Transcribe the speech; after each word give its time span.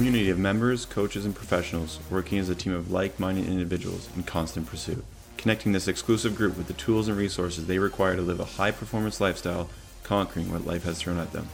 community 0.00 0.30
of 0.30 0.38
members, 0.38 0.86
coaches, 0.86 1.26
and 1.26 1.36
professionals 1.36 1.98
working 2.08 2.38
as 2.38 2.48
a 2.48 2.54
team 2.54 2.72
of 2.72 2.90
like 2.90 3.20
minded 3.20 3.46
individuals 3.46 4.08
in 4.16 4.22
constant 4.22 4.66
pursuit, 4.66 5.04
connecting 5.36 5.72
this 5.72 5.86
exclusive 5.86 6.34
group 6.34 6.56
with 6.56 6.66
the 6.68 6.72
tools 6.72 7.06
and 7.06 7.18
resources 7.18 7.66
they 7.66 7.78
require 7.78 8.16
to 8.16 8.22
live 8.22 8.40
a 8.40 8.46
high 8.46 8.70
performance 8.70 9.20
lifestyle, 9.20 9.68
conquering 10.02 10.50
what 10.50 10.66
life 10.66 10.84
has 10.84 11.02
thrown 11.02 11.18
at 11.18 11.34
them. 11.34 11.46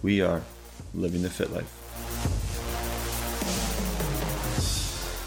We 0.00 0.22
are 0.22 0.40
living 0.94 1.20
the 1.20 1.28
fit 1.28 1.52
life. 1.52 1.70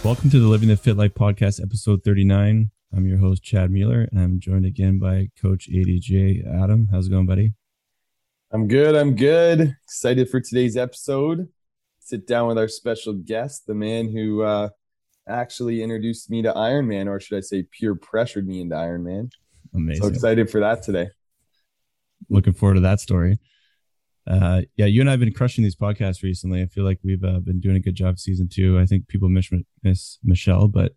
Welcome 0.04 0.32
to 0.32 0.40
the 0.40 0.48
Living 0.48 0.70
the 0.70 0.76
Fit 0.76 0.98
Life 0.98 1.14
podcast, 1.14 1.62
episode 1.62 2.04
39. 2.04 2.72
I'm 2.92 3.06
your 3.06 3.20
host, 3.20 3.44
Chad 3.44 3.70
Mueller, 3.70 4.10
and 4.12 4.20
I'm 4.20 4.40
joined 4.40 4.66
again 4.66 4.98
by 4.98 5.30
Coach 5.40 5.70
ADJ 5.70 6.44
Adam. 6.52 6.88
How's 6.92 7.06
it 7.06 7.12
going, 7.12 7.28
buddy? 7.28 7.54
I'm 8.52 8.68
good. 8.68 8.96
I'm 8.96 9.16
good. 9.16 9.76
Excited 9.84 10.28
for 10.28 10.40
today's 10.40 10.76
episode. 10.76 11.50
Sit 12.06 12.28
down 12.28 12.48
with 12.48 12.58
our 12.58 12.68
special 12.68 13.14
guest, 13.14 13.66
the 13.66 13.74
man 13.74 14.10
who 14.10 14.42
uh, 14.42 14.70
actually 15.28 15.82
introduced 15.82 16.30
me 16.30 16.42
to 16.42 16.56
Iron 16.56 16.88
Man, 16.88 17.08
or 17.08 17.20
should 17.20 17.38
I 17.38 17.42
say, 17.42 17.64
peer 17.64 17.96
pressured 17.96 18.48
me 18.48 18.62
into 18.62 18.76
Ironman. 18.76 19.32
Amazing. 19.74 20.04
So 20.04 20.10
excited 20.10 20.50
for 20.50 20.60
that 20.60 20.84
today. 20.84 21.10
Looking 22.30 22.54
forward 22.54 22.76
to 22.76 22.82
that 22.82 23.00
story. 23.00 23.40
Uh, 24.26 24.62
yeah, 24.78 24.86
you 24.86 25.02
and 25.02 25.10
I 25.10 25.14
have 25.14 25.20
been 25.20 25.34
crushing 25.34 25.64
these 25.64 25.76
podcasts 25.76 26.24
recently. 26.24 26.62
I 26.62 26.68
feel 26.68 26.86
like 26.86 27.00
we've 27.04 27.24
uh, 27.24 27.40
been 27.40 27.60
doing 27.60 27.76
a 27.76 27.82
good 27.82 27.96
job 27.96 28.20
season 28.20 28.48
two. 28.48 28.80
I 28.80 28.86
think 28.86 29.08
people 29.08 29.30
miss, 29.30 29.50
miss 29.82 30.20
Michelle, 30.24 30.68
but 30.68 30.94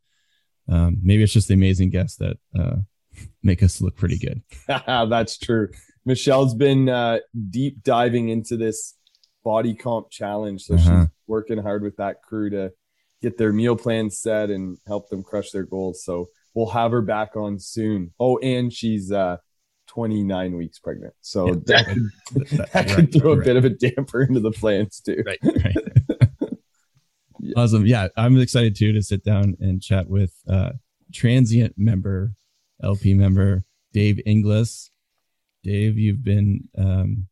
um, 0.68 0.98
maybe 1.02 1.22
it's 1.22 1.32
just 1.32 1.48
the 1.48 1.54
amazing 1.54 1.90
guests 1.90 2.16
that 2.18 2.36
uh, 2.58 2.76
make 3.42 3.62
us 3.62 3.80
look 3.80 3.96
pretty 3.96 4.18
good. 4.18 4.42
That's 4.86 5.38
true. 5.38 5.68
Michelle's 6.04 6.54
been 6.54 6.88
uh, 6.88 7.18
deep 7.50 7.82
diving 7.82 8.28
into 8.28 8.56
this 8.56 8.94
body 9.46 9.74
comp 9.74 10.10
challenge, 10.10 10.62
so 10.62 10.74
uh-huh. 10.74 11.02
she's 11.02 11.08
working 11.28 11.58
hard 11.58 11.84
with 11.84 11.96
that 11.98 12.20
crew 12.20 12.50
to 12.50 12.72
get 13.22 13.38
their 13.38 13.52
meal 13.52 13.76
plans 13.76 14.18
set 14.18 14.50
and 14.50 14.76
help 14.88 15.08
them 15.08 15.22
crush 15.22 15.52
their 15.52 15.62
goals. 15.62 16.02
So 16.02 16.30
we'll 16.52 16.70
have 16.70 16.90
her 16.90 17.00
back 17.00 17.36
on 17.36 17.60
soon. 17.60 18.12
Oh, 18.18 18.38
and 18.38 18.72
she's 18.72 19.12
uh, 19.12 19.36
29 19.86 20.56
weeks 20.56 20.80
pregnant, 20.80 21.14
so 21.20 21.46
yeah. 21.46 21.54
that 21.66 21.86
could, 21.86 22.48
that 22.58 22.74
right, 22.74 22.88
could 22.88 23.12
throw 23.12 23.34
right. 23.34 23.42
a 23.42 23.44
bit 23.44 23.56
of 23.56 23.64
a 23.64 23.70
damper 23.70 24.22
into 24.22 24.40
the 24.40 24.50
plans 24.50 25.00
too. 25.00 25.22
Right. 25.24 25.38
right. 25.42 25.76
yeah. 27.38 27.54
Awesome. 27.56 27.86
Yeah, 27.86 28.08
I'm 28.16 28.36
excited 28.40 28.74
too 28.74 28.92
to 28.94 29.02
sit 29.02 29.22
down 29.22 29.56
and 29.60 29.80
chat 29.80 30.10
with 30.10 30.34
uh, 30.48 30.72
transient 31.12 31.74
member, 31.78 32.34
LP 32.82 33.14
member 33.14 33.62
Dave 33.92 34.20
Inglis 34.26 34.90
Dave, 35.66 35.98
you've 35.98 36.22
been 36.22 36.68
um, 36.78 37.26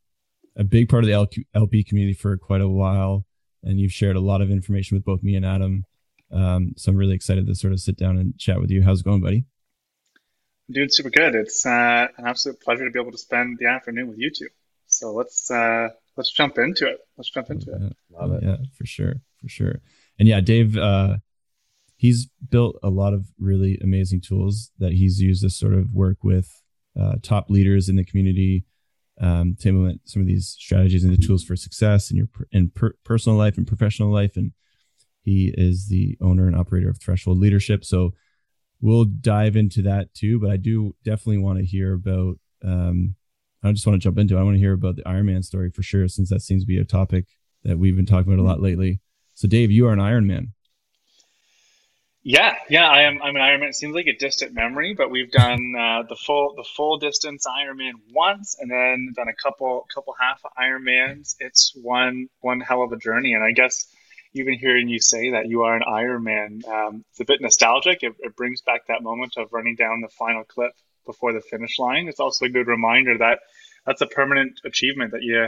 a 0.55 0.63
big 0.63 0.89
part 0.89 1.03
of 1.03 1.07
the 1.07 1.45
LP 1.53 1.83
community 1.83 2.13
for 2.13 2.37
quite 2.37 2.61
a 2.61 2.69
while, 2.69 3.25
and 3.63 3.79
you've 3.79 3.91
shared 3.91 4.15
a 4.15 4.21
lot 4.21 4.41
of 4.41 4.49
information 4.49 4.95
with 4.95 5.03
both 5.03 5.23
me 5.23 5.35
and 5.35 5.45
Adam. 5.45 5.85
Um, 6.31 6.73
so 6.77 6.91
I'm 6.91 6.97
really 6.97 7.15
excited 7.15 7.47
to 7.47 7.55
sort 7.55 7.73
of 7.73 7.79
sit 7.79 7.97
down 7.97 8.17
and 8.17 8.37
chat 8.37 8.59
with 8.59 8.71
you. 8.71 8.83
How's 8.83 9.01
it 9.01 9.05
going, 9.05 9.21
buddy? 9.21 9.45
I'm 10.67 10.73
doing 10.73 10.89
super 10.89 11.09
good. 11.09 11.35
It's 11.35 11.65
uh, 11.65 12.07
an 12.17 12.25
absolute 12.25 12.59
pleasure 12.61 12.85
to 12.85 12.91
be 12.91 12.99
able 12.99 13.11
to 13.11 13.17
spend 13.17 13.57
the 13.59 13.67
afternoon 13.67 14.07
with 14.07 14.17
you 14.17 14.31
two. 14.31 14.47
So 14.87 15.11
let's 15.11 15.51
uh, 15.51 15.89
let's 16.15 16.31
jump 16.31 16.57
into 16.57 16.87
it. 16.87 16.99
Let's 17.17 17.29
jump 17.29 17.49
into 17.49 17.67
yeah, 17.71 17.87
it. 17.87 17.97
Love 18.09 18.31
it. 18.33 18.43
Yeah, 18.43 18.57
for 18.77 18.85
sure, 18.85 19.15
for 19.41 19.49
sure. 19.49 19.81
And 20.17 20.27
yeah, 20.27 20.41
Dave, 20.41 20.77
uh, 20.77 21.17
he's 21.97 22.27
built 22.49 22.77
a 22.81 22.89
lot 22.89 23.13
of 23.13 23.27
really 23.39 23.77
amazing 23.83 24.21
tools 24.21 24.71
that 24.79 24.93
he's 24.93 25.19
used 25.19 25.43
to 25.43 25.49
sort 25.49 25.73
of 25.73 25.91
work 25.93 26.23
with 26.23 26.61
uh, 26.99 27.15
top 27.21 27.49
leaders 27.49 27.89
in 27.89 27.95
the 27.95 28.05
community 28.05 28.65
um, 29.21 29.55
to 29.59 29.69
implement 29.69 30.01
some 30.05 30.21
of 30.21 30.27
these 30.27 30.55
strategies 30.59 31.03
and 31.03 31.13
the 31.13 31.25
tools 31.25 31.43
for 31.43 31.55
success 31.55 32.11
in 32.11 32.17
your 32.17 32.27
in 32.51 32.69
per- 32.69 32.95
personal 33.03 33.37
life 33.37 33.57
and 33.57 33.67
professional 33.67 34.11
life. 34.11 34.35
And 34.35 34.51
he 35.21 35.53
is 35.57 35.87
the 35.87 36.17
owner 36.21 36.47
and 36.47 36.55
operator 36.55 36.89
of 36.89 36.99
Threshold 36.99 37.39
Leadership. 37.39 37.85
So 37.85 38.13
we'll 38.81 39.05
dive 39.05 39.55
into 39.55 39.81
that 39.83 40.13
too. 40.13 40.39
But 40.39 40.51
I 40.51 40.57
do 40.57 40.95
definitely 41.03 41.39
want 41.39 41.59
to 41.59 41.65
hear 41.65 41.93
about. 41.93 42.37
Um, 42.63 43.15
I 43.63 43.71
just 43.71 43.87
want 43.87 43.99
to 43.99 44.03
jump 44.03 44.19
into. 44.19 44.37
It. 44.37 44.39
I 44.39 44.43
want 44.43 44.55
to 44.55 44.59
hear 44.59 44.73
about 44.73 44.95
the 44.95 45.03
Ironman 45.03 45.43
story 45.43 45.71
for 45.71 45.81
sure, 45.81 46.07
since 46.07 46.29
that 46.29 46.41
seems 46.41 46.63
to 46.63 46.67
be 46.67 46.77
a 46.77 46.85
topic 46.85 47.25
that 47.63 47.79
we've 47.79 47.95
been 47.95 48.05
talking 48.05 48.31
about 48.31 48.41
a 48.41 48.47
lot 48.47 48.61
lately. 48.61 49.01
So, 49.33 49.47
Dave, 49.47 49.71
you 49.71 49.87
are 49.87 49.93
an 49.93 49.99
Ironman. 49.99 50.49
Yeah, 52.27 52.55
yeah, 52.71 52.89
I 52.89 53.03
am. 53.03 53.21
I'm 53.21 53.35
an 53.35 53.41
Ironman. 53.43 53.69
It 53.69 53.75
seems 53.75 53.93
like 53.93 54.07
a 54.07 54.17
distant 54.17 54.51
memory, 54.51 54.95
but 54.95 55.11
we've 55.11 55.29
done 55.29 55.75
uh, 55.79 56.01
the 56.09 56.15
full 56.15 56.55
the 56.55 56.63
full 56.63 56.97
distance 56.97 57.45
Ironman 57.45 57.91
once, 58.11 58.57
and 58.59 58.69
then 58.69 59.13
done 59.15 59.27
a 59.27 59.35
couple 59.35 59.85
couple 59.93 60.15
half 60.19 60.41
Ironmans. 60.57 61.35
It's 61.39 61.73
one 61.75 62.27
one 62.39 62.61
hell 62.61 62.81
of 62.81 62.91
a 62.91 62.97
journey, 62.97 63.33
and 63.35 63.43
I 63.43 63.51
guess 63.51 63.85
even 64.33 64.55
hearing 64.55 64.89
you 64.89 64.99
say 64.99 65.29
that 65.31 65.45
you 65.45 65.61
are 65.61 65.75
an 65.75 65.83
Ironman, 65.87 66.67
um, 66.67 67.05
it's 67.11 67.19
a 67.19 67.25
bit 67.25 67.41
nostalgic. 67.41 67.99
It, 68.01 68.13
it 68.17 68.35
brings 68.35 68.61
back 68.61 68.87
that 68.87 69.03
moment 69.03 69.37
of 69.37 69.53
running 69.53 69.75
down 69.75 70.01
the 70.01 70.09
final 70.09 70.43
clip 70.43 70.71
before 71.05 71.31
the 71.31 71.41
finish 71.41 71.77
line. 71.77 72.07
It's 72.07 72.19
also 72.19 72.45
a 72.45 72.49
good 72.49 72.65
reminder 72.65 73.19
that 73.19 73.37
that's 73.85 74.01
a 74.01 74.07
permanent 74.07 74.61
achievement 74.65 75.11
that 75.11 75.21
you 75.21 75.47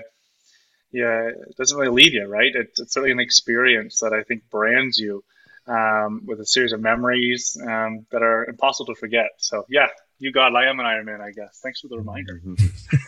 yeah, 0.92 1.30
it 1.30 1.58
doesn't 1.58 1.78
really 1.78 2.04
leave 2.04 2.14
you, 2.14 2.28
right? 2.28 2.52
It's, 2.54 2.80
it's 2.80 2.94
certainly 2.94 3.14
an 3.14 3.20
experience 3.20 4.02
that 4.02 4.14
I 4.14 4.22
think 4.22 4.48
brands 4.52 5.00
you 5.00 5.24
um, 5.68 6.22
with 6.26 6.40
a 6.40 6.46
series 6.46 6.74
of 6.74 6.82
memories 6.82 7.58
um, 7.62 8.06
that 8.12 8.24
are 8.24 8.46
impossible 8.46 8.94
to 8.94 9.00
forget. 9.00 9.30
So 9.38 9.66
yeah, 9.70 9.88
you 10.20 10.32
got 10.32 10.56
I 10.56 10.70
am 10.70 10.80
an 10.80 10.86
Iron 10.86 11.06
Man, 11.06 11.22
I 11.22 11.32
guess. 11.32 11.60
Thanks 11.62 11.82
for 11.82 11.88
the 11.88 11.98
reminder. 11.98 12.42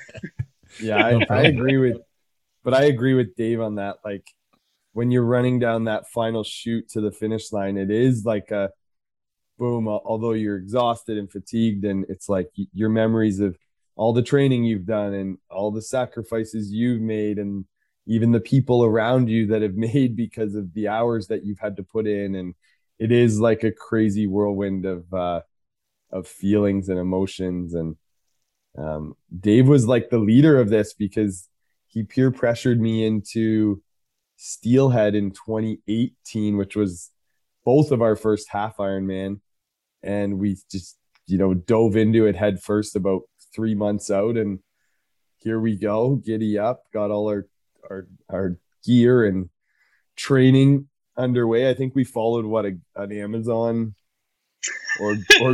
yeah, 0.82 0.98
I, 0.98 1.26
I 1.30 1.42
agree 1.44 1.78
with, 1.78 1.98
but 2.64 2.74
I 2.74 2.84
agree 2.86 3.14
with 3.14 3.36
Dave 3.36 3.62
on 3.62 3.76
that. 3.76 3.98
Like 4.04 4.28
when 4.94 5.12
you're 5.12 5.24
running 5.24 5.60
down 5.60 5.86
that 5.86 6.10
final 6.10 6.44
chute 6.44 6.90
to 6.90 7.02
the 7.02 7.12
finish 7.12 7.52
line, 7.52 7.78
it 7.78 7.92
is 7.92 8.26
like 8.26 8.52
a 8.52 8.72
boom. 9.58 9.88
Although 9.88 10.34
you're 10.34 10.58
exhausted 10.58 11.18
and 11.18 11.32
fatigued, 11.32 11.86
and 11.86 12.06
it's 12.10 12.30
like 12.30 12.50
your 12.74 12.90
memories 12.90 13.40
of 13.40 13.58
all 13.96 14.14
the 14.14 14.22
training 14.24 14.64
you've 14.64 14.86
done 14.86 15.14
and 15.14 15.38
all 15.50 15.72
the 15.72 15.82
sacrifices 15.82 16.72
you've 16.72 17.02
made 17.02 17.38
and 17.38 17.66
even 18.10 18.32
the 18.32 18.42
people 18.42 18.84
around 18.84 19.30
you 19.30 19.46
that 19.48 19.62
have 19.62 19.76
made 19.76 20.18
because 20.18 20.56
of 20.56 20.74
the 20.74 20.90
hours 20.90 21.28
that 21.28 21.46
you've 21.46 21.60
had 21.60 21.78
to 21.78 21.84
put 21.84 22.08
in. 22.08 22.36
And 22.36 22.56
it 22.98 23.14
is 23.14 23.40
like 23.40 23.64
a 23.64 23.72
crazy 23.72 24.28
whirlwind 24.28 24.86
of 24.86 25.14
uh 25.14 25.42
of 26.12 26.28
feelings 26.28 26.90
and 26.90 27.00
emotions. 27.00 27.74
And 27.74 27.96
um 28.78 29.16
Dave 29.40 29.68
was 29.68 29.88
like 29.88 30.10
the 30.10 30.18
leader 30.18 30.60
of 30.60 30.70
this 30.70 30.94
because 30.94 31.48
he 31.88 32.04
peer 32.04 32.32
pressured 32.32 32.82
me 32.82 33.06
into 33.06 33.82
Steelhead 34.36 35.16
in 35.16 35.32
2018 35.32 36.58
which 36.58 36.76
was 36.76 37.12
both 37.64 37.92
of 37.92 38.02
our 38.02 38.16
first 38.16 38.50
half 38.50 38.78
Ironman. 38.78 39.40
And 40.02 40.40
we 40.40 40.58
just 40.72 40.98
you 41.28 41.38
know 41.38 41.54
dove 41.54 41.96
into 41.96 42.26
it 42.26 42.36
head 42.36 42.62
first 42.62 42.96
about 42.96 43.22
3 43.54 43.76
months 43.76 44.10
out. 44.10 44.36
And 44.36 44.60
here 45.38 45.60
we 45.60 45.76
go 45.78 46.16
giddy 46.16 46.58
up 46.58 46.84
got 46.92 47.12
all 47.12 47.30
our 47.30 47.46
our 47.90 48.08
our 48.30 48.58
gear 48.86 49.26
and 49.26 49.50
training 50.16 50.88
underway. 51.18 51.70
I 51.70 51.74
think 51.74 51.96
we 51.96 52.04
followed 52.04 52.46
what 52.46 52.66
a, 52.66 52.78
an 52.96 53.12
Amazon 53.12 53.96
or 55.00 55.16
or 55.42 55.54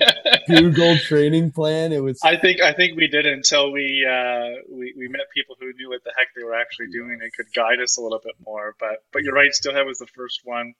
Google 0.46 0.96
training 0.98 1.50
plan. 1.52 1.92
It 1.92 2.02
was. 2.02 2.20
I 2.22 2.36
think 2.36 2.60
I 2.60 2.72
think 2.72 2.96
we 2.96 3.08
did 3.08 3.26
until 3.26 3.72
we 3.72 4.06
uh, 4.08 4.62
we 4.70 4.94
we 4.96 5.08
met 5.08 5.22
people 5.34 5.56
who 5.58 5.72
knew 5.74 5.90
what 5.90 6.04
the 6.04 6.12
heck 6.16 6.28
they 6.36 6.44
were 6.44 6.54
actually 6.54 6.88
doing 6.92 7.18
and 7.20 7.32
could 7.32 7.52
guide 7.54 7.80
us 7.80 7.98
a 7.98 8.02
little 8.02 8.20
bit 8.22 8.34
more. 8.44 8.74
But 8.78 9.04
but 9.12 9.22
you're 9.22 9.34
right. 9.34 9.52
Steelhead 9.52 9.86
was 9.86 9.98
the 9.98 10.06
first 10.06 10.40
one. 10.44 10.74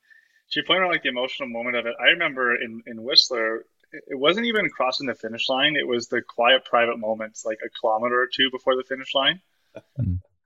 She 0.48 0.62
pointed 0.62 0.84
out 0.84 0.92
like 0.92 1.02
the 1.02 1.08
emotional 1.08 1.48
moment 1.48 1.76
of 1.76 1.86
it. 1.86 1.94
I 2.00 2.10
remember 2.10 2.54
in 2.54 2.82
in 2.86 3.02
Whistler. 3.02 3.64
It 3.92 4.18
wasn't 4.18 4.46
even 4.46 4.68
crossing 4.68 5.06
the 5.06 5.14
finish 5.14 5.48
line. 5.48 5.76
It 5.76 5.86
was 5.86 6.08
the 6.08 6.20
quiet, 6.20 6.64
private 6.64 6.98
moments, 6.98 7.46
like 7.46 7.58
a 7.64 7.68
kilometer 7.80 8.20
or 8.20 8.26
two 8.26 8.50
before 8.50 8.74
the 8.74 8.82
finish 8.82 9.14
line. 9.14 9.40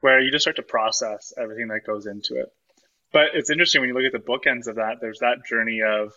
Where 0.00 0.20
you 0.20 0.30
just 0.30 0.44
start 0.44 0.56
to 0.56 0.62
process 0.62 1.32
everything 1.38 1.68
that 1.68 1.86
goes 1.86 2.06
into 2.06 2.36
it. 2.36 2.48
But 3.12 3.28
it's 3.34 3.50
interesting 3.50 3.80
when 3.80 3.88
you 3.88 3.94
look 3.94 4.04
at 4.04 4.12
the 4.12 4.18
bookends 4.18 4.66
of 4.66 4.76
that. 4.76 4.96
There's 5.00 5.18
that 5.18 5.44
journey 5.46 5.80
of 5.82 6.12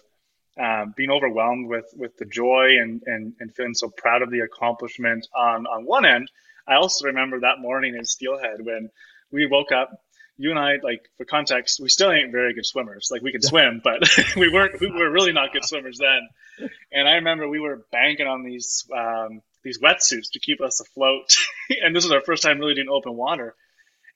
um, 0.60 0.94
being 0.96 1.10
overwhelmed 1.10 1.68
with 1.68 1.86
with 1.96 2.16
the 2.18 2.26
joy 2.26 2.78
and, 2.80 3.02
and 3.06 3.34
and 3.40 3.54
feeling 3.54 3.74
so 3.74 3.90
proud 3.90 4.22
of 4.22 4.30
the 4.30 4.42
accomplishment 4.42 5.28
on 5.36 5.66
on 5.66 5.86
one 5.86 6.06
end. 6.06 6.30
I 6.68 6.76
also 6.76 7.08
remember 7.08 7.42
that 7.42 7.60
morning 7.60 7.96
in 7.96 8.06
Steelhead 8.06 8.64
when 8.64 8.90
we 9.32 9.48
woke 9.48 9.72
up. 9.72 9.92
You 10.36 10.50
and 10.50 10.60
I, 10.60 10.78
like 10.82 11.02
for 11.18 11.26
context, 11.26 11.80
we 11.80 11.90
still 11.90 12.12
ain't 12.12 12.32
very 12.32 12.56
good 12.56 12.66
swimmers. 12.66 13.10
Like 13.12 13.22
we 13.22 13.32
can 13.32 13.42
swim, 13.42 13.82
but 13.84 14.02
we 14.36 14.50
weren't. 14.52 14.80
We 14.80 14.92
were 14.92 15.10
really 15.10 15.32
not 15.32 15.54
good 15.54 15.66
swimmers 15.66 16.00
then. 16.00 16.70
And 16.92 17.08
I 17.08 17.14
remember 17.16 17.48
we 17.48 17.60
were 17.60 17.86
banking 17.92 18.28
on 18.28 18.44
these 18.44 18.86
um, 18.96 19.42
these 19.64 19.80
wetsuits 19.80 20.32
to 20.34 20.40
keep 20.40 20.62
us 20.62 20.80
afloat. 20.80 21.36
and 21.84 21.96
this 21.96 22.04
was 22.04 22.12
our 22.12 22.22
first 22.22 22.44
time 22.44 22.60
really 22.60 22.76
doing 22.76 22.90
open 22.90 23.16
water. 23.16 23.56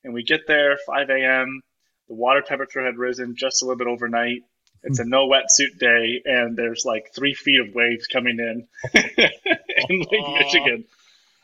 And 0.04 0.14
we 0.14 0.22
get 0.22 0.46
there 0.46 0.76
5 0.86 1.10
a.m. 1.10 1.62
The 2.08 2.14
water 2.14 2.40
temperature 2.40 2.84
had 2.84 2.96
risen 2.96 3.36
just 3.36 3.62
a 3.62 3.66
little 3.66 3.78
bit 3.78 3.88
overnight. 3.88 4.42
It's 4.82 5.00
a 5.00 5.02
hmm. 5.02 5.10
no 5.10 5.28
wetsuit 5.28 5.78
day, 5.78 6.22
and 6.24 6.56
there's 6.56 6.84
like 6.84 7.10
three 7.14 7.34
feet 7.34 7.60
of 7.60 7.74
waves 7.74 8.06
coming 8.06 8.38
in 8.38 8.66
in 8.94 10.00
Lake 10.10 10.28
Michigan. 10.38 10.84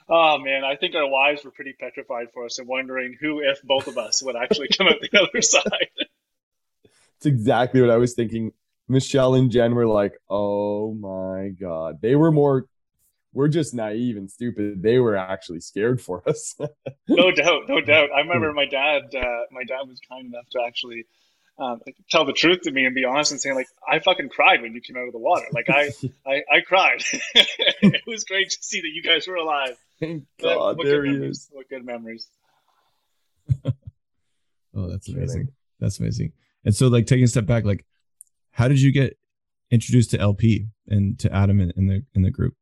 Oh 0.08 0.38
man, 0.38 0.64
I 0.64 0.76
think 0.76 0.94
our 0.94 1.08
wives 1.08 1.44
were 1.44 1.50
pretty 1.50 1.72
petrified 1.72 2.28
for 2.32 2.44
us 2.44 2.58
and 2.58 2.68
wondering 2.68 3.16
who, 3.18 3.40
if 3.40 3.62
both 3.62 3.88
of 3.88 3.98
us, 3.98 4.22
would 4.22 4.36
actually 4.36 4.68
come 4.68 4.86
out 4.86 5.00
the 5.00 5.18
other 5.28 5.42
side. 5.42 5.88
It's 7.16 7.26
exactly 7.26 7.80
what 7.80 7.90
I 7.90 7.96
was 7.96 8.14
thinking. 8.14 8.52
Michelle 8.86 9.34
and 9.34 9.50
Jen 9.50 9.74
were 9.74 9.86
like, 9.86 10.12
"Oh 10.28 10.92
my 10.94 11.48
god!" 11.58 12.00
They 12.02 12.14
were 12.14 12.30
more. 12.30 12.66
We're 13.34 13.48
just 13.48 13.74
naive 13.74 14.16
and 14.16 14.30
stupid. 14.30 14.82
They 14.82 14.98
were 14.98 15.16
actually 15.16 15.60
scared 15.60 16.00
for 16.00 16.22
us. 16.28 16.54
no 17.08 17.30
doubt, 17.32 17.68
no 17.68 17.80
doubt. 17.80 18.10
I 18.14 18.20
remember 18.20 18.52
my 18.52 18.66
dad. 18.66 19.14
Uh, 19.14 19.42
my 19.50 19.64
dad 19.64 19.88
was 19.88 20.00
kind 20.08 20.26
enough 20.26 20.48
to 20.52 20.60
actually 20.66 21.04
um, 21.58 21.80
tell 22.10 22.24
the 22.24 22.32
truth 22.32 22.62
to 22.62 22.70
me 22.70 22.84
and 22.84 22.94
be 22.94 23.04
honest 23.04 23.32
and 23.32 23.40
saying 23.40 23.54
like 23.54 23.66
I 23.88 23.98
fucking 23.98 24.28
cried 24.28 24.62
when 24.62 24.72
you 24.72 24.80
came 24.80 24.96
out 24.96 25.06
of 25.06 25.12
the 25.12 25.18
water. 25.18 25.46
Like 25.52 25.68
I 25.68 25.90
I, 26.26 26.42
I 26.50 26.60
cried. 26.66 27.02
it 27.34 28.02
was 28.06 28.24
great 28.24 28.50
to 28.50 28.58
see 28.60 28.80
that 28.80 28.90
you 28.92 29.02
guys 29.02 29.26
were 29.26 29.36
alive. 29.36 29.76
Thank 30.00 30.24
God, 30.40 30.76
what 30.76 30.86
there 30.86 31.04
he 31.04 31.12
memories. 31.12 31.38
is. 31.38 31.48
What 31.52 31.68
good 31.68 31.84
memories. 31.84 32.28
oh, 33.64 34.90
that's 34.90 35.08
amazing. 35.08 35.48
That's 35.80 36.00
amazing. 36.00 36.32
And 36.64 36.74
so, 36.74 36.88
like 36.88 37.06
taking 37.06 37.24
a 37.24 37.28
step 37.28 37.46
back, 37.46 37.64
like 37.64 37.84
how 38.52 38.68
did 38.68 38.80
you 38.80 38.92
get 38.92 39.18
introduced 39.70 40.12
to 40.12 40.18
LP 40.20 40.68
and 40.88 41.18
to 41.18 41.32
Adam 41.32 41.60
in, 41.60 41.72
in 41.76 41.86
the 41.86 42.02
in 42.14 42.22
the 42.22 42.30
group? 42.30 42.54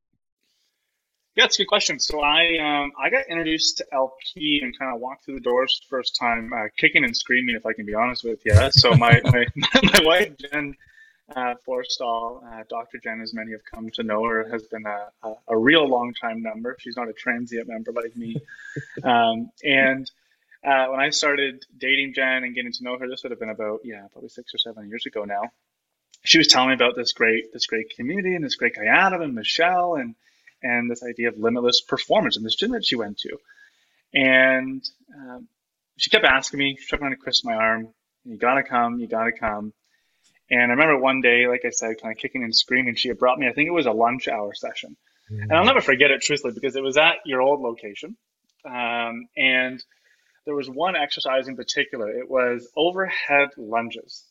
Yeah, 1.35 1.45
it's 1.45 1.59
a 1.59 1.63
good 1.63 1.69
question. 1.69 1.99
So 1.99 2.21
I 2.21 2.59
um, 2.59 2.93
I 2.99 3.09
got 3.09 3.27
introduced 3.27 3.79
to 3.79 3.87
LP 3.93 4.61
and 4.63 4.79
kind 4.79 4.95
of 4.95 5.01
walked 5.01 5.25
through 5.25 5.37
the 5.37 5.41
doors 5.41 5.81
first 5.89 6.17
time, 6.17 6.53
uh, 6.53 6.69
kicking 6.77 7.05
and 7.05 7.17
screaming, 7.17 7.57
if 7.57 7.65
I 7.65 7.73
can 7.73 7.87
be 7.87 7.95
honest 7.95 8.25
with 8.25 8.45
you. 8.45 8.55
So 8.73 8.95
my 8.95 9.21
my, 9.25 9.47
my 9.57 10.01
wife 10.05 10.37
Jen 10.37 10.77
uh, 11.35 11.55
Forstall, 11.67 12.43
uh, 12.45 12.65
Dr. 12.69 12.99
Jen, 12.99 13.21
as 13.23 13.33
many 13.33 13.53
have 13.53 13.65
come 13.65 13.89
to 13.91 14.03
know 14.03 14.25
her, 14.25 14.49
has 14.51 14.65
been 14.65 14.85
a, 14.85 15.09
a, 15.23 15.35
a 15.49 15.57
real 15.57 15.89
long 15.89 16.13
time 16.15 16.43
member. 16.43 16.77
She's 16.79 16.97
not 16.97 17.09
a 17.09 17.13
transient 17.13 17.69
member 17.69 17.93
like 17.93 18.17
me. 18.17 18.37
Um, 19.05 19.51
and 19.63 20.11
uh, 20.65 20.87
when 20.87 21.01
I 21.01 21.11
started 21.11 21.67
dating 21.77 22.15
Jen 22.15 22.45
and 22.45 22.55
getting 22.55 22.73
to 22.73 22.85
know 22.85 22.97
her, 22.99 23.07
this 23.09 23.23
would 23.23 23.31
have 23.31 23.39
been 23.39 23.51
about 23.51 23.81
yeah, 23.85 24.07
probably 24.13 24.31
six 24.31 24.55
or 24.55 24.59
seven 24.59 24.89
years 24.89 25.05
ago 25.05 25.25
now. 25.25 25.43
She 26.25 26.39
was 26.39 26.47
telling 26.47 26.69
me 26.69 26.75
about 26.75 26.95
this 26.97 27.13
great 27.13 27.53
this 27.53 27.67
great 27.67 27.91
community 27.97 28.35
and 28.35 28.45
this 28.45 28.55
great 28.55 28.77
guy 28.77 28.87
Adam 28.87 29.21
and 29.21 29.35
Michelle 29.35 29.97
and 29.97 30.15
and 30.63 30.91
this 30.91 31.03
idea 31.03 31.29
of 31.29 31.39
limitless 31.39 31.81
performance 31.81 32.37
in 32.37 32.43
this 32.43 32.57
gym 32.57 32.73
that 32.73 32.85
she 32.85 32.97
went 32.97 33.19
to. 33.19 33.39
And 34.15 34.83
um, 35.17 35.49
she 35.97 36.11
kept 36.11 36.25
asking 36.25 36.59
me, 36.59 36.77
she 36.79 36.87
kept 36.87 37.01
trying 37.01 37.15
to 37.15 37.23
twist 37.23 37.45
my 37.45 37.55
arm, 37.55 37.89
you 38.25 38.37
gotta 38.37 38.63
come, 38.63 38.99
you 38.99 39.07
gotta 39.07 39.33
come. 39.33 39.73
And 40.51 40.71
I 40.71 40.75
remember 40.75 40.99
one 40.99 41.23
day, 41.23 41.47
like 41.49 41.63
I 41.65 41.71
said, 41.71 42.01
kind 42.01 42.13
of 42.13 42.19
kicking 42.19 42.45
and 42.45 42.55
screaming, 42.55 42.95
she 42.95 43.09
had 43.09 43.19
brought 43.19 43.39
me, 43.39 43.49
I 43.49 43.53
think 43.53 43.69
it 43.69 43.73
was 43.73 43.87
a 43.87 43.93
lunch 43.93 44.29
hour 44.29 44.53
session. 44.55 44.97
Mm-hmm. 45.31 45.43
And 45.43 45.53
I'll 45.53 45.65
never 45.65 45.81
forget 45.81 46.11
it, 46.11 46.21
truthfully, 46.21 46.53
because 46.53 46.77
it 46.77 46.83
was 46.83 46.97
at 46.97 47.17
your 47.25 47.41
old 47.41 47.61
location. 47.61 48.17
Um, 48.65 49.29
and 49.37 49.83
there 50.45 50.55
was 50.55 50.69
one 50.69 50.95
exercise 50.95 51.49
in 51.49 51.57
particular. 51.57 52.11
It 52.11 52.29
was 52.29 52.69
overhead 52.77 53.51
lunges. 53.57 54.25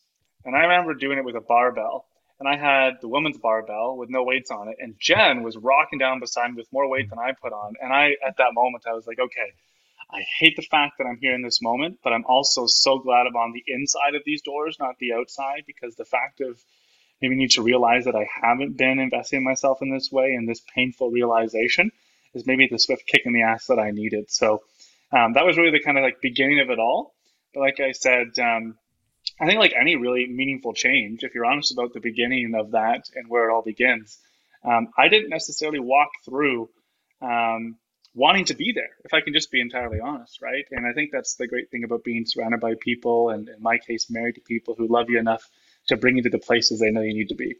And 0.45 0.55
I 0.55 0.61
remember 0.61 0.93
doing 0.93 1.17
it 1.17 1.25
with 1.25 1.35
a 1.35 1.41
barbell 1.41 2.05
and 2.41 2.49
I 2.49 2.57
had 2.57 2.95
the 3.01 3.07
women's 3.07 3.37
barbell 3.37 3.95
with 3.95 4.09
no 4.09 4.23
weights 4.23 4.49
on 4.49 4.67
it, 4.67 4.77
and 4.79 4.95
Jen 4.99 5.43
was 5.43 5.55
rocking 5.55 5.99
down 5.99 6.19
beside 6.19 6.49
me 6.49 6.57
with 6.57 6.73
more 6.73 6.89
weight 6.89 7.07
than 7.11 7.19
I 7.19 7.33
put 7.39 7.53
on. 7.53 7.75
And 7.79 7.93
I, 7.93 8.15
at 8.27 8.37
that 8.37 8.55
moment, 8.55 8.85
I 8.89 8.93
was 8.93 9.05
like, 9.05 9.19
okay, 9.19 9.53
I 10.11 10.21
hate 10.39 10.55
the 10.55 10.63
fact 10.63 10.97
that 10.97 11.03
I'm 11.03 11.19
here 11.21 11.35
in 11.35 11.43
this 11.43 11.61
moment, 11.61 11.99
but 12.03 12.13
I'm 12.13 12.25
also 12.25 12.65
so 12.65 12.97
glad 12.97 13.27
I'm 13.27 13.35
on 13.35 13.51
the 13.53 13.63
inside 13.67 14.15
of 14.15 14.23
these 14.25 14.41
doors, 14.41 14.77
not 14.79 14.95
the 14.99 15.13
outside, 15.13 15.65
because 15.67 15.93
the 15.93 16.03
fact 16.03 16.41
of 16.41 16.59
maybe 17.21 17.35
need 17.35 17.51
to 17.51 17.61
realize 17.61 18.05
that 18.05 18.15
I 18.15 18.27
haven't 18.41 18.75
been 18.75 18.97
investing 18.97 19.37
in 19.37 19.43
myself 19.43 19.83
in 19.83 19.93
this 19.93 20.11
way, 20.11 20.33
and 20.33 20.49
this 20.49 20.63
painful 20.73 21.11
realization 21.11 21.91
is 22.33 22.47
maybe 22.47 22.67
the 22.71 22.79
swift 22.79 23.05
kick 23.05 23.21
in 23.25 23.33
the 23.33 23.43
ass 23.43 23.67
that 23.67 23.77
I 23.77 23.91
needed. 23.91 24.31
So 24.31 24.63
um, 25.11 25.33
that 25.33 25.45
was 25.45 25.57
really 25.57 25.77
the 25.77 25.83
kind 25.83 25.99
of 25.99 26.03
like 26.03 26.21
beginning 26.21 26.59
of 26.59 26.71
it 26.71 26.79
all. 26.79 27.13
But 27.53 27.59
like 27.59 27.79
I 27.79 27.91
said, 27.91 28.39
um, 28.39 28.79
I 29.41 29.47
think 29.47 29.59
like 29.59 29.73
any 29.79 29.95
really 29.95 30.27
meaningful 30.27 30.73
change, 30.73 31.23
if 31.23 31.33
you're 31.33 31.45
honest 31.45 31.71
about 31.71 31.93
the 31.93 31.99
beginning 31.99 32.53
of 32.55 32.71
that 32.71 33.05
and 33.15 33.27
where 33.27 33.49
it 33.49 33.53
all 33.53 33.63
begins, 33.63 34.19
um, 34.63 34.89
I 34.95 35.07
didn't 35.07 35.29
necessarily 35.29 35.79
walk 35.79 36.09
through 36.23 36.69
um, 37.21 37.77
wanting 38.13 38.45
to 38.45 38.53
be 38.53 38.71
there, 38.73 38.91
if 39.03 39.13
I 39.15 39.21
can 39.21 39.33
just 39.33 39.51
be 39.51 39.59
entirely 39.59 39.99
honest, 39.99 40.41
right? 40.43 40.65
And 40.69 40.85
I 40.85 40.93
think 40.93 41.09
that's 41.11 41.35
the 41.35 41.47
great 41.47 41.71
thing 41.71 41.83
about 41.83 42.03
being 42.03 42.25
surrounded 42.27 42.59
by 42.59 42.75
people, 42.79 43.29
and 43.29 43.49
in 43.49 43.61
my 43.61 43.79
case, 43.79 44.11
married 44.11 44.35
to 44.35 44.41
people 44.41 44.75
who 44.77 44.87
love 44.87 45.09
you 45.09 45.17
enough 45.17 45.49
to 45.87 45.97
bring 45.97 46.17
you 46.17 46.23
to 46.23 46.29
the 46.29 46.37
places 46.37 46.79
they 46.79 46.91
know 46.91 47.01
you 47.01 47.15
need 47.15 47.29
to 47.29 47.35
be. 47.35 47.55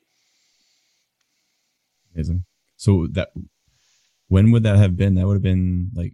Amazing. 2.13 2.45
So 2.75 3.07
that 3.12 3.30
when 4.27 4.51
would 4.51 4.63
that 4.63 4.77
have 4.77 4.95
been? 4.95 5.16
That 5.16 5.25
would 5.25 5.36
have 5.36 5.42
been 5.42 5.92
like 5.95 6.13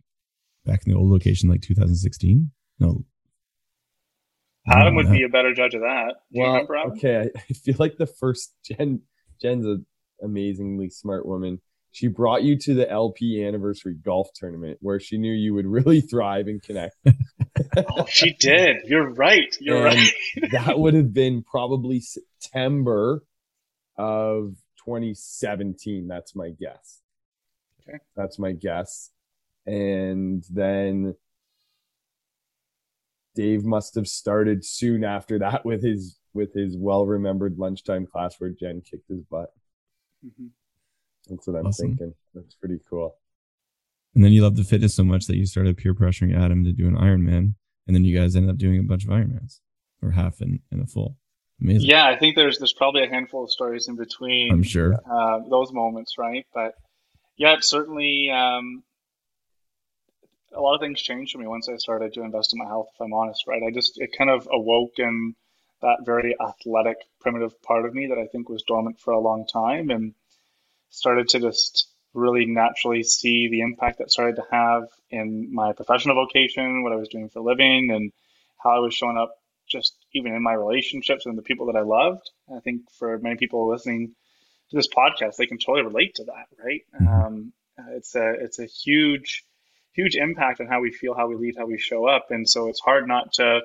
back 0.66 0.86
in 0.86 0.94
the 0.94 0.98
old 0.98 1.10
location, 1.10 1.50
like 1.50 1.62
2016. 1.62 2.52
No, 2.80 3.04
Adam 4.70 4.88
uh-huh. 4.88 4.96
would 4.96 5.12
be 5.12 5.24
a 5.24 5.30
better 5.30 5.54
judge 5.54 5.74
of 5.74 5.82
that. 5.82 6.16
Do 6.34 6.42
well, 6.42 6.68
okay, 6.92 7.30
I 7.36 7.54
feel 7.54 7.76
like 7.80 7.98
the 7.98 8.08
first 8.08 8.54
Jen 8.66 9.02
Jen's 9.42 9.66
an 9.66 9.86
amazingly 10.22 10.90
smart 10.90 11.26
woman. 11.26 11.62
She 11.92 12.08
brought 12.08 12.44
you 12.44 12.58
to 12.60 12.76
the 12.76 12.90
LP 12.90 13.44
anniversary 13.44 13.96
golf 13.96 14.28
tournament 14.36 14.78
where 14.82 15.00
she 15.00 15.18
knew 15.18 15.34
you 15.34 15.54
would 15.54 15.66
really 15.68 16.02
thrive 16.02 16.48
and 16.48 16.62
connect. 16.62 16.96
oh, 17.78 18.06
she 18.08 18.34
did. 18.34 18.78
You're 18.86 19.10
right. 19.14 19.56
You're 19.60 19.88
and 19.88 19.98
right. 19.98 20.52
that 20.52 20.78
would 20.80 20.94
have 20.94 21.14
been 21.14 21.44
probably 21.44 22.02
September 22.02 23.24
of 23.98 24.56
2017. 24.86 26.08
That's 26.08 26.36
my 26.36 26.50
guess. 26.50 27.02
Okay. 27.82 28.00
That's 28.16 28.38
my 28.38 28.52
guess. 28.52 29.10
And 29.66 30.44
then 30.50 31.16
Dave 33.38 33.64
must 33.64 33.94
have 33.94 34.08
started 34.08 34.66
soon 34.66 35.04
after 35.04 35.38
that 35.38 35.64
with 35.64 35.84
his 35.84 36.18
with 36.34 36.54
his 36.56 36.76
well 36.76 37.06
remembered 37.06 37.60
lunchtime 37.60 38.08
class 38.08 38.36
where 38.40 38.50
Jen 38.50 38.82
kicked 38.82 39.08
his 39.08 39.22
butt. 39.22 39.54
Mm-hmm. 40.26 40.48
That's 41.30 41.48
what 41.48 41.60
I'm 41.60 41.68
awesome. 41.68 41.90
thinking. 41.90 42.16
That's 42.34 42.56
pretty 42.56 42.80
cool. 42.90 43.16
And 44.16 44.24
then 44.24 44.32
you 44.32 44.42
loved 44.42 44.58
the 44.58 44.64
fitness 44.64 44.96
so 44.96 45.04
much 45.04 45.28
that 45.28 45.38
you 45.38 45.46
started 45.46 45.78
peer 45.78 45.94
pressuring 45.94 46.36
Adam 46.36 46.64
to 46.64 46.72
do 46.72 46.88
an 46.88 46.96
Ironman, 46.96 47.54
and 47.86 47.96
then 47.96 48.04
you 48.04 48.18
guys 48.18 48.36
ended 48.36 48.50
up 48.50 48.58
doing 48.58 48.80
a 48.80 48.84
bunch 48.84 49.04
of 49.04 49.12
Ironmans, 49.12 49.60
or 50.02 50.12
half 50.12 50.42
and, 50.42 50.60
and 50.72 50.82
a 50.82 50.88
full. 50.88 51.16
Amazing. 51.62 51.90
Yeah, 51.90 52.08
I 52.08 52.18
think 52.18 52.36
there's 52.36 52.58
there's 52.58 52.74
probably 52.74 53.04
a 53.04 53.10
handful 53.10 53.44
of 53.44 53.52
stories 53.52 53.88
in 53.88 53.96
between. 53.96 54.52
I'm 54.52 54.64
sure 54.64 54.96
uh, 54.96 55.40
those 55.48 55.72
moments, 55.72 56.16
right? 56.18 56.46
But 56.56 56.74
yeah, 57.38 57.58
certainly 57.60 58.32
um, 58.32 58.84
a 60.54 60.62
lot 60.62 60.76
of 60.76 60.82
things 60.82 61.02
changed 61.02 61.34
for 61.34 61.40
me 61.40 61.48
once 61.48 61.70
I 61.70 61.78
started 61.78 62.14
to 62.14 62.24
invest 62.24 62.54
in 62.54 62.60
my 62.60 62.66
health. 62.66 62.90
If 62.94 63.02
I'm 63.02 63.14
honest, 63.14 63.46
right? 63.48 63.62
I 63.64 63.72
just 63.72 64.00
it 64.00 64.16
kind 64.18 64.30
of 64.30 64.48
awoke 64.52 64.98
in 64.98 65.36
that 65.82 66.06
very 66.06 66.36
athletic, 66.40 66.98
primitive 67.20 67.62
part 67.62 67.86
of 67.86 67.94
me 67.94 68.08
that 68.08 68.18
I 68.18 68.28
think 68.28 68.50
was 68.50 68.64
dormant 68.64 69.00
for 69.00 69.12
a 69.12 69.20
long 69.20 69.46
time, 69.46 69.90
and 69.90 70.14
started 70.90 71.30
to 71.30 71.40
just 71.40 71.90
really 72.14 72.46
naturally 72.46 73.04
see 73.04 73.48
the 73.48 73.62
impact 73.62 74.00
that 74.00 74.12
started 74.12 74.38
to 74.38 74.44
have 74.50 74.84
in 75.12 75.54
my 75.54 75.74
professional 75.74 76.16
vocation, 76.16 76.84
what 76.84 76.94
I 76.94 76.96
was 76.96 77.10
doing 77.10 77.30
for 77.30 77.40
a 77.40 77.44
living, 77.44 77.92
and 77.92 78.12
how 78.58 78.72
I 78.72 78.80
was 78.80 78.94
showing 78.94 79.18
up 79.18 79.32
just 79.70 79.96
even 80.14 80.34
in 80.34 80.42
my 80.42 80.54
relationships 80.54 81.26
and 81.26 81.38
the 81.38 81.44
people 81.44 81.68
that 81.68 81.76
I 81.76 81.82
loved. 81.82 82.30
I 82.56 82.60
think 82.62 82.90
for 82.98 83.20
many 83.20 83.36
people 83.36 83.70
listening 83.70 84.16
to 84.70 84.76
this 84.76 84.88
podcast, 84.88 85.36
they 85.36 85.46
can 85.46 85.58
totally 85.58 85.84
relate 85.84 86.16
to 86.16 86.24
that, 86.26 86.48
right? 86.64 86.82
Mm-hmm. 86.96 87.08
Um, 87.08 87.54
it's 87.90 88.16
a 88.16 88.32
it's 88.32 88.60
a 88.60 88.66
huge 88.66 89.44
huge 89.98 90.16
impact 90.16 90.62
on 90.62 90.68
how 90.68 90.80
we 90.80 90.92
feel, 90.92 91.16
how 91.16 91.28
we 91.28 91.36
lead, 91.36 91.56
how 91.58 91.66
we 91.66 91.78
show 91.78 92.08
up. 92.08 92.28
And 92.30 92.48
so 92.48 92.70
it's 92.70 92.80
hard 92.80 93.08
not 93.08 93.34
to 93.34 93.62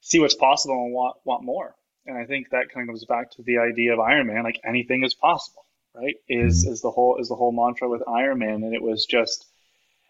see 0.00 0.18
what's 0.18 0.34
possible 0.34 0.74
and 0.74 0.92
want 0.92 1.16
want 1.24 1.44
more. 1.44 1.74
And 2.04 2.18
I 2.18 2.26
think 2.26 2.50
that 2.50 2.70
kind 2.74 2.88
of 2.88 2.94
goes 2.94 3.04
back 3.04 3.30
to 3.32 3.42
the 3.42 3.58
idea 3.58 3.92
of 3.92 4.00
Iron 4.00 4.26
Man, 4.26 4.42
like 4.42 4.60
anything 4.66 5.04
is 5.04 5.14
possible, 5.14 5.64
right? 5.94 6.16
Is 6.28 6.64
mm-hmm. 6.64 6.72
is 6.72 6.82
the 6.82 6.90
whole 6.90 7.18
is 7.18 7.28
the 7.28 7.36
whole 7.36 7.52
mantra 7.52 7.88
with 7.88 8.02
Iron 8.06 8.40
Man. 8.40 8.64
And 8.64 8.74
it 8.74 8.82
was 8.82 9.06
just 9.06 9.46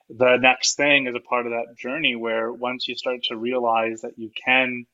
the 0.08 0.38
next 0.38 0.76
thing 0.76 1.06
is 1.06 1.14
a 1.14 1.20
part 1.20 1.46
of 1.46 1.52
that 1.52 1.76
journey 1.76 2.16
where 2.16 2.50
once 2.52 2.88
you 2.88 2.96
start 2.96 3.22
to 3.24 3.36
realize 3.36 4.00
that 4.00 4.18
you 4.18 4.30
can 4.44 4.86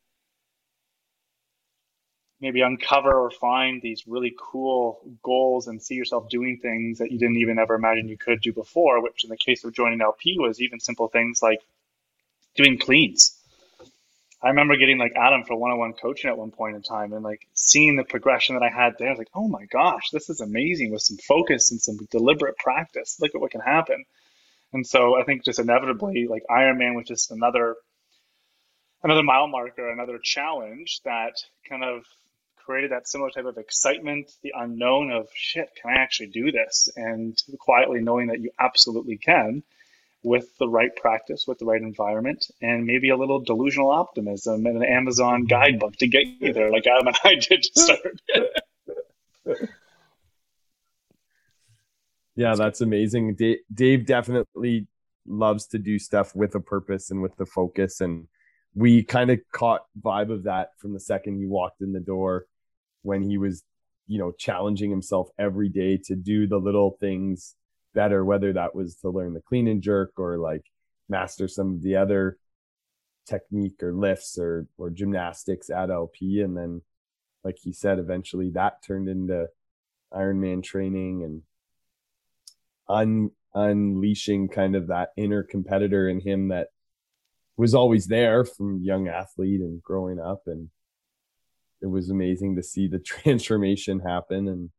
maybe 2.40 2.60
uncover 2.60 3.12
or 3.12 3.30
find 3.30 3.82
these 3.82 4.04
really 4.06 4.34
cool 4.38 5.00
goals 5.22 5.66
and 5.66 5.82
see 5.82 5.94
yourself 5.94 6.28
doing 6.28 6.58
things 6.62 6.98
that 6.98 7.10
you 7.10 7.18
didn't 7.18 7.36
even 7.38 7.58
ever 7.58 7.74
imagine 7.74 8.08
you 8.08 8.16
could 8.16 8.40
do 8.40 8.52
before, 8.52 9.02
which 9.02 9.24
in 9.24 9.30
the 9.30 9.36
case 9.36 9.64
of 9.64 9.72
joining 9.72 10.00
LP 10.00 10.36
was 10.38 10.60
even 10.60 10.78
simple 10.78 11.08
things 11.08 11.42
like 11.42 11.60
doing 12.54 12.78
cleans. 12.78 13.34
I 14.40 14.50
remember 14.50 14.76
getting 14.76 14.98
like 14.98 15.14
Adam 15.16 15.42
for 15.42 15.56
one-on-one 15.56 15.94
coaching 15.94 16.30
at 16.30 16.38
one 16.38 16.52
point 16.52 16.76
in 16.76 16.82
time 16.82 17.12
and 17.12 17.24
like 17.24 17.48
seeing 17.54 17.96
the 17.96 18.04
progression 18.04 18.54
that 18.54 18.62
I 18.62 18.70
had 18.70 18.94
there. 18.98 19.08
I 19.08 19.10
was 19.10 19.18
like, 19.18 19.30
oh 19.34 19.48
my 19.48 19.64
gosh, 19.64 20.10
this 20.12 20.30
is 20.30 20.40
amazing 20.40 20.92
with 20.92 21.02
some 21.02 21.16
focus 21.16 21.72
and 21.72 21.80
some 21.80 21.98
deliberate 22.10 22.56
practice. 22.56 23.18
Look 23.20 23.34
at 23.34 23.40
what 23.40 23.50
can 23.50 23.60
happen. 23.60 24.04
And 24.72 24.86
so 24.86 25.20
I 25.20 25.24
think 25.24 25.44
just 25.44 25.58
inevitably 25.58 26.28
like 26.28 26.44
Ironman 26.48 26.94
was 26.94 27.08
just 27.08 27.32
another 27.32 27.74
another 29.02 29.22
mile 29.22 29.48
marker, 29.48 29.90
another 29.90 30.18
challenge 30.22 31.00
that 31.04 31.32
kind 31.68 31.82
of 31.82 32.04
created 32.68 32.90
that 32.90 33.08
similar 33.08 33.30
type 33.30 33.46
of 33.46 33.56
excitement, 33.56 34.30
the 34.42 34.52
unknown 34.54 35.10
of 35.10 35.26
shit, 35.32 35.70
can 35.80 35.90
I 35.90 35.94
actually 35.94 36.26
do 36.26 36.52
this? 36.52 36.90
And 36.96 37.34
quietly 37.58 38.00
knowing 38.00 38.26
that 38.26 38.40
you 38.40 38.50
absolutely 38.60 39.16
can. 39.16 39.62
with 40.24 40.48
the 40.58 40.68
right 40.68 40.94
practice, 40.96 41.44
with 41.46 41.58
the 41.60 41.64
right 41.64 41.80
environment, 41.80 42.44
and 42.60 42.84
maybe 42.84 43.08
a 43.08 43.16
little 43.16 43.38
delusional 43.38 43.90
optimism 43.90 44.66
and 44.66 44.76
an 44.76 44.82
Amazon 44.82 45.44
guidebook 45.44 45.94
to 45.96 46.08
get 46.08 46.26
you 46.40 46.52
there, 46.52 46.72
like 46.72 46.86
Adam 46.88 47.06
and 47.06 47.16
I 47.24 47.34
did 47.48 47.62
to 47.62 47.80
start. 47.80 48.20
yeah, 52.34 52.56
that's 52.56 52.80
amazing. 52.80 53.36
Dave, 53.72 54.06
definitely 54.06 54.88
loves 55.24 55.68
to 55.68 55.78
do 55.78 56.00
stuff 56.00 56.34
with 56.34 56.54
a 56.56 56.60
purpose 56.60 57.12
and 57.12 57.22
with 57.22 57.36
the 57.36 57.46
focus. 57.46 58.00
And 58.00 58.26
we 58.74 59.04
kind 59.04 59.30
of 59.30 59.38
caught 59.52 59.82
vibe 59.98 60.30
of 60.30 60.42
that 60.42 60.72
from 60.78 60.92
the 60.92 61.00
second 61.00 61.38
he 61.38 61.46
walked 61.46 61.80
in 61.80 61.92
the 61.92 62.00
door 62.00 62.46
when 63.08 63.22
he 63.22 63.38
was, 63.38 63.64
you 64.06 64.18
know, 64.18 64.32
challenging 64.32 64.90
himself 64.90 65.30
every 65.38 65.70
day 65.70 65.96
to 66.04 66.14
do 66.14 66.46
the 66.46 66.58
little 66.58 66.98
things 67.00 67.54
better, 67.94 68.22
whether 68.22 68.52
that 68.52 68.74
was 68.74 68.96
to 68.96 69.08
learn 69.08 69.32
the 69.32 69.40
clean 69.40 69.66
and 69.66 69.82
jerk 69.82 70.12
or 70.18 70.36
like 70.36 70.66
master 71.08 71.48
some 71.48 71.72
of 71.72 71.82
the 71.82 71.96
other 71.96 72.36
technique 73.26 73.82
or 73.82 73.94
lifts 73.94 74.38
or 74.38 74.66
or 74.76 74.90
gymnastics 74.90 75.70
at 75.70 75.90
LP. 75.90 76.42
And 76.42 76.54
then 76.54 76.82
like 77.42 77.56
he 77.58 77.72
said, 77.72 77.98
eventually 77.98 78.50
that 78.50 78.82
turned 78.86 79.08
into 79.08 79.48
Ironman 80.12 80.62
training 80.62 81.24
and 81.24 81.42
un 82.88 83.30
unleashing 83.54 84.48
kind 84.48 84.76
of 84.76 84.88
that 84.88 85.12
inner 85.16 85.42
competitor 85.42 86.10
in 86.10 86.20
him 86.20 86.48
that 86.48 86.68
was 87.56 87.74
always 87.74 88.06
there 88.06 88.44
from 88.44 88.82
young 88.82 89.08
athlete 89.08 89.62
and 89.62 89.82
growing 89.82 90.20
up 90.20 90.42
and 90.46 90.68
it 91.80 91.86
was 91.86 92.10
amazing 92.10 92.56
to 92.56 92.62
see 92.62 92.88
the 92.88 92.98
transformation 93.14 94.00
happen 94.00 94.48
and 94.48 94.70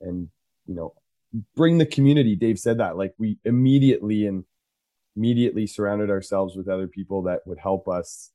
and 0.00 0.28
you 0.66 0.74
know 0.74 0.94
bring 1.54 1.78
the 1.78 1.86
community 1.86 2.34
dave 2.34 2.58
said 2.58 2.78
that 2.78 2.96
like 2.96 3.14
we 3.18 3.38
immediately 3.44 4.26
and 4.26 4.44
immediately 5.16 5.66
surrounded 5.66 6.10
ourselves 6.10 6.56
with 6.56 6.68
other 6.68 6.86
people 6.86 7.22
that 7.22 7.40
would 7.46 7.58
help 7.58 7.88
us 7.88 8.30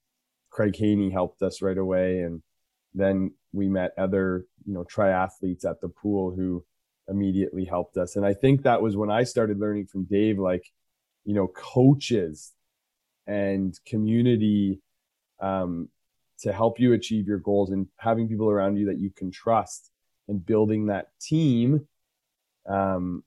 craig 0.49 0.75
haney 0.75 1.09
helped 1.09 1.41
us 1.41 1.61
right 1.61 1.77
away 1.77 2.19
and 2.19 2.41
then 2.93 3.31
we 3.51 3.67
met 3.67 3.91
other 3.97 4.45
you 4.65 4.73
know 4.73 4.83
triathletes 4.83 5.65
at 5.65 5.81
the 5.81 5.89
pool 5.89 6.33
who 6.35 6.63
immediately 7.07 7.65
helped 7.65 7.97
us. 7.97 8.15
And 8.15 8.25
I 8.25 8.33
think 8.33 8.63
that 8.63 8.81
was 8.81 8.95
when 8.97 9.11
I 9.11 9.23
started 9.23 9.59
learning 9.59 9.87
from 9.87 10.05
Dave, 10.05 10.39
like, 10.39 10.71
you 11.23 11.33
know, 11.33 11.47
coaches 11.47 12.51
and 13.27 13.77
community 13.85 14.81
um, 15.39 15.89
to 16.41 16.51
help 16.51 16.79
you 16.79 16.93
achieve 16.93 17.27
your 17.27 17.39
goals 17.39 17.71
and 17.71 17.87
having 17.97 18.27
people 18.27 18.49
around 18.49 18.77
you 18.77 18.85
that 18.87 18.99
you 18.99 19.09
can 19.09 19.31
trust 19.31 19.91
and 20.27 20.45
building 20.45 20.87
that 20.87 21.09
team 21.19 21.87
um, 22.67 23.23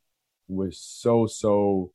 was 0.49 0.79
so, 0.79 1.27
so 1.27 1.93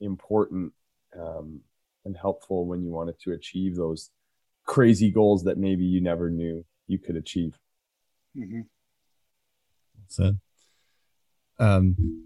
important 0.00 0.72
um, 1.18 1.60
and 2.04 2.16
helpful 2.16 2.66
when 2.66 2.82
you 2.82 2.90
wanted 2.90 3.18
to 3.20 3.32
achieve 3.32 3.76
those 3.76 4.10
crazy 4.64 5.10
goals 5.10 5.44
that 5.44 5.58
maybe 5.58 5.84
you 5.84 6.00
never 6.00 6.30
knew 6.30 6.64
you 6.86 6.98
could 6.98 7.16
achieve. 7.16 7.58
Mm-hmm. 8.36 8.60
Said. 10.08 10.38
Um, 11.58 12.24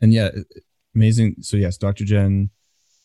and 0.00 0.12
yeah, 0.12 0.30
amazing. 0.94 1.36
So 1.40 1.56
yes, 1.56 1.76
Dr. 1.76 2.04
Jen, 2.04 2.50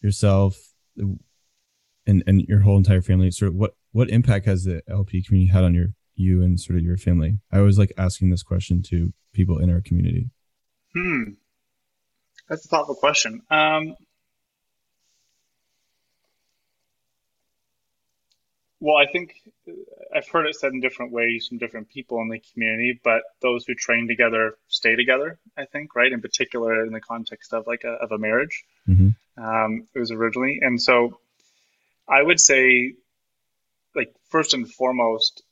yourself, 0.01 0.57
and 0.97 2.23
and 2.25 2.41
your 2.47 2.61
whole 2.61 2.77
entire 2.77 3.01
family. 3.01 3.31
Sort 3.31 3.49
of 3.49 3.55
what 3.55 3.75
what 3.91 4.09
impact 4.09 4.45
has 4.45 4.63
the 4.63 4.81
LP 4.89 5.23
community 5.23 5.51
had 5.51 5.63
on 5.63 5.73
your 5.73 5.87
you 6.15 6.43
and 6.43 6.59
sort 6.59 6.77
of 6.77 6.83
your 6.83 6.97
family? 6.97 7.39
I 7.51 7.59
always 7.59 7.77
like 7.77 7.93
asking 7.97 8.29
this 8.29 8.43
question 8.43 8.81
to 8.83 9.13
people 9.33 9.59
in 9.59 9.69
our 9.69 9.81
community. 9.81 10.29
Hmm, 10.93 11.31
that's 12.49 12.65
a 12.65 12.67
thoughtful 12.67 12.95
question. 12.95 13.41
Um, 13.49 13.95
Well, 18.79 18.97
I 18.97 19.11
think 19.11 19.33
uh, 19.67 19.71
I've 20.15 20.27
heard 20.27 20.45
it 20.45 20.55
said 20.55 20.71
in 20.71 20.81
different 20.81 21.11
ways 21.11 21.47
from 21.47 21.57
different 21.57 21.89
people 21.89 22.21
in 22.21 22.29
the 22.29 22.41
community, 22.53 22.99
but 23.03 23.23
those 23.41 23.65
who 23.65 23.73
train 23.73 24.07
together 24.07 24.55
stay 24.67 24.95
together. 24.95 25.39
I 25.57 25.65
think, 25.65 25.95
right? 25.95 26.11
In 26.11 26.21
particular, 26.21 26.85
in 26.85 26.93
the 26.93 27.01
context 27.01 27.53
of 27.53 27.65
like 27.65 27.83
a 27.83 27.93
of 27.93 28.11
a 28.11 28.17
marriage, 28.17 28.63
mm-hmm. 28.87 29.43
um, 29.43 29.87
it 29.93 29.99
was 29.99 30.11
originally, 30.11 30.59
and 30.61 30.81
so 30.81 31.19
I 32.07 32.21
would 32.21 32.39
say, 32.39 32.93
like 33.97 34.13
first 34.29 34.53
and 34.53 34.71
foremost, 34.71 35.43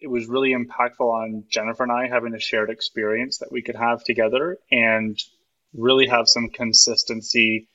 it 0.00 0.08
was 0.08 0.28
really 0.28 0.54
impactful 0.54 1.00
on 1.00 1.44
Jennifer 1.50 1.82
and 1.82 1.92
I 1.92 2.08
having 2.08 2.34
a 2.34 2.40
shared 2.40 2.70
experience 2.70 3.38
that 3.38 3.52
we 3.52 3.60
could 3.60 3.76
have 3.76 4.02
together 4.02 4.56
and 4.70 5.18
really 5.74 6.06
have 6.06 6.28
some 6.28 6.48
consistency, 6.48 7.68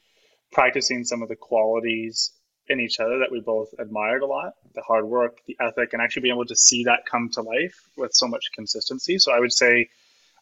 practicing 0.51 1.03
some 1.03 1.21
of 1.21 1.29
the 1.29 1.35
qualities 1.35 2.31
in 2.67 2.79
each 2.79 2.99
other 2.99 3.19
that 3.19 3.31
we 3.31 3.39
both 3.39 3.69
admired 3.77 4.23
a 4.23 4.25
lot 4.25 4.53
the 4.73 4.81
hard 4.81 5.05
work 5.05 5.37
the 5.45 5.55
ethic 5.59 5.93
and 5.93 6.01
actually 6.01 6.23
being 6.23 6.33
able 6.33 6.45
to 6.45 6.55
see 6.55 6.83
that 6.85 7.05
come 7.05 7.29
to 7.29 7.41
life 7.41 7.75
with 7.95 8.11
so 8.11 8.27
much 8.27 8.45
consistency. 8.55 9.19
So 9.19 9.31
i 9.31 9.39
would 9.39 9.53
say 9.53 9.87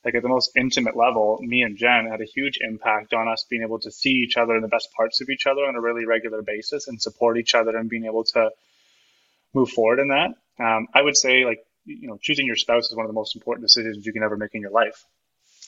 like 0.05 0.15
at 0.15 0.23
the 0.23 0.29
most 0.29 0.51
intimate 0.55 0.95
level 0.95 1.37
me 1.41 1.63
and 1.63 1.77
jen 1.77 2.07
had 2.09 2.21
a 2.21 2.25
huge 2.25 2.59
impact 2.61 3.13
on 3.13 3.27
us 3.27 3.45
being 3.49 3.61
able 3.61 3.79
to 3.79 3.91
see 3.91 4.11
each 4.11 4.37
other 4.37 4.55
in 4.55 4.61
the 4.61 4.69
best 4.69 4.87
parts 4.95 5.19
of 5.19 5.29
each 5.29 5.45
other 5.45 5.65
on 5.65 5.75
a 5.75 5.81
really 5.81 6.05
regular 6.05 6.41
basis 6.41 6.87
and 6.87 7.01
support 7.01 7.37
each 7.37 7.55
other 7.55 7.75
and 7.75 7.89
being 7.89 8.05
able 8.05 8.23
to 8.23 8.49
move 9.53 9.69
forward 9.69 9.99
in 9.99 10.09
that 10.09 10.31
um, 10.63 10.87
i 10.93 11.01
would 11.01 11.17
say 11.17 11.45
like 11.45 11.59
you 11.85 12.07
know 12.07 12.17
choosing 12.21 12.45
your 12.45 12.55
spouse 12.55 12.85
is 12.85 12.95
one 12.95 13.05
of 13.05 13.09
the 13.09 13.13
most 13.13 13.35
important 13.35 13.65
decisions 13.65 14.05
you 14.05 14.13
can 14.13 14.23
ever 14.23 14.37
make 14.37 14.53
in 14.53 14.61
your 14.61 14.71
life 14.71 15.05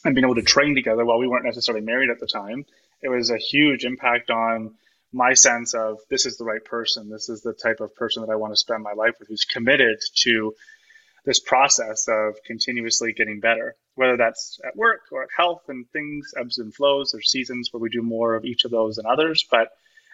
and 0.04 0.14
being 0.14 0.26
able 0.26 0.36
to 0.36 0.44
train 0.44 0.76
together 0.76 1.06
while 1.06 1.18
we 1.18 1.28
weren't 1.28 1.46
necessarily 1.46 1.84
married 1.84 2.10
at 2.10 2.20
the 2.20 2.28
time 2.28 2.66
it 3.02 3.10
was 3.10 3.30
a 3.30 3.38
huge 3.38 3.86
impact 3.86 4.30
on 4.30 4.76
my 5.16 5.34
sense 5.34 5.74
of 5.74 6.00
this 6.10 6.26
is 6.26 6.38
the 6.38 6.44
right 6.44 6.64
person. 6.64 7.10
This 7.10 7.30
is 7.30 7.42
the 7.42 7.54
type 7.54 7.80
of 7.80 7.96
person 7.96 8.22
that 8.22 8.32
I 8.32 8.36
want 8.36 8.52
to 8.52 8.58
spend 8.58 8.84
my 8.84 8.92
life 8.92 9.14
with 9.18 9.30
who's 9.30 9.46
committed 9.46 9.98
to 10.24 10.54
this 11.24 11.40
process 11.40 12.08
of 12.10 12.36
continuously 12.46 13.14
getting 13.14 13.40
better, 13.40 13.76
whether 13.96 14.18
that's 14.18 14.60
at 14.68 14.76
work 14.76 15.02
or 15.12 15.24
at 15.24 15.30
health 15.36 15.64
and 15.70 15.90
things, 15.92 16.34
ebbs 16.38 16.58
and 16.58 16.76
flows. 16.76 17.12
There's 17.12 17.32
seasons 17.32 17.70
where 17.72 17.80
we 17.80 17.90
do 17.90 18.02
more 18.02 18.36
of 18.36 18.44
each 18.44 18.66
of 18.66 18.72
those 18.72 18.98
than 18.98 19.06
others. 19.06 19.46
But 19.50 19.70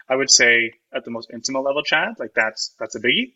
I 0.08 0.16
would 0.16 0.30
say 0.30 0.74
at 0.94 1.04
the 1.04 1.12
most 1.12 1.32
intimate 1.34 1.62
level, 1.62 1.82
Chad, 1.82 2.14
like 2.20 2.34
that's 2.36 2.76
that's 2.80 2.96
a 2.96 3.00
biggie. 3.00 3.34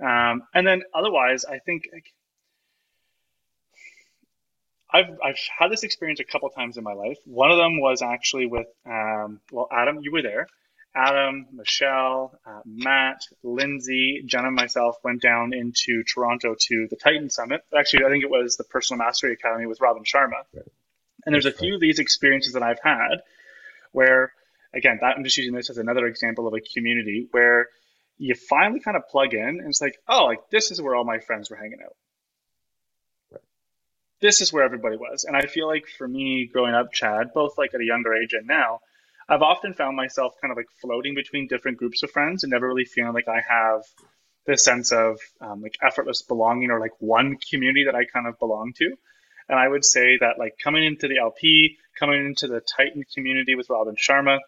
Um, 0.00 0.42
and 0.54 0.66
then 0.66 0.82
otherwise, 0.94 1.44
I 1.44 1.58
think 1.58 1.88
like, 1.92 2.12
I've 4.90 5.18
I've 5.22 5.38
had 5.58 5.70
this 5.70 5.82
experience 5.82 6.20
a 6.20 6.24
couple 6.24 6.48
times 6.50 6.76
in 6.76 6.84
my 6.84 6.94
life. 6.94 7.18
One 7.24 7.50
of 7.50 7.58
them 7.58 7.80
was 7.80 8.00
actually 8.02 8.46
with 8.46 8.68
um, 8.86 9.40
well, 9.52 9.68
Adam, 9.70 9.98
you 10.02 10.12
were 10.12 10.22
there. 10.22 10.46
Adam, 10.94 11.46
Michelle, 11.52 12.38
uh, 12.46 12.60
Matt, 12.64 13.20
Lindsay, 13.42 14.22
Jenna, 14.24 14.48
and 14.48 14.56
myself 14.56 14.96
went 15.04 15.20
down 15.20 15.52
into 15.52 16.02
Toronto 16.02 16.56
to 16.58 16.86
the 16.88 16.96
Titan 16.96 17.30
Summit. 17.30 17.60
Actually, 17.76 18.04
I 18.04 18.08
think 18.08 18.24
it 18.24 18.30
was 18.30 18.56
the 18.56 18.64
Personal 18.64 19.04
Mastery 19.04 19.34
Academy 19.34 19.66
with 19.66 19.80
Robin 19.80 20.02
Sharma. 20.02 20.42
Right. 20.52 20.64
And 21.24 21.34
there's 21.34 21.46
a 21.46 21.52
few 21.52 21.74
of 21.74 21.80
these 21.80 21.98
experiences 21.98 22.54
that 22.54 22.62
I've 22.62 22.80
had 22.82 23.22
where, 23.92 24.32
again, 24.72 24.98
that, 25.02 25.16
I'm 25.16 25.24
just 25.24 25.36
using 25.36 25.54
this 25.54 25.70
as 25.70 25.78
another 25.78 26.06
example 26.06 26.48
of 26.48 26.54
a 26.54 26.60
community 26.60 27.28
where 27.30 27.68
you 28.18 28.34
finally 28.34 28.80
kind 28.80 28.96
of 28.96 29.08
plug 29.08 29.32
in 29.32 29.60
and 29.60 29.68
it's 29.68 29.80
like, 29.80 29.96
oh, 30.08 30.26
like 30.26 30.50
this 30.50 30.70
is 30.70 30.82
where 30.82 30.94
all 30.94 31.04
my 31.04 31.20
friends 31.20 31.50
were 31.50 31.56
hanging 31.56 31.78
out. 31.84 31.96
Right. 33.30 33.42
This 34.20 34.40
is 34.40 34.52
where 34.52 34.64
everybody 34.64 34.96
was. 34.96 35.24
And 35.24 35.36
I 35.36 35.42
feel 35.46 35.66
like 35.66 35.86
for 35.86 36.06
me 36.06 36.50
growing 36.52 36.74
up, 36.74 36.92
Chad, 36.92 37.32
both 37.32 37.56
like 37.56 37.74
at 37.74 37.80
a 37.80 37.84
younger 37.84 38.14
age 38.14 38.32
and 38.32 38.46
now, 38.46 38.80
I've 39.28 39.42
often 39.42 39.74
found 39.74 39.96
myself 39.96 40.34
kind 40.40 40.50
of 40.50 40.56
like 40.56 40.68
floating 40.80 41.14
between 41.14 41.48
different 41.48 41.76
groups 41.76 42.02
of 42.02 42.10
friends 42.10 42.42
and 42.42 42.50
never 42.50 42.66
really 42.66 42.86
feeling 42.86 43.12
like 43.12 43.28
I 43.28 43.40
have 43.46 43.82
this 44.46 44.64
sense 44.64 44.90
of 44.90 45.18
um, 45.40 45.60
like 45.60 45.76
effortless 45.82 46.22
belonging 46.22 46.70
or 46.70 46.80
like 46.80 46.92
one 46.98 47.36
community 47.50 47.84
that 47.84 47.94
I 47.94 48.04
kind 48.06 48.26
of 48.26 48.38
belong 48.38 48.72
to. 48.78 48.96
And 49.48 49.58
I 49.58 49.68
would 49.68 49.84
say 49.84 50.16
that 50.20 50.38
like 50.38 50.54
coming 50.62 50.84
into 50.84 51.08
the 51.08 51.18
LP, 51.18 51.76
coming 51.98 52.26
into 52.26 52.48
the 52.48 52.60
Titan 52.60 53.04
community 53.14 53.54
with 53.54 53.68
Robin 53.70 53.96
Sharma, 53.96 54.38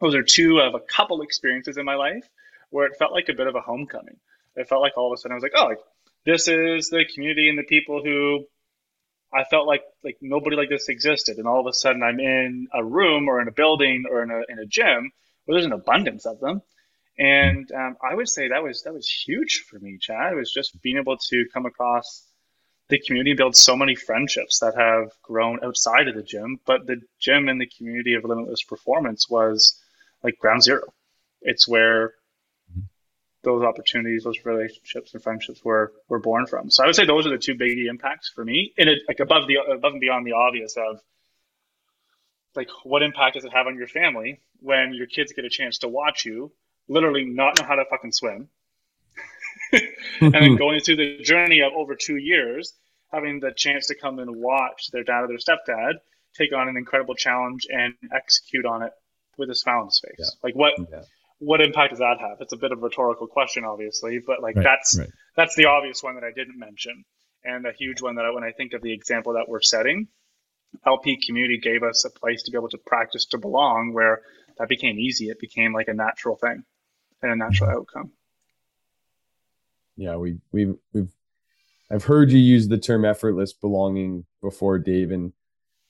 those 0.00 0.14
are 0.14 0.22
two 0.22 0.58
of 0.58 0.74
a 0.74 0.80
couple 0.80 1.22
experiences 1.22 1.76
in 1.76 1.84
my 1.84 1.94
life 1.94 2.26
where 2.74 2.86
it 2.86 2.96
felt 2.98 3.12
like 3.12 3.28
a 3.28 3.34
bit 3.34 3.46
of 3.46 3.54
a 3.54 3.60
homecoming. 3.60 4.16
It 4.56 4.68
felt 4.68 4.82
like 4.82 4.96
all 4.96 5.12
of 5.12 5.16
a 5.16 5.20
sudden 5.20 5.32
I 5.32 5.36
was 5.36 5.44
like, 5.44 5.52
oh, 5.56 5.66
like 5.66 5.78
this 6.26 6.48
is 6.48 6.88
the 6.90 7.04
community 7.14 7.48
and 7.48 7.56
the 7.56 7.62
people 7.62 8.02
who 8.02 8.46
I 9.32 9.44
felt 9.44 9.68
like 9.68 9.82
like 10.02 10.18
nobody 10.20 10.56
like 10.56 10.68
this 10.68 10.88
existed, 10.88 11.38
and 11.38 11.46
all 11.46 11.60
of 11.60 11.66
a 11.66 11.72
sudden 11.72 12.02
I'm 12.02 12.18
in 12.18 12.66
a 12.72 12.84
room 12.84 13.28
or 13.28 13.40
in 13.40 13.48
a 13.48 13.52
building 13.52 14.04
or 14.10 14.22
in 14.24 14.30
a 14.30 14.42
in 14.48 14.58
a 14.58 14.66
gym 14.66 15.12
where 15.44 15.54
there's 15.54 15.66
an 15.66 15.72
abundance 15.72 16.26
of 16.26 16.40
them, 16.40 16.62
and 17.18 17.70
um, 17.72 17.96
I 18.02 18.14
would 18.14 18.28
say 18.28 18.48
that 18.48 18.62
was 18.62 18.82
that 18.82 18.94
was 18.94 19.08
huge 19.08 19.64
for 19.68 19.78
me, 19.78 19.98
Chad. 20.00 20.32
It 20.32 20.36
was 20.36 20.52
just 20.52 20.80
being 20.82 20.98
able 20.98 21.16
to 21.30 21.46
come 21.52 21.66
across 21.66 22.24
the 22.88 22.98
community 22.98 23.30
and 23.30 23.38
build 23.38 23.56
so 23.56 23.76
many 23.76 23.94
friendships 23.94 24.58
that 24.60 24.74
have 24.76 25.10
grown 25.22 25.64
outside 25.64 26.06
of 26.08 26.14
the 26.14 26.22
gym, 26.22 26.58
but 26.66 26.86
the 26.86 27.00
gym 27.18 27.48
and 27.48 27.60
the 27.60 27.70
community 27.78 28.14
of 28.14 28.24
Limitless 28.24 28.62
Performance 28.62 29.28
was 29.28 29.80
like 30.22 30.38
ground 30.38 30.62
zero. 30.62 30.82
It's 31.42 31.68
where 31.68 32.14
those 33.44 33.62
opportunities, 33.62 34.24
those 34.24 34.44
relationships 34.44 35.14
and 35.14 35.22
friendships 35.22 35.64
were 35.64 35.92
were 36.08 36.18
born 36.18 36.46
from. 36.46 36.70
So 36.70 36.82
I 36.82 36.86
would 36.86 36.96
say 36.96 37.06
those 37.06 37.26
are 37.26 37.30
the 37.30 37.38
two 37.38 37.54
big 37.54 37.78
impacts 37.78 38.30
for 38.34 38.44
me, 38.44 38.72
And 38.78 38.88
it 38.88 39.00
like 39.08 39.20
above 39.20 39.46
the 39.46 39.56
above 39.56 39.92
and 39.92 40.00
beyond 40.00 40.26
the 40.26 40.32
obvious 40.32 40.76
of 40.76 41.00
like 42.56 42.68
what 42.84 43.02
impact 43.02 43.34
does 43.34 43.44
it 43.44 43.52
have 43.52 43.66
on 43.66 43.76
your 43.76 43.88
family 43.88 44.40
when 44.60 44.94
your 44.94 45.06
kids 45.06 45.32
get 45.32 45.44
a 45.44 45.50
chance 45.50 45.78
to 45.78 45.88
watch 45.88 46.24
you 46.24 46.52
literally 46.88 47.24
not 47.24 47.58
know 47.58 47.64
how 47.66 47.74
to 47.74 47.84
fucking 47.90 48.12
swim 48.12 48.48
and 49.72 49.82
then 50.20 50.32
mm-hmm. 50.32 50.56
going 50.56 50.80
through 50.80 50.96
the 50.96 51.18
journey 51.18 51.60
of 51.60 51.72
over 51.72 51.96
two 51.96 52.16
years 52.16 52.74
having 53.12 53.40
the 53.40 53.52
chance 53.52 53.86
to 53.88 53.94
come 53.94 54.18
and 54.18 54.36
watch 54.36 54.88
their 54.92 55.02
dad 55.02 55.22
or 55.22 55.28
their 55.28 55.38
stepdad 55.38 55.94
take 56.34 56.52
on 56.52 56.68
an 56.68 56.76
incredible 56.76 57.14
challenge 57.14 57.66
and 57.70 57.94
execute 58.12 58.66
on 58.66 58.82
it 58.82 58.92
with 59.38 59.50
a 59.50 59.54
smile 59.54 59.80
on 59.80 59.86
his 59.86 60.00
face. 60.00 60.16
Yeah. 60.18 60.26
Like 60.42 60.54
what 60.54 60.74
yeah. 60.78 61.02
What 61.38 61.60
impact 61.60 61.90
does 61.90 61.98
that 61.98 62.18
have? 62.20 62.38
It's 62.40 62.52
a 62.52 62.56
bit 62.56 62.72
of 62.72 62.78
a 62.78 62.82
rhetorical 62.82 63.26
question, 63.26 63.64
obviously, 63.64 64.18
but 64.24 64.42
like 64.42 64.56
right, 64.56 64.64
that's 64.64 64.98
right. 64.98 65.10
that's 65.36 65.54
the 65.56 65.66
obvious 65.66 66.02
one 66.02 66.14
that 66.14 66.24
I 66.24 66.32
didn't 66.34 66.58
mention, 66.58 67.04
and 67.44 67.66
a 67.66 67.72
huge 67.72 68.00
one 68.00 68.16
that 68.16 68.24
I, 68.24 68.30
when 68.30 68.44
I 68.44 68.52
think 68.52 68.72
of 68.72 68.82
the 68.82 68.92
example 68.92 69.34
that 69.34 69.48
we're 69.48 69.62
setting, 69.62 70.08
LP 70.86 71.18
community 71.24 71.58
gave 71.58 71.82
us 71.82 72.04
a 72.04 72.10
place 72.10 72.42
to 72.44 72.50
be 72.50 72.56
able 72.56 72.68
to 72.70 72.78
practice 72.78 73.26
to 73.26 73.38
belong, 73.38 73.92
where 73.92 74.22
that 74.58 74.68
became 74.68 74.98
easy. 74.98 75.28
It 75.28 75.40
became 75.40 75.72
like 75.72 75.88
a 75.88 75.94
natural 75.94 76.36
thing 76.36 76.64
and 77.22 77.32
a 77.32 77.36
natural 77.36 77.70
mm-hmm. 77.70 77.78
outcome. 77.78 78.12
Yeah, 79.96 80.16
we 80.16 80.38
we've 80.52 80.76
we've 80.92 81.12
I've 81.90 82.04
heard 82.04 82.30
you 82.30 82.38
use 82.38 82.68
the 82.68 82.78
term 82.78 83.04
effortless 83.04 83.52
belonging 83.52 84.24
before, 84.40 84.78
Dave, 84.78 85.10
and 85.10 85.32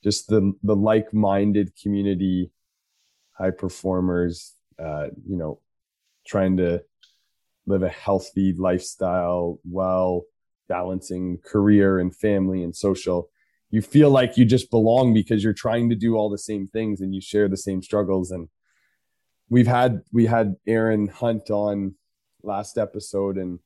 just 0.02 0.28
the 0.28 0.54
the 0.62 0.76
like-minded 0.76 1.72
community 1.80 2.50
high 3.32 3.50
performers 3.50 4.54
uh, 4.78 5.09
you 5.26 5.37
know 5.37 5.61
trying 6.26 6.57
to 6.57 6.83
live 7.66 7.83
a 7.83 7.88
healthy 7.88 8.52
lifestyle 8.52 9.59
while 9.62 10.25
balancing 10.69 11.38
career 11.45 11.99
and 11.99 12.14
family 12.14 12.62
and 12.62 12.75
social 12.75 13.28
you 13.75 13.83
feel 13.83 14.09
like 14.09 14.37
you 14.37 14.45
just 14.45 14.71
belong 14.71 15.12
because 15.12 15.43
you're 15.43 15.52
trying 15.52 15.88
to 15.90 15.97
do 15.97 16.14
all 16.14 16.31
the 16.31 16.38
same 16.38 16.69
things 16.69 17.00
and 17.00 17.12
you 17.12 17.21
share 17.21 17.49
the 17.49 17.57
same 17.57 17.83
struggles. 17.83 18.31
And 18.31 18.49
we've 19.49 19.66
had 19.66 20.02
we 20.12 20.26
had 20.26 20.54
Erin 20.64 21.09
Hunt 21.09 21.50
on 21.50 21.97
last 22.45 22.78
episode 22.78 23.37
and 23.37 23.59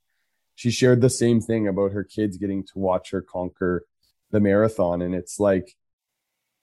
she 0.55 0.71
shared 0.71 1.03
the 1.03 1.11
same 1.11 1.43
thing 1.43 1.69
about 1.69 1.93
her 1.93 2.05
kids 2.05 2.39
getting 2.39 2.65
to 2.69 2.79
watch 2.79 3.11
her 3.11 3.21
conquer 3.21 3.85
the 4.31 4.41
marathon. 4.41 5.03
And 5.03 5.15
it's 5.15 5.39
like 5.39 5.77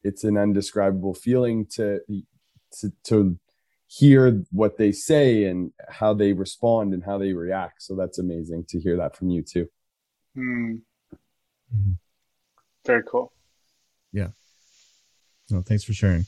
it's 0.04 0.24
an 0.24 0.38
undescribable 0.38 1.14
feeling 1.14 1.68
to 1.74 2.00
to, 2.80 2.92
to 3.04 3.38
hear 3.88 4.44
what 4.52 4.78
they 4.78 4.92
say 4.92 5.46
and 5.46 5.72
how 5.90 6.14
they 6.14 6.34
respond 6.34 6.94
and 6.94 7.04
how 7.04 7.18
they 7.18 7.34
react. 7.34 7.82
So 7.82 7.96
that's 7.96 8.20
amazing 8.20 8.66
to 8.70 8.80
hear 8.80 8.98
that 8.98 9.16
from 9.16 9.30
you 9.30 9.44
too. 9.44 9.68
Mm. 10.38 10.82
Mm-hmm. 11.74 11.92
Very 12.86 13.04
cool. 13.04 13.32
Yeah. 14.12 14.30
No, 15.50 15.62
thanks 15.62 15.84
for 15.84 15.94
sharing. 15.94 16.26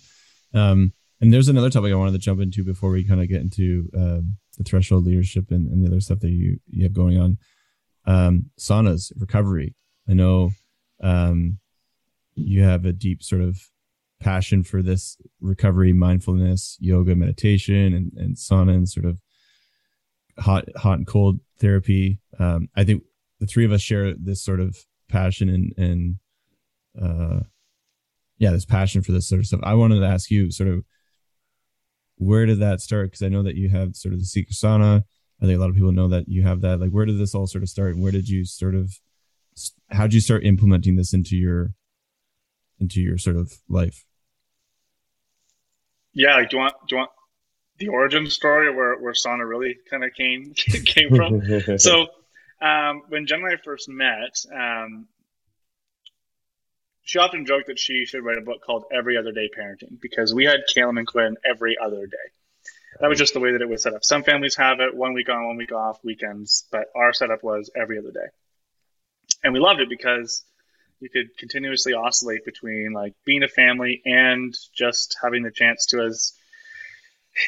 Um, 0.53 0.93
and 1.19 1.33
there's 1.33 1.47
another 1.47 1.69
topic 1.69 1.91
I 1.91 1.95
wanted 1.95 2.11
to 2.11 2.19
jump 2.19 2.41
into 2.41 2.63
before 2.63 2.91
we 2.91 3.03
kind 3.03 3.21
of 3.21 3.27
get 3.27 3.41
into 3.41 3.89
um, 3.95 4.37
the 4.57 4.63
threshold 4.63 5.05
leadership 5.05 5.51
and, 5.51 5.67
and, 5.67 5.83
the 5.83 5.87
other 5.87 5.99
stuff 5.99 6.19
that 6.19 6.29
you 6.29 6.59
you 6.67 6.83
have 6.83 6.93
going 6.93 7.19
on. 7.19 7.37
Um, 8.05 8.51
saunas 8.59 9.11
recovery. 9.17 9.75
I 10.07 10.13
know 10.13 10.51
um, 11.01 11.57
you 12.35 12.63
have 12.63 12.85
a 12.85 12.93
deep 12.93 13.23
sort 13.23 13.41
of 13.41 13.59
passion 14.19 14.63
for 14.63 14.81
this 14.81 15.17
recovery, 15.41 15.93
mindfulness, 15.93 16.77
yoga, 16.79 17.15
meditation, 17.15 17.93
and, 17.93 18.11
and 18.15 18.35
sauna 18.35 18.75
and 18.75 18.89
sort 18.89 19.05
of 19.05 19.17
hot, 20.39 20.65
hot 20.75 20.97
and 20.97 21.07
cold 21.07 21.39
therapy. 21.59 22.19
Um, 22.39 22.69
I 22.75 22.83
think 22.83 23.03
the 23.39 23.45
three 23.45 23.65
of 23.65 23.71
us 23.71 23.81
share 23.81 24.13
this 24.13 24.43
sort 24.43 24.59
of 24.59 24.75
passion 25.09 25.49
and, 25.49 25.73
and, 25.77 26.15
uh, 27.01 27.43
yeah, 28.39 28.51
this 28.51 28.65
passion 28.65 29.01
for 29.01 29.11
this 29.11 29.27
sort 29.27 29.39
of 29.39 29.45
stuff. 29.45 29.59
I 29.63 29.73
wanted 29.73 29.99
to 29.99 30.07
ask 30.07 30.29
you 30.29 30.51
sort 30.51 30.69
of 30.69 30.83
where 32.17 32.47
did 32.47 32.59
that 32.59 32.81
start? 32.81 33.11
Because 33.11 33.21
I 33.21 33.29
know 33.29 33.43
that 33.43 33.55
you 33.55 33.69
have 33.69 33.95
sort 33.95 34.13
of 34.13 34.19
the 34.19 34.25
secret 34.25 34.55
sauna. 34.55 35.03
I 35.39 35.45
think 35.45 35.57
a 35.57 35.61
lot 35.61 35.69
of 35.69 35.75
people 35.75 35.91
know 35.91 36.07
that 36.07 36.27
you 36.27 36.41
have 36.43 36.61
that. 36.61 36.79
Like, 36.79 36.89
where 36.89 37.05
did 37.05 37.19
this 37.19 37.35
all 37.35 37.45
sort 37.45 37.63
of 37.63 37.69
start, 37.69 37.93
and 37.93 38.01
where 38.01 38.11
did 38.11 38.27
you 38.27 38.43
sort 38.43 38.73
of, 38.73 38.91
how 39.91 40.03
did 40.03 40.15
you 40.15 40.19
start 40.19 40.43
implementing 40.43 40.95
this 40.95 41.13
into 41.13 41.35
your, 41.35 41.73
into 42.79 43.01
your 43.01 43.19
sort 43.19 43.35
of 43.35 43.53
life? 43.69 44.06
Yeah, 46.17 46.37
do 46.37 46.47
you 46.51 46.57
want 46.57 46.73
do 46.87 46.95
you 46.95 46.97
want 46.97 47.11
the 47.77 47.87
origin 47.89 48.27
story 48.27 48.73
where 48.73 48.97
where 48.97 49.13
sauna 49.13 49.47
really 49.47 49.77
kind 49.89 50.03
of 50.03 50.13
came 50.13 50.53
came 50.85 51.15
from? 51.15 51.77
so 51.77 52.07
um, 52.59 53.03
when 53.07 53.27
Jen 53.27 53.43
and 53.43 53.53
I 53.53 53.57
first 53.63 53.87
met, 53.87 54.35
um, 54.51 55.07
she 57.03 57.19
often 57.19 57.45
joked 57.45 57.67
that 57.67 57.77
she 57.77 58.05
should 58.05 58.25
write 58.25 58.39
a 58.39 58.41
book 58.41 58.63
called 58.65 58.85
Every 58.91 59.15
Other 59.15 59.31
Day 59.31 59.47
Parenting 59.55 60.01
because 60.01 60.33
we 60.33 60.45
had 60.45 60.61
Caleb 60.73 60.97
and 60.97 61.05
Quinn 61.05 61.37
every 61.47 61.77
other 61.79 62.07
day. 62.07 62.17
That 62.99 63.09
was 63.09 63.19
just 63.19 63.35
the 63.35 63.39
way 63.39 63.51
that 63.51 63.61
it 63.61 63.69
was 63.69 63.83
set 63.83 63.93
up. 63.93 64.03
Some 64.03 64.23
families 64.23 64.55
have 64.55 64.79
it 64.79 64.95
one 64.95 65.13
week 65.13 65.29
on, 65.29 65.45
one 65.45 65.57
week 65.57 65.71
off, 65.71 65.99
weekends, 66.03 66.65
but 66.71 66.87
our 66.95 67.13
setup 67.13 67.43
was 67.43 67.69
every 67.79 67.99
other 67.99 68.09
day. 68.09 68.27
And 69.43 69.53
we 69.53 69.59
loved 69.59 69.81
it 69.81 69.89
because 69.89 70.43
you 70.99 71.09
could 71.09 71.37
continuously 71.37 71.93
oscillate 71.93 72.45
between 72.45 72.93
like 72.93 73.13
being 73.25 73.43
a 73.43 73.47
family 73.47 74.01
and 74.05 74.55
just 74.73 75.17
having 75.21 75.43
the 75.43 75.51
chance 75.51 75.85
to 75.87 76.01
as 76.01 76.33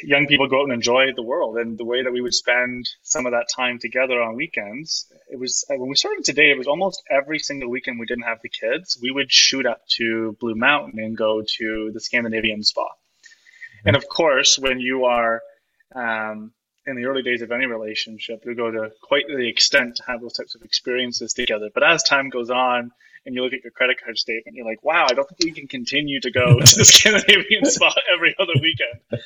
young 0.03 0.27
people 0.27 0.47
go 0.47 0.59
out 0.59 0.63
and 0.65 0.73
enjoy 0.73 1.13
the 1.15 1.23
world. 1.23 1.57
And 1.57 1.77
the 1.77 1.85
way 1.85 2.03
that 2.03 2.11
we 2.11 2.21
would 2.21 2.33
spend 2.33 2.87
some 3.01 3.25
of 3.25 3.31
that 3.31 3.47
time 3.55 3.79
together 3.79 4.21
on 4.21 4.35
weekends 4.35 5.11
it 5.29 5.39
was 5.39 5.65
uh, 5.69 5.75
when 5.75 5.89
we 5.89 5.95
started 5.95 6.23
today 6.23 6.51
it 6.51 6.57
was 6.57 6.67
almost 6.67 7.03
every 7.09 7.39
single 7.39 7.69
weekend 7.69 7.99
we 7.99 8.05
didn't 8.05 8.23
have 8.23 8.41
the 8.41 8.49
kids 8.49 8.97
we 9.01 9.11
would 9.11 9.31
shoot 9.31 9.65
up 9.65 9.81
to 9.87 10.35
blue 10.39 10.55
mountain 10.55 10.99
and 10.99 11.15
go 11.17 11.43
to 11.57 11.91
the 11.93 11.99
scandinavian 11.99 12.63
spa. 12.63 12.87
And 13.85 13.95
of 13.95 14.07
course 14.07 14.57
when 14.57 14.79
you 14.79 15.05
are 15.05 15.41
um, 15.95 16.51
in 16.85 16.95
the 16.95 17.05
early 17.05 17.21
days 17.21 17.41
of 17.41 17.51
any 17.51 17.65
relationship 17.65 18.43
you 18.45 18.55
go 18.55 18.71
to 18.71 18.91
quite 19.01 19.25
the 19.27 19.47
extent 19.47 19.97
to 19.97 20.03
have 20.07 20.21
those 20.21 20.33
types 20.33 20.55
of 20.55 20.61
experiences 20.63 21.33
together. 21.33 21.69
But 21.73 21.83
as 21.83 22.03
time 22.03 22.29
goes 22.29 22.49
on 22.49 22.91
and 23.29 23.35
you 23.35 23.43
look 23.43 23.53
at 23.53 23.63
your 23.63 23.71
credit 23.71 24.01
card 24.03 24.17
statement, 24.17 24.57
you're 24.57 24.65
like, 24.65 24.83
wow, 24.83 25.05
I 25.07 25.13
don't 25.13 25.29
think 25.29 25.43
we 25.43 25.51
can 25.51 25.67
continue 25.67 26.19
to 26.19 26.31
go 26.31 26.59
to 26.59 26.77
the 26.77 26.83
Scandinavian 26.83 27.63
spot 27.65 27.95
every 28.11 28.35
other 28.39 28.53
weekend. 28.59 29.23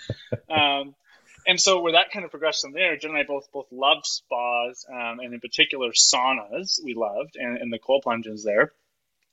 Um, 0.50 0.94
and 1.48 1.60
so 1.60 1.80
where 1.82 1.94
that 1.94 2.12
kind 2.12 2.26
of 2.26 2.32
progressed 2.32 2.62
from 2.62 2.74
there, 2.74 2.98
Jen 2.98 3.12
and 3.12 3.20
I 3.20 3.24
both 3.24 3.50
both 3.54 3.68
loved 3.72 4.06
spas, 4.06 4.86
um, 4.92 5.20
and 5.20 5.34
in 5.34 5.40
particular 5.40 5.92
saunas 5.92 6.84
we 6.84 6.94
loved, 6.96 7.38
and, 7.38 7.58
and 7.58 7.72
the 7.72 7.80
cold 7.80 8.04
plunges 8.04 8.44
there. 8.44 8.74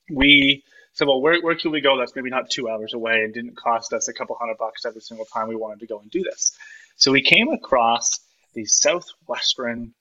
We 0.09 0.63
said, 0.93 1.09
well, 1.09 1.21
where, 1.21 1.41
where 1.41 1.57
can 1.57 1.73
we 1.73 1.81
go 1.81 1.99
that's 1.99 2.15
maybe 2.15 2.31
not 2.31 2.49
two 2.49 2.69
hours 2.69 2.95
away 2.95 3.25
and 3.25 3.35
didn't 3.35 3.57
cost 3.57 3.93
us 3.93 4.07
a 4.07 4.13
couple 4.13 4.37
hundred 4.37 4.59
bucks 4.59 4.85
every 4.87 5.01
single 5.01 5.27
time 5.27 5.49
we 5.49 5.57
wanted 5.57 5.81
to 5.81 5.87
go 5.89 5.99
and 5.99 6.11
do 6.11 6.23
this? 6.23 6.57
So 6.95 7.11
we 7.11 7.23
came 7.23 7.49
across 7.49 8.21
the 8.55 8.67
Southwestern 8.67 9.95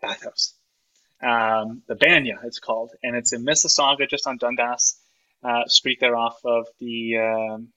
bathhouse 0.00 0.54
um, 1.22 1.82
the 1.86 1.94
Banya, 1.94 2.38
it's 2.44 2.58
called, 2.58 2.90
and 3.02 3.16
it's 3.16 3.32
in 3.32 3.44
Mississauga, 3.44 4.08
just 4.08 4.26
on 4.26 4.38
Dundas 4.38 4.98
uh, 5.44 5.64
Street, 5.66 5.98
there 6.00 6.16
off 6.16 6.38
of 6.44 6.66
the. 6.78 7.18
Um, 7.18 7.68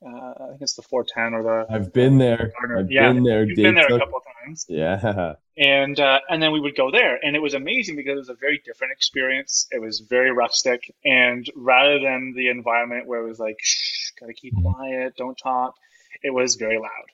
uh, 0.00 0.44
I 0.44 0.46
think 0.50 0.62
it's 0.62 0.74
the 0.74 0.82
410 0.82 1.34
or 1.34 1.42
the. 1.42 1.74
I've 1.74 1.92
been 1.92 2.18
there. 2.18 2.52
I've 2.62 2.90
yeah, 2.90 3.12
been 3.12 3.24
there. 3.24 3.44
You've 3.44 3.56
been 3.56 3.74
there 3.74 3.86
a 3.86 3.98
couple 3.98 4.18
of 4.18 4.24
times. 4.44 4.66
Yeah. 4.68 5.34
And 5.60 5.98
uh, 5.98 6.20
and 6.28 6.40
then 6.40 6.52
we 6.52 6.60
would 6.60 6.76
go 6.76 6.92
there, 6.92 7.18
and 7.20 7.34
it 7.34 7.40
was 7.40 7.54
amazing 7.54 7.96
because 7.96 8.12
it 8.12 8.18
was 8.18 8.28
a 8.28 8.34
very 8.34 8.62
different 8.64 8.92
experience. 8.92 9.66
It 9.72 9.80
was 9.80 9.98
very 10.08 10.30
rustic, 10.30 10.94
and 11.04 11.44
rather 11.56 11.98
than 11.98 12.32
the 12.36 12.48
environment 12.48 13.08
where 13.08 13.20
it 13.20 13.28
was 13.28 13.40
like, 13.40 13.56
shh, 13.60 14.12
gotta 14.20 14.34
keep 14.34 14.54
mm-hmm. 14.54 14.70
quiet, 14.70 15.16
don't 15.16 15.36
talk, 15.36 15.74
it 16.22 16.32
was 16.32 16.54
very 16.54 16.78
loud. 16.78 17.08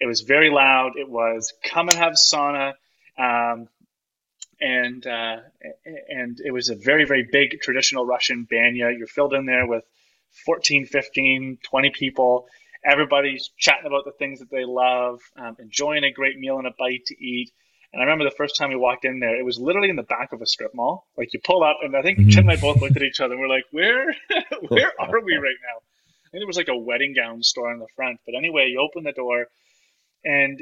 It 0.00 0.06
was 0.06 0.22
very 0.22 0.50
loud. 0.50 0.96
It 0.96 1.08
was 1.08 1.52
come 1.62 1.88
and 1.88 1.98
have 1.98 2.14
sauna. 2.14 2.72
Um, 3.16 3.68
and 4.62 5.04
uh, 5.06 5.36
and 6.08 6.38
it 6.44 6.52
was 6.52 6.68
a 6.70 6.76
very 6.76 7.04
very 7.04 7.26
big 7.30 7.60
traditional 7.60 8.06
Russian 8.06 8.46
banya. 8.48 8.90
You're 8.96 9.08
filled 9.08 9.34
in 9.34 9.44
there 9.44 9.66
with 9.66 9.84
14, 10.46 10.86
15, 10.86 11.58
20 11.62 11.90
people. 11.90 12.46
Everybody's 12.84 13.50
chatting 13.58 13.86
about 13.86 14.04
the 14.04 14.12
things 14.12 14.38
that 14.38 14.50
they 14.50 14.64
love, 14.64 15.20
um, 15.36 15.56
enjoying 15.58 16.04
a 16.04 16.12
great 16.12 16.38
meal 16.38 16.58
and 16.58 16.66
a 16.66 16.72
bite 16.78 17.04
to 17.06 17.24
eat. 17.24 17.50
And 17.92 18.00
I 18.00 18.04
remember 18.04 18.24
the 18.24 18.36
first 18.36 18.56
time 18.56 18.70
we 18.70 18.76
walked 18.76 19.04
in 19.04 19.20
there, 19.20 19.38
it 19.38 19.44
was 19.44 19.58
literally 19.58 19.90
in 19.90 19.96
the 19.96 20.02
back 20.02 20.32
of 20.32 20.40
a 20.40 20.46
strip 20.46 20.74
mall. 20.74 21.06
Like 21.16 21.32
you 21.34 21.40
pull 21.44 21.62
up, 21.62 21.78
and 21.82 21.94
I 21.94 22.02
think 22.02 22.18
mm-hmm. 22.18 22.38
And 22.38 22.50
I 22.50 22.56
both 22.56 22.80
looked 22.80 22.96
at 22.96 23.02
each 23.02 23.20
other 23.20 23.34
and 23.34 23.40
we're 23.40 23.48
like, 23.48 23.66
"Where, 23.70 24.14
where 24.68 24.92
are 25.00 25.20
we 25.20 25.36
right 25.36 25.60
now?" 25.62 25.78
I 26.24 26.28
think 26.30 26.40
there 26.40 26.46
was 26.46 26.56
like 26.56 26.68
a 26.68 26.76
wedding 26.76 27.14
gown 27.14 27.42
store 27.42 27.72
in 27.72 27.80
the 27.80 27.88
front. 27.94 28.20
But 28.24 28.36
anyway, 28.36 28.68
you 28.70 28.80
open 28.80 29.04
the 29.04 29.12
door, 29.12 29.46
and 30.24 30.60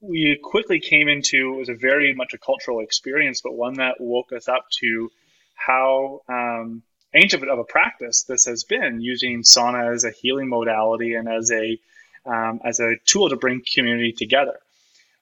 we 0.00 0.38
quickly 0.42 0.80
came 0.80 1.08
into 1.08 1.54
it 1.54 1.58
was 1.58 1.68
a 1.68 1.74
very 1.74 2.14
much 2.14 2.34
a 2.34 2.38
cultural 2.38 2.80
experience, 2.80 3.40
but 3.40 3.54
one 3.54 3.74
that 3.74 4.00
woke 4.00 4.32
us 4.32 4.48
up 4.48 4.66
to 4.80 5.10
how 5.54 6.20
um, 6.28 6.82
ancient 7.14 7.48
of 7.48 7.58
a 7.58 7.64
practice 7.64 8.24
this 8.24 8.44
has 8.44 8.64
been 8.64 9.00
using 9.00 9.42
sauna 9.42 9.94
as 9.94 10.04
a 10.04 10.10
healing 10.10 10.48
modality 10.48 11.14
and 11.14 11.28
as 11.28 11.50
a 11.50 11.78
um, 12.26 12.60
as 12.64 12.80
a 12.80 12.96
tool 13.04 13.28
to 13.30 13.36
bring 13.36 13.62
community 13.74 14.12
together. 14.12 14.58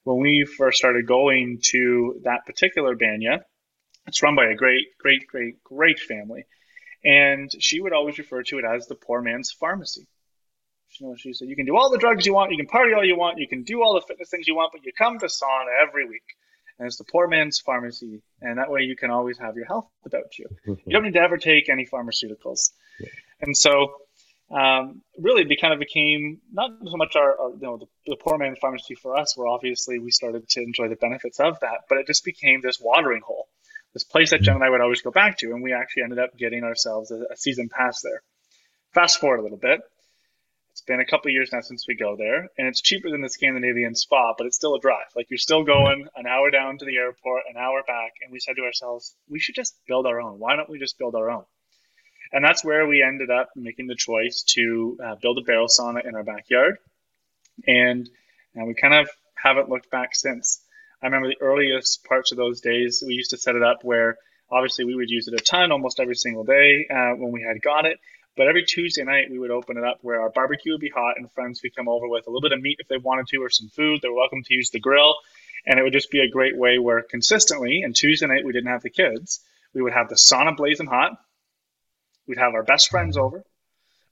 When 0.04 0.20
we 0.20 0.44
first 0.44 0.78
started 0.78 1.06
going 1.06 1.60
to 1.70 2.20
that 2.24 2.46
particular 2.46 2.94
banya, 2.94 3.44
it's 4.06 4.22
run 4.22 4.34
by 4.34 4.46
a 4.46 4.54
great, 4.54 4.96
great, 4.98 5.26
great, 5.26 5.62
great 5.62 5.98
family, 5.98 6.44
and 7.04 7.50
she 7.58 7.80
would 7.80 7.92
always 7.92 8.18
refer 8.18 8.42
to 8.44 8.58
it 8.58 8.64
as 8.64 8.86
the 8.86 8.94
poor 8.94 9.20
man's 9.20 9.50
pharmacy 9.52 10.06
You 11.00 11.08
know, 11.08 11.16
she 11.16 11.32
said, 11.32 11.48
you 11.48 11.56
can 11.56 11.66
do 11.66 11.76
all 11.76 11.90
the 11.90 11.98
drugs 11.98 12.26
you 12.26 12.34
want, 12.34 12.52
you 12.52 12.56
can 12.56 12.66
party 12.66 12.92
all 12.94 13.04
you 13.04 13.16
want, 13.16 13.38
you 13.38 13.48
can 13.48 13.62
do 13.62 13.82
all 13.82 13.94
the 13.94 14.02
fitness 14.06 14.30
things 14.30 14.46
you 14.46 14.54
want, 14.54 14.72
but 14.72 14.84
you 14.84 14.92
come 14.96 15.18
to 15.18 15.26
sauna 15.26 15.86
every 15.86 16.06
week. 16.06 16.24
And 16.78 16.86
it's 16.86 16.96
the 16.96 17.04
poor 17.04 17.28
man's 17.28 17.60
pharmacy. 17.60 18.22
And 18.40 18.58
that 18.58 18.70
way 18.70 18.82
you 18.82 18.96
can 18.96 19.10
always 19.10 19.38
have 19.38 19.56
your 19.56 19.66
health 19.66 19.88
about 20.04 20.38
you. 20.38 20.46
You 20.66 20.76
don't 20.88 21.04
need 21.04 21.14
to 21.14 21.20
ever 21.20 21.36
take 21.36 21.68
any 21.68 21.86
pharmaceuticals. 21.86 22.70
Yeah. 22.98 23.08
And 23.40 23.56
so 23.56 23.94
um, 24.50 25.02
really 25.18 25.42
it 25.42 25.60
kind 25.60 25.72
of 25.72 25.78
became 25.78 26.40
not 26.52 26.70
so 26.84 26.96
much 26.96 27.16
our, 27.16 27.38
our 27.40 27.50
you 27.50 27.62
know 27.62 27.78
the, 27.78 27.86
the, 28.06 28.16
poor 28.16 28.36
man's 28.38 28.58
pharmacy 28.60 28.94
for 28.94 29.16
us 29.16 29.36
where 29.36 29.48
obviously 29.48 29.98
we 29.98 30.10
started 30.10 30.48
to 30.50 30.60
enjoy 30.60 30.88
the 30.88 30.96
benefits 30.96 31.40
of 31.40 31.58
that 31.60 31.84
but 31.88 31.98
it 31.98 32.06
just 32.06 32.24
became 32.24 32.60
this 32.62 32.78
watering 32.80 33.22
hole 33.24 33.48
this 33.94 34.04
place 34.04 34.30
that 34.30 34.42
jen 34.42 34.56
and 34.56 34.64
i 34.64 34.68
would 34.68 34.82
always 34.82 35.00
go 35.00 35.10
back 35.10 35.38
to 35.38 35.46
and 35.52 35.62
we 35.62 35.72
actually 35.72 36.02
ended 36.02 36.18
up 36.18 36.36
getting 36.36 36.62
ourselves 36.62 37.10
a, 37.10 37.22
a 37.32 37.36
season 37.36 37.68
pass 37.70 38.02
there 38.02 38.22
fast 38.92 39.18
forward 39.18 39.40
a 39.40 39.42
little 39.42 39.58
bit 39.58 39.80
been 40.86 41.00
a 41.00 41.06
couple 41.06 41.30
years 41.30 41.50
now 41.52 41.60
since 41.60 41.86
we 41.88 41.94
go 41.94 42.16
there 42.16 42.50
and 42.58 42.68
it's 42.68 42.80
cheaper 42.80 43.10
than 43.10 43.22
the 43.22 43.28
scandinavian 43.28 43.94
spa 43.94 44.34
but 44.36 44.46
it's 44.46 44.56
still 44.56 44.74
a 44.74 44.80
drive 44.80 45.06
like 45.16 45.26
you're 45.30 45.38
still 45.38 45.64
going 45.64 46.06
an 46.16 46.26
hour 46.26 46.50
down 46.50 46.76
to 46.78 46.84
the 46.84 46.96
airport 46.96 47.42
an 47.48 47.56
hour 47.56 47.82
back 47.86 48.12
and 48.22 48.32
we 48.32 48.38
said 48.38 48.56
to 48.56 48.62
ourselves 48.62 49.14
we 49.28 49.38
should 49.38 49.54
just 49.54 49.74
build 49.88 50.06
our 50.06 50.20
own 50.20 50.38
why 50.38 50.56
don't 50.56 50.68
we 50.68 50.78
just 50.78 50.98
build 50.98 51.14
our 51.14 51.30
own 51.30 51.44
and 52.34 52.44
that's 52.44 52.64
where 52.64 52.84
we 52.84 53.00
ended 53.00 53.30
up 53.30 53.50
making 53.54 53.86
the 53.86 53.94
choice 53.94 54.42
to 54.54 54.98
uh, 55.02 55.14
build 55.22 55.38
a 55.38 55.42
barrel 55.42 55.68
sauna 55.68 56.04
in 56.04 56.16
our 56.16 56.24
backyard. 56.24 56.78
And, 57.64 58.10
and 58.56 58.66
we 58.66 58.74
kind 58.74 58.92
of 58.92 59.08
haven't 59.36 59.68
looked 59.68 59.88
back 59.88 60.16
since. 60.16 60.60
I 61.00 61.06
remember 61.06 61.28
the 61.28 61.40
earliest 61.40 62.04
parts 62.04 62.32
of 62.32 62.36
those 62.36 62.60
days, 62.60 63.04
we 63.06 63.14
used 63.14 63.30
to 63.30 63.38
set 63.38 63.54
it 63.54 63.62
up 63.62 63.84
where 63.84 64.16
obviously 64.50 64.84
we 64.84 64.96
would 64.96 65.10
use 65.10 65.28
it 65.28 65.34
a 65.34 65.44
ton 65.44 65.70
almost 65.70 66.00
every 66.00 66.16
single 66.16 66.42
day 66.42 66.88
uh, 66.90 67.14
when 67.14 67.30
we 67.30 67.42
had 67.42 67.62
got 67.62 67.84
it. 67.86 68.00
But 68.36 68.48
every 68.48 68.64
Tuesday 68.64 69.04
night, 69.04 69.30
we 69.30 69.38
would 69.38 69.52
open 69.52 69.76
it 69.76 69.84
up 69.84 69.98
where 70.02 70.20
our 70.20 70.30
barbecue 70.30 70.72
would 70.72 70.80
be 70.80 70.88
hot 70.88 71.14
and 71.16 71.30
friends 71.32 71.60
could 71.60 71.74
come 71.74 71.88
over 71.88 72.08
with 72.08 72.26
a 72.26 72.30
little 72.30 72.40
bit 72.40 72.52
of 72.52 72.60
meat 72.60 72.78
if 72.80 72.88
they 72.88 72.96
wanted 72.96 73.28
to 73.28 73.38
or 73.38 73.48
some 73.48 73.68
food. 73.68 74.00
They're 74.02 74.12
welcome 74.12 74.42
to 74.42 74.54
use 74.54 74.70
the 74.70 74.80
grill. 74.80 75.14
And 75.66 75.78
it 75.78 75.84
would 75.84 75.92
just 75.92 76.10
be 76.10 76.20
a 76.20 76.28
great 76.28 76.56
way 76.56 76.78
where 76.78 77.02
consistently, 77.02 77.82
and 77.82 77.94
Tuesday 77.94 78.26
night 78.26 78.44
we 78.44 78.52
didn't 78.52 78.70
have 78.70 78.82
the 78.82 78.90
kids, 78.90 79.40
we 79.72 79.82
would 79.82 79.92
have 79.92 80.08
the 80.08 80.16
sauna 80.16 80.56
blazing 80.56 80.86
hot. 80.86 81.12
We'd 82.26 82.38
have 82.38 82.54
our 82.54 82.64
best 82.64 82.90
friends 82.90 83.16
over. 83.16 83.44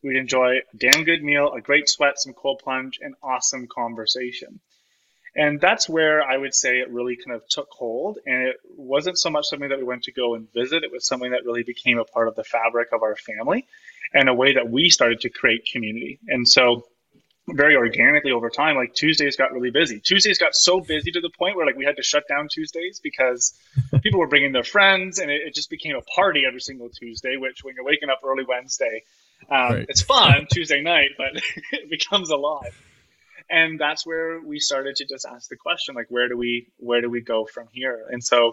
We'd 0.03 0.17
enjoy 0.17 0.59
a 0.59 0.77
damn 0.77 1.05
good 1.05 1.23
meal, 1.23 1.53
a 1.53 1.61
great 1.61 1.89
sweat, 1.89 2.19
some 2.19 2.33
cold 2.33 2.61
plunge, 2.63 3.01
and 3.03 3.15
awesome 3.23 3.67
conversation. 3.67 4.61
And 5.35 5.61
that's 5.61 5.89
where 5.89 6.23
I 6.23 6.37
would 6.37 6.55
say 6.55 6.79
it 6.79 6.91
really 6.91 7.17
kind 7.17 7.35
of 7.35 7.49
took 7.49 7.69
hold. 7.71 8.19
And 8.27 8.49
it 8.49 8.57
wasn't 8.77 9.19
so 9.19 9.31
much 9.31 9.47
something 9.47 9.71
that 9.71 9.79
we 9.79 9.85
went 9.85 10.05
to 10.05 10.13
go 10.13 10.35
and 10.35 10.53
visit, 10.53 10.85
it 10.85 10.93
was 10.93 11.07
something 11.07 11.33
that 11.33 11.45
really 11.45 11.65
became 11.65 11.99
a 11.99 12.05
part 12.05 12.29
of 12.29 12.37
the 12.37 12.45
fabric 12.45 12.89
of 12.93 13.03
our 13.03 13.17
family 13.17 13.67
and 14.15 14.29
a 14.29 14.35
way 14.35 14.55
that 14.55 14.71
we 14.71 14.89
started 14.91 15.21
to 15.21 15.31
create 15.31 15.69
community. 15.73 16.19
And 16.29 16.47
so 16.47 16.85
very 17.49 17.77
organically 17.77 18.31
over 18.31 18.51
time, 18.51 18.77
like 18.77 18.95
Tuesdays 18.95 19.37
got 19.37 19.53
really 19.53 19.71
busy. 19.71 20.01
Tuesdays 20.01 20.39
got 20.39 20.55
so 20.55 20.81
busy 20.81 21.11
to 21.11 21.21
the 21.21 21.31
point 21.31 21.57
where 21.57 21.67
like 21.67 21.77
we 21.77 21.85
had 21.85 21.97
to 21.97 22.03
shut 22.03 22.25
down 22.29 22.49
Tuesdays 22.49 23.01
because 23.03 23.55
people 24.03 24.21
were 24.21 24.29
bringing 24.29 24.53
their 24.53 24.65
friends, 24.65 25.19
and 25.19 25.31
it, 25.31 25.43
it, 25.47 25.55
just 25.55 25.71
became 25.71 25.97
a 25.97 26.03
party 26.03 26.45
every 26.47 26.61
single 26.61 26.89
Tuesday. 26.89 27.37
Which 27.37 27.65
when 27.65 27.75
you're 27.75 27.85
waking 27.85 28.11
up 28.11 28.21
early 28.25 28.45
Wednesday, 28.47 29.03
um, 29.51 29.73
right. 29.73 29.87
it's 29.89 30.03
fun 30.03 30.47
Tuesday 30.53 30.83
night, 30.83 31.11
but 31.19 31.43
it 31.73 31.91
becomes 31.91 32.31
a 32.31 32.37
lot. 32.37 32.67
And 33.51 33.79
that's 33.79 34.07
where 34.07 34.41
we 34.41 34.61
started 34.61 34.97
to 34.97 35.05
just 35.05 35.27
ask 35.27 35.49
the 35.51 35.57
question, 35.57 35.95
like, 35.95 36.07
where 36.09 36.29
do 36.29 36.37
we 36.37 36.69
where 36.79 37.01
do 37.01 37.11
we 37.11 37.21
go 37.21 37.45
from 37.45 37.67
here? 37.73 38.07
And 38.11 38.23
so 38.23 38.53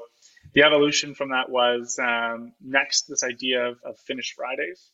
the 0.53 0.63
evolution 0.63 1.13
from 1.13 1.29
that 1.29 1.49
was 1.49 1.99
um, 1.99 2.53
next 2.59 3.03
this 3.03 3.23
idea 3.23 3.67
of, 3.67 3.77
of 3.85 3.97
Fridays. 3.99 4.89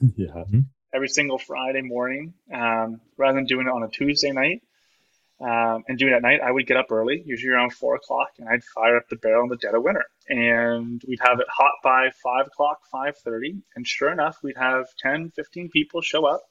Yeah. 0.16 0.26
Mm-hmm 0.26 0.60
every 0.96 1.08
single 1.08 1.38
Friday 1.38 1.82
morning, 1.82 2.32
um, 2.52 3.00
rather 3.18 3.36
than 3.36 3.44
doing 3.44 3.66
it 3.66 3.70
on 3.70 3.82
a 3.82 3.88
Tuesday 3.88 4.32
night 4.32 4.62
um, 5.40 5.84
and 5.88 5.98
doing 5.98 6.12
it 6.12 6.16
at 6.16 6.22
night. 6.22 6.40
I 6.40 6.50
would 6.50 6.66
get 6.66 6.78
up 6.78 6.90
early, 6.90 7.22
usually 7.24 7.52
around 7.52 7.74
four 7.74 7.94
o'clock, 7.96 8.30
and 8.38 8.48
I'd 8.48 8.64
fire 8.64 8.96
up 8.96 9.08
the 9.10 9.16
barrel 9.16 9.44
in 9.44 9.50
the 9.50 9.56
dead 9.56 9.74
of 9.74 9.82
winter, 9.82 10.04
and 10.28 11.02
we'd 11.06 11.20
have 11.20 11.38
it 11.38 11.46
hot 11.50 11.72
by 11.84 12.08
five 12.22 12.46
o'clock, 12.46 12.78
five 12.90 13.16
thirty, 13.18 13.62
and 13.76 13.86
sure 13.86 14.10
enough, 14.10 14.38
we'd 14.42 14.56
have 14.56 14.86
10, 15.00 15.32
15 15.36 15.68
people 15.70 16.00
show 16.00 16.24
up. 16.24 16.42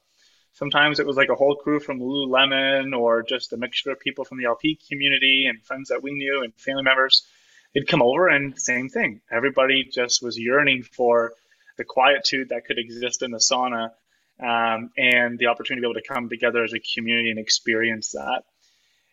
Sometimes 0.54 1.00
it 1.00 1.08
was 1.08 1.18
like 1.18 1.30
a 1.30 1.36
whole 1.36 1.56
crew 1.56 1.80
from 1.80 2.00
Lululemon 2.00 2.98
or 2.98 3.24
just 3.24 3.52
a 3.52 3.58
mixture 3.58 3.92
of 3.92 4.00
people 4.00 4.24
from 4.24 4.38
the 4.38 4.46
LP 4.46 4.80
community 4.90 5.48
and 5.50 5.66
friends 5.66 5.90
that 5.90 6.02
we 6.02 6.14
knew 6.14 6.44
and 6.44 6.54
family 6.56 6.84
members. 6.84 7.28
They'd 7.74 7.88
come 7.88 8.02
over 8.02 8.30
and 8.30 8.58
same 8.58 8.88
thing. 8.88 9.20
Everybody 9.30 9.84
just 9.84 10.24
was 10.24 10.40
yearning 10.40 10.84
for 10.84 11.34
the 11.78 11.84
quietude 11.84 12.50
that 12.50 12.66
could 12.66 12.78
exist 12.78 13.22
in 13.22 13.32
the 13.32 13.38
sauna 13.38 13.92
um, 14.40 14.92
and 14.98 15.40
the 15.40 15.48
opportunity 15.48 15.82
to 15.82 15.88
be 15.88 15.92
able 15.92 16.02
to 16.02 16.08
come 16.08 16.30
together 16.30 16.64
as 16.64 16.74
a 16.74 16.80
community 16.80 17.30
and 17.30 17.40
experience 17.40 18.12
that. 18.12 18.44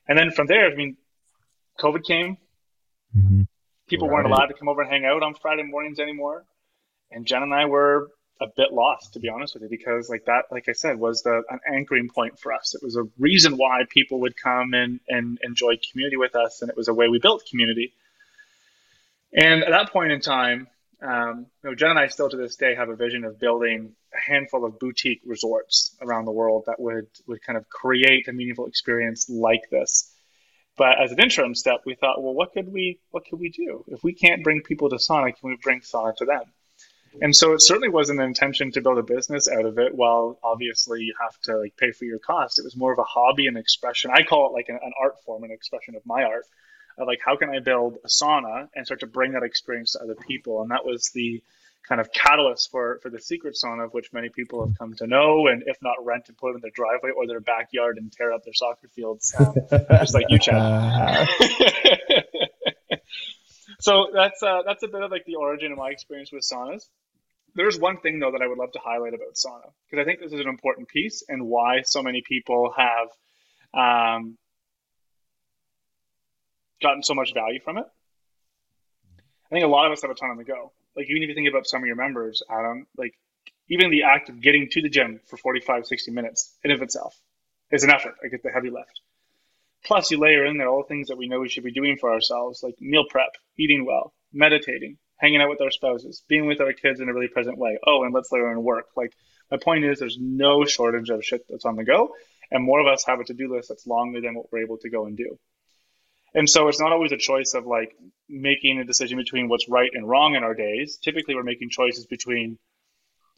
And 0.09 0.19
then 0.19 0.31
from 0.31 0.47
there, 0.47 0.71
I 0.71 0.75
mean, 0.75 0.97
COVID 1.79 2.05
came. 2.05 2.37
Mm-hmm. 3.17 3.43
People 3.89 4.09
right. 4.09 4.15
weren't 4.15 4.27
allowed 4.27 4.47
to 4.47 4.55
come 4.55 4.69
over 4.69 4.83
and 4.83 4.91
hang 4.91 5.05
out 5.05 5.23
on 5.23 5.35
Friday 5.35 5.63
mornings 5.63 6.01
anymore. 6.01 6.45
And 7.11 7.27
Jen 7.27 7.43
and 7.43 7.55
I 7.55 7.67
were 7.67 8.11
a 8.41 8.47
bit 8.57 8.73
lost, 8.73 9.13
to 9.13 9.21
be 9.21 9.29
honest 9.29 9.55
with 9.55 9.63
you, 9.63 9.69
because 9.69 10.09
like 10.09 10.25
that, 10.25 10.47
like 10.51 10.69
I 10.69 10.73
said, 10.73 10.99
was 10.99 11.23
the 11.23 11.43
an 11.49 11.61
anchoring 11.73 12.09
point 12.09 12.39
for 12.41 12.53
us. 12.53 12.75
It 12.75 12.83
was 12.83 12.97
a 12.97 13.05
reason 13.19 13.57
why 13.57 13.83
people 13.89 14.21
would 14.21 14.37
come 14.37 14.75
and, 14.75 14.99
and 15.09 15.39
enjoy 15.43 15.79
community 15.91 16.17
with 16.17 16.35
us, 16.35 16.63
and 16.63 16.71
it 16.71 16.77
was 16.77 16.89
a 16.89 16.95
way 16.95 17.09
we 17.09 17.19
built 17.19 17.45
community. 17.49 17.93
And 19.33 19.63
at 19.63 19.71
that 19.71 19.93
point 19.93 20.13
in 20.13 20.21
time, 20.21 20.67
um, 21.03 21.47
you 21.63 21.71
know, 21.71 21.75
Jen 21.75 21.91
and 21.91 21.99
I 21.99 22.07
still 22.07 22.29
to 22.29 22.37
this 22.37 22.57
day 22.57 22.75
have 22.75 22.89
a 22.89 22.97
vision 22.97 23.25
of 23.25 23.39
building 23.39 23.95
a 24.15 24.21
handful 24.21 24.65
of 24.65 24.79
boutique 24.79 25.21
resorts 25.25 25.97
around 26.01 26.27
the 26.27 26.33
world 26.33 26.65
that 26.67 26.79
would 26.79 27.09
would 27.27 27.43
kind 27.43 27.57
of 27.57 27.69
create 27.69 28.29
a 28.29 28.33
meaningful 28.33 28.67
experience 28.67 29.29
like 29.29 29.69
this. 29.71 30.13
But 30.77 31.01
as 31.03 31.13
an 31.13 31.21
interim 31.21 31.55
step, 31.55 31.81
we 31.85 31.95
thought, 31.95 32.23
well, 32.23 32.35
what 32.35 32.53
could 32.53 32.73
we 32.73 33.01
what 33.11 33.25
could 33.29 33.41
we 33.41 33.51
do 33.51 33.85
if 33.89 34.03
we 34.05 34.15
can't 34.15 34.45
bring 34.45 34.63
people 34.63 34.91
to 34.91 34.97
sauna? 34.97 35.37
Can 35.37 35.51
we 35.51 35.57
bring 35.63 35.81
sauna 35.81 36.17
to 36.17 36.25
them? 36.25 36.45
And 37.21 37.37
so 37.37 37.53
it 37.53 37.61
certainly 37.61 37.91
wasn't 37.91 38.21
an 38.21 38.27
intention 38.27 38.73
to 38.73 38.81
build 38.81 38.97
a 38.97 39.03
business 39.03 39.47
out 39.49 39.67
of 39.67 39.79
it. 39.79 39.95
While 39.95 40.39
obviously 40.43 41.03
you 41.03 41.15
have 41.21 41.39
to 41.43 41.59
like 41.59 41.77
pay 41.77 41.93
for 41.93 42.07
your 42.07 42.19
cost, 42.19 42.59
it 42.59 42.65
was 42.65 42.77
more 42.77 42.93
of 42.93 42.99
a 42.99 43.05
hobby 43.05 43.47
and 43.47 43.59
expression. 43.59 44.11
I 44.15 44.23
call 44.23 44.49
it 44.49 44.53
like 44.53 44.69
an, 44.69 44.79
an 44.83 44.93
art 45.01 45.17
form, 45.27 45.45
an 45.45 45.51
expression 45.51 45.95
of 45.95 46.07
my 46.07 46.23
art 46.23 46.47
of 46.99 47.07
like 47.07 47.21
how 47.25 47.37
can 47.37 47.51
I 47.51 47.61
build 47.61 47.99
a 48.05 48.09
sauna 48.09 48.69
and 48.75 48.87
start 48.87 49.01
to 49.01 49.07
bring 49.07 49.33
that 49.33 49.43
experience 49.43 49.93
to 49.93 50.01
other 50.01 50.15
people. 50.15 50.63
And 50.63 50.71
that 50.71 50.85
was 50.85 51.11
the 51.15 51.43
kind 51.89 52.01
of 52.01 52.13
catalyst 52.13 52.71
for 52.71 52.99
for 53.03 53.11
the 53.11 53.21
secret 53.21 53.57
sauna, 53.63 53.85
of 53.85 53.93
which 53.93 54.13
many 54.13 54.29
people 54.29 54.67
have 54.67 54.79
come 54.79 54.95
to 54.95 55.07
know, 55.07 55.47
and 55.49 55.65
if 55.67 55.77
not 55.83 56.05
rent 56.05 56.29
and 56.29 56.37
put 56.37 56.53
it 56.53 56.55
in 56.57 56.61
their 56.61 56.71
driveway 56.71 57.11
or 57.17 57.27
their 57.27 57.41
backyard 57.41 57.99
and 57.99 58.13
tear 58.13 58.33
up 58.33 58.45
their 58.45 58.55
soccer 58.55 58.89
fields, 58.89 59.35
um, 59.39 59.55
just 59.71 60.15
like 60.15 60.27
you, 60.29 60.39
Chad. 60.39 61.29
so 63.81 64.09
that's 64.15 64.43
uh, 64.43 64.63
that's 64.65 64.83
a 64.83 64.89
bit 64.89 65.03
of 65.03 65.11
like 65.11 65.25
the 65.25 65.37
origin 65.37 65.73
of 65.73 65.79
my 65.79 65.91
experience 65.91 66.31
with 66.33 66.43
saunas. 66.43 66.85
There's 67.55 67.79
one 67.79 67.99
thing 67.99 68.19
though 68.19 68.31
that 68.31 68.41
I 68.41 68.47
would 68.47 68.59
love 68.59 68.73
to 68.73 68.81
highlight 68.83 69.15
about 69.15 69.35
sauna 69.35 69.71
because 69.91 70.03
I 70.03 70.05
think 70.05 70.21
this 70.21 70.33
is 70.33 70.41
an 70.41 70.49
important 70.49 70.89
piece 70.89 71.23
and 71.29 71.47
why 71.47 71.83
so 71.83 72.03
many 72.03 72.23
people 72.27 72.75
have 72.77 73.09
um, 73.75 74.39
gotten 76.83 77.03
so 77.03 77.15
much 77.15 77.33
value 77.35 77.61
from 77.61 77.79
it. 77.79 77.87
I 79.51 79.55
think 79.55 79.65
a 79.65 79.69
lot 79.69 79.87
of 79.87 79.93
us 79.93 80.03
have 80.03 80.11
a 80.11 80.15
ton 80.15 80.31
on 80.31 80.37
the 80.37 80.45
go. 80.45 80.73
Like 80.97 81.07
even 81.09 81.23
if 81.23 81.29
you 81.29 81.35
think 81.35 81.49
about 81.49 81.67
some 81.67 81.83
of 81.83 81.87
your 81.87 81.97
members, 81.97 82.43
Adam, 82.51 82.87
like 82.97 83.15
even 83.69 83.91
the 83.91 84.05
act 84.05 84.29
of 84.29 84.41
getting 84.41 84.69
to 84.71 84.83
the 84.83 84.89
gym 84.89 85.21
for 85.27 85.37
45, 85.37 85.87
60 85.87 86.11
minutes 86.11 86.55
in 86.65 86.71
of 86.71 86.83
itself 86.83 87.19
is 87.71 87.85
an 87.85 87.91
effort. 87.91 88.15
I 88.25 88.29
get 88.29 88.43
the 88.43 88.51
heavy 88.51 88.71
lift. 88.71 89.01
Plus 89.85 90.11
you 90.11 90.19
layer 90.19 90.45
in 90.47 90.59
there 90.59 90.69
all 90.69 90.83
the 90.83 90.89
things 90.89 91.09
that 91.09 91.19
we 91.19 91.27
know 91.27 91.41
we 91.41 91.49
should 91.49 91.65
be 91.65 91.73
doing 91.73 91.97
for 91.99 92.13
ourselves, 92.13 92.63
like 92.63 92.81
meal 92.81 93.05
prep, 93.09 93.31
eating 93.59 93.85
well, 93.85 94.13
meditating, 94.33 94.99
hanging 95.17 95.41
out 95.41 95.49
with 95.49 95.61
our 95.61 95.71
spouses, 95.71 96.23
being 96.29 96.47
with 96.47 96.61
our 96.61 96.73
kids 96.73 97.01
in 97.01 97.09
a 97.09 97.15
really 97.15 97.29
present 97.29 97.59
way. 97.59 97.79
Oh, 97.87 98.05
and 98.05 98.15
let's 98.15 98.31
layer 98.31 98.53
in 98.53 98.63
work. 98.63 98.87
Like 98.97 99.13
my 99.51 99.57
point 99.57 99.85
is 99.85 99.99
there's 99.99 100.19
no 100.21 100.65
shortage 100.65 101.11
of 101.11 101.25
shit 101.25 101.47
that's 101.49 101.65
on 101.65 101.77
the 101.77 101.85
go. 101.85 102.15
And 102.51 102.63
more 102.63 102.81
of 102.81 102.87
us 102.87 103.05
have 103.07 103.19
a 103.19 103.25
to-do 103.25 103.55
list 103.55 103.71
that's 103.71 103.87
longer 103.87 104.21
than 104.21 104.35
what 104.35 104.53
we're 104.53 104.63
able 104.63 104.79
to 104.79 104.91
go 104.91 105.07
and 105.07 105.17
do. 105.17 105.39
And 106.35 106.49
so 106.49 106.69
it's 106.69 106.81
not 106.81 106.93
always 106.93 107.13
a 107.13 107.19
choice 107.19 107.55
of 107.55 107.67
like 107.67 107.95
making 108.29 108.79
a 108.79 108.85
decision 108.85 109.19
between 109.19 109.49
what's 109.49 109.69
right 109.69 109.91
and 109.93 110.09
wrong 110.09 110.35
in 110.35 110.43
our 110.43 110.55
days. 110.55 110.99
Typically, 111.03 111.35
we're 111.35 111.43
making 111.43 111.71
choices 111.71 112.07
between 112.07 112.59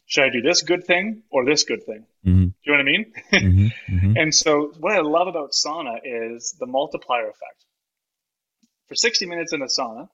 should 0.05 0.23
I 0.23 0.29
do 0.29 0.41
this 0.41 0.61
good 0.61 0.85
thing 0.85 1.23
or 1.31 1.45
this 1.45 1.63
good 1.63 1.83
thing? 1.83 2.05
Mm-hmm. 2.25 2.45
Do 2.45 2.53
you 2.63 2.71
know 2.71 2.77
what 2.77 2.79
I 2.79 2.83
mean? 2.83 3.13
Mm-hmm. 3.33 3.67
Mm-hmm. 3.95 4.17
and 4.17 4.33
so, 4.33 4.71
what 4.79 4.93
I 4.93 5.01
love 5.01 5.27
about 5.27 5.51
sauna 5.51 5.99
is 6.03 6.55
the 6.59 6.65
multiplier 6.65 7.29
effect. 7.29 7.65
For 8.87 8.95
60 8.95 9.25
minutes 9.25 9.53
in 9.53 9.61
a 9.61 9.65
sauna, 9.65 10.09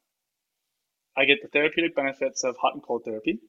I 1.16 1.26
get 1.26 1.42
the 1.42 1.48
therapeutic 1.48 1.96
benefits 1.96 2.44
of 2.44 2.56
hot 2.58 2.74
and 2.74 2.84
cold 2.84 3.04
therapy. 3.06 3.40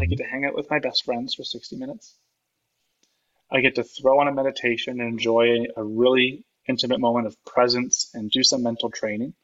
I 0.00 0.06
get 0.06 0.18
to 0.18 0.24
hang 0.24 0.44
out 0.44 0.54
with 0.54 0.70
my 0.70 0.78
best 0.78 1.04
friends 1.04 1.34
for 1.34 1.44
60 1.44 1.76
minutes. 1.76 2.16
I 3.50 3.60
get 3.60 3.76
to 3.76 3.84
throw 3.84 4.20
on 4.20 4.28
a 4.28 4.32
meditation 4.32 5.00
and 5.00 5.12
enjoy 5.12 5.66
a 5.76 5.84
really 5.84 6.44
intimate 6.68 7.00
moment 7.00 7.26
of 7.26 7.44
presence 7.44 8.10
and 8.14 8.30
do 8.30 8.42
some 8.42 8.62
mental 8.62 8.90
training. 8.90 9.34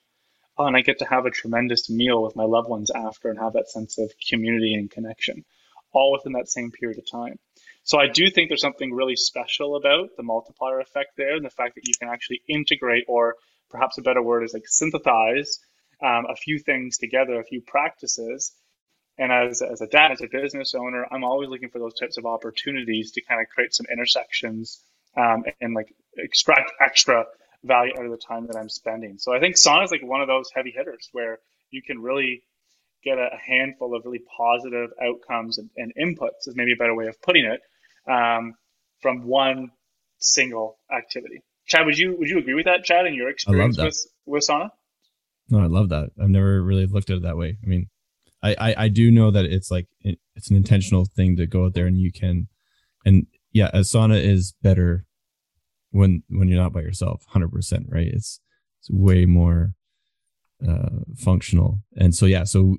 Oh, 0.59 0.67
and 0.67 0.77
I 0.77 0.83
get 0.83 0.99
to 0.99 1.07
have 1.07 1.27
a 1.27 1.31
tremendous 1.31 1.89
meal 1.89 2.23
with 2.23 2.37
my 2.37 2.45
loved 2.45 2.69
ones 2.69 2.91
after 2.91 3.31
and 3.31 3.39
have 3.39 3.55
that 3.55 3.71
sense 3.71 3.99
of 3.99 4.13
community 4.29 4.75
and 4.75 4.91
connection, 4.91 5.45
all 5.93 6.13
within 6.13 6.33
that 6.33 6.51
same 6.51 6.71
period 6.71 6.99
of 6.99 7.11
time. 7.11 7.39
So 7.83 7.99
I 7.99 8.09
do 8.09 8.31
think 8.31 8.49
there's 8.49 8.61
something 8.61 8.93
really 8.93 9.17
special 9.17 9.77
about 9.77 10.11
the 10.17 10.23
multiplier 10.23 10.81
effect 10.81 11.13
there, 11.17 11.35
and 11.35 11.45
the 11.45 11.51
fact 11.51 11.77
that 11.77 11.87
you 11.87 11.95
can 11.99 12.09
actually 12.09 12.43
integrate, 12.47 13.05
or 13.09 13.37
perhaps 13.71 13.97
a 13.97 14.03
better 14.03 14.23
word 14.23 14.45
is 14.45 14.53
like 14.53 14.67
synthesize 14.67 15.61
um, 16.03 16.27
a 16.29 16.37
few 16.37 16.59
things 16.59 16.99
together, 16.99 17.41
a 17.41 17.45
few 17.45 17.63
practices. 17.63 18.53
And 19.19 19.33
as, 19.33 19.63
as 19.63 19.81
a 19.81 19.87
dad, 19.87 20.13
as 20.13 20.21
a 20.21 20.29
business 20.29 20.75
owner, 20.75 21.07
I'm 21.11 21.25
always 21.25 21.49
looking 21.49 21.71
for 21.71 21.79
those 21.79 21.99
types 21.99 22.17
of 22.17 22.27
opportunities 22.27 23.13
to 23.13 23.23
kind 23.23 23.41
of 23.41 23.49
create 23.49 23.75
some 23.75 23.87
intersections 23.91 24.83
um, 25.17 25.45
and 25.61 25.75
like 25.75 25.95
extract 26.17 26.73
extra 26.81 27.25
value 27.65 27.93
out 27.99 28.05
of 28.05 28.11
the 28.11 28.19
time 28.19 28.47
that 28.47 28.57
I'm 28.57 28.69
spending. 28.69 29.19
So 29.19 29.35
I 29.35 29.41
think 29.41 29.57
sauna 29.57 29.85
is 29.85 29.91
like 29.91 30.03
one 30.03 30.21
of 30.21 30.29
those 30.29 30.51
heavy 30.55 30.73
hitters 30.75 31.09
where 31.13 31.39
you 31.71 31.83
can 31.83 32.01
really 32.01 32.43
get 33.05 33.19
a 33.19 33.31
handful 33.47 33.95
of 33.95 34.05
really 34.05 34.23
positive 34.37 34.91
outcomes 35.03 35.59
and, 35.59 35.71
and 35.77 35.93
inputs 36.01 36.47
is 36.47 36.55
maybe 36.55 36.73
a 36.73 36.77
better 36.77 36.95
way 36.95 37.07
of 37.07 37.21
putting 37.23 37.45
it 37.45 37.61
um, 38.11 38.55
from 39.01 39.27
one 39.27 39.71
single 40.19 40.79
activity. 40.95 41.43
Chad, 41.67 41.87
would 41.87 41.99
you 41.99 42.17
would 42.19 42.29
you 42.29 42.39
agree 42.39 42.55
with 42.55 42.65
that, 42.65 42.85
Chad, 42.85 43.07
in 43.07 43.15
your 43.15 43.29
experience 43.29 43.79
with 43.79 43.97
with 44.27 44.47
sauna? 44.49 44.71
No, 45.49 45.61
I 45.61 45.67
love 45.67 45.89
that. 45.91 46.11
I've 46.21 46.29
never 46.29 46.63
really 46.63 46.87
looked 46.87 47.11
at 47.11 47.19
it 47.19 47.23
that 47.23 47.37
way. 47.37 47.57
I 47.63 47.67
mean, 47.67 47.89
I 48.43 48.57
I, 48.59 48.75
I 48.85 48.89
do 48.89 49.11
know 49.11 49.31
that 49.31 49.45
it's 49.45 49.71
like 49.71 49.87
it, 50.01 50.19
it's 50.35 50.51
an 50.51 50.57
intentional 50.57 51.05
thing 51.05 51.37
to 51.37 51.47
go 51.47 51.67
out 51.67 51.75
there 51.75 51.87
and 51.87 51.99
you 51.99 52.11
can, 52.13 52.49
and 53.05 53.27
yeah, 53.53 53.71
a 53.73 53.81
sauna 53.81 54.23
is 54.23 54.55
better 54.63 55.07
when 55.91 56.23
when 56.29 56.49
you're 56.49 56.63
not 56.63 56.73
by 56.73 56.81
yourself, 56.81 57.25
hundred 57.29 57.53
percent, 57.53 57.87
right? 57.89 58.09
It's 58.09 58.41
it's 58.81 58.91
way 58.91 59.27
more 59.27 59.75
uh, 60.67 61.05
functional, 61.17 61.81
and 61.97 62.15
so 62.15 62.27
yeah, 62.27 62.45
so 62.45 62.77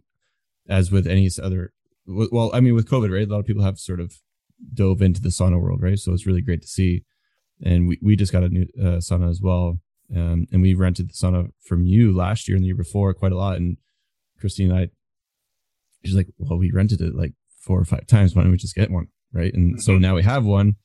as 0.69 0.91
with 0.91 1.07
any 1.07 1.29
other, 1.41 1.73
well, 2.07 2.51
I 2.53 2.59
mean, 2.61 2.73
with 2.73 2.89
COVID, 2.89 3.11
right? 3.13 3.27
A 3.27 3.31
lot 3.31 3.39
of 3.39 3.45
people 3.45 3.63
have 3.63 3.77
sort 3.77 3.99
of 3.99 4.13
dove 4.73 5.01
into 5.01 5.21
the 5.21 5.29
sauna 5.29 5.61
world, 5.61 5.81
right? 5.81 5.99
So 5.99 6.13
it's 6.13 6.25
really 6.25 6.41
great 6.41 6.61
to 6.61 6.67
see. 6.67 7.03
And 7.63 7.87
we, 7.87 7.99
we 8.01 8.15
just 8.15 8.31
got 8.31 8.43
a 8.43 8.49
new 8.49 8.67
uh, 8.79 8.97
sauna 8.97 9.29
as 9.29 9.41
well. 9.41 9.79
Um, 10.15 10.47
and 10.51 10.61
we 10.61 10.73
rented 10.73 11.09
the 11.09 11.13
sauna 11.13 11.49
from 11.63 11.85
you 11.85 12.15
last 12.15 12.47
year 12.47 12.55
and 12.55 12.63
the 12.63 12.67
year 12.67 12.75
before 12.75 13.13
quite 13.13 13.31
a 13.31 13.37
lot. 13.37 13.57
And 13.57 13.77
Christine 14.39 14.71
and 14.71 14.79
I, 14.79 14.89
she's 16.03 16.15
like, 16.15 16.27
well, 16.37 16.57
we 16.57 16.71
rented 16.71 17.01
it 17.01 17.15
like 17.15 17.33
four 17.59 17.79
or 17.79 17.85
five 17.85 18.07
times. 18.07 18.35
Why 18.35 18.43
don't 18.43 18.51
we 18.51 18.57
just 18.57 18.75
get 18.75 18.91
one? 18.91 19.07
Right. 19.33 19.53
And 19.53 19.73
mm-hmm. 19.73 19.79
so 19.79 19.97
now 19.97 20.15
we 20.15 20.23
have 20.23 20.43
one. 20.45 20.75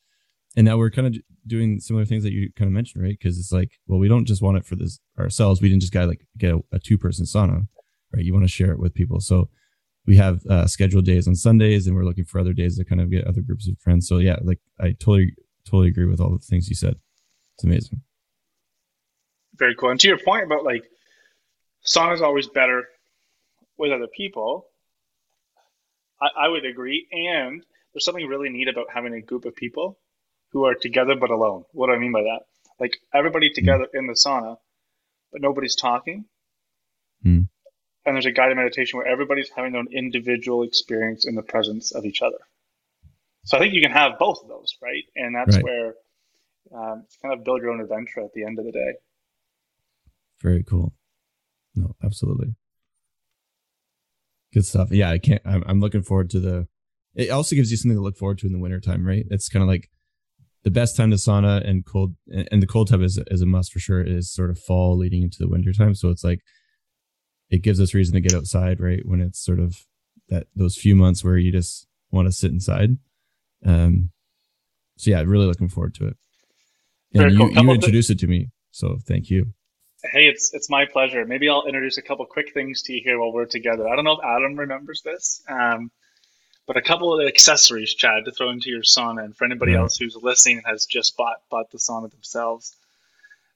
And 0.56 0.64
now 0.64 0.78
we're 0.78 0.90
kind 0.90 1.06
of 1.06 1.16
doing 1.46 1.80
similar 1.80 2.04
things 2.04 2.22
that 2.22 2.32
you 2.32 2.50
kind 2.56 2.68
of 2.68 2.72
mentioned, 2.72 3.04
right? 3.04 3.16
Because 3.18 3.38
it's 3.38 3.52
like, 3.52 3.72
well, 3.86 3.98
we 3.98 4.08
don't 4.08 4.24
just 4.24 4.42
want 4.42 4.56
it 4.56 4.64
for 4.64 4.74
this 4.76 4.98
ourselves. 5.18 5.60
We 5.60 5.68
didn't 5.68 5.82
just 5.82 5.92
got 5.92 6.08
like 6.08 6.26
get 6.38 6.54
a, 6.54 6.60
a 6.72 6.78
two 6.78 6.96
person 6.96 7.26
sauna, 7.26 7.66
right? 8.14 8.24
You 8.24 8.32
want 8.32 8.44
to 8.44 8.52
share 8.52 8.72
it 8.72 8.78
with 8.78 8.94
people. 8.94 9.20
So 9.20 9.50
we 10.06 10.16
have 10.16 10.44
uh, 10.46 10.66
scheduled 10.66 11.04
days 11.04 11.26
on 11.28 11.34
Sundays, 11.34 11.86
and 11.86 11.96
we're 11.96 12.04
looking 12.04 12.24
for 12.24 12.38
other 12.38 12.52
days 12.52 12.78
to 12.78 12.84
kind 12.84 13.00
of 13.00 13.10
get 13.10 13.26
other 13.26 13.42
groups 13.42 13.68
of 13.68 13.78
friends. 13.80 14.08
So 14.08 14.18
yeah, 14.18 14.36
like 14.42 14.60
I 14.80 14.92
totally 14.92 15.34
totally 15.64 15.88
agree 15.88 16.06
with 16.06 16.20
all 16.20 16.30
the 16.30 16.38
things 16.38 16.68
you 16.68 16.76
said. 16.76 16.94
It's 17.54 17.64
amazing. 17.64 18.02
Very 19.56 19.74
cool. 19.74 19.90
And 19.90 20.00
to 20.00 20.08
your 20.08 20.18
point 20.18 20.44
about 20.44 20.64
like 20.64 20.84
song 21.82 22.12
is 22.12 22.22
always 22.22 22.46
better 22.46 22.84
with 23.78 23.92
other 23.92 24.06
people, 24.06 24.66
I, 26.20 26.28
I 26.44 26.48
would 26.48 26.64
agree. 26.64 27.08
And 27.10 27.64
there's 27.96 28.04
something 28.04 28.26
really 28.26 28.50
neat 28.50 28.68
about 28.68 28.86
having 28.92 29.14
a 29.14 29.22
group 29.22 29.46
of 29.46 29.56
people 29.56 29.98
who 30.52 30.66
are 30.66 30.74
together 30.74 31.16
but 31.16 31.30
alone. 31.30 31.64
What 31.72 31.86
do 31.86 31.94
I 31.94 31.98
mean 31.98 32.12
by 32.12 32.22
that? 32.22 32.40
Like 32.78 32.98
everybody 33.14 33.50
together 33.50 33.86
mm. 33.92 33.98
in 33.98 34.06
the 34.06 34.12
sauna, 34.12 34.58
but 35.32 35.40
nobody's 35.40 35.74
talking. 35.74 36.26
Mm 37.24 37.48
and 38.06 38.14
there's 38.14 38.26
a 38.26 38.30
guided 38.30 38.56
meditation 38.56 38.98
where 38.98 39.06
everybody's 39.06 39.50
having 39.54 39.72
their 39.72 39.80
own 39.80 39.88
individual 39.92 40.62
experience 40.62 41.26
in 41.26 41.34
the 41.34 41.42
presence 41.42 41.92
of 41.92 42.04
each 42.04 42.22
other. 42.22 42.38
So 43.44 43.56
I 43.56 43.60
think 43.60 43.74
you 43.74 43.82
can 43.82 43.90
have 43.90 44.18
both 44.18 44.42
of 44.42 44.48
those, 44.48 44.76
right? 44.80 45.02
And 45.16 45.34
that's 45.34 45.56
right. 45.56 45.64
where 45.64 45.94
um, 46.74 47.02
it's 47.04 47.16
kind 47.16 47.34
of 47.34 47.44
build 47.44 47.62
your 47.62 47.72
own 47.72 47.80
adventure 47.80 48.20
at 48.20 48.32
the 48.32 48.44
end 48.44 48.58
of 48.58 48.64
the 48.64 48.72
day. 48.72 48.94
Very 50.40 50.62
cool. 50.62 50.94
No, 51.74 51.94
absolutely. 52.02 52.54
Good 54.54 54.64
stuff. 54.64 54.90
Yeah, 54.92 55.10
I 55.10 55.18
can't. 55.18 55.42
I'm, 55.44 55.64
I'm 55.66 55.80
looking 55.80 56.02
forward 56.02 56.30
to 56.30 56.40
the. 56.40 56.68
It 57.16 57.30
also 57.30 57.56
gives 57.56 57.70
you 57.70 57.76
something 57.76 57.96
to 57.96 58.02
look 58.02 58.16
forward 58.16 58.38
to 58.38 58.46
in 58.46 58.52
the 58.52 58.58
wintertime, 58.58 59.06
right? 59.06 59.24
It's 59.30 59.48
kind 59.48 59.62
of 59.62 59.68
like 59.68 59.90
the 60.64 60.70
best 60.70 60.96
time 60.96 61.10
to 61.10 61.16
sauna 61.16 61.68
and 61.68 61.84
cold, 61.84 62.14
and 62.28 62.62
the 62.62 62.66
cold 62.66 62.88
tub 62.88 63.00
is 63.00 63.18
is 63.28 63.40
a 63.40 63.46
must 63.46 63.72
for 63.72 63.78
sure. 63.78 64.02
Is 64.02 64.30
sort 64.30 64.50
of 64.50 64.58
fall 64.58 64.96
leading 64.96 65.22
into 65.22 65.38
the 65.38 65.48
wintertime, 65.48 65.94
so 65.94 66.10
it's 66.10 66.22
like 66.22 66.40
it 67.50 67.62
gives 67.62 67.80
us 67.80 67.94
reason 67.94 68.14
to 68.14 68.20
get 68.20 68.34
outside, 68.34 68.80
right? 68.80 69.00
When 69.04 69.20
it's 69.20 69.42
sort 69.42 69.60
of 69.60 69.86
that 70.28 70.46
those 70.54 70.76
few 70.76 70.94
months 70.94 71.24
where 71.24 71.38
you 71.38 71.52
just 71.52 71.86
want 72.10 72.28
to 72.28 72.32
sit 72.32 72.50
inside. 72.50 72.90
Um, 73.64 74.10
so 74.96 75.10
yeah, 75.10 75.22
really 75.22 75.46
looking 75.46 75.68
forward 75.68 75.94
to 75.94 76.08
it. 76.08 76.16
And 77.14 77.36
cool. 77.36 77.50
you, 77.50 77.62
you 77.62 77.70
introduced 77.70 78.10
it 78.10 78.18
to 78.20 78.26
me, 78.26 78.50
so 78.72 78.98
thank 79.06 79.30
you. 79.30 79.54
Hey, 80.02 80.26
it's 80.26 80.52
it's 80.52 80.68
my 80.68 80.84
pleasure. 80.84 81.24
Maybe 81.24 81.48
I'll 81.48 81.66
introduce 81.66 81.96
a 81.96 82.02
couple 82.02 82.26
quick 82.26 82.52
things 82.52 82.82
to 82.82 82.92
you 82.92 83.00
here 83.02 83.18
while 83.18 83.32
we're 83.32 83.46
together. 83.46 83.88
I 83.88 83.96
don't 83.96 84.04
know 84.04 84.18
if 84.18 84.24
Adam 84.24 84.56
remembers 84.56 85.02
this, 85.02 85.42
um, 85.48 85.90
but 86.66 86.76
a 86.76 86.82
couple 86.82 87.18
of 87.18 87.26
accessories, 87.26 87.94
Chad, 87.94 88.24
to 88.24 88.32
throw 88.32 88.50
into 88.50 88.70
your 88.70 88.82
sauna, 88.82 89.24
and 89.24 89.36
for 89.36 89.44
anybody 89.44 89.74
else 89.74 89.96
who's 89.96 90.16
listening 90.16 90.58
and 90.58 90.66
has 90.66 90.86
just 90.86 91.16
bought 91.16 91.36
bought 91.50 91.70
the 91.70 91.78
sauna 91.78 92.10
themselves. 92.10 92.74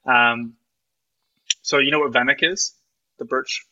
Um, 0.05 0.55
so 1.63 1.79
you 1.79 1.91
know 1.91 2.01
what 2.01 2.13
Venik 2.13 2.43
is? 2.43 2.73
The 3.19 3.25
birch 3.25 3.67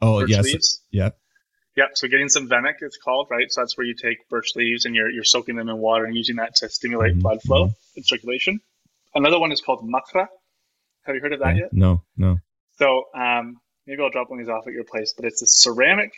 Oh 0.00 0.20
birch 0.20 0.30
yes, 0.30 0.44
leaves. 0.44 0.82
yeah. 0.90 1.10
Yep. 1.76 1.90
So 1.94 2.08
getting 2.08 2.28
some 2.28 2.48
Venik, 2.48 2.76
it's 2.80 2.96
called, 2.96 3.28
right? 3.30 3.46
So 3.50 3.60
that's 3.60 3.78
where 3.78 3.86
you 3.86 3.94
take 3.94 4.28
birch 4.28 4.56
leaves 4.56 4.84
and 4.84 4.96
you're, 4.96 5.10
you're 5.10 5.24
soaking 5.24 5.54
them 5.54 5.68
in 5.68 5.78
water 5.78 6.04
and 6.04 6.16
using 6.16 6.36
that 6.36 6.56
to 6.56 6.68
stimulate 6.68 7.12
mm-hmm. 7.12 7.20
blood 7.20 7.42
flow 7.42 7.72
and 7.94 8.04
circulation. 8.04 8.60
Another 9.14 9.38
one 9.38 9.52
is 9.52 9.60
called 9.60 9.88
Makra. 9.88 10.26
Have 11.02 11.14
you 11.14 11.20
heard 11.20 11.32
of 11.32 11.40
that 11.40 11.56
yet? 11.56 11.72
No, 11.72 12.02
no. 12.16 12.38
So 12.78 13.04
um, 13.14 13.60
maybe 13.86 14.02
I'll 14.02 14.10
drop 14.10 14.28
one 14.28 14.40
of 14.40 14.46
these 14.46 14.52
off 14.52 14.66
at 14.66 14.72
your 14.72 14.84
place, 14.84 15.14
but 15.16 15.24
it's 15.24 15.40
a 15.42 15.46
ceramic. 15.46 16.12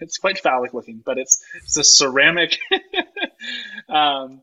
It's 0.00 0.18
quite 0.18 0.38
phallic 0.38 0.74
looking, 0.74 1.02
but 1.04 1.18
it's 1.18 1.42
it's 1.56 1.76
a 1.76 1.84
ceramic 1.84 2.58
um, 3.88 4.42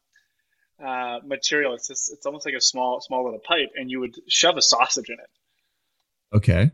uh, 0.84 1.20
material. 1.26 1.74
It's 1.76 1.88
just 1.88 2.12
it's 2.12 2.26
almost 2.26 2.46
like 2.46 2.56
a 2.56 2.62
small 2.62 3.02
small 3.02 3.26
little 3.26 3.39
pipe, 3.39 3.72
and 3.76 3.89
you 3.89 4.00
would 4.00 4.15
shove 4.28 4.58
a 4.58 4.62
sausage 4.62 5.10
in 5.10 5.15
it. 5.15 6.36
Okay 6.36 6.72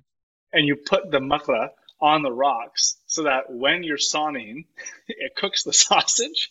and 0.54 0.68
you 0.68 0.76
put 0.76 1.12
the 1.12 1.20
makra 1.20 1.70
on 2.00 2.24
the 2.24 2.32
rocks 2.32 2.98
so 3.06 3.24
that 3.24 3.52
when 3.52 3.84
you're 3.84 3.98
sauning, 3.98 4.66
it 5.08 5.36
cooks 5.36 5.64
the 5.64 5.74
sausage. 5.74 6.50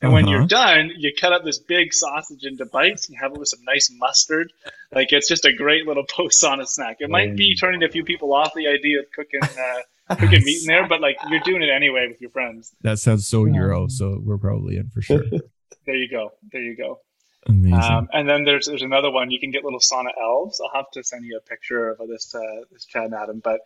And 0.00 0.08
uh-huh. 0.08 0.14
when 0.14 0.28
you're 0.28 0.40
uh-huh. 0.40 0.46
done, 0.46 0.90
you 0.96 1.12
cut 1.18 1.32
up 1.32 1.44
this 1.44 1.58
big 1.58 1.92
sausage 1.92 2.44
into 2.44 2.64
bites 2.64 3.08
and 3.08 3.18
have 3.18 3.32
it 3.32 3.38
with 3.38 3.48
some 3.48 3.62
nice 3.64 3.90
mustard. 3.92 4.52
Like 4.92 5.12
it's 5.12 5.28
just 5.28 5.44
a 5.44 5.52
great 5.52 5.86
little 5.86 6.04
post 6.04 6.42
sauna 6.42 6.66
snack. 6.66 6.96
It 7.00 7.10
might 7.10 7.36
be 7.36 7.54
turning 7.54 7.84
a 7.84 7.88
few 7.88 8.02
people 8.02 8.32
off 8.32 8.52
the 8.54 8.66
idea 8.66 9.00
of 9.00 9.06
cooking 9.14 9.42
uh, 9.42 9.80
cooking 10.10 10.44
meat 10.44 10.62
in 10.62 10.66
there, 10.66 10.86
but 10.88 11.00
like 11.00 11.16
you're 11.28 11.40
doing 11.40 11.62
it 11.62 11.70
anyway 11.70 12.06
with 12.08 12.20
your 12.20 12.30
friends. 12.30 12.74
That 12.82 12.98
sounds 12.98 13.26
so 13.26 13.44
Euro, 13.44 13.88
so 13.88 14.20
we're 14.22 14.38
probably 14.38 14.76
in 14.76 14.90
for 14.90 15.02
sure. 15.02 15.24
there 15.86 15.96
you 15.96 16.08
go. 16.08 16.32
There 16.50 16.62
you 16.62 16.76
go. 16.76 17.00
Amazing. 17.46 17.74
Um, 17.74 18.08
and 18.12 18.28
then 18.28 18.44
there's 18.44 18.66
there's 18.66 18.82
another 18.82 19.10
one. 19.10 19.30
You 19.30 19.40
can 19.40 19.50
get 19.50 19.64
little 19.64 19.80
sauna 19.80 20.10
elves. 20.20 20.60
I'll 20.60 20.74
have 20.74 20.90
to 20.92 21.02
send 21.02 21.24
you 21.24 21.36
a 21.36 21.40
picture 21.40 21.90
of 21.90 22.08
this 22.08 22.34
uh, 22.34 22.64
this 22.70 22.84
Chad 22.84 23.04
and 23.04 23.14
Adam. 23.14 23.40
But 23.42 23.60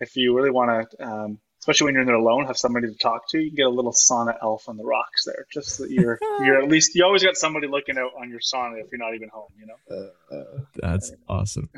if 0.00 0.16
you 0.16 0.36
really 0.36 0.50
want 0.50 0.90
to, 0.90 1.06
um, 1.06 1.38
especially 1.60 1.86
when 1.86 1.94
you're 1.94 2.02
in 2.02 2.06
there 2.06 2.16
alone, 2.16 2.46
have 2.46 2.58
somebody 2.58 2.88
to 2.88 2.98
talk 2.98 3.28
to, 3.30 3.38
you 3.38 3.50
can 3.50 3.56
get 3.56 3.66
a 3.66 3.70
little 3.70 3.92
sauna 3.92 4.34
elf 4.42 4.68
on 4.68 4.76
the 4.76 4.84
rocks 4.84 5.24
there. 5.24 5.46
Just 5.52 5.76
so 5.76 5.84
that 5.84 5.92
you're 5.92 6.18
you're 6.40 6.60
at 6.60 6.68
least 6.68 6.94
you 6.94 7.04
always 7.04 7.22
got 7.22 7.36
somebody 7.36 7.68
looking 7.68 7.96
out 7.96 8.10
on 8.20 8.28
your 8.28 8.40
sauna 8.40 8.80
if 8.80 8.90
you're 8.92 8.98
not 8.98 9.14
even 9.14 9.30
home. 9.30 9.48
You 9.58 9.66
know. 9.66 10.10
Uh, 10.30 10.34
uh, 10.34 10.58
that's 10.74 11.12
awesome. 11.28 11.70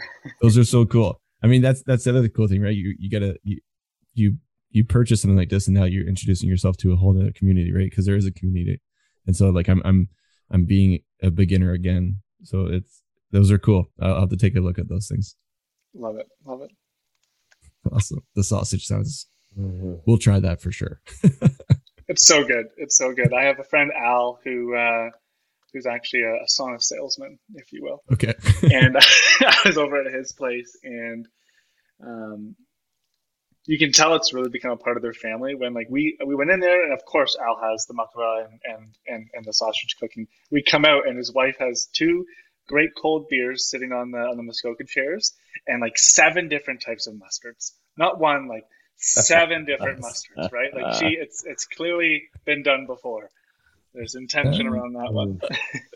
Those 0.42 0.59
are 0.59 0.64
so 0.64 0.85
cool. 0.87 1.20
I 1.42 1.46
mean, 1.46 1.62
that's 1.62 1.83
that's 1.83 2.05
the 2.05 2.16
other 2.16 2.29
cool 2.29 2.48
thing, 2.48 2.62
right? 2.62 2.74
You 2.74 2.96
you 2.98 3.11
gotta 3.11 3.37
you 3.44 3.61
you 4.14 4.38
you 4.70 4.85
purchase 4.85 5.22
something 5.22 5.37
like 5.37 5.50
this, 5.50 5.66
and 5.66 5.77
now 5.77 5.85
you're 5.85 6.07
introducing 6.07 6.48
yourself 6.48 6.77
to 6.79 6.92
a 6.92 6.96
whole 6.96 7.16
other 7.18 7.33
community, 7.33 7.72
right? 7.72 7.88
Because 7.88 8.07
there 8.07 8.16
is 8.16 8.27
a 8.27 8.33
community, 8.33 8.81
and 9.27 9.37
so 9.37 9.50
like 9.50 9.68
I'm 9.68 9.83
I'm 9.85 10.09
I'm 10.50 10.64
being 10.64 11.00
a 11.22 11.31
beginner 11.31 11.72
again. 11.72 12.20
So 12.42 12.66
it's 12.66 13.03
those 13.31 13.50
are 13.50 13.59
cool. 13.59 13.87
I'll 14.00 14.20
have 14.20 14.31
to 14.31 14.37
take 14.37 14.57
a 14.57 14.61
look 14.61 14.79
at 14.79 14.88
those 14.88 15.09
things. 15.09 15.37
Love 15.94 16.16
it. 16.16 16.27
Love 16.44 16.62
it. 16.62 16.70
Awesome. 17.92 18.22
The 18.35 18.44
sausage 18.44 18.87
sounds. 18.87 19.27
Mm-hmm. 19.59 19.94
We'll 20.07 20.18
try 20.18 20.40
that 20.40 20.61
for 20.61 20.72
sure. 20.72 21.00
it's 22.09 22.27
so 22.27 22.44
good. 22.44 22.66
It's 22.77 22.96
so 22.96 23.12
good. 23.12 23.33
I 23.33 23.44
have 23.44 23.61
a 23.61 23.64
friend 23.64 23.92
Al 23.96 24.40
who 24.44 24.74
uh, 24.74 25.11
who's 25.72 25.87
actually 25.87 26.22
a, 26.22 26.35
a 26.35 26.46
sauna 26.46 26.83
salesman, 26.83 27.38
if 27.55 27.72
you 27.72 27.83
will. 27.83 28.03
Okay. 28.12 28.35
and 28.62 28.96
I 29.40 29.57
was 29.64 29.77
over 29.77 30.00
at 30.00 30.12
his 30.12 30.33
place, 30.33 30.77
and 30.83 31.27
um, 32.05 32.57
you 33.66 33.79
can 33.79 33.92
tell 33.92 34.14
it's 34.14 34.35
really 34.35 34.50
become 34.50 34.72
a 34.72 34.77
part 34.77 34.96
of 34.96 35.03
their 35.03 35.14
family 35.14 35.55
when 35.55 35.72
like 35.72 35.87
we 35.88 36.18
we 36.24 36.35
went 36.35 36.50
in 36.50 36.61
there 36.61 36.85
and 36.85 36.92
of 36.92 37.05
course 37.05 37.37
Al 37.40 37.59
has 37.62 37.87
the 37.87 37.94
makra 37.94 38.44
and, 38.44 38.61
and 38.64 38.94
and 39.07 39.29
and 39.33 39.44
the 39.44 39.53
sausage 39.53 39.96
cooking. 39.98 40.27
We 40.50 40.62
come 40.62 40.85
out 40.85 41.09
and 41.09 41.16
his 41.16 41.33
wife 41.33 41.57
has 41.59 41.88
two 41.92 42.27
great 42.66 42.90
cold 43.00 43.29
beers 43.29 43.68
sitting 43.68 43.92
on 43.92 44.11
the 44.11 44.18
on 44.18 44.37
the 44.37 44.42
Muskoka 44.42 44.85
chairs 44.85 45.33
and 45.66 45.81
like 45.81 45.96
seven 45.96 46.48
different 46.48 46.83
types 46.83 47.07
of 47.07 47.14
mustards. 47.14 47.72
Not 47.96 48.18
one, 48.18 48.48
like 48.48 48.64
seven 48.96 49.64
different 49.66 50.03
mustards, 50.03 50.53
right? 50.53 50.74
Like 50.74 50.94
she 50.96 51.16
it's 51.18 51.44
it's 51.46 51.64
clearly 51.66 52.24
been 52.44 52.62
done 52.62 52.87
before. 52.87 53.31
There's 53.94 54.14
intention 54.14 54.66
around 54.66 54.94
that 54.94 55.12
one. 55.12 55.40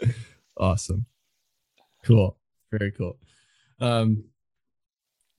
awesome. 0.56 1.06
Cool. 2.04 2.36
Very 2.70 2.92
cool. 2.92 3.18
Um, 3.80 4.24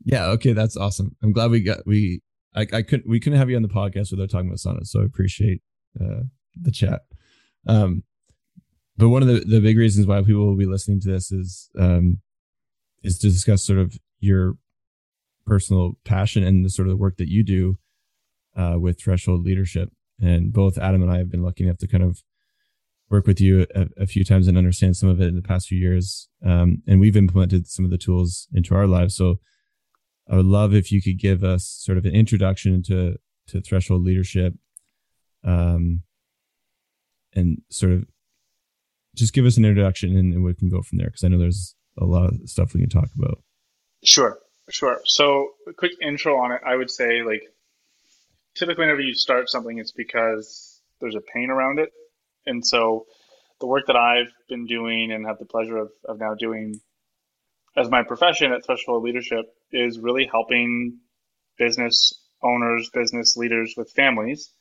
yeah. 0.04 0.26
Okay. 0.28 0.54
That's 0.54 0.78
awesome. 0.78 1.16
I'm 1.22 1.32
glad 1.32 1.52
we 1.52 1.62
got, 1.62 1.86
we, 1.86 2.22
I, 2.56 2.62
I 2.62 2.82
couldn't, 2.82 3.08
we 3.08 3.20
couldn't 3.20 3.40
have 3.40 3.50
you 3.50 3.56
on 3.56 3.62
the 3.62 3.68
podcast 3.68 4.12
without 4.12 4.30
talking 4.30 4.48
about 4.48 4.60
Sana. 4.60 4.86
So 4.86 5.02
I 5.02 5.06
appreciate, 5.06 5.62
uh, 6.00 6.24
the 6.60 6.72
chat. 6.72 7.02
Um, 7.68 8.04
but 8.98 9.10
one 9.10 9.22
of 9.22 9.28
the, 9.28 9.40
the 9.42 9.62
big 9.62 9.78
reasons 9.78 10.08
why 10.08 10.20
people 10.22 10.46
will 10.46 10.58
be 10.58 10.66
listening 10.66 11.00
to 11.02 11.12
this 11.12 11.32
is, 11.32 11.70
um, 11.80 12.20
is 13.04 13.18
to 13.20 13.30
discuss 13.30 13.64
sort 13.64 13.80
of 13.80 13.98
your 14.20 14.56
personal 15.46 15.94
passion 16.04 16.44
and 16.44 16.66
the 16.66 16.70
sort 16.70 16.88
of 16.88 16.92
the 16.92 16.98
work 16.98 17.18
that 17.18 17.30
you 17.30 17.44
do, 17.44 17.78
uh, 18.58 18.76
with 18.78 19.02
threshold 19.02 19.44
leadership. 19.44 19.90
And 20.20 20.52
both 20.52 20.78
Adam 20.78 21.02
and 21.02 21.12
I 21.12 21.18
have 21.18 21.32
been 21.32 21.44
lucky 21.44 21.64
enough 21.64 21.78
to 21.78 21.88
kind 21.88 22.04
of 22.04 22.22
work 23.10 23.26
with 23.26 23.42
you 23.42 23.66
a, 23.74 23.88
a, 23.98 24.06
few 24.06 24.24
times 24.24 24.48
and 24.48 24.58
understand 24.58 24.96
some 24.96 25.10
of 25.10 25.20
it 25.20 25.28
in 25.28 25.36
the 25.36 25.42
past 25.42 25.68
few 25.68 25.80
years. 25.80 26.30
Um, 26.46 26.84
and 26.88 27.00
we've 27.00 27.18
implemented 27.18 27.68
some 27.68 27.86
of 27.86 27.92
the 27.92 27.98
tools 27.98 28.48
into 28.54 28.76
our 28.76 28.86
lives. 28.86 29.16
So 29.16 29.40
I 30.30 30.36
would 30.36 30.46
love 30.46 30.74
if 30.74 30.92
you 30.92 31.02
could 31.02 31.20
give 31.20 31.44
us 31.44 31.66
sort 31.66 31.98
of 31.98 32.06
an 32.06 32.14
introduction 32.14 32.74
into 32.74 33.18
to 33.48 33.62
threshold 33.62 34.04
leadership, 34.04 34.54
um, 35.44 36.04
and 37.34 37.62
sort 37.70 37.94
of 37.94 38.06
just 39.16 39.34
give 39.34 39.46
us 39.46 39.58
an 39.58 39.66
introduction 39.66 40.16
and, 40.16 40.34
and 40.34 40.44
we 40.44 40.54
can 40.54 40.70
go 40.70 40.82
from 40.82 41.00
there 41.00 41.08
because 41.08 41.24
I 41.24 41.30
know 41.30 41.40
there's 41.40 41.76
a 41.98 42.06
lot 42.06 42.30
of 42.30 42.40
stuff 42.46 42.74
we 42.74 42.82
can 42.82 42.90
talk 42.90 43.10
about. 43.18 43.42
Sure, 44.04 44.38
sure. 44.70 45.02
So 45.06 45.50
a 45.68 45.74
quick 45.74 45.94
intro 46.02 46.38
on 46.38 46.52
it. 46.52 46.62
I 46.66 46.76
would 46.76 46.92
say 46.92 47.24
like 47.24 47.42
typically 48.56 48.84
whenever 48.84 49.02
you 49.02 49.16
start 49.16 49.50
something, 49.50 49.80
it's 49.80 49.92
because 49.92 50.82
there's 51.02 51.16
a 51.16 51.22
pain 51.34 51.50
around 51.50 51.80
it 51.80 51.92
and 52.46 52.66
so 52.66 53.06
the 53.60 53.68
work 53.68 53.88
that 53.88 53.96
I've 53.96 54.32
been 54.48 54.66
doing 54.66 55.12
and 55.12 55.26
have 55.26 55.40
the 55.40 55.46
pleasure 55.46 55.78
of, 55.78 55.90
of 56.06 56.20
now 56.20 56.34
doing 56.34 56.80
as 57.76 57.90
my 57.90 58.04
profession 58.04 58.52
at 58.52 58.66
Threshold 58.66 59.04
Leadership 59.04 59.46
is 59.72 60.00
really 60.00 60.26
helping 60.26 61.00
business 61.58 62.14
owners, 62.42 62.90
business 62.94 63.38
leaders 63.38 63.74
with 63.78 63.92
families 63.92 64.52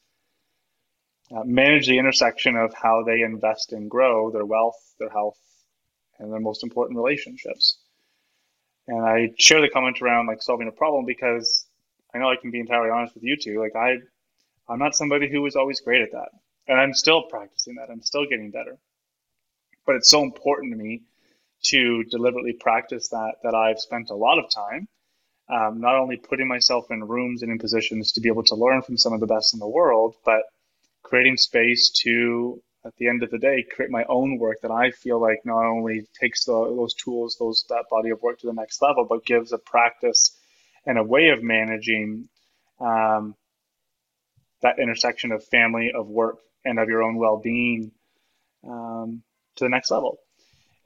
uh, 1.35 1.45
manage 1.45 1.87
the 1.87 1.99
intersection 1.99 2.57
of 2.57 2.73
how 2.75 3.03
they 3.05 3.21
invest 3.21 3.73
and 3.73 3.91
grow 3.91 4.31
their 4.31 4.47
wealth, 4.47 4.95
their 4.99 5.11
health, 5.11 5.39
and 6.19 6.33
their 6.33 6.41
most 6.41 6.65
important 6.65 6.97
relationships. 6.97 7.79
And 8.89 9.05
I 9.05 9.31
share 9.39 9.61
the 9.61 9.69
comment 9.69 10.01
around 10.01 10.27
like 10.27 10.43
solving 10.43 10.69
a 10.69 10.73
problem 10.73 11.05
because 11.05 11.67
I 12.15 12.19
know 12.19 12.31
I 12.31 12.37
can 12.37 12.51
be 12.51 12.61
entirely 12.61 12.91
honest 12.91 13.15
with 13.15 13.23
you 13.23 13.37
two. 13.37 13.61
Like 13.61 13.77
I, 13.77 13.99
I'm 14.69 14.79
not 14.79 14.95
somebody 14.95 15.31
who 15.31 15.43
was 15.43 15.57
always 15.57 15.81
great 15.81 16.03
at 16.03 16.13
that 16.13 16.31
and 16.69 16.79
I'm 16.79 16.95
still 16.95 17.23
practicing 17.23 17.75
that. 17.77 17.91
I'm 17.91 18.03
still 18.03 18.27
getting 18.27 18.51
better. 18.51 18.79
But 19.87 19.97
it's 19.97 20.11
so 20.11 20.23
important 20.23 20.73
to 20.73 20.77
me 20.77 21.03
to 21.65 22.05
deliberately 22.05 22.53
practice 22.53 23.09
that 23.09 23.35
that 23.43 23.55
I've 23.55 23.79
spent 23.79 24.11
a 24.11 24.15
lot 24.15 24.39
of 24.39 24.51
time 24.55 24.89
um, 25.51 25.81
not 25.81 25.97
only 25.97 26.17
putting 26.17 26.47
myself 26.47 26.87
in 26.91 27.03
rooms 27.05 27.43
and 27.43 27.51
in 27.51 27.59
positions 27.59 28.13
to 28.13 28.21
be 28.21 28.29
able 28.29 28.43
to 28.45 28.55
learn 28.55 28.83
from 28.83 28.99
some 28.99 29.13
of 29.13 29.21
the 29.21 29.27
best 29.27 29.55
in 29.55 29.61
the 29.61 29.69
world, 29.69 30.15
but 30.25 30.43
creating 31.03 31.37
space 31.39 31.91
to, 32.03 32.63
at 32.85 32.95
the 32.97 33.09
end 33.09 33.23
of 33.23 33.31
the 33.31 33.39
day, 33.39 33.65
create 33.75 33.91
my 33.91 34.05
own 34.09 34.39
work 34.39 34.59
that 34.61 34.71
I 34.71 34.91
feel 34.91 35.21
like 35.21 35.41
not 35.45 35.65
only 35.65 36.07
takes 36.21 36.45
the, 36.45 36.53
those 36.53 36.95
tools, 36.95 37.37
those 37.39 37.65
that 37.71 37.87
body 37.91 38.11
of 38.11 38.21
work 38.21 38.39
to 38.41 38.47
the 38.47 38.53
next 38.53 38.83
level, 38.83 39.07
but 39.09 39.25
gives 39.25 39.53
a 39.53 39.59
practice 39.59 40.37
and 40.85 40.99
a 40.99 41.03
way 41.03 41.29
of 41.29 41.43
managing 41.43 42.29
um, 42.81 43.35
that 44.61 44.79
intersection 44.79 45.33
of 45.33 45.45
family, 45.47 45.93
of 45.95 46.09
work, 46.09 46.39
and 46.65 46.79
of 46.79 46.89
your 46.89 47.03
own 47.03 47.17
well-being 47.17 47.91
um, 48.69 49.23
to 49.57 49.65
the 49.65 49.71
next 49.71 49.91
level. 49.91 50.19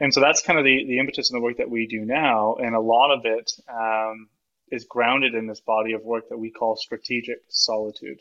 And 0.02 0.12
so 0.12 0.20
that's 0.20 0.42
kind 0.42 0.58
of 0.58 0.64
the, 0.64 0.84
the 0.84 0.98
impetus 0.98 1.30
in 1.30 1.38
the 1.38 1.40
work 1.40 1.58
that 1.58 1.70
we 1.70 1.86
do 1.86 2.00
now. 2.00 2.56
And 2.56 2.74
a 2.74 2.80
lot 2.80 3.16
of 3.16 3.24
it 3.24 3.52
um, 3.72 4.28
is 4.68 4.84
grounded 4.84 5.34
in 5.34 5.46
this 5.46 5.60
body 5.60 5.92
of 5.92 6.02
work 6.02 6.28
that 6.28 6.38
we 6.38 6.50
call 6.50 6.74
strategic 6.74 7.38
solitude, 7.48 8.20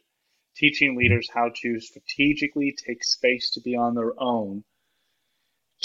teaching 0.56 0.96
leaders 0.96 1.28
how 1.34 1.50
to 1.64 1.80
strategically 1.80 2.78
take 2.86 3.04
space 3.04 3.50
to 3.56 3.62
be 3.62 3.76
on 3.76 3.96
their 3.96 4.14
own 4.22 4.64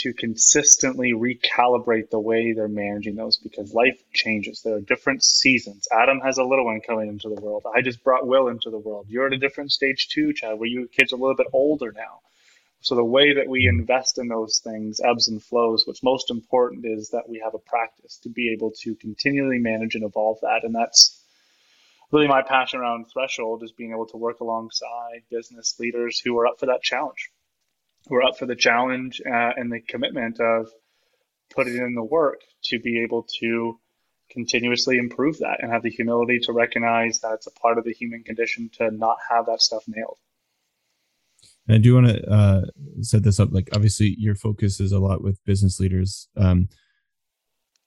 to 0.01 0.13
consistently 0.13 1.15
recalibrate 1.15 2.11
the 2.11 2.21
way 2.21 2.53
they're 2.53 2.69
managing 2.69 3.17
those 3.17 3.39
because 3.39 3.73
life 3.73 3.99
changes. 4.13 4.61
There 4.61 4.75
are 4.75 4.83
different 4.83 5.25
seasons. 5.25 5.89
Adam 5.91 6.21
has 6.21 6.37
a 6.37 6.45
little 6.45 6.67
one 6.67 6.83
coming 6.87 7.09
into 7.09 7.31
the 7.31 7.41
world. 7.41 7.65
I 7.75 7.81
just 7.81 8.05
brought 8.05 8.27
Will 8.27 8.49
into 8.49 8.69
the 8.69 8.79
world. 8.79 9.07
You're 9.09 9.29
at 9.29 9.33
a 9.33 9.39
different 9.39 9.73
stage 9.73 10.09
too, 10.09 10.35
Chad, 10.35 10.59
where 10.59 10.69
your 10.69 10.89
kids 10.89 11.15
are 11.15 11.17
a 11.17 11.19
little 11.19 11.37
bit 11.37 11.47
older 11.55 11.91
now. 11.91 12.21
So 12.81 12.95
the 12.95 13.05
way 13.05 13.35
that 13.35 13.49
we 13.49 13.67
invest 13.67 14.19
in 14.19 14.29
those 14.29 14.61
things 14.63 15.01
ebbs 15.05 15.29
and 15.29 15.43
flows. 15.43 15.87
What's 15.87 16.03
most 16.03 16.31
important 16.31 16.85
is 16.85 17.11
that 17.11 17.29
we 17.29 17.41
have 17.43 17.55
a 17.55 17.59
practice 17.59 18.19
to 18.23 18.29
be 18.29 18.53
able 18.53 18.73
to 18.83 18.95
continually 18.97 19.59
manage 19.59 19.95
and 19.95 20.05
evolve 20.05 20.39
that. 20.43 20.61
And 20.63 20.75
that's 20.75 21.21
really 22.13 22.29
my 22.29 22.43
passion 22.43 22.81
around 22.81 23.07
Threshold 23.13 23.63
is 23.65 23.73
being 23.73 23.93
able 23.93 24.07
to 24.07 24.17
work 24.17 24.41
alongside 24.41 25.23
business 25.31 25.77
leaders 25.81 26.21
who 26.21 26.39
are 26.39 26.47
up 26.47 26.61
for 26.61 26.67
that 26.67 26.83
challenge 26.83 27.31
who 28.09 28.17
are 28.17 28.23
up 28.23 28.39
for 28.39 28.47
the 28.47 28.57
challenge 28.57 29.21
uh, 29.27 29.53
and 29.57 29.71
the 29.71 29.81
commitment 29.81 30.41
of 30.41 30.69
putting 31.55 31.77
in 31.77 31.95
the 31.95 32.03
work 32.03 32.41
to 32.63 32.79
be 32.79 33.03
able 33.03 33.27
to 33.41 33.79
continuously 34.31 34.99
improve 34.99 35.39
that 35.39 35.59
and 35.61 35.73
have 35.73 35.83
the 35.83 35.91
humility 35.91 36.39
to 36.41 36.53
recognize 36.53 37.21
that 37.21 37.35
it's 37.35 37.47
a 37.47 37.53
part 37.53 37.79
of 37.79 37.85
the 37.85 37.93
human 37.93 38.23
condition 38.23 38.71
to 38.75 38.91
not 38.91 39.19
have 39.31 39.47
that 39.47 39.63
stuff 39.63 39.85
nailed. 39.87 40.19
And 41.67 41.77
I 41.77 41.79
do 41.79 41.95
want 41.95 42.09
to 42.09 42.31
uh, 42.31 42.63
set 43.01 43.23
this 43.23 43.41
up. 43.41 43.49
Like, 43.53 43.69
obviously, 43.75 44.15
your 44.19 44.35
focus 44.35 44.81
is 44.81 44.93
a 44.93 44.99
lot 44.99 45.23
with 45.23 45.45
business 45.45 45.81
leaders, 45.81 46.29
um, 46.37 46.69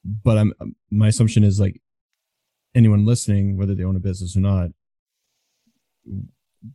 but 0.04 0.38
I'm 0.38 0.54
my 0.92 1.08
assumption 1.08 1.44
is 1.44 1.60
like 1.60 1.82
anyone 2.76 3.06
listening, 3.06 3.58
whether 3.58 3.76
they 3.76 3.84
own 3.84 3.96
a 3.96 4.00
business 4.00 4.36
or 4.36 4.42
not, 4.42 4.70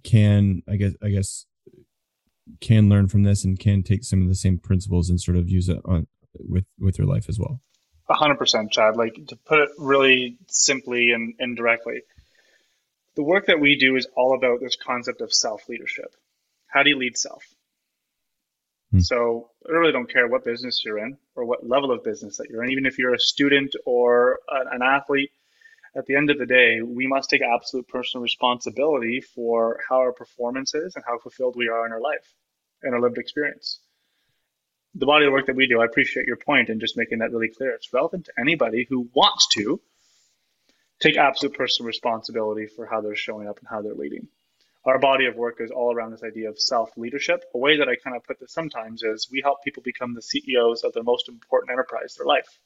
can 0.02 0.62
I 0.68 0.76
guess 0.76 0.92
I 1.02 1.08
guess 1.08 1.46
can 2.60 2.88
learn 2.88 3.08
from 3.08 3.22
this 3.22 3.44
and 3.44 3.58
can 3.58 3.82
take 3.82 4.04
some 4.04 4.22
of 4.22 4.28
the 4.28 4.34
same 4.34 4.58
principles 4.58 5.08
and 5.08 5.20
sort 5.20 5.36
of 5.36 5.48
use 5.48 5.68
it 5.68 5.80
on 5.84 6.06
with 6.38 6.64
with 6.78 6.98
your 6.98 7.06
life 7.06 7.28
as 7.28 7.38
well. 7.38 7.60
A 8.08 8.14
hundred 8.14 8.36
percent, 8.36 8.70
Chad. 8.70 8.96
Like 8.96 9.14
to 9.28 9.36
put 9.46 9.60
it 9.60 9.70
really 9.78 10.36
simply 10.48 11.12
and, 11.12 11.34
and 11.38 11.56
directly, 11.56 12.02
the 13.16 13.22
work 13.22 13.46
that 13.46 13.60
we 13.60 13.76
do 13.76 13.96
is 13.96 14.06
all 14.16 14.34
about 14.34 14.60
this 14.60 14.76
concept 14.76 15.20
of 15.20 15.32
self 15.32 15.68
leadership. 15.68 16.14
How 16.74 16.82
do 16.82 16.90
you 16.90 16.98
lead 16.98 17.16
self? 17.16 17.44
Hmm. 18.90 18.98
So 18.98 19.50
I 19.64 19.70
really 19.70 19.92
don't 19.92 20.12
care 20.12 20.26
what 20.26 20.44
business 20.44 20.82
you're 20.84 20.98
in 20.98 21.16
or 21.36 21.44
what 21.44 21.64
level 21.64 21.92
of 21.92 22.02
business 22.02 22.38
that 22.38 22.48
you're 22.50 22.64
in, 22.64 22.72
even 22.72 22.84
if 22.84 22.98
you're 22.98 23.14
a 23.14 23.18
student 23.18 23.76
or 23.86 24.40
an 24.48 24.82
athlete. 24.82 25.30
At 25.96 26.06
the 26.06 26.16
end 26.16 26.30
of 26.30 26.38
the 26.38 26.46
day, 26.46 26.82
we 26.82 27.06
must 27.06 27.30
take 27.30 27.42
absolute 27.42 27.86
personal 27.86 28.24
responsibility 28.24 29.20
for 29.20 29.78
how 29.88 29.98
our 29.98 30.12
performance 30.12 30.74
is 30.74 30.96
and 30.96 31.04
how 31.06 31.18
fulfilled 31.18 31.54
we 31.56 31.68
are 31.68 31.86
in 31.86 31.92
our 31.92 32.00
life 32.00 32.34
and 32.82 32.92
our 32.92 33.00
lived 33.00 33.18
experience. 33.18 33.78
The 34.96 35.06
body 35.06 35.26
of 35.26 35.32
work 35.32 35.46
that 35.46 35.54
we 35.54 35.68
do, 35.68 35.80
I 35.80 35.84
appreciate 35.84 36.26
your 36.26 36.38
point 36.38 36.70
and 36.70 36.80
just 36.80 36.96
making 36.96 37.18
that 37.18 37.30
really 37.30 37.50
clear. 37.50 37.70
It's 37.70 37.92
relevant 37.92 38.24
to 38.24 38.32
anybody 38.36 38.84
who 38.88 39.08
wants 39.14 39.46
to 39.54 39.80
take 40.98 41.16
absolute 41.16 41.56
personal 41.56 41.86
responsibility 41.86 42.66
for 42.66 42.84
how 42.86 43.00
they're 43.00 43.14
showing 43.14 43.46
up 43.46 43.60
and 43.60 43.68
how 43.68 43.80
they're 43.80 43.94
leading. 43.94 44.26
Our 44.86 44.98
body 44.98 45.24
of 45.24 45.34
work 45.34 45.56
is 45.60 45.70
all 45.70 45.94
around 45.94 46.10
this 46.10 46.22
idea 46.22 46.50
of 46.50 46.60
self 46.60 46.90
leadership. 46.96 47.44
A 47.54 47.58
way 47.58 47.78
that 47.78 47.88
I 47.88 47.96
kind 47.96 48.16
of 48.16 48.24
put 48.24 48.38
this 48.38 48.52
sometimes 48.52 49.02
is 49.02 49.28
we 49.30 49.40
help 49.42 49.62
people 49.64 49.82
become 49.82 50.14
the 50.14 50.20
CEOs 50.20 50.84
of 50.84 50.92
their 50.92 51.02
most 51.02 51.28
important 51.28 51.72
enterprise, 51.72 52.16
their 52.16 52.26
life. 52.26 52.58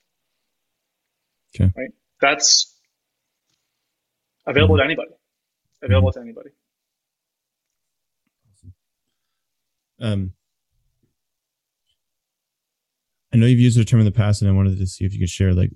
Okay. 1.55 1.73
Right? 1.77 1.91
That's 2.21 2.75
available 4.47 4.75
mm-hmm. 4.75 4.81
to 4.81 4.85
anybody. 4.85 5.11
Available 5.83 6.11
mm-hmm. 6.11 6.19
to 6.19 6.25
anybody. 6.25 6.51
Um, 10.01 10.33
I 13.33 13.37
know 13.37 13.47
you've 13.47 13.61
used 13.61 13.79
the 13.79 13.85
term 13.85 14.01
in 14.01 14.07
the 14.07 14.13
past, 14.13 14.43
and 14.43 14.51
I 14.51 14.55
wanted 14.55 14.79
to 14.79 14.87
see 14.87 15.05
if 15.05 15.13
you 15.13 15.21
could 15.21 15.29
share 15.29 15.55
like 15.55 15.71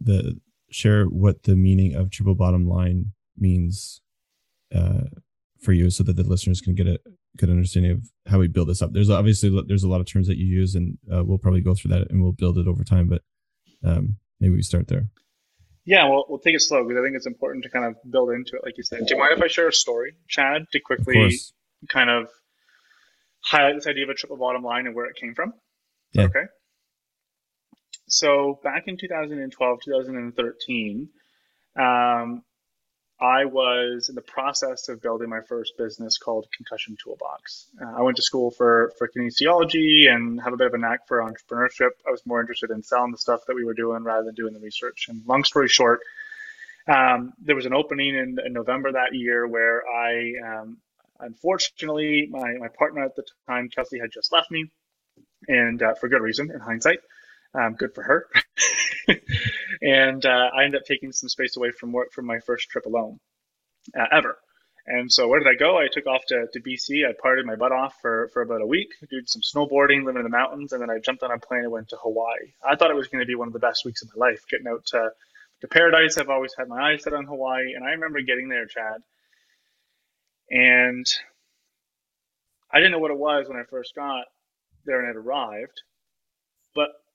the 0.00 0.40
share 0.70 1.04
what 1.04 1.44
the 1.44 1.54
meaning 1.54 1.94
of 1.94 2.10
triple 2.10 2.34
bottom 2.34 2.66
line 2.66 3.12
means 3.38 4.00
uh, 4.74 5.04
for 5.66 5.72
you, 5.72 5.90
so 5.90 6.02
that 6.04 6.16
the 6.16 6.22
listeners 6.22 6.62
can 6.62 6.74
get 6.74 6.86
a 6.86 6.98
good 7.36 7.50
understanding 7.50 7.92
of 7.92 8.02
how 8.26 8.38
we 8.38 8.48
build 8.48 8.68
this 8.68 8.80
up. 8.80 8.92
There's 8.92 9.10
obviously 9.10 9.50
there's 9.66 9.84
a 9.84 9.88
lot 9.88 10.00
of 10.00 10.06
terms 10.06 10.28
that 10.28 10.38
you 10.38 10.46
use, 10.46 10.74
and 10.74 10.96
uh, 11.12 11.24
we'll 11.24 11.38
probably 11.38 11.60
go 11.60 11.74
through 11.74 11.90
that 11.90 12.10
and 12.10 12.22
we'll 12.22 12.32
build 12.32 12.56
it 12.56 12.66
over 12.66 12.84
time. 12.84 13.08
But 13.08 13.22
um, 13.84 14.16
maybe 14.40 14.54
we 14.54 14.62
start 14.62 14.88
there. 14.88 15.08
Yeah, 15.84 16.08
well, 16.08 16.24
we'll 16.28 16.40
take 16.40 16.54
it 16.54 16.62
slow 16.62 16.82
because 16.82 17.00
I 17.00 17.04
think 17.04 17.16
it's 17.16 17.26
important 17.26 17.64
to 17.64 17.70
kind 17.70 17.84
of 17.84 17.96
build 18.10 18.30
into 18.30 18.56
it, 18.56 18.62
like 18.64 18.76
you 18.76 18.82
said. 18.82 19.06
Do 19.06 19.14
you 19.14 19.18
mind 19.18 19.34
if 19.36 19.42
I 19.42 19.46
share 19.46 19.68
a 19.68 19.72
story, 19.72 20.16
Chad, 20.28 20.66
to 20.72 20.80
quickly 20.80 21.38
kind 21.88 22.10
of 22.10 22.28
highlight 23.46 23.76
this 23.76 23.86
idea 23.86 24.04
of 24.04 24.10
a 24.10 24.14
triple 24.14 24.36
bottom 24.36 24.62
line 24.62 24.86
and 24.86 24.94
where 24.94 25.06
it 25.06 25.16
came 25.16 25.34
from. 25.34 25.52
Yeah. 26.12 26.24
Okay. 26.24 26.44
So 28.08 28.60
back 28.62 28.84
in 28.86 28.96
2012, 28.96 29.78
2013, 29.84 31.08
um, 31.78 32.42
I 33.20 33.46
was 33.46 34.10
in 34.10 34.14
the 34.14 34.22
process 34.22 34.88
of 34.88 35.00
building 35.00 35.30
my 35.30 35.40
first 35.40 35.78
business 35.78 36.18
called 36.18 36.46
Concussion 36.54 36.98
Toolbox. 37.02 37.66
Uh, 37.80 37.94
I 37.98 38.02
went 38.02 38.16
to 38.18 38.22
school 38.22 38.50
for, 38.50 38.92
for 38.98 39.08
kinesiology 39.08 40.10
and 40.10 40.40
have 40.42 40.52
a 40.52 40.56
bit 40.56 40.66
of 40.66 40.74
a 40.74 40.78
knack 40.78 41.08
for 41.08 41.20
entrepreneurship. 41.20 41.90
I 42.06 42.10
was 42.10 42.20
more 42.26 42.40
interested 42.40 42.70
in 42.70 42.82
selling 42.82 43.12
the 43.12 43.18
stuff 43.18 43.40
that 43.46 43.54
we 43.54 43.64
were 43.64 43.72
doing 43.72 44.02
rather 44.02 44.24
than 44.24 44.34
doing 44.34 44.52
the 44.52 44.60
research. 44.60 45.06
And 45.08 45.22
long 45.26 45.44
story 45.44 45.68
short, 45.68 46.00
um, 46.88 47.32
there 47.40 47.56
was 47.56 47.64
an 47.64 47.72
opening 47.72 48.14
in, 48.14 48.36
in, 48.44 48.52
November 48.52 48.92
that 48.92 49.14
year 49.14 49.46
where 49.46 49.82
I, 49.88 50.32
um, 50.44 50.78
unfortunately, 51.18 52.28
my, 52.30 52.54
my 52.58 52.68
partner 52.68 53.02
at 53.02 53.16
the 53.16 53.24
time, 53.48 53.70
Kelsey, 53.70 53.98
had 53.98 54.12
just 54.12 54.30
left 54.30 54.50
me, 54.50 54.70
and 55.48 55.82
uh, 55.82 55.94
for 55.94 56.08
good 56.08 56.20
reason 56.20 56.50
in 56.52 56.60
hindsight. 56.60 56.98
Um, 57.54 57.74
good 57.74 57.94
for 57.94 58.02
her. 58.02 58.26
and 59.82 60.24
uh, 60.24 60.50
I 60.56 60.64
ended 60.64 60.80
up 60.80 60.86
taking 60.86 61.12
some 61.12 61.28
space 61.28 61.56
away 61.56 61.70
from 61.70 61.92
work 61.92 62.12
from 62.12 62.26
my 62.26 62.40
first 62.40 62.68
trip 62.68 62.86
alone 62.86 63.18
uh, 63.98 64.06
ever. 64.12 64.36
And 64.86 65.12
so 65.12 65.26
where 65.26 65.40
did 65.40 65.48
I 65.48 65.58
go? 65.58 65.78
I 65.78 65.88
took 65.90 66.06
off 66.06 66.22
to, 66.28 66.46
to 66.52 66.60
BC. 66.60 67.08
I 67.08 67.12
partied 67.12 67.44
my 67.44 67.56
butt 67.56 67.72
off 67.72 67.94
for, 68.00 68.30
for 68.32 68.42
about 68.42 68.62
a 68.62 68.66
week, 68.66 68.90
did 69.10 69.28
some 69.28 69.42
snowboarding, 69.42 70.04
living 70.04 70.18
in 70.18 70.22
the 70.22 70.28
mountains, 70.28 70.72
and 70.72 70.80
then 70.80 70.90
I 70.90 71.00
jumped 71.00 71.24
on 71.24 71.32
a 71.32 71.38
plane 71.38 71.62
and 71.62 71.72
went 71.72 71.88
to 71.88 71.96
Hawaii. 71.96 72.52
I 72.64 72.76
thought 72.76 72.90
it 72.90 72.96
was 72.96 73.08
going 73.08 73.20
to 73.20 73.26
be 73.26 73.34
one 73.34 73.48
of 73.48 73.52
the 73.52 73.58
best 73.58 73.84
weeks 73.84 74.02
of 74.02 74.10
my 74.14 74.28
life, 74.28 74.44
getting 74.48 74.68
out 74.68 74.86
to, 74.86 75.10
to 75.62 75.68
paradise. 75.68 76.18
I've 76.18 76.28
always 76.28 76.54
had 76.56 76.68
my 76.68 76.92
eyes 76.92 77.02
set 77.02 77.14
on 77.14 77.26
Hawaii. 77.26 77.72
And 77.74 77.84
I 77.84 77.90
remember 77.90 78.20
getting 78.20 78.48
there, 78.48 78.66
Chad, 78.66 79.00
and 80.50 81.06
I 82.72 82.78
didn't 82.78 82.92
know 82.92 83.00
what 83.00 83.10
it 83.10 83.18
was 83.18 83.48
when 83.48 83.58
I 83.58 83.64
first 83.68 83.94
got 83.96 84.24
there 84.84 85.00
and 85.00 85.10
it 85.10 85.16
arrived. 85.18 85.82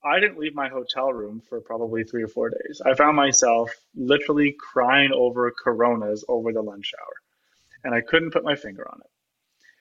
I 0.04 0.18
didn't 0.18 0.38
leave 0.38 0.54
my 0.54 0.68
hotel 0.68 1.12
room 1.12 1.42
for 1.48 1.60
probably 1.60 2.04
three 2.04 2.22
or 2.22 2.28
four 2.28 2.50
days. 2.50 2.82
I 2.84 2.94
found 2.94 3.16
myself 3.16 3.70
literally 3.94 4.52
crying 4.58 5.12
over 5.12 5.50
coronas 5.52 6.24
over 6.28 6.52
the 6.52 6.62
lunch 6.62 6.92
hour, 7.00 7.14
and 7.84 7.94
I 7.94 8.00
couldn't 8.00 8.32
put 8.32 8.44
my 8.44 8.56
finger 8.56 8.86
on 8.88 9.00
it. 9.00 9.10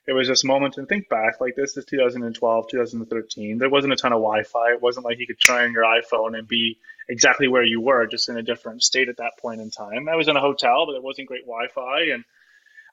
It 0.07 0.13
was 0.13 0.27
this 0.27 0.43
moment 0.43 0.77
and 0.77 0.87
think 0.87 1.09
back, 1.09 1.39
like 1.39 1.55
this 1.55 1.77
is 1.77 1.85
2012, 1.85 2.67
2013. 2.69 3.57
There 3.57 3.69
wasn't 3.69 3.93
a 3.93 3.95
ton 3.95 4.13
of 4.13 4.17
Wi 4.17 4.43
Fi. 4.43 4.71
It 4.71 4.81
wasn't 4.81 5.05
like 5.05 5.19
you 5.19 5.27
could 5.27 5.39
turn 5.39 5.65
on 5.65 5.73
your 5.73 5.83
iPhone 5.83 6.37
and 6.37 6.47
be 6.47 6.79
exactly 7.07 7.47
where 7.47 7.63
you 7.63 7.81
were, 7.81 8.07
just 8.07 8.27
in 8.27 8.37
a 8.37 8.43
different 8.43 8.81
state 8.83 9.09
at 9.09 9.17
that 9.17 9.33
point 9.39 9.61
in 9.61 9.69
time. 9.69 10.09
I 10.09 10.15
was 10.15 10.27
in 10.27 10.35
a 10.35 10.41
hotel, 10.41 10.85
but 10.85 10.93
there 10.93 11.01
wasn't 11.01 11.27
great 11.27 11.45
Wi 11.45 11.67
Fi. 11.67 12.13
And 12.13 12.23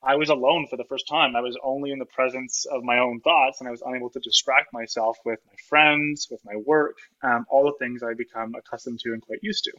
I 0.03 0.17
was 0.17 0.29
alone 0.29 0.67
for 0.69 0.77
the 0.77 0.85
first 0.85 1.09
time. 1.09 1.35
I 1.35 1.41
was 1.41 1.59
only 1.63 1.91
in 1.91 1.99
the 1.99 2.07
presence 2.07 2.67
of 2.67 2.85
my 2.85 2.99
own 2.99 3.21
thoughts, 3.21 3.61
and 3.61 3.69
I 3.69 3.73
was 3.73 3.83
unable 3.85 4.11
to 4.11 4.21
distract 4.21 4.73
myself 4.73 5.19
with 5.25 5.41
my 5.47 5.57
friends, 5.69 6.29
with 6.31 6.41
my 6.45 6.57
work, 6.57 6.97
um, 7.23 7.47
all 7.51 7.65
the 7.65 7.85
things 7.85 8.03
I 8.03 8.15
become 8.15 8.55
accustomed 8.55 9.01
to 9.01 9.13
and 9.13 9.21
quite 9.23 9.41
used 9.43 9.65
to. 9.65 9.73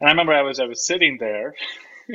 And 0.00 0.08
I 0.08 0.12
remember 0.12 0.32
I 0.32 0.42
was 0.42 0.58
I 0.58 0.66
was 0.66 0.84
sitting 0.84 1.18
there. 1.18 1.54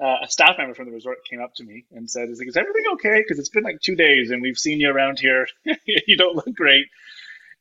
uh, 0.00 0.16
a 0.22 0.30
staff 0.30 0.56
member 0.56 0.74
from 0.74 0.86
the 0.86 0.92
resort 0.92 1.18
came 1.28 1.42
up 1.42 1.54
to 1.56 1.64
me 1.64 1.84
and 1.92 2.10
said, 2.10 2.30
"Is, 2.30 2.40
is 2.40 2.56
everything 2.56 2.84
okay? 2.94 3.20
Because 3.22 3.38
it's 3.38 3.50
been 3.50 3.64
like 3.64 3.80
two 3.80 3.96
days, 3.96 4.30
and 4.30 4.40
we've 4.40 4.58
seen 4.58 4.80
you 4.80 4.90
around 4.90 5.18
here. 5.20 5.46
you 5.84 6.16
don't 6.16 6.36
look 6.36 6.54
great." 6.54 6.86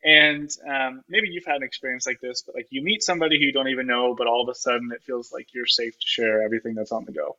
And 0.04 0.50
um, 0.66 1.04
maybe 1.10 1.28
you've 1.28 1.46
had 1.46 1.58
an 1.58 1.64
experience 1.64 2.08
like 2.08 2.22
this, 2.22 2.42
but 2.46 2.56
like 2.56 2.68
you 2.70 2.82
meet 2.82 3.04
somebody 3.04 3.38
who 3.38 3.46
you 3.46 3.52
don't 3.52 3.68
even 3.68 3.86
know, 3.86 4.16
but 4.18 4.28
all 4.28 4.42
of 4.42 4.48
a 4.48 4.56
sudden 4.56 4.92
it 4.94 5.04
feels 5.04 5.34
like 5.34 5.54
you're 5.54 5.66
safe 5.66 5.94
to 5.94 6.08
share 6.08 6.42
everything 6.42 6.74
that's 6.74 6.94
on 6.94 7.04
the 7.04 7.12
go. 7.12 7.36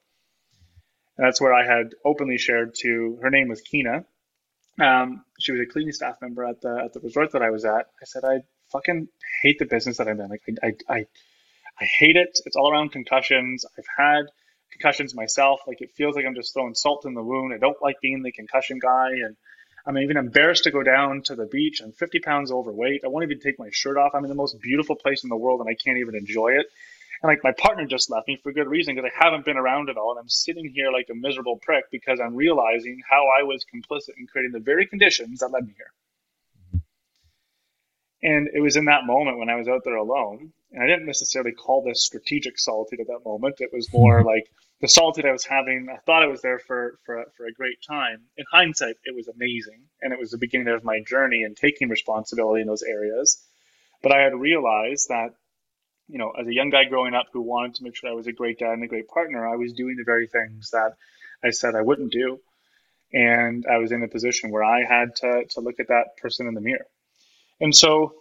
And 1.17 1.27
that's 1.27 1.41
where 1.41 1.53
I 1.53 1.65
had 1.67 1.95
openly 2.05 2.39
shared 2.39 2.75
to 2.81 3.19
her 3.23 3.31
name 3.31 3.49
was 3.49 3.61
Kina. 3.61 4.05
Um, 4.81 5.25
she 5.39 5.53
was 5.53 5.61
a 5.61 5.67
cleaning 5.67 5.93
staff 5.93 6.17
member 6.23 6.45
at 6.45 6.61
the 6.61 6.83
at 6.85 6.93
the 6.93 7.01
resort 7.01 7.33
that 7.33 7.43
I 7.43 7.51
was 7.51 7.65
at. 7.65 7.87
I 8.01 8.05
said 8.05 8.25
I 8.25 8.41
fucking 8.73 9.09
hate 9.43 9.59
the 9.59 9.67
business 9.67 9.99
that 9.99 10.09
I'm 10.09 10.21
in. 10.21 10.29
Like 10.29 10.43
I 10.63 10.67
I 10.67 10.95
I, 10.95 11.07
I 11.81 11.85
hate 11.85 12.17
it. 12.17 12.39
It's 12.47 12.57
all 12.57 12.73
around 12.73 12.93
concussions. 12.93 13.67
I've 13.79 13.85
had 13.97 14.27
concussions 14.73 15.15
myself. 15.15 15.61
Like 15.67 15.81
it 15.81 15.91
feels 15.97 16.17
like 16.17 16.25
I'm 16.25 16.35
just 16.35 16.55
throwing 16.55 16.75
salt 16.75 17.05
in 17.05 17.15
the 17.15 17.23
wound. 17.23 17.53
I 17.53 17.59
don't 17.59 17.81
like 17.83 17.97
being 18.01 18.23
the 18.23 18.33
concussion 18.33 18.79
guy, 18.81 19.11
and 19.11 19.37
I'm 19.87 19.99
even 19.99 20.17
embarrassed 20.17 20.65
to 20.65 20.71
go 20.71 20.83
down 20.83 21.23
to 21.23 21.35
the 21.35 21.47
beach. 21.47 21.81
I'm 21.83 21.93
50 21.93 22.21
pounds 22.21 22.53
overweight. 22.53 23.03
I 23.05 23.09
won't 23.09 23.25
even 23.25 23.41
take 23.41 23.59
my 23.59 23.69
shirt 23.71 23.97
off. 23.97 24.13
I'm 24.15 24.25
in 24.25 24.31
the 24.31 24.35
most 24.37 24.61
beautiful 24.61 24.97
place 24.97 25.25
in 25.25 25.31
the 25.31 25.37
world, 25.37 25.61
and 25.61 25.69
I 25.69 25.75
can't 25.75 25.99
even 25.99 26.15
enjoy 26.15 26.53
it. 26.53 26.67
And 27.23 27.29
like 27.29 27.45
my 27.45 27.53
partner 27.53 27.87
just 27.87 28.11
left 28.11 28.29
me 28.29 28.39
for 28.43 28.53
good 28.53 28.69
reason 28.69 28.95
because 28.95 29.11
I 29.11 29.25
haven't 29.25 29.45
been 29.45 29.59
around 29.59 29.91
at 29.91 29.97
all. 29.97 30.11
And 30.13 30.19
I'm 30.19 30.29
sitting 30.29 30.73
here 30.75 30.91
like 30.91 31.09
a 31.11 31.15
miserable 31.15 31.59
prick 31.61 31.85
because 31.91 32.19
I'm 32.19 32.35
realizing 32.35 33.01
how 33.09 33.27
I 33.39 33.43
was 33.43 33.65
complicit 33.65 34.17
in 34.19 34.27
creating 34.27 34.53
the 34.53 34.61
very 34.61 34.87
conditions 34.87 35.41
that 35.41 35.51
led 35.51 35.67
me 35.67 35.75
here. 35.77 35.93
And 38.23 38.49
it 38.53 38.61
was 38.61 38.77
in 38.77 38.87
that 38.87 39.07
moment 39.07 39.39
when 39.39 39.49
I 39.49 39.57
was 39.57 39.69
out 39.69 39.83
there 39.85 39.97
alone, 39.97 40.53
and 40.73 40.83
I 40.83 40.87
didn't 40.87 41.07
necessarily 41.07 41.53
call 41.53 41.83
this 41.83 42.05
strategic 42.05 42.59
solitude 42.59 43.01
at 43.01 43.07
that 43.07 43.25
moment. 43.25 43.57
It 43.61 43.71
was 43.73 43.93
more 43.93 44.19
mm-hmm. 44.19 44.29
like 44.29 44.51
the 44.81 44.89
solitude 44.89 45.25
I 45.25 45.33
was 45.33 45.45
having. 45.45 45.89
I 45.91 45.97
thought 46.05 46.23
I 46.23 46.27
was 46.27 46.43
there 46.43 46.59
for, 46.59 46.99
for, 47.05 47.25
for 47.37 47.47
a 47.47 47.53
great 47.53 47.79
time. 47.87 48.21
In 48.37 48.45
hindsight, 48.51 48.97
it 49.05 49.15
was 49.15 49.29
amazing. 49.29 49.83
And 50.03 50.13
it 50.13 50.19
was 50.19 50.31
the 50.31 50.39
beginning 50.39 50.69
of 50.69 50.85
my 50.85 51.01
journey 51.01 51.43
and 51.43 51.57
taking 51.57 51.89
responsibility 51.89 52.61
in 52.61 52.67
those 52.67 52.83
areas. 52.83 53.43
But 54.03 54.13
I 54.13 54.21
had 54.21 54.35
realized 54.35 55.09
that 55.09 55.35
you 56.11 56.19
know, 56.19 56.31
as 56.31 56.47
a 56.47 56.55
young 56.55 56.71
guy 56.71 56.85
growing 56.85 57.15
up 57.15 57.27
who 57.33 57.41
wanted 57.41 57.77
to 57.77 57.85
make 57.85 57.97
sure 57.97 58.11
I 58.11 58.15
was 58.15 58.27
a 58.27 58.33
great 58.33 58.59
dad 58.59 58.73
and 58.73 58.85
a 58.85 58.89
great 58.89 59.09
partner, 59.09 59.47
I 59.47 59.57
was 59.57 59.73
doing 59.73 59.97
the 59.97 60.05
very 60.05 60.27
things 60.27 60.71
that 60.71 60.95
I 61.45 61.51
said 61.51 61.75
I 61.75 61.83
wouldn't 61.83 62.13
do. 62.13 62.41
And 63.13 63.65
I 63.67 63.79
was 63.79 63.93
in 63.93 64.03
a 64.03 64.09
position 64.09 64.51
where 64.51 64.63
I 64.63 64.85
had 64.85 65.17
to, 65.17 65.45
to 65.51 65.61
look 65.61 65.81
at 65.81 65.89
that 65.89 66.17
person 66.21 66.47
in 66.47 66.55
the 66.55 66.61
mirror. 66.61 66.87
And 67.61 67.75
so, 67.75 68.15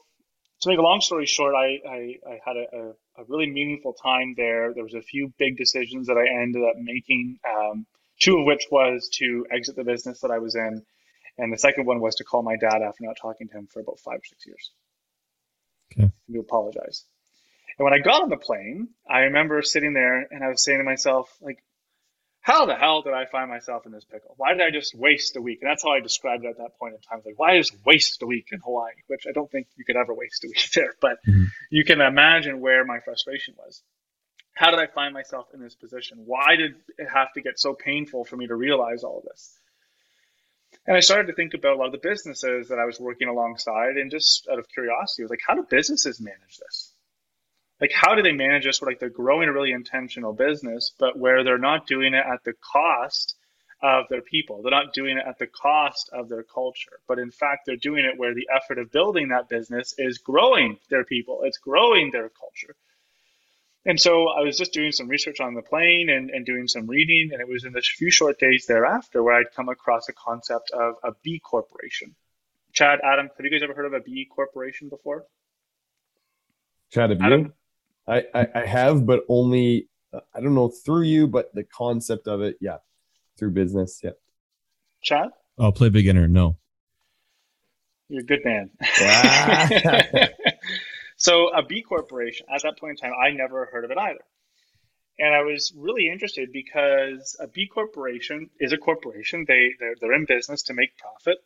to 0.62 0.70
make 0.70 0.80
a 0.80 0.82
long 0.82 1.00
story 1.00 1.26
short, 1.26 1.56
I, 1.56 1.80
I, 1.88 2.16
I 2.28 2.40
had 2.46 2.58
a, 2.58 2.94
a, 3.18 3.24
really 3.28 3.50
meaningful 3.50 3.94
time 3.94 4.34
there. 4.36 4.74
There 4.74 4.84
was 4.84 4.94
a 4.94 5.02
few 5.02 5.32
big 5.38 5.58
decisions 5.58 6.08
that 6.08 6.18
I 6.18 6.28
ended 6.42 6.64
up 6.64 6.76
making, 6.78 7.40
um, 7.48 7.86
two 8.20 8.40
of 8.40 8.46
which 8.46 8.66
was 8.70 9.10
to 9.20 9.46
exit 9.52 9.78
the 9.78 9.86
business 9.86 10.20
that 10.20 10.32
I 10.32 10.40
was 10.40 10.56
in. 10.56 10.84
And 11.38 11.54
the 11.54 11.58
second 11.58 11.86
one 11.86 12.02
was 12.02 12.16
to 12.16 12.26
call 12.26 12.44
my 12.44 12.58
dad 12.58 12.82
after 12.82 13.04
not 13.06 13.16
talking 13.22 13.48
to 13.48 13.58
him 13.58 13.68
for 13.72 13.80
about 13.80 14.00
five 14.00 14.18
or 14.18 14.26
six 14.26 14.46
years. 14.46 14.72
Okay. 15.94 16.12
To 16.34 16.40
apologize. 16.40 17.06
And 17.80 17.86
when 17.86 17.94
I 17.94 18.00
got 18.00 18.22
on 18.22 18.30
the 18.30 18.38
plane, 18.38 18.90
I 19.10 19.20
remember 19.20 19.62
sitting 19.62 19.94
there 19.94 20.28
and 20.30 20.44
I 20.44 20.50
was 20.50 20.62
saying 20.62 20.80
to 20.80 20.84
myself, 20.84 21.34
like, 21.42 21.64
how 22.42 22.66
the 22.66 22.76
hell 22.76 23.02
did 23.02 23.14
I 23.14 23.26
find 23.26 23.50
myself 23.50 23.86
in 23.86 23.94
this 23.94 24.04
pickle? 24.04 24.34
Why 24.36 24.54
did 24.54 24.62
I 24.62 24.70
just 24.70 24.94
waste 24.94 25.38
a 25.38 25.42
week? 25.42 25.60
And 25.62 25.70
that's 25.70 25.84
how 25.84 25.92
I 25.92 26.02
described 26.02 26.44
it 26.44 26.50
at 26.50 26.58
that 26.58 26.78
point 26.78 26.96
in 26.96 27.00
time. 27.00 27.22
Like, 27.26 27.40
why 27.40 27.58
just 27.58 27.76
waste 27.86 28.22
a 28.22 28.26
week 28.26 28.48
in 28.52 28.60
Hawaii? 28.60 28.92
Which 29.08 29.24
I 29.30 29.32
don't 29.32 29.50
think 29.50 29.68
you 29.78 29.86
could 29.86 29.96
ever 29.96 30.14
waste 30.14 30.44
a 30.44 30.48
week 30.48 30.70
there, 30.76 30.94
but 31.02 31.20
mm-hmm. 31.26 31.46
you 31.70 31.86
can 31.86 32.02
imagine 32.02 32.60
where 32.60 32.84
my 32.84 33.00
frustration 33.00 33.56
was. 33.58 33.82
How 34.56 34.72
did 34.72 34.80
I 34.80 34.88
find 34.88 35.14
myself 35.14 35.48
in 35.54 35.62
this 35.62 35.76
position? 35.76 36.24
Why 36.26 36.58
did 36.58 36.76
it 36.98 37.08
have 37.08 37.32
to 37.34 37.42
get 37.42 37.60
so 37.60 37.74
painful 37.74 38.26
for 38.26 38.36
me 38.36 38.48
to 38.48 38.56
realize 38.56 39.06
all 39.06 39.20
of 39.20 39.24
this? 39.24 39.58
And 40.86 40.98
I 40.98 41.00
started 41.00 41.28
to 41.28 41.34
think 41.34 41.54
about 41.54 41.76
a 41.76 41.80
lot 41.80 41.86
of 41.86 41.94
the 41.94 42.10
businesses 42.10 42.68
that 42.70 42.80
I 42.80 42.86
was 42.86 43.00
working 43.00 43.30
alongside, 43.30 43.96
and 43.96 44.12
just 44.12 44.50
out 44.52 44.60
of 44.60 44.68
curiosity, 44.68 45.24
I 45.24 45.26
was 45.26 45.30
like, 45.30 45.44
how 45.48 45.56
do 45.56 45.66
businesses 45.70 46.20
manage 46.20 46.58
this? 46.58 46.94
Like 47.82 47.92
how 47.94 48.16
do 48.16 48.22
they 48.22 48.32
manage 48.32 48.66
this? 48.66 48.82
Where 48.82 48.92
like 48.92 49.00
they're 49.00 49.10
growing 49.10 49.50
a 49.50 49.54
really 49.54 49.72
intentional 49.72 50.34
business 50.34 50.92
but 50.98 51.18
where 51.18 51.44
they're 51.44 51.58
not 51.58 51.88
doing 51.88 52.14
it 52.14 52.26
at 52.26 52.44
the 52.44 52.54
cost 52.54 53.36
of 53.82 54.06
their 54.10 54.22
people. 54.22 54.62
They're 54.62 54.72
not 54.72 54.94
doing 54.94 55.18
it 55.18 55.24
at 55.26 55.40
the 55.40 55.48
cost 55.48 56.10
of 56.12 56.28
their 56.28 56.44
culture. 56.44 57.00
But 57.08 57.20
in 57.20 57.32
fact 57.32 57.66
they're 57.66 57.78
doing 57.78 58.06
it 58.06 58.18
where 58.18 58.34
the 58.34 58.50
effort 58.54 58.78
of 58.78 58.92
building 58.92 59.30
that 59.30 59.50
business 59.50 59.94
is 59.98 60.18
growing 60.18 60.78
their 60.90 61.06
people. 61.06 61.42
It's 61.44 61.58
growing 61.58 62.12
their 62.12 62.30
culture. 62.30 62.76
And 63.86 64.00
so 64.00 64.28
i 64.28 64.42
was 64.42 64.58
just 64.58 64.74
doing 64.74 64.92
some 64.92 65.08
research 65.08 65.40
on 65.40 65.54
the 65.54 65.62
plane 65.62 66.10
and, 66.10 66.30
and 66.30 66.46
doing 66.46 66.68
some 66.68 66.86
reading 66.88 67.30
and 67.32 67.42
it 67.42 67.48
was 67.48 67.64
in 67.64 67.72
the 67.72 67.82
few 67.82 68.12
short 68.12 68.38
days 68.38 68.66
thereafter 68.68 69.24
where 69.24 69.36
i'd 69.36 69.54
come 69.56 69.70
across 69.70 70.10
a 70.10 70.14
concept 70.14 70.72
of 70.72 70.96
a 71.04 71.14
b 71.24 71.40
corporation. 71.40 72.16
Chad 72.74 73.00
adam 73.04 73.30
have 73.36 73.46
you 73.46 73.50
guys 73.50 73.64
ever 73.64 73.74
heard 73.74 73.86
of 73.86 73.94
a 73.94 74.02
b 74.02 74.28
corporation 74.30 74.90
before? 74.90 75.26
Chad 76.92 77.10
have 77.12 77.22
you 77.22 77.54
I, 78.10 78.24
I, 78.34 78.48
I 78.56 78.66
have, 78.66 79.06
but 79.06 79.24
only 79.30 79.88
uh, 80.14 80.22
I 80.34 80.42
don't 80.42 80.56
know 80.56 80.70
through 80.70 81.04
you, 81.04 81.28
but 81.28 81.54
the 81.54 81.64
concept 81.64 82.28
of 82.28 82.42
it, 82.42 82.58
yeah, 82.60 82.78
through 83.38 83.52
business, 83.52 84.02
yeah. 84.04 84.12
Chad, 85.02 85.30
I'll 85.60 85.72
play 85.72 85.90
beginner. 85.90 86.28
No, 86.28 86.58
you're 88.10 88.22
a 88.22 88.26
good 88.26 88.44
man. 88.44 88.72
so 91.18 91.50
a 91.50 91.64
B 91.64 91.84
corporation 91.84 92.48
at 92.54 92.64
that 92.64 92.80
point 92.80 93.00
in 93.00 93.10
time, 93.10 93.14
I 93.20 93.32
never 93.32 93.66
heard 93.72 93.86
of 93.86 93.92
it 93.92 93.98
either. 93.98 94.24
And 95.20 95.36
I 95.36 95.42
was 95.44 95.74
really 95.76 96.10
interested 96.10 96.52
because 96.52 97.36
a 97.40 97.48
B 97.48 97.68
corporation 97.68 98.50
is 98.60 98.74
a 98.74 98.78
corporation. 98.78 99.46
They 99.48 99.74
they're, 99.80 99.96
they're 100.00 100.14
in 100.14 100.26
business 100.26 100.64
to 100.64 100.74
make 100.74 100.98
profit, 100.98 101.38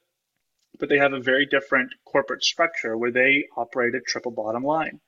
but 0.80 0.90
they 0.90 1.00
have 1.00 1.14
a 1.14 1.20
very 1.20 1.46
different 1.46 1.92
corporate 2.06 2.44
structure 2.44 2.98
where 2.98 3.12
they 3.12 3.46
operate 3.58 3.96
a 3.96 4.00
triple 4.00 4.32
bottom 4.32 4.64
line. 4.64 5.02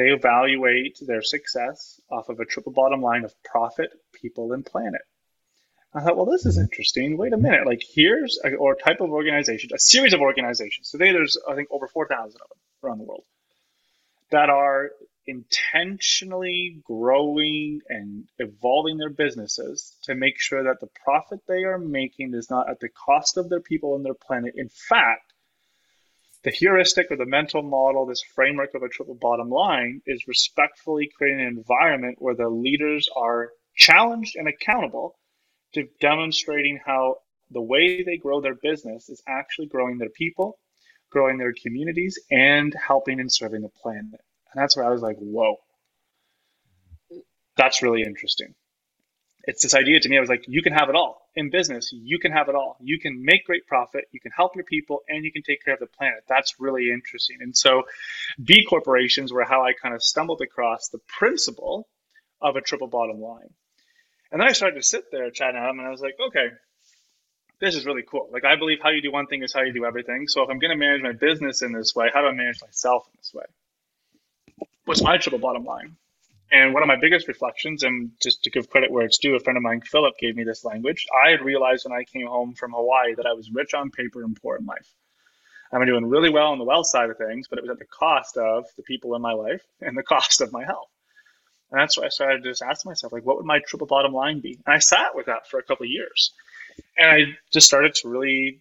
They 0.00 0.12
evaluate 0.12 0.96
their 1.02 1.20
success 1.20 2.00
off 2.10 2.30
of 2.30 2.40
a 2.40 2.46
triple 2.46 2.72
bottom 2.72 3.02
line 3.02 3.22
of 3.26 3.34
profit, 3.42 3.90
people, 4.14 4.54
and 4.54 4.64
planet. 4.64 5.02
I 5.92 6.00
thought, 6.00 6.16
well, 6.16 6.24
this 6.24 6.46
is 6.46 6.54
mm-hmm. 6.54 6.62
interesting. 6.62 7.18
Wait 7.18 7.34
a 7.34 7.36
minute. 7.36 7.66
Like, 7.66 7.82
here's 7.86 8.38
a 8.42 8.54
or 8.54 8.76
type 8.76 9.02
of 9.02 9.10
organization, 9.10 9.68
a 9.74 9.78
series 9.78 10.14
of 10.14 10.22
organizations. 10.22 10.88
Today, 10.88 11.12
there's, 11.12 11.36
I 11.46 11.54
think, 11.54 11.68
over 11.70 11.86
4,000 11.86 12.18
of 12.18 12.32
them 12.32 12.58
around 12.82 12.96
the 12.96 13.04
world 13.04 13.24
that 14.30 14.48
are 14.48 14.92
intentionally 15.26 16.80
growing 16.82 17.82
and 17.90 18.24
evolving 18.38 18.96
their 18.96 19.10
businesses 19.10 19.94
to 20.04 20.14
make 20.14 20.40
sure 20.40 20.62
that 20.62 20.80
the 20.80 20.88
profit 21.04 21.40
they 21.46 21.64
are 21.64 21.78
making 21.78 22.32
is 22.32 22.48
not 22.48 22.70
at 22.70 22.80
the 22.80 22.88
cost 22.88 23.36
of 23.36 23.50
their 23.50 23.60
people 23.60 23.96
and 23.96 24.04
their 24.06 24.14
planet. 24.14 24.54
In 24.56 24.70
fact, 24.70 25.29
the 26.42 26.50
heuristic 26.50 27.10
or 27.10 27.16
the 27.16 27.26
mental 27.26 27.62
model, 27.62 28.06
this 28.06 28.22
framework 28.34 28.74
of 28.74 28.82
a 28.82 28.88
triple 28.88 29.16
bottom 29.20 29.50
line, 29.50 30.00
is 30.06 30.26
respectfully 30.26 31.10
creating 31.16 31.40
an 31.40 31.46
environment 31.46 32.16
where 32.18 32.34
the 32.34 32.48
leaders 32.48 33.08
are 33.14 33.50
challenged 33.76 34.36
and 34.36 34.48
accountable 34.48 35.16
to 35.74 35.86
demonstrating 36.00 36.80
how 36.84 37.16
the 37.50 37.60
way 37.60 38.02
they 38.02 38.16
grow 38.16 38.40
their 38.40 38.54
business 38.54 39.08
is 39.08 39.22
actually 39.28 39.66
growing 39.66 39.98
their 39.98 40.08
people, 40.08 40.58
growing 41.10 41.38
their 41.38 41.52
communities, 41.52 42.18
and 42.30 42.74
helping 42.74 43.20
and 43.20 43.32
serving 43.32 43.62
the 43.62 43.70
planet. 43.82 44.20
And 44.52 44.62
that's 44.62 44.76
where 44.76 44.86
I 44.86 44.90
was 44.90 45.02
like, 45.02 45.16
whoa, 45.18 45.56
that's 47.56 47.82
really 47.82 48.02
interesting. 48.02 48.54
It's 49.44 49.62
this 49.62 49.74
idea 49.74 50.00
to 50.00 50.08
me, 50.08 50.16
I 50.16 50.20
was 50.20 50.28
like, 50.28 50.44
you 50.48 50.62
can 50.62 50.72
have 50.72 50.88
it 50.88 50.94
all. 50.94 51.19
In 51.36 51.50
business, 51.50 51.92
you 51.92 52.18
can 52.18 52.32
have 52.32 52.48
it 52.48 52.56
all. 52.56 52.76
You 52.80 52.98
can 52.98 53.24
make 53.24 53.44
great 53.44 53.66
profit, 53.66 54.04
you 54.10 54.20
can 54.20 54.32
help 54.32 54.56
your 54.56 54.64
people, 54.64 55.02
and 55.08 55.24
you 55.24 55.30
can 55.30 55.42
take 55.42 55.64
care 55.64 55.74
of 55.74 55.80
the 55.80 55.86
planet. 55.86 56.24
That's 56.28 56.58
really 56.58 56.90
interesting. 56.90 57.38
And 57.40 57.56
so, 57.56 57.84
B 58.42 58.64
corporations 58.68 59.32
were 59.32 59.44
how 59.44 59.62
I 59.62 59.72
kind 59.72 59.94
of 59.94 60.02
stumbled 60.02 60.40
across 60.40 60.88
the 60.88 60.98
principle 61.06 61.88
of 62.40 62.56
a 62.56 62.60
triple 62.60 62.88
bottom 62.88 63.20
line. 63.20 63.50
And 64.32 64.40
then 64.40 64.48
I 64.48 64.52
started 64.52 64.76
to 64.76 64.82
sit 64.82 65.04
there, 65.12 65.30
chatting 65.30 65.60
at 65.60 65.70
and 65.70 65.80
I 65.80 65.90
was 65.90 66.00
like, 66.00 66.16
okay, 66.28 66.48
this 67.60 67.76
is 67.76 67.86
really 67.86 68.02
cool. 68.02 68.28
Like, 68.32 68.44
I 68.44 68.56
believe 68.56 68.78
how 68.82 68.90
you 68.90 69.02
do 69.02 69.12
one 69.12 69.26
thing 69.26 69.42
is 69.42 69.52
how 69.52 69.62
you 69.62 69.72
do 69.72 69.84
everything. 69.84 70.26
So, 70.26 70.42
if 70.42 70.50
I'm 70.50 70.58
going 70.58 70.72
to 70.72 70.76
manage 70.76 71.02
my 71.02 71.12
business 71.12 71.62
in 71.62 71.72
this 71.72 71.94
way, 71.94 72.10
how 72.12 72.22
do 72.22 72.26
I 72.26 72.32
manage 72.32 72.60
myself 72.60 73.06
in 73.06 73.18
this 73.18 73.32
way? 73.32 73.44
what's 74.90 75.02
my 75.02 75.16
triple 75.18 75.38
bottom 75.38 75.64
line? 75.64 75.96
And 76.52 76.74
one 76.74 76.82
of 76.82 76.88
my 76.88 76.96
biggest 76.96 77.28
reflections, 77.28 77.84
and 77.84 78.10
just 78.20 78.42
to 78.44 78.50
give 78.50 78.68
credit 78.68 78.90
where 78.90 79.04
it's 79.04 79.18
due, 79.18 79.36
a 79.36 79.40
friend 79.40 79.56
of 79.56 79.62
mine, 79.62 79.82
Philip, 79.82 80.14
gave 80.18 80.34
me 80.34 80.42
this 80.42 80.64
language. 80.64 81.06
I 81.24 81.30
had 81.30 81.42
realized 81.42 81.86
when 81.88 81.96
I 81.96 82.04
came 82.04 82.26
home 82.26 82.54
from 82.54 82.72
Hawaii 82.72 83.14
that 83.14 83.26
I 83.26 83.34
was 83.34 83.50
rich 83.52 83.72
on 83.72 83.90
paper 83.90 84.22
and 84.22 84.36
poor 84.40 84.56
in 84.56 84.66
life. 84.66 84.92
I'm 85.72 85.86
doing 85.86 86.06
really 86.06 86.30
well 86.30 86.48
on 86.48 86.58
the 86.58 86.64
wealth 86.64 86.86
side 86.86 87.10
of 87.10 87.18
things, 87.18 87.46
but 87.46 87.58
it 87.58 87.62
was 87.62 87.70
at 87.70 87.78
the 87.78 87.84
cost 87.84 88.36
of 88.36 88.64
the 88.76 88.82
people 88.82 89.14
in 89.14 89.22
my 89.22 89.32
life 89.32 89.62
and 89.80 89.96
the 89.96 90.02
cost 90.02 90.40
of 90.40 90.52
my 90.52 90.64
health. 90.64 90.88
And 91.70 91.80
that's 91.80 91.96
why 91.96 92.06
I 92.06 92.08
started 92.08 92.42
to 92.42 92.50
just 92.50 92.62
ask 92.62 92.84
myself, 92.84 93.12
like, 93.12 93.24
what 93.24 93.36
would 93.36 93.46
my 93.46 93.60
triple 93.60 93.86
bottom 93.86 94.12
line 94.12 94.40
be? 94.40 94.58
And 94.66 94.74
I 94.74 94.80
sat 94.80 95.14
with 95.14 95.26
that 95.26 95.48
for 95.48 95.60
a 95.60 95.62
couple 95.62 95.84
of 95.84 95.90
years. 95.90 96.32
And 96.98 97.08
I 97.08 97.24
just 97.52 97.68
started 97.68 97.94
to 97.96 98.08
really 98.08 98.60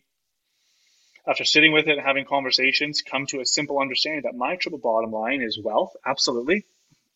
after 1.27 1.45
sitting 1.45 1.71
with 1.71 1.87
it 1.87 1.97
and 1.97 2.05
having 2.05 2.25
conversations, 2.25 3.03
come 3.03 3.27
to 3.27 3.39
a 3.39 3.45
simple 3.45 3.79
understanding 3.79 4.23
that 4.23 4.35
my 4.35 4.55
triple 4.55 4.79
bottom 4.79 5.11
line 5.11 5.41
is 5.41 5.59
wealth. 5.61 5.95
Absolutely. 6.05 6.65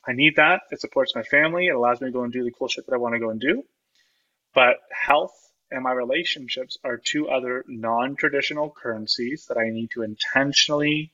I 0.06 0.14
need 0.14 0.36
that. 0.36 0.62
It 0.72 0.82
supports 0.82 1.16
my 1.16 1.24
family. 1.24 1.68
It 1.68 1.76
allows 1.76 2.02
me 2.02 2.08
to 2.08 2.12
go 2.12 2.24
and 2.24 2.34
do 2.34 2.44
the 2.44 2.52
cool 2.52 2.68
shit 2.68 2.86
that 2.86 2.94
I 2.94 2.98
want 2.98 3.16
to 3.16 3.20
go 3.20 3.30
and 3.30 3.40
do. 3.40 3.64
But 4.54 4.78
health 4.92 5.34
and 5.72 5.84
my 5.84 5.92
relationships 5.94 6.78
are 6.84 6.98
two 6.98 7.30
other 7.30 7.64
non 7.68 8.16
traditional 8.16 8.70
currencies 8.70 9.46
that 9.48 9.58
I 9.58 9.70
need 9.70 9.92
to 9.92 10.04
intentionally 10.04 11.12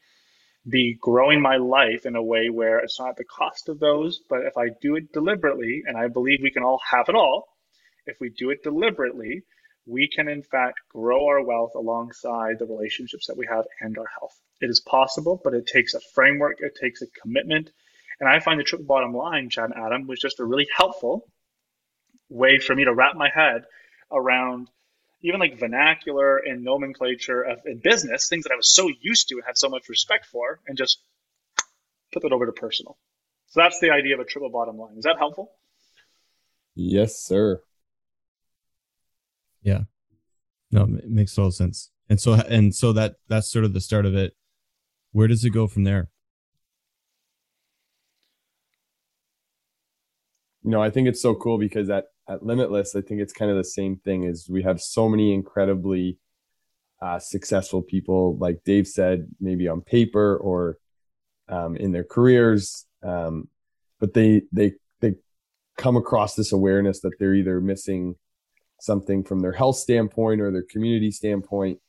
be 0.67 0.97
growing 0.99 1.41
my 1.41 1.57
life 1.57 2.05
in 2.05 2.15
a 2.15 2.23
way 2.23 2.49
where 2.49 2.79
it's 2.79 2.99
not 2.99 3.11
at 3.11 3.15
the 3.17 3.23
cost 3.23 3.69
of 3.69 3.79
those, 3.79 4.19
but 4.29 4.45
if 4.45 4.57
I 4.57 4.69
do 4.81 4.95
it 4.95 5.13
deliberately, 5.13 5.83
and 5.85 5.97
I 5.97 6.07
believe 6.07 6.39
we 6.41 6.51
can 6.51 6.63
all 6.63 6.81
have 6.89 7.09
it 7.09 7.15
all, 7.15 7.47
if 8.05 8.17
we 8.19 8.29
do 8.29 8.49
it 8.49 8.63
deliberately, 8.63 9.43
we 9.85 10.07
can 10.07 10.27
in 10.27 10.43
fact 10.43 10.79
grow 10.89 11.27
our 11.27 11.43
wealth 11.43 11.71
alongside 11.75 12.59
the 12.59 12.65
relationships 12.65 13.27
that 13.27 13.37
we 13.37 13.47
have 13.47 13.65
and 13.79 13.97
our 13.97 14.07
health. 14.19 14.37
It 14.61 14.69
is 14.69 14.81
possible, 14.81 15.39
but 15.43 15.53
it 15.53 15.65
takes 15.65 15.93
a 15.93 16.01
framework, 16.13 16.57
it 16.59 16.77
takes 16.79 17.01
a 17.01 17.07
commitment. 17.21 17.71
And 18.19 18.29
I 18.29 18.39
find 18.39 18.59
the 18.59 18.63
triple 18.63 18.85
bottom 18.85 19.13
line, 19.13 19.49
Chad 19.49 19.71
and 19.71 19.85
Adam, 19.85 20.07
was 20.07 20.19
just 20.19 20.39
a 20.39 20.45
really 20.45 20.67
helpful 20.75 21.25
way 22.29 22.59
for 22.59 22.75
me 22.75 22.83
to 22.85 22.93
wrap 22.93 23.15
my 23.15 23.29
head 23.33 23.63
around 24.11 24.69
even 25.21 25.39
like 25.39 25.59
vernacular 25.59 26.37
and 26.37 26.63
nomenclature 26.63 27.41
of 27.41 27.59
in 27.65 27.79
business, 27.79 28.29
things 28.29 28.43
that 28.43 28.53
I 28.53 28.55
was 28.55 28.73
so 28.73 28.89
used 29.01 29.27
to 29.29 29.35
and 29.35 29.43
had 29.45 29.57
so 29.57 29.69
much 29.69 29.89
respect 29.89 30.25
for, 30.25 30.59
and 30.67 30.77
just 30.77 30.99
put 32.13 32.23
that 32.23 32.31
over 32.31 32.45
to 32.45 32.51
personal. 32.51 32.97
So 33.47 33.61
that's 33.61 33.79
the 33.79 33.91
idea 33.91 34.13
of 34.13 34.19
a 34.19 34.25
triple 34.25 34.49
bottom 34.49 34.77
line. 34.77 34.97
Is 34.97 35.03
that 35.03 35.17
helpful? 35.17 35.51
Yes, 36.75 37.19
sir. 37.21 37.61
Yeah. 39.61 39.83
No, 40.71 40.83
it 40.83 41.09
makes 41.09 41.35
total 41.35 41.51
sense. 41.51 41.91
And 42.09 42.19
so 42.19 42.33
and 42.33 42.73
so 42.73 42.93
that 42.93 43.15
that's 43.27 43.51
sort 43.51 43.65
of 43.65 43.73
the 43.73 43.81
start 43.81 44.05
of 44.05 44.15
it. 44.15 44.35
Where 45.11 45.27
does 45.27 45.43
it 45.43 45.49
go 45.49 45.67
from 45.67 45.83
there? 45.83 46.09
You 50.63 50.71
know, 50.71 50.81
I 50.81 50.89
think 50.89 51.07
it's 51.07 51.21
so 51.21 51.35
cool 51.35 51.57
because 51.57 51.89
at 51.89 52.05
at 52.27 52.43
Limitless, 52.43 52.95
I 52.95 53.01
think 53.01 53.21
it's 53.21 53.33
kind 53.33 53.49
of 53.49 53.57
the 53.57 53.63
same 53.63 53.97
thing. 53.97 54.23
Is 54.23 54.49
we 54.49 54.63
have 54.63 54.81
so 54.81 55.09
many 55.09 55.33
incredibly 55.33 56.17
uh, 57.01 57.19
successful 57.19 57.81
people, 57.81 58.37
like 58.37 58.63
Dave 58.65 58.87
said, 58.87 59.27
maybe 59.39 59.67
on 59.67 59.81
paper 59.81 60.37
or 60.37 60.77
um, 61.47 61.75
in 61.77 61.91
their 61.91 62.03
careers, 62.03 62.85
um, 63.03 63.47
but 63.99 64.13
they 64.13 64.43
they 64.51 64.73
they 64.99 65.15
come 65.77 65.95
across 65.95 66.35
this 66.35 66.51
awareness 66.51 66.99
that 67.01 67.17
they're 67.19 67.33
either 67.33 67.61
missing 67.61 68.15
something 68.81 69.23
from 69.23 69.39
their 69.39 69.51
health 69.51 69.77
standpoint 69.77 70.41
or 70.41 70.51
their 70.51 70.63
community 70.63 71.11
standpoint 71.11 71.79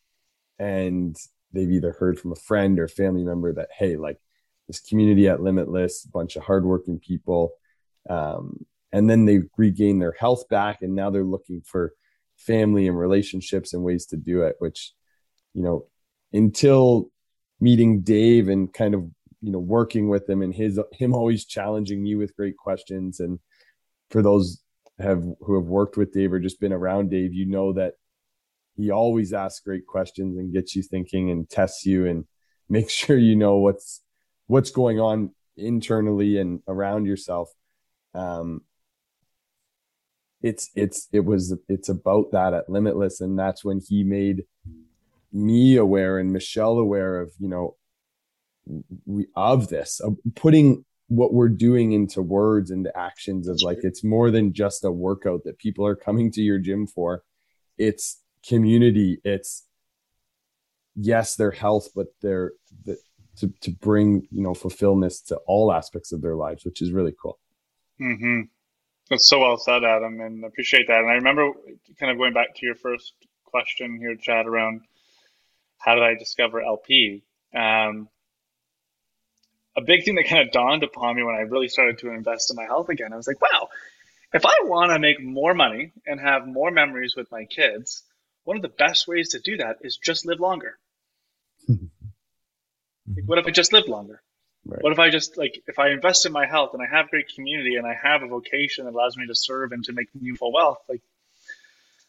and 0.59 1.17
they've 1.53 1.71
either 1.71 1.93
heard 1.93 2.19
from 2.19 2.33
a 2.33 2.37
friend 2.37 2.79
or 2.79 2.89
family 2.89 3.25
member 3.25 3.53
that 3.53 3.69
hey 3.77 3.97
like 3.97 4.19
this 4.67 4.81
community 4.81 5.29
at 5.29 5.41
limitless 5.41 6.05
bunch 6.05 6.37
of 6.37 6.43
hardworking 6.43 6.99
people 6.99 7.53
um, 8.09 8.65
and 8.93 9.09
then 9.09 9.25
they 9.25 9.41
regain 9.57 9.99
their 9.99 10.15
health 10.19 10.49
back 10.49 10.79
and 10.83 10.95
now 10.95 11.11
they're 11.11 11.25
looking 11.25 11.61
for 11.65 11.93
family 12.37 12.87
and 12.87 12.99
relationships 12.99 13.75
and 13.75 13.83
ways 13.83 14.07
to 14.07 14.17
do 14.17 14.43
it 14.43 14.57
which 14.59 14.93
you 15.53 15.63
know 15.63 15.87
until 16.33 17.11
meeting 17.61 18.01
dave 18.01 18.49
and 18.49 18.73
kind 18.73 18.95
of 18.95 19.03
you 19.43 19.53
know 19.53 19.59
working 19.59 20.09
with 20.09 20.29
him 20.29 20.41
and 20.41 20.55
his 20.55 20.81
him 20.93 21.15
always 21.15 21.45
challenging 21.45 22.03
me 22.03 22.15
with 22.15 22.35
great 22.37 22.57
questions 22.57 23.21
and 23.21 23.39
for 24.11 24.23
those 24.23 24.63
have 25.01 25.25
who 25.41 25.55
have 25.55 25.67
worked 25.67 25.97
with 25.97 26.13
Dave 26.13 26.33
or 26.33 26.41
just 26.41 26.61
been 26.61 26.73
around 26.73 27.11
Dave, 27.11 27.33
you 27.33 27.47
know 27.47 27.73
that 27.73 27.95
he 28.77 28.91
always 28.91 29.33
asks 29.33 29.61
great 29.61 29.87
questions 29.87 30.39
and 30.39 30.53
gets 30.53 30.77
you 30.77 30.83
thinking 30.83 31.31
and 31.31 31.49
tests 31.49 31.85
you 31.85 32.07
and 32.07 32.25
makes 32.69 32.93
sure 32.93 33.19
you 33.19 33.35
know 33.35 33.57
what's 33.57 34.03
what's 34.47 34.71
going 34.71 35.01
on 35.01 35.31
internally 35.57 36.39
and 36.39 36.61
around 36.69 37.07
yourself. 37.07 37.51
Um, 38.15 38.63
it's 40.43 40.71
it's 40.75 41.09
it 41.13 41.25
was 41.25 41.55
it's 41.69 41.89
about 41.89 42.33
that 42.33 42.55
at 42.55 42.69
Limitless, 42.69 43.21
and 43.21 43.39
that's 43.39 43.65
when 43.65 43.81
he 43.87 44.05
made 44.05 44.45
me 45.33 45.77
aware 45.77 46.19
and 46.19 46.33
Michelle 46.33 46.79
aware 46.79 47.21
of 47.21 47.33
you 47.39 47.49
know 47.49 47.77
we 49.07 49.27
of 49.37 49.69
this 49.69 50.01
of 50.01 50.17
putting 50.35 50.85
what 51.09 51.35
we're 51.35 51.49
doing 51.49 51.93
into 51.93 52.23
words 52.23 52.71
into 52.71 52.97
actions 52.97 53.49
of 53.49 53.61
like 53.63 53.79
it's 53.83 54.05
more 54.05 54.31
than 54.31 54.53
just 54.53 54.85
a 54.85 54.91
workout 54.91 55.43
that 55.45 55.59
people 55.59 55.85
are 55.85 55.97
coming 55.97 56.31
to 56.33 56.41
your 56.41 56.59
gym 56.59 56.87
for. 56.87 57.23
It's 57.77 58.23
community. 58.47 59.19
It's 59.25 59.67
yes 60.97 61.37
their 61.37 61.51
health 61.51 61.89
but 61.95 62.09
their 62.21 62.53
the, 62.85 62.97
to, 63.37 63.53
to 63.61 63.71
bring 63.71 64.27
you 64.31 64.43
know 64.43 64.55
fulfillment 64.55 65.15
to 65.27 65.37
all 65.47 65.73
aspects 65.73 66.13
of 66.13 66.21
their 66.21 66.37
lives 66.37 66.65
which 66.65 66.83
is 66.83 66.93
really 66.93 67.15
cool 67.21 67.39
mm-hmm. 68.01 68.41
that's 69.09 69.29
so 69.29 69.41
well 69.41 69.59
said 69.59 69.85
adam 69.85 70.21
and 70.21 70.45
I 70.45 70.49
appreciate 70.49 70.87
that 70.89 71.01
and 71.01 71.11
i 71.11 71.15
remember 71.15 71.51
kind 71.99 72.13
of 72.13 72.19
going 72.19 72.33
back 72.33 72.55
to 72.57 72.67
your 72.67 72.75
first 72.77 73.13
question 73.45 73.99
here 73.99 74.17
chad 74.17 74.47
around 74.47 74.83
how 75.79 75.95
did 75.95 76.05
i 76.05 76.15
discover 76.15 76.63
lp 76.63 77.23
um, 77.55 78.09
a 79.77 79.81
big 79.81 80.05
thing 80.05 80.17
that 80.17 80.29
kind 80.29 80.47
of 80.47 80.53
dawned 80.53 80.83
upon 80.83 81.17
me 81.17 81.23
when 81.23 81.35
I 81.35 81.41
really 81.41 81.69
started 81.69 81.99
to 81.99 82.11
invest 82.11 82.51
in 82.51 82.57
my 82.57 82.65
health 82.65 82.89
again. 82.89 83.13
I 83.13 83.17
was 83.17 83.27
like, 83.27 83.41
wow, 83.41 83.69
if 84.33 84.45
I 84.45 84.53
want 84.65 84.93
to 84.93 84.99
make 84.99 85.23
more 85.23 85.55
money 85.55 85.93
and 86.07 86.21
have 86.21 86.47
more 86.47 86.71
memories 86.71 87.15
with 87.17 87.31
my 87.31 87.45
kids, 87.45 88.03
one 88.45 88.57
of 88.57 88.63
the 88.63 88.69
best 88.69 89.07
ways 89.07 89.31
to 89.31 89.41
do 89.41 89.59
that 89.59 89.79
is 89.83 89.99
just 90.03 90.27
live 90.27 90.41
longer. 90.41 90.79
like, 91.69 91.79
what 93.27 93.39
if 93.39 93.47
I 93.47 93.51
just 93.51 93.73
live 93.73 93.89
longer? 93.89 94.23
Right. 94.67 94.83
What 94.83 94.93
if 94.93 94.99
I 94.99 95.11
just 95.11 95.39
like 95.39 95.63
if 95.67 95.79
I 95.79 95.91
invest 95.91 96.27
in 96.27 96.33
my 96.33 96.47
health 96.47 96.71
and 96.75 96.83
I 96.83 96.87
have 96.87 97.11
great 97.11 97.33
community 97.35 97.77
and 97.77 97.87
I 97.87 97.95
have 98.01 98.23
a 98.23 98.29
vocation 98.29 98.85
that 98.85 98.95
allows 98.95 99.17
me 99.17 99.27
to 99.27 99.35
serve 99.35 99.73
and 99.73 99.83
to 99.85 99.93
make 99.93 100.15
meaningful 100.15 100.53
wealth? 100.53 100.79
Like 100.89 101.01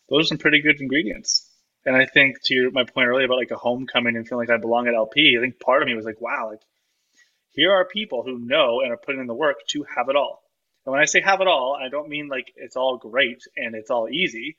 those 0.09 0.25
are 0.25 0.27
some 0.27 0.37
pretty 0.37 0.61
good 0.61 0.79
ingredients. 0.81 1.47
And 1.85 1.95
I 1.95 2.05
think 2.05 2.41
to 2.43 2.53
your, 2.53 2.71
my 2.71 2.83
point 2.83 3.07
earlier 3.07 3.25
about 3.25 3.37
like 3.37 3.51
a 3.51 3.55
homecoming 3.55 4.15
and 4.15 4.27
feeling 4.27 4.47
like 4.47 4.55
I 4.55 4.59
belong 4.59 4.87
at 4.87 4.93
LP, 4.93 5.35
I 5.37 5.41
think 5.41 5.59
part 5.59 5.81
of 5.81 5.87
me 5.87 5.95
was 5.95 6.05
like, 6.05 6.21
wow, 6.21 6.49
like 6.51 6.61
here 7.53 7.71
are 7.71 7.85
people 7.85 8.23
who 8.23 8.37
know 8.37 8.81
and 8.81 8.91
are 8.91 8.97
putting 8.97 9.21
in 9.21 9.27
the 9.27 9.33
work 9.33 9.57
to 9.69 9.85
have 9.95 10.09
it 10.09 10.15
all. 10.15 10.43
And 10.85 10.91
when 10.91 11.01
I 11.01 11.05
say 11.05 11.21
have 11.21 11.41
it 11.41 11.47
all, 11.47 11.77
I 11.79 11.89
don't 11.89 12.09
mean 12.09 12.27
like 12.27 12.51
it's 12.55 12.75
all 12.75 12.97
great 12.97 13.43
and 13.55 13.75
it's 13.75 13.89
all 13.89 14.09
easy. 14.09 14.57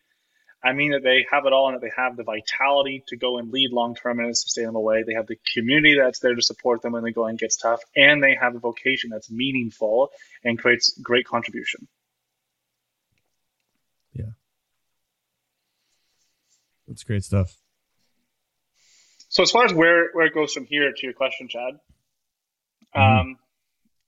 I 0.65 0.73
mean 0.73 0.93
that 0.93 1.03
they 1.03 1.27
have 1.31 1.45
it 1.45 1.53
all 1.53 1.69
and 1.69 1.75
that 1.77 1.81
they 1.81 1.93
have 1.97 2.17
the 2.17 2.23
vitality 2.23 3.03
to 3.09 3.17
go 3.17 3.39
and 3.39 3.51
lead 3.51 3.73
long 3.73 3.97
term 3.97 4.21
in 4.21 4.27
a 4.27 4.35
sustainable 4.35 4.85
way. 4.85 5.03
They 5.03 5.15
have 5.15 5.27
the 5.27 5.39
community 5.55 5.97
that's 5.99 6.21
there 6.21 6.35
to 6.35 6.43
support 6.43 6.83
them 6.83 6.93
when 6.93 7.03
the 7.03 7.13
going 7.13 7.37
gets 7.37 7.57
tough, 7.57 7.81
and 7.97 8.23
they 8.23 8.37
have 8.41 8.55
a 8.55 8.61
vocation 8.61 9.11
that's 9.11 9.31
meaningful 9.31 10.11
and 10.45 10.59
creates 10.59 10.97
great 11.03 11.27
contribution. 11.27 11.89
Yeah. 14.13 14.33
That's 16.87 17.03
great 17.03 17.25
stuff. 17.25 17.57
So 19.29 19.43
as 19.43 19.51
far 19.51 19.65
as 19.65 19.73
where, 19.73 20.11
where 20.13 20.27
it 20.27 20.35
goes 20.35 20.53
from 20.53 20.67
here 20.67 20.93
to 20.93 21.07
your 21.07 21.15
question, 21.15 21.49
Chad, 21.49 21.81
mm-hmm. 22.95 23.01
um, 23.01 23.39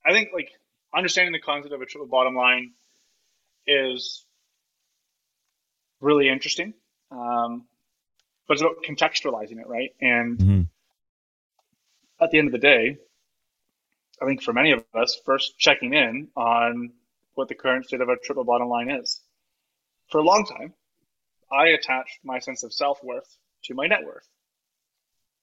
I 0.07 0.13
think 0.13 0.29
like 0.35 0.51
understanding 0.95 1.33
the 1.33 1.41
concept 1.41 1.75
of 1.75 1.81
a 1.81 1.87
triple 1.87 2.07
bottom 2.07 2.37
line 2.37 2.73
is 3.67 4.24
really 6.05 6.29
interesting. 6.29 6.75
Um, 7.11 7.65
but 8.47 8.55
it's 8.55 8.63
about 8.63 8.77
contextualizing 8.87 9.59
it, 9.59 9.67
right? 9.67 9.95
And 10.01 10.39
mm-hmm. 10.39 10.63
at 12.23 12.31
the 12.31 12.39
end 12.39 12.49
of 12.49 12.53
the 12.53 12.59
day, 12.59 12.99
I 14.21 14.27
think 14.27 14.43
for 14.43 14.53
many 14.53 14.73
of 14.73 14.85
us, 14.95 15.21
first 15.25 15.59
checking 15.59 15.95
in 15.95 16.29
on 16.37 16.93
what 17.35 17.49
the 17.49 17.55
current 17.55 17.87
state 17.87 18.01
of 18.01 18.09
our 18.09 18.17
triple 18.23 18.45
bottom 18.45 18.69
line 18.69 18.91
is. 18.91 19.21
For 20.11 20.19
a 20.19 20.23
long 20.23 20.47
time, 20.47 20.75
I 21.51 21.69
attached 21.69 22.21
my 22.23 22.39
sense 22.39 22.63
of 22.63 22.73
self 22.73 23.03
worth 23.03 23.37
to 23.65 23.75
my 23.75 23.87
net 23.87 24.05
worth. 24.05 24.29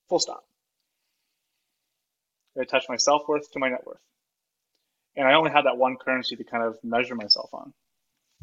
Full 0.10 0.20
stop. 0.20 0.46
I 2.58 2.62
attached 2.62 2.90
my 2.90 2.98
self 2.98 3.28
worth 3.28 3.52
to 3.52 3.60
my 3.60 3.70
net 3.70 3.86
worth. 3.86 4.02
And 5.16 5.28
I 5.28 5.34
only 5.34 5.52
had 5.52 5.66
that 5.66 5.78
one 5.78 5.98
currency 5.98 6.36
to 6.36 6.44
kind 6.44 6.64
of 6.64 6.82
measure 6.84 7.16
myself 7.16 7.50
on. 7.54 7.74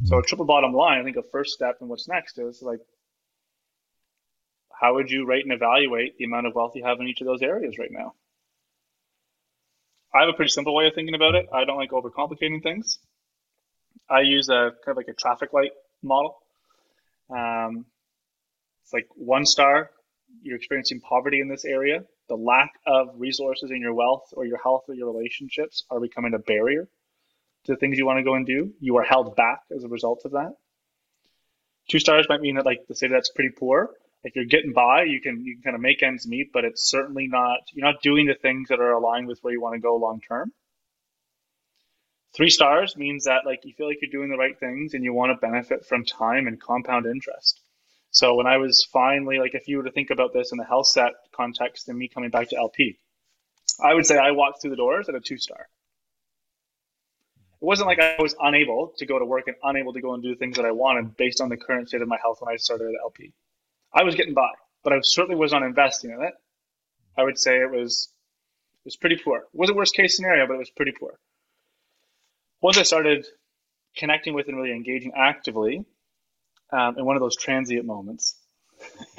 So 0.04 0.18
a 0.18 0.22
triple 0.22 0.46
bottom 0.46 0.72
line, 0.72 1.00
I 1.00 1.04
think 1.04 1.16
a 1.16 1.22
first 1.32 1.52
step 1.52 1.78
and 1.80 1.88
what's 1.88 2.08
next 2.08 2.38
is 2.38 2.62
like, 2.62 2.80
how 4.80 4.94
would 4.94 5.10
you 5.10 5.26
rate 5.26 5.44
and 5.44 5.52
evaluate 5.52 6.16
the 6.18 6.24
amount 6.24 6.46
of 6.46 6.54
wealth 6.54 6.72
you 6.76 6.84
have 6.84 7.00
in 7.00 7.08
each 7.08 7.20
of 7.20 7.26
those 7.26 7.42
areas 7.42 7.78
right 7.78 7.90
now? 7.90 8.14
I 10.14 10.20
have 10.20 10.28
a 10.28 10.32
pretty 10.32 10.50
simple 10.50 10.74
way 10.74 10.86
of 10.86 10.94
thinking 10.94 11.14
about 11.14 11.34
it. 11.34 11.46
I 11.52 11.64
don't 11.64 11.76
like 11.76 11.90
overcomplicating 11.90 12.62
things. 12.62 12.98
I 14.08 14.20
use 14.20 14.48
a 14.48 14.72
kind 14.84 14.92
of 14.92 14.96
like 14.96 15.08
a 15.08 15.14
traffic 15.14 15.52
light 15.52 15.72
model. 16.02 16.36
Um, 17.28 17.84
it's 18.84 18.92
like 18.92 19.08
one 19.16 19.44
star, 19.44 19.90
you're 20.42 20.56
experiencing 20.56 21.00
poverty 21.00 21.40
in 21.40 21.48
this 21.48 21.64
area. 21.64 22.04
The 22.28 22.36
lack 22.36 22.70
of 22.86 23.08
resources 23.16 23.70
in 23.70 23.80
your 23.80 23.94
wealth 23.94 24.28
or 24.32 24.46
your 24.46 24.58
health 24.62 24.84
or 24.88 24.94
your 24.94 25.12
relationships 25.12 25.84
are 25.90 26.00
becoming 26.00 26.34
a 26.34 26.38
barrier 26.38 26.88
to 27.68 27.74
the 27.74 27.78
things 27.78 27.98
you 27.98 28.06
want 28.06 28.18
to 28.18 28.24
go 28.24 28.34
and 28.34 28.46
do. 28.46 28.72
You 28.80 28.96
are 28.96 29.04
held 29.04 29.36
back 29.36 29.60
as 29.74 29.84
a 29.84 29.88
result 29.88 30.22
of 30.24 30.32
that. 30.32 30.54
Two 31.88 31.98
stars 31.98 32.26
might 32.28 32.40
mean 32.40 32.56
that 32.56 32.64
like 32.64 32.86
the 32.88 32.94
say 32.94 33.08
that's 33.08 33.30
pretty 33.30 33.50
poor. 33.50 33.90
If 34.24 34.34
you're 34.34 34.46
getting 34.46 34.72
by, 34.72 35.04
you 35.04 35.20
can 35.20 35.44
you 35.44 35.54
can 35.54 35.62
kind 35.62 35.76
of 35.76 35.82
make 35.82 36.02
ends 36.02 36.26
meet, 36.26 36.50
but 36.52 36.64
it's 36.64 36.88
certainly 36.88 37.28
not 37.28 37.60
you're 37.72 37.86
not 37.86 38.02
doing 38.02 38.26
the 38.26 38.34
things 38.34 38.68
that 38.70 38.80
are 38.80 38.92
aligned 38.92 39.28
with 39.28 39.38
where 39.42 39.52
you 39.52 39.60
want 39.60 39.74
to 39.74 39.80
go 39.80 39.96
long 39.96 40.20
term. 40.26 40.52
Three 42.34 42.50
stars 42.50 42.96
means 42.96 43.24
that 43.24 43.44
like 43.44 43.60
you 43.64 43.74
feel 43.74 43.86
like 43.86 43.98
you're 44.00 44.10
doing 44.10 44.30
the 44.30 44.38
right 44.38 44.58
things 44.58 44.94
and 44.94 45.04
you 45.04 45.12
want 45.12 45.32
to 45.32 45.46
benefit 45.46 45.84
from 45.84 46.04
time 46.04 46.46
and 46.46 46.60
compound 46.60 47.04
interest. 47.04 47.60
So 48.10 48.34
when 48.34 48.46
I 48.46 48.56
was 48.56 48.88
finally 48.90 49.38
like 49.38 49.54
if 49.54 49.68
you 49.68 49.76
were 49.76 49.84
to 49.84 49.92
think 49.92 50.08
about 50.10 50.32
this 50.32 50.52
in 50.52 50.58
the 50.58 50.64
health 50.64 50.86
set 50.86 51.12
context 51.36 51.88
and 51.88 51.98
me 51.98 52.08
coming 52.08 52.30
back 52.30 52.48
to 52.48 52.56
LP, 52.56 52.98
I 53.82 53.92
would 53.92 54.06
say 54.06 54.16
I 54.16 54.30
walked 54.30 54.62
through 54.62 54.70
the 54.70 54.76
doors 54.76 55.10
at 55.10 55.14
a 55.14 55.20
two 55.20 55.36
star 55.36 55.68
it 57.60 57.64
wasn't 57.64 57.88
like 57.88 57.98
I 57.98 58.16
was 58.20 58.36
unable 58.40 58.92
to 58.98 59.06
go 59.06 59.18
to 59.18 59.24
work 59.24 59.48
and 59.48 59.56
unable 59.62 59.92
to 59.92 60.00
go 60.00 60.14
and 60.14 60.22
do 60.22 60.34
things 60.36 60.56
that 60.56 60.64
I 60.64 60.70
wanted 60.70 61.16
based 61.16 61.40
on 61.40 61.48
the 61.48 61.56
current 61.56 61.88
state 61.88 62.02
of 62.02 62.08
my 62.08 62.18
health 62.22 62.38
when 62.40 62.52
I 62.52 62.56
started 62.56 62.86
at 62.88 63.00
LP. 63.02 63.32
I 63.92 64.04
was 64.04 64.14
getting 64.14 64.34
by, 64.34 64.50
but 64.84 64.92
I 64.92 65.00
certainly 65.00 65.36
was 65.36 65.52
not 65.52 65.62
investing 65.62 66.10
in 66.10 66.22
it. 66.22 66.34
I 67.16 67.24
would 67.24 67.38
say 67.38 67.56
it 67.56 67.70
was 67.70 68.08
it 68.84 68.86
was 68.86 68.96
pretty 68.96 69.16
poor. 69.16 69.38
It 69.38 69.44
was 69.52 69.70
a 69.70 69.74
worst 69.74 69.94
case 69.94 70.16
scenario, 70.16 70.46
but 70.46 70.54
it 70.54 70.58
was 70.58 70.70
pretty 70.70 70.92
poor. 70.92 71.18
Once 72.60 72.78
I 72.78 72.82
started 72.82 73.26
connecting 73.96 74.34
with 74.34 74.46
and 74.48 74.56
really 74.56 74.72
engaging 74.72 75.12
actively 75.16 75.84
um, 76.72 76.96
in 76.96 77.04
one 77.04 77.16
of 77.16 77.20
those 77.20 77.36
transient 77.36 77.86
moments 77.86 78.36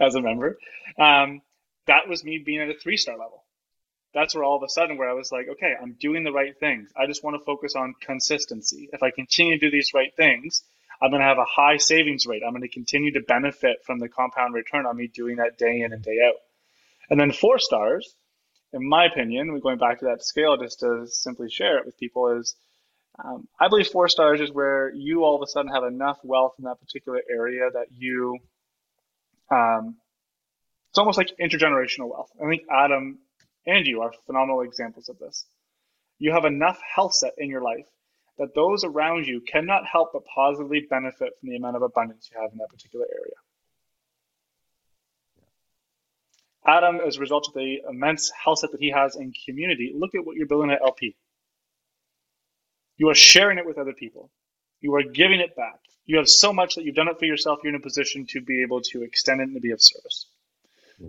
as 0.00 0.14
a 0.14 0.20
member, 0.20 0.58
um, 0.98 1.40
that 1.86 2.08
was 2.08 2.22
me 2.22 2.38
being 2.38 2.60
at 2.60 2.68
a 2.68 2.74
three 2.74 2.96
star 2.96 3.18
level 3.18 3.39
that's 4.12 4.34
where 4.34 4.44
all 4.44 4.56
of 4.56 4.62
a 4.62 4.68
sudden 4.68 4.96
where 4.96 5.08
I 5.08 5.14
was 5.14 5.30
like, 5.30 5.46
okay, 5.48 5.74
I'm 5.80 5.96
doing 6.00 6.24
the 6.24 6.32
right 6.32 6.58
things. 6.58 6.90
I 6.96 7.06
just 7.06 7.22
want 7.22 7.36
to 7.38 7.44
focus 7.44 7.74
on 7.76 7.94
consistency. 8.00 8.88
If 8.92 9.02
I 9.02 9.10
continue 9.10 9.58
to 9.58 9.66
do 9.66 9.70
these 9.70 9.92
right 9.94 10.14
things, 10.16 10.62
I'm 11.00 11.10
going 11.10 11.20
to 11.20 11.26
have 11.26 11.38
a 11.38 11.44
high 11.44 11.76
savings 11.78 12.26
rate. 12.26 12.42
I'm 12.44 12.52
going 12.52 12.62
to 12.62 12.68
continue 12.68 13.12
to 13.12 13.20
benefit 13.20 13.78
from 13.86 13.98
the 13.98 14.08
compound 14.08 14.54
return 14.54 14.86
on 14.86 14.96
me 14.96 15.06
doing 15.06 15.36
that 15.36 15.58
day 15.58 15.80
in 15.80 15.92
and 15.92 16.02
day 16.02 16.18
out. 16.26 16.34
And 17.08 17.18
then 17.18 17.32
four 17.32 17.58
stars, 17.58 18.14
in 18.72 18.86
my 18.88 19.06
opinion, 19.06 19.52
we're 19.52 19.60
going 19.60 19.78
back 19.78 20.00
to 20.00 20.06
that 20.06 20.24
scale 20.24 20.56
just 20.56 20.80
to 20.80 21.06
simply 21.08 21.48
share 21.50 21.78
it 21.78 21.86
with 21.86 21.98
people 21.98 22.38
is 22.38 22.54
um, 23.24 23.48
I 23.58 23.68
believe 23.68 23.88
four 23.88 24.08
stars 24.08 24.40
is 24.40 24.50
where 24.52 24.92
you 24.94 25.24
all 25.24 25.36
of 25.36 25.42
a 25.42 25.46
sudden 25.46 25.72
have 25.72 25.84
enough 25.84 26.18
wealth 26.22 26.54
in 26.58 26.64
that 26.64 26.80
particular 26.80 27.20
area 27.30 27.68
that 27.72 27.86
you, 27.96 28.38
um, 29.50 29.96
it's 30.90 30.98
almost 30.98 31.18
like 31.18 31.32
intergenerational 31.40 32.08
wealth. 32.10 32.30
I 32.42 32.48
think 32.48 32.62
Adam 32.70 33.18
and 33.66 33.86
you 33.86 34.02
are 34.02 34.12
phenomenal 34.26 34.62
examples 34.62 35.08
of 35.08 35.18
this. 35.18 35.46
You 36.18 36.32
have 36.32 36.44
enough 36.44 36.78
health 36.94 37.14
set 37.14 37.34
in 37.38 37.48
your 37.48 37.62
life 37.62 37.86
that 38.38 38.54
those 38.54 38.84
around 38.84 39.26
you 39.26 39.40
cannot 39.40 39.86
help 39.86 40.10
but 40.12 40.24
positively 40.24 40.86
benefit 40.88 41.32
from 41.38 41.50
the 41.50 41.56
amount 41.56 41.76
of 41.76 41.82
abundance 41.82 42.30
you 42.32 42.40
have 42.40 42.52
in 42.52 42.58
that 42.58 42.70
particular 42.70 43.06
area. 43.10 43.34
Adam, 46.66 47.00
as 47.06 47.16
a 47.16 47.20
result 47.20 47.48
of 47.48 47.54
the 47.54 47.78
immense 47.88 48.30
health 48.30 48.58
set 48.58 48.72
that 48.72 48.80
he 48.80 48.90
has 48.90 49.16
in 49.16 49.32
community, 49.46 49.92
look 49.94 50.14
at 50.14 50.24
what 50.24 50.36
you're 50.36 50.46
building 50.46 50.70
at 50.70 50.82
LP. 50.82 51.16
You 52.96 53.08
are 53.08 53.14
sharing 53.14 53.58
it 53.58 53.66
with 53.66 53.78
other 53.78 53.94
people. 53.94 54.30
You 54.80 54.94
are 54.94 55.02
giving 55.02 55.40
it 55.40 55.56
back. 55.56 55.80
You 56.04 56.18
have 56.18 56.28
so 56.28 56.52
much 56.52 56.74
that 56.74 56.84
you've 56.84 56.94
done 56.94 57.08
it 57.08 57.18
for 57.18 57.24
yourself, 57.24 57.60
you're 57.62 57.74
in 57.74 57.80
a 57.80 57.82
position 57.82 58.26
to 58.30 58.40
be 58.40 58.62
able 58.62 58.80
to 58.92 59.02
extend 59.02 59.40
it 59.40 59.44
and 59.44 59.54
to 59.54 59.60
be 59.60 59.70
of 59.70 59.80
service. 59.80 60.26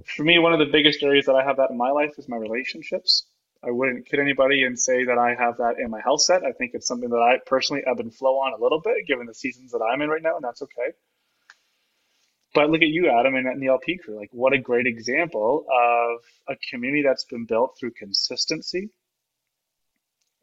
For 0.06 0.24
me, 0.24 0.40
one 0.40 0.54
of 0.54 0.60
the 0.60 0.72
biggest 0.72 1.04
areas 1.04 1.26
that 1.26 1.36
I 1.36 1.44
have 1.44 1.58
that 1.58 1.70
in 1.70 1.78
my 1.78 1.92
life 1.92 2.14
is 2.18 2.30
my 2.30 2.38
relationships. 2.38 3.26
I 3.64 3.72
wouldn't 3.72 4.08
kid 4.08 4.20
anybody 4.20 4.64
and 4.64 4.80
say 4.80 5.06
that 5.06 5.18
I 5.18 5.36
have 5.36 5.58
that 5.58 5.76
in 5.80 5.90
my 5.92 6.02
health 6.02 6.22
set. 6.22 6.44
I 6.44 6.52
think 6.52 6.72
it's 6.74 6.88
something 6.88 7.10
that 7.10 7.18
I 7.18 7.40
personally 7.46 7.84
ebb 7.86 8.00
and 8.00 8.14
flow 8.14 8.38
on 8.38 8.54
a 8.54 8.62
little 8.62 8.80
bit, 8.80 9.06
given 9.06 9.28
the 9.28 9.34
seasons 9.34 9.72
that 9.72 9.82
I'm 9.82 10.02
in 10.02 10.10
right 10.10 10.24
now, 10.24 10.36
and 10.36 10.44
that's 10.44 10.62
okay. 10.62 10.94
But 12.54 12.70
look 12.70 12.82
at 12.82 12.88
you, 12.88 13.10
Adam, 13.10 13.36
and 13.36 13.62
the 13.62 13.68
LP 13.68 13.98
crew. 13.98 14.18
Like, 14.18 14.30
what 14.32 14.54
a 14.54 14.58
great 14.58 14.88
example 14.88 15.66
of 15.70 16.56
a 16.56 16.58
community 16.70 17.04
that's 17.04 17.26
been 17.26 17.46
built 17.46 17.78
through 17.80 17.92
consistency 17.92 18.90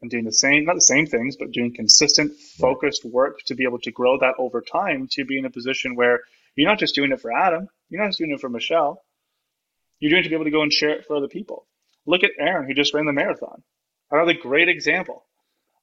and 0.01 0.09
doing 0.09 0.23
the 0.23 0.31
same, 0.31 0.65
not 0.65 0.75
the 0.75 0.81
same 0.81 1.05
things, 1.05 1.35
but 1.37 1.51
doing 1.51 1.73
consistent, 1.73 2.31
focused 2.39 3.03
work 3.03 3.39
to 3.47 3.55
be 3.55 3.63
able 3.63 3.79
to 3.79 3.91
grow 3.91 4.17
that 4.19 4.35
over 4.39 4.61
time 4.61 5.07
to 5.11 5.25
be 5.25 5.37
in 5.37 5.45
a 5.45 5.49
position 5.49 5.95
where 5.95 6.21
you're 6.55 6.69
not 6.69 6.79
just 6.79 6.95
doing 6.95 7.11
it 7.11 7.19
for 7.19 7.31
Adam, 7.31 7.67
you're 7.89 8.01
not 8.01 8.09
just 8.09 8.19
doing 8.19 8.31
it 8.31 8.39
for 8.39 8.49
Michelle, 8.49 9.01
you're 9.99 10.11
doing 10.11 10.23
to 10.23 10.29
be 10.29 10.35
able 10.35 10.45
to 10.45 10.51
go 10.51 10.61
and 10.61 10.71
share 10.71 10.91
it 10.91 11.05
for 11.05 11.15
other 11.15 11.27
people. 11.27 11.67
Look 12.05 12.23
at 12.23 12.31
Erin, 12.39 12.67
who 12.67 12.73
just 12.73 12.93
ran 12.93 13.05
the 13.05 13.13
marathon. 13.13 13.63
Another 14.11 14.33
great 14.33 14.69
example. 14.69 15.25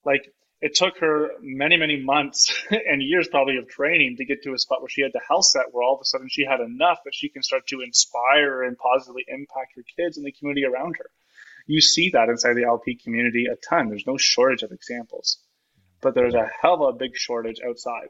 Like 0.05 0.33
it 0.61 0.75
took 0.75 0.99
her 0.99 1.31
many, 1.41 1.77
many 1.77 2.03
months 2.03 2.53
and 2.71 3.03
years 3.03 3.29
probably 3.29 3.59
of 3.59 3.69
training 3.69 4.17
to 4.17 4.25
get 4.25 4.43
to 4.43 4.55
a 4.55 4.59
spot 4.59 4.81
where 4.81 4.89
she 4.89 5.03
had 5.03 5.13
the 5.13 5.21
health 5.29 5.45
set 5.45 5.67
where 5.73 5.85
all 5.85 5.95
of 5.95 6.01
a 6.01 6.05
sudden 6.05 6.29
she 6.31 6.45
had 6.45 6.61
enough 6.61 6.99
that 7.05 7.15
she 7.15 7.29
can 7.29 7.43
start 7.43 7.67
to 7.69 7.83
inspire 7.83 8.63
and 8.63 8.77
positively 8.79 9.25
impact 9.29 9.75
her 9.77 9.85
kids 9.97 10.17
and 10.17 10.27
the 10.27 10.33
community 10.33 10.65
around 10.65 10.97
her. 10.99 11.11
You 11.67 11.81
see 11.81 12.11
that 12.11 12.29
inside 12.29 12.55
the 12.55 12.65
LP 12.65 12.97
community 12.97 13.47
a 13.47 13.57
ton. 13.57 13.89
There's 13.89 14.07
no 14.07 14.17
shortage 14.17 14.63
of 14.63 14.73
examples, 14.73 15.39
but 16.01 16.15
there's 16.15 16.35
a 16.35 16.49
hell 16.63 16.75
of 16.75 16.95
a 16.95 16.99
big 16.99 17.17
shortage 17.17 17.61
outside 17.67 18.09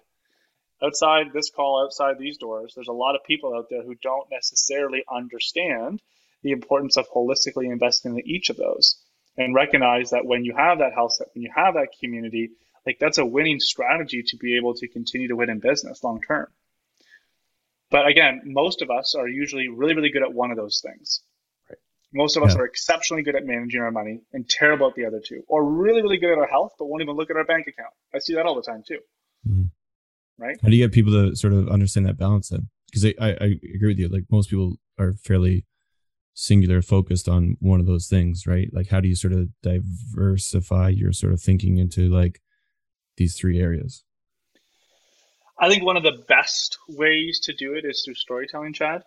outside 0.83 1.33
this 1.33 1.51
call, 1.51 1.83
outside 1.85 2.19
these 2.19 2.39
doors, 2.39 2.73
there's 2.75 2.89
a 2.89 2.93
lot 2.93 3.15
of 3.15 3.25
people 3.25 3.55
out 3.55 3.69
there 3.71 3.83
who 3.83 3.95
don't 3.95 4.31
necessarily 4.31 5.05
understand 5.11 6.01
the 6.43 6.53
importance 6.53 6.97
of 6.97 7.09
holistically 7.11 7.71
investing 7.71 8.17
in 8.17 8.29
each 8.29 8.51
of 8.51 8.57
those 8.57 8.97
and 9.37 9.55
recognize 9.55 10.11
that 10.11 10.27
when 10.27 10.45
you 10.45 10.55
have 10.57 10.79
that 10.79 10.95
health 10.95 11.13
set, 11.13 11.29
when 11.35 11.43
you 11.43 11.51
have 11.55 11.75
that 11.75 11.89
community, 12.01 12.51
like 12.85 12.99
that's 12.99 13.19
a 13.19 13.27
winning 13.27 13.61
strategy 13.61 14.23
to 14.23 14.37
be 14.37 14.57
able 14.57 14.75
to 14.75 14.89
continue 14.89 15.29
to 15.29 15.37
win 15.37 15.51
in 15.51 15.59
business 15.59 16.03
long 16.05 16.21
term. 16.27 16.47
But 17.91 18.07
again, 18.07 18.43
most 18.45 18.83
of 18.83 18.91
us 18.91 19.15
are 19.15 19.29
usually 19.29 19.69
really, 19.69 19.95
really 19.95 20.11
good 20.11 20.23
at 20.23 20.33
one 20.33 20.51
of 20.51 20.57
those 20.57 20.83
things. 20.85 21.21
Right. 21.69 21.79
Most 22.13 22.37
of 22.37 22.43
us 22.43 22.55
yeah. 22.55 22.61
are 22.61 22.65
exceptionally 22.65 23.23
good 23.23 23.37
at 23.37 23.45
managing 23.45 23.81
our 23.81 23.91
money 23.91 24.23
and 24.33 24.49
terrible 24.49 24.89
at 24.89 24.95
the 24.95 25.07
other 25.07 25.21
two, 25.25 25.43
or 25.49 25.65
really, 25.65 26.03
really 26.03 26.19
good 26.19 26.33
at 26.33 26.39
our 26.39 26.49
health, 26.49 26.73
but 26.79 26.87
won't 26.87 27.03
even 27.03 27.17
look 27.17 27.31
at 27.31 27.37
our 27.37 27.45
bank 27.45 27.67
account. 27.67 27.93
I 28.15 28.19
see 28.19 28.35
that 28.35 28.47
all 28.47 28.57
the 28.57 28.63
time 28.63 28.83
too. 28.87 28.99
Mm-hmm 29.49 29.63
right? 30.39 30.57
How 30.63 30.69
do 30.69 30.77
you 30.77 30.85
get 30.85 30.93
people 30.93 31.13
to 31.13 31.37
sort 31.37 31.53
of 31.53 31.69
understand 31.69 32.07
that 32.07 32.19
balance 32.19 32.49
then? 32.49 32.69
Because 32.87 33.05
I, 33.05 33.15
I, 33.21 33.29
I 33.29 33.61
agree 33.75 33.89
with 33.89 33.99
you. 33.99 34.09
Like 34.09 34.25
most 34.31 34.51
people 34.51 34.77
are 34.99 35.15
fairly 35.15 35.65
singular 36.35 36.83
focused 36.83 37.29
on 37.29 37.57
one 37.61 37.81
of 37.81 37.87
those 37.87 38.07
things, 38.09 38.47
right? 38.47 38.69
Like 38.73 38.89
how 38.89 39.01
do 39.01 39.09
you 39.09 39.17
sort 39.17 39.33
of 39.33 39.49
diversify 39.63 40.91
your 40.91 41.13
sort 41.13 41.33
of 41.33 41.41
thinking 41.41 41.79
into 41.79 42.09
like 42.09 42.41
these 43.17 43.37
three 43.37 43.61
areas? 43.61 44.05
I 45.59 45.69
think 45.69 45.83
one 45.83 45.97
of 45.97 46.03
the 46.03 46.23
best 46.29 46.79
ways 46.89 47.41
to 47.45 47.55
do 47.55 47.75
it 47.75 47.85
is 47.85 48.03
through 48.05 48.15
storytelling, 48.15 48.75
Chad. 48.75 49.03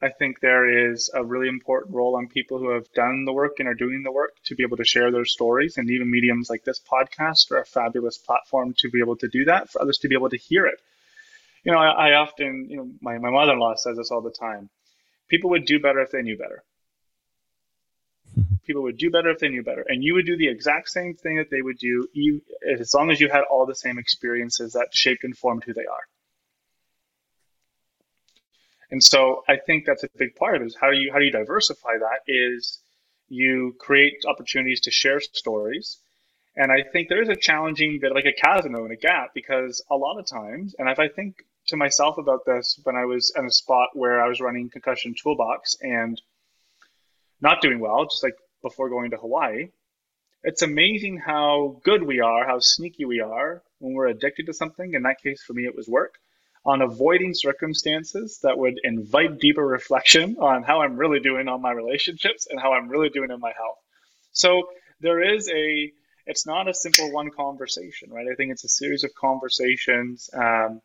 I 0.00 0.10
think 0.10 0.38
there 0.40 0.90
is 0.90 1.10
a 1.12 1.24
really 1.24 1.48
important 1.48 1.94
role 1.94 2.16
on 2.16 2.28
people 2.28 2.58
who 2.58 2.70
have 2.70 2.92
done 2.92 3.24
the 3.24 3.32
work 3.32 3.54
and 3.58 3.66
are 3.66 3.74
doing 3.74 4.02
the 4.04 4.12
work 4.12 4.32
to 4.44 4.54
be 4.54 4.62
able 4.62 4.76
to 4.76 4.84
share 4.84 5.10
their 5.10 5.24
stories. 5.24 5.76
And 5.76 5.90
even 5.90 6.10
mediums 6.10 6.48
like 6.48 6.62
this 6.62 6.80
podcast 6.80 7.50
are 7.50 7.58
a 7.58 7.66
fabulous 7.66 8.16
platform 8.16 8.74
to 8.78 8.90
be 8.90 9.00
able 9.00 9.16
to 9.16 9.28
do 9.28 9.46
that 9.46 9.70
for 9.70 9.82
others 9.82 9.98
to 9.98 10.08
be 10.08 10.14
able 10.14 10.30
to 10.30 10.36
hear 10.36 10.66
it. 10.66 10.80
You 11.64 11.72
know, 11.72 11.78
I, 11.78 12.10
I 12.10 12.12
often, 12.14 12.68
you 12.70 12.76
know, 12.76 12.88
my, 13.00 13.18
my 13.18 13.30
mother 13.30 13.54
in 13.54 13.58
law 13.58 13.74
says 13.74 13.96
this 13.96 14.12
all 14.12 14.22
the 14.22 14.30
time 14.30 14.70
people 15.28 15.50
would 15.50 15.66
do 15.66 15.78
better 15.80 16.00
if 16.00 16.10
they 16.10 16.22
knew 16.22 16.38
better. 16.38 16.62
People 18.66 18.82
would 18.82 18.98
do 18.98 19.10
better 19.10 19.30
if 19.30 19.38
they 19.38 19.48
knew 19.48 19.62
better. 19.62 19.84
And 19.86 20.02
you 20.02 20.14
would 20.14 20.26
do 20.26 20.36
the 20.36 20.48
exact 20.48 20.88
same 20.88 21.14
thing 21.14 21.36
that 21.36 21.50
they 21.50 21.62
would 21.62 21.78
do 21.78 22.08
as 22.78 22.94
long 22.94 23.10
as 23.10 23.20
you 23.20 23.28
had 23.28 23.42
all 23.50 23.66
the 23.66 23.74
same 23.74 23.98
experiences 23.98 24.72
that 24.72 24.88
shaped 24.92 25.24
and 25.24 25.36
formed 25.36 25.64
who 25.64 25.72
they 25.72 25.86
are. 25.86 26.06
And 28.90 29.02
so 29.02 29.44
I 29.48 29.56
think 29.56 29.84
that's 29.84 30.04
a 30.04 30.08
big 30.16 30.34
part 30.36 30.56
of 30.56 30.62
it 30.62 30.66
is 30.66 30.76
how 30.80 30.90
do 30.90 30.96
you 30.96 31.12
how 31.12 31.18
do 31.18 31.24
you 31.24 31.30
diversify 31.30 31.98
that 31.98 32.20
is 32.26 32.80
you 33.28 33.76
create 33.78 34.14
opportunities 34.26 34.80
to 34.82 34.90
share 34.90 35.20
stories. 35.20 35.98
And 36.56 36.72
I 36.72 36.82
think 36.82 37.08
there 37.08 37.22
is 37.22 37.28
a 37.28 37.36
challenging 37.36 38.00
bit 38.00 38.14
like 38.14 38.24
a 38.24 38.32
chasm 38.32 38.74
and 38.74 38.90
a 38.90 38.96
gap 38.96 39.30
because 39.34 39.82
a 39.90 39.96
lot 39.96 40.18
of 40.18 40.26
times, 40.26 40.74
and 40.78 40.88
if 40.88 40.98
I 40.98 41.08
think 41.08 41.36
to 41.68 41.76
myself 41.76 42.16
about 42.18 42.46
this 42.46 42.80
when 42.82 42.96
I 42.96 43.04
was 43.04 43.32
in 43.36 43.44
a 43.44 43.50
spot 43.50 43.90
where 43.92 44.22
I 44.22 44.28
was 44.28 44.40
running 44.40 44.70
concussion 44.70 45.14
toolbox 45.14 45.76
and 45.82 46.20
not 47.40 47.60
doing 47.60 47.78
well, 47.78 48.04
just 48.04 48.22
like 48.22 48.36
before 48.62 48.88
going 48.88 49.10
to 49.10 49.16
Hawaii. 49.16 49.68
It's 50.42 50.62
amazing 50.62 51.18
how 51.18 51.80
good 51.84 52.02
we 52.02 52.20
are, 52.20 52.46
how 52.46 52.58
sneaky 52.60 53.04
we 53.04 53.20
are 53.20 53.62
when 53.78 53.92
we're 53.92 54.06
addicted 54.06 54.46
to 54.46 54.54
something. 54.54 54.94
In 54.94 55.02
that 55.02 55.20
case, 55.22 55.42
for 55.42 55.52
me, 55.52 55.64
it 55.64 55.76
was 55.76 55.88
work 55.88 56.14
on 56.68 56.82
avoiding 56.82 57.32
circumstances 57.32 58.40
that 58.42 58.58
would 58.58 58.78
invite 58.84 59.38
deeper 59.38 59.66
reflection 59.66 60.36
on 60.38 60.62
how 60.62 60.82
I'm 60.82 60.98
really 60.98 61.18
doing 61.18 61.48
on 61.48 61.62
my 61.62 61.72
relationships 61.72 62.46
and 62.50 62.60
how 62.60 62.74
I'm 62.74 62.90
really 62.90 63.08
doing 63.08 63.30
in 63.30 63.40
my 63.40 63.52
health. 63.56 63.78
So 64.32 64.68
there 65.00 65.22
is 65.34 65.48
a, 65.48 65.90
it's 66.26 66.46
not 66.46 66.68
a 66.68 66.74
simple 66.74 67.10
one 67.10 67.30
conversation, 67.30 68.10
right? 68.10 68.26
I 68.30 68.34
think 68.34 68.52
it's 68.52 68.64
a 68.64 68.68
series 68.68 69.02
of 69.02 69.14
conversations. 69.14 70.28
Um, 70.34 70.82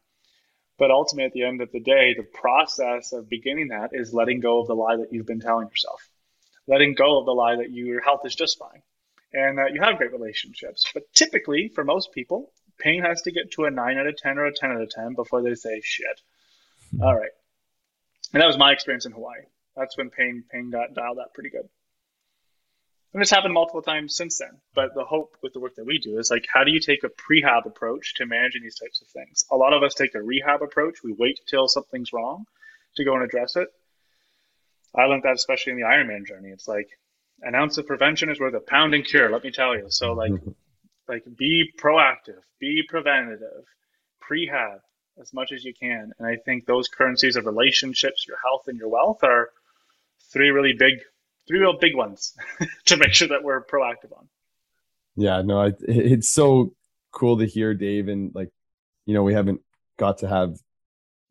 but 0.79 0.89
ultimately, 0.89 1.25
at 1.25 1.33
the 1.33 1.43
end 1.43 1.59
of 1.59 1.69
the 1.73 1.81
day, 1.81 2.13
the 2.15 2.23
process 2.23 3.11
of 3.11 3.29
beginning 3.29 3.67
that 3.67 3.89
is 3.91 4.13
letting 4.13 4.39
go 4.39 4.61
of 4.61 4.67
the 4.67 4.75
lie 4.75 4.95
that 4.95 5.11
you've 5.11 5.27
been 5.27 5.41
telling 5.41 5.67
yourself, 5.67 6.01
letting 6.65 6.93
go 6.93 7.19
of 7.19 7.25
the 7.25 7.33
lie 7.33 7.57
that 7.57 7.71
your 7.71 8.01
health 8.01 8.21
is 8.23 8.33
just 8.33 8.57
fine 8.57 8.81
and 9.33 9.59
uh, 9.59 9.65
you 9.65 9.81
have 9.81 9.97
great 9.97 10.13
relationships. 10.13 10.85
But 10.93 11.11
typically, 11.13 11.67
for 11.67 11.83
most 11.83 12.13
people, 12.13 12.51
pain 12.79 13.03
has 13.03 13.21
to 13.23 13.31
get 13.31 13.51
to 13.51 13.65
a 13.65 13.71
9 13.71 13.97
out 13.97 14.07
of 14.07 14.17
10 14.17 14.37
or 14.37 14.45
a 14.45 14.53
10 14.53 14.71
out 14.71 14.81
of 14.81 14.89
10 14.89 15.13
before 15.15 15.41
they 15.41 15.55
say 15.55 15.81
shit. 15.83 16.21
Mm-hmm. 16.93 17.03
All 17.03 17.15
right. 17.15 17.31
And 18.33 18.41
that 18.41 18.47
was 18.47 18.57
my 18.57 18.71
experience 18.71 19.05
in 19.05 19.11
Hawaii. 19.11 19.41
That's 19.75 19.97
when 19.97 20.09
pain 20.09 20.43
pain 20.51 20.69
got 20.69 20.93
dialed 20.93 21.19
up 21.19 21.33
pretty 21.33 21.49
good. 21.49 21.67
And 23.13 23.21
it's 23.21 23.31
happened 23.31 23.53
multiple 23.53 23.83
times 23.83 24.15
since 24.15 24.39
then. 24.39 24.59
But 24.73 24.95
the 24.95 25.05
hope 25.05 25.37
with 25.43 25.53
the 25.53 25.59
work 25.59 25.75
that 25.75 25.85
we 25.85 25.99
do 25.99 26.17
is 26.17 26.31
like, 26.31 26.47
how 26.51 26.63
do 26.63 26.71
you 26.71 26.79
take 26.79 27.03
a 27.03 27.09
prehab 27.09 27.67
approach 27.67 28.15
to 28.15 28.25
managing 28.25 28.63
these 28.63 28.79
types 28.79 29.01
of 29.03 29.07
things? 29.09 29.45
A 29.51 29.55
lot 29.55 29.73
of 29.73 29.83
us 29.83 29.93
take 29.93 30.15
a 30.15 30.21
rehab 30.21 30.63
approach. 30.63 31.03
We 31.03 31.13
wait 31.13 31.39
till 31.47 31.67
something's 31.67 32.11
wrong 32.11 32.45
to 32.95 33.05
go 33.05 33.13
and 33.13 33.23
address 33.23 33.55
it. 33.55 33.67
I 34.95 35.03
learned 35.03 35.23
that 35.23 35.35
especially 35.35 35.73
in 35.73 35.79
the 35.79 35.85
Ironman 35.85 36.25
journey. 36.25 36.49
It's 36.49 36.67
like 36.67 36.89
an 37.41 37.53
ounce 37.53 37.77
of 37.77 37.85
prevention 37.85 38.29
is 38.29 38.39
worth 38.39 38.55
a 38.55 38.59
pound 38.59 38.95
in 38.95 39.03
cure. 39.03 39.29
Let 39.29 39.43
me 39.43 39.51
tell 39.51 39.75
you. 39.75 39.85
So 39.89 40.13
like 40.13 40.31
like 41.07 41.23
be 41.37 41.71
proactive, 41.79 42.41
be 42.59 42.83
preventative, 42.87 43.65
prehab 44.21 44.79
as 45.21 45.33
much 45.33 45.51
as 45.51 45.63
you 45.63 45.73
can. 45.73 46.11
And 46.17 46.27
I 46.27 46.37
think 46.37 46.65
those 46.65 46.87
currencies 46.87 47.35
of 47.35 47.45
relationships, 47.45 48.25
your 48.27 48.37
health 48.43 48.63
and 48.67 48.77
your 48.77 48.89
wealth 48.89 49.23
are 49.23 49.49
three 50.31 50.49
really 50.49 50.73
big, 50.73 50.99
three 51.47 51.59
real 51.59 51.77
big 51.77 51.95
ones 51.95 52.33
to 52.85 52.97
make 52.97 53.13
sure 53.13 53.27
that 53.27 53.43
we're 53.43 53.63
proactive 53.65 54.17
on. 54.17 54.27
Yeah, 55.15 55.41
no, 55.43 55.63
it, 55.63 55.75
it's 55.87 56.29
so 56.29 56.73
cool 57.11 57.37
to 57.37 57.45
hear 57.45 57.73
Dave 57.73 58.07
and 58.07 58.31
like, 58.33 58.49
you 59.05 59.13
know, 59.13 59.23
we 59.23 59.33
haven't 59.33 59.61
got 59.97 60.19
to 60.19 60.27
have 60.27 60.57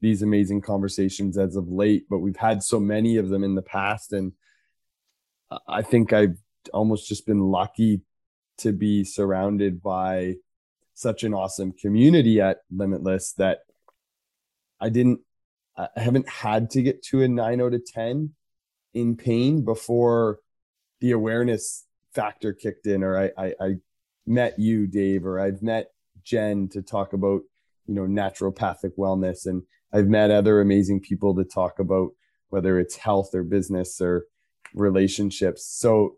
these 0.00 0.22
amazing 0.22 0.60
conversations 0.60 1.38
as 1.38 1.56
of 1.56 1.68
late, 1.68 2.04
but 2.08 2.18
we've 2.18 2.36
had 2.36 2.62
so 2.62 2.78
many 2.78 3.16
of 3.16 3.28
them 3.28 3.42
in 3.42 3.54
the 3.54 3.62
past. 3.62 4.12
And 4.12 4.32
I 5.66 5.82
think 5.82 6.12
I've 6.12 6.36
almost 6.72 7.08
just 7.08 7.26
been 7.26 7.40
lucky 7.40 8.02
to 8.62 8.72
be 8.72 9.04
surrounded 9.04 9.82
by 9.82 10.34
such 10.94 11.24
an 11.24 11.34
awesome 11.34 11.72
community 11.72 12.40
at 12.40 12.58
Limitless 12.70 13.32
that 13.34 13.60
I 14.80 14.88
didn't, 14.88 15.20
I 15.76 15.88
haven't 15.96 16.28
had 16.28 16.70
to 16.70 16.82
get 16.82 17.02
to 17.04 17.22
a 17.22 17.28
nine 17.28 17.60
out 17.60 17.74
of 17.74 17.84
10 17.84 18.30
in 18.94 19.16
pain 19.16 19.64
before 19.64 20.40
the 21.00 21.12
awareness 21.12 21.86
factor 22.14 22.52
kicked 22.52 22.86
in, 22.86 23.02
or 23.02 23.18
I, 23.18 23.30
I, 23.38 23.54
I 23.60 23.74
met 24.26 24.58
you, 24.58 24.86
Dave, 24.86 25.24
or 25.24 25.40
I've 25.40 25.62
met 25.62 25.88
Jen 26.24 26.68
to 26.68 26.82
talk 26.82 27.12
about, 27.12 27.42
you 27.86 27.94
know, 27.94 28.02
naturopathic 28.02 28.92
wellness. 28.98 29.46
And 29.46 29.62
I've 29.92 30.08
met 30.08 30.30
other 30.30 30.60
amazing 30.60 31.00
people 31.00 31.34
to 31.36 31.44
talk 31.44 31.78
about 31.78 32.10
whether 32.50 32.78
it's 32.78 32.96
health 32.96 33.34
or 33.34 33.42
business 33.42 34.00
or 34.00 34.26
relationships. 34.74 35.66
So 35.66 36.16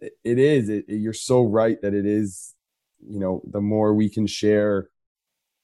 it 0.00 0.38
is 0.38 0.68
it, 0.68 0.84
you're 0.88 1.12
so 1.12 1.42
right 1.42 1.80
that 1.82 1.94
it 1.94 2.06
is 2.06 2.54
you 3.06 3.18
know 3.18 3.42
the 3.50 3.60
more 3.60 3.94
we 3.94 4.08
can 4.08 4.26
share 4.26 4.88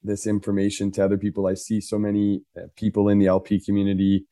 this 0.02 0.26
information 0.26 0.90
to 0.90 1.04
other 1.04 1.18
people 1.18 1.46
i 1.46 1.54
see 1.54 1.80
so 1.80 1.98
many 1.98 2.42
uh, 2.56 2.66
people 2.76 3.08
in 3.08 3.18
the 3.18 3.26
lp 3.26 3.60
community 3.60 4.26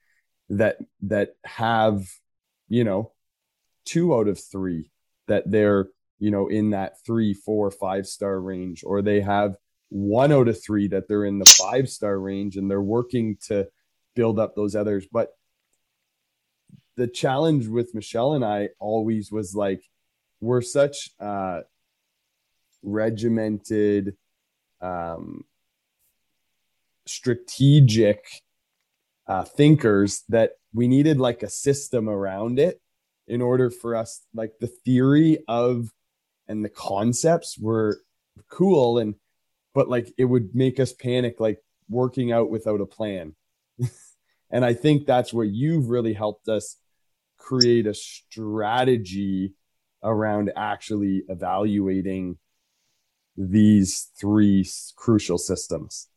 that 0.48 0.76
that 1.02 1.30
have 1.44 2.06
you 2.68 2.84
know 2.84 3.12
two 3.84 4.14
out 4.14 4.28
of 4.28 4.38
three 4.38 4.90
that 5.26 5.50
they're 5.50 5.88
you 6.18 6.30
know 6.30 6.48
in 6.48 6.70
that 6.70 6.94
three 7.04 7.34
four 7.34 7.70
five 7.70 8.06
star 8.06 8.40
range 8.40 8.82
or 8.84 9.02
they 9.02 9.20
have 9.20 9.56
one 9.88 10.32
out 10.32 10.48
of 10.48 10.62
three 10.62 10.88
that 10.88 11.08
they're 11.08 11.24
in 11.24 11.38
the 11.38 11.44
five 11.44 11.88
star 11.88 12.18
range 12.18 12.56
and 12.56 12.70
they're 12.70 12.82
working 12.82 13.36
to 13.46 13.68
build 14.16 14.38
up 14.38 14.54
those 14.56 14.74
others. 14.74 15.06
But 15.10 15.30
the 16.96 17.06
challenge 17.06 17.66
with 17.66 17.94
michelle 17.94 18.34
and 18.34 18.44
i 18.44 18.68
always 18.78 19.30
was 19.32 19.54
like 19.54 19.82
we're 20.44 20.62
such 20.62 21.10
uh, 21.18 21.60
regimented, 22.82 24.16
um, 24.80 25.44
strategic 27.06 28.24
uh, 29.26 29.44
thinkers 29.44 30.22
that 30.28 30.52
we 30.72 30.86
needed 30.86 31.18
like 31.18 31.42
a 31.42 31.48
system 31.48 32.08
around 32.08 32.58
it 32.58 32.80
in 33.26 33.40
order 33.40 33.70
for 33.70 33.96
us, 33.96 34.20
like 34.34 34.52
the 34.60 34.66
theory 34.66 35.38
of 35.48 35.88
and 36.46 36.62
the 36.62 36.68
concepts 36.68 37.58
were 37.58 37.98
cool 38.50 38.98
and 38.98 39.14
but 39.74 39.88
like 39.88 40.12
it 40.18 40.26
would 40.26 40.54
make 40.54 40.78
us 40.78 40.92
panic 40.92 41.40
like 41.40 41.58
working 41.88 42.32
out 42.32 42.50
without 42.50 42.80
a 42.80 42.86
plan. 42.86 43.34
And 44.50 44.64
i 44.64 44.72
think 44.72 45.04
that's 45.04 45.32
where 45.32 45.44
you've 45.44 45.88
really 45.88 46.12
helped 46.12 46.48
us 46.48 46.76
create 47.38 47.88
a 47.88 47.94
strategy 47.94 49.54
around 50.04 50.52
actually 50.56 51.22
evaluating 51.28 52.38
these 53.36 54.10
three 54.20 54.64
crucial 54.96 55.38
systems, 55.38 56.08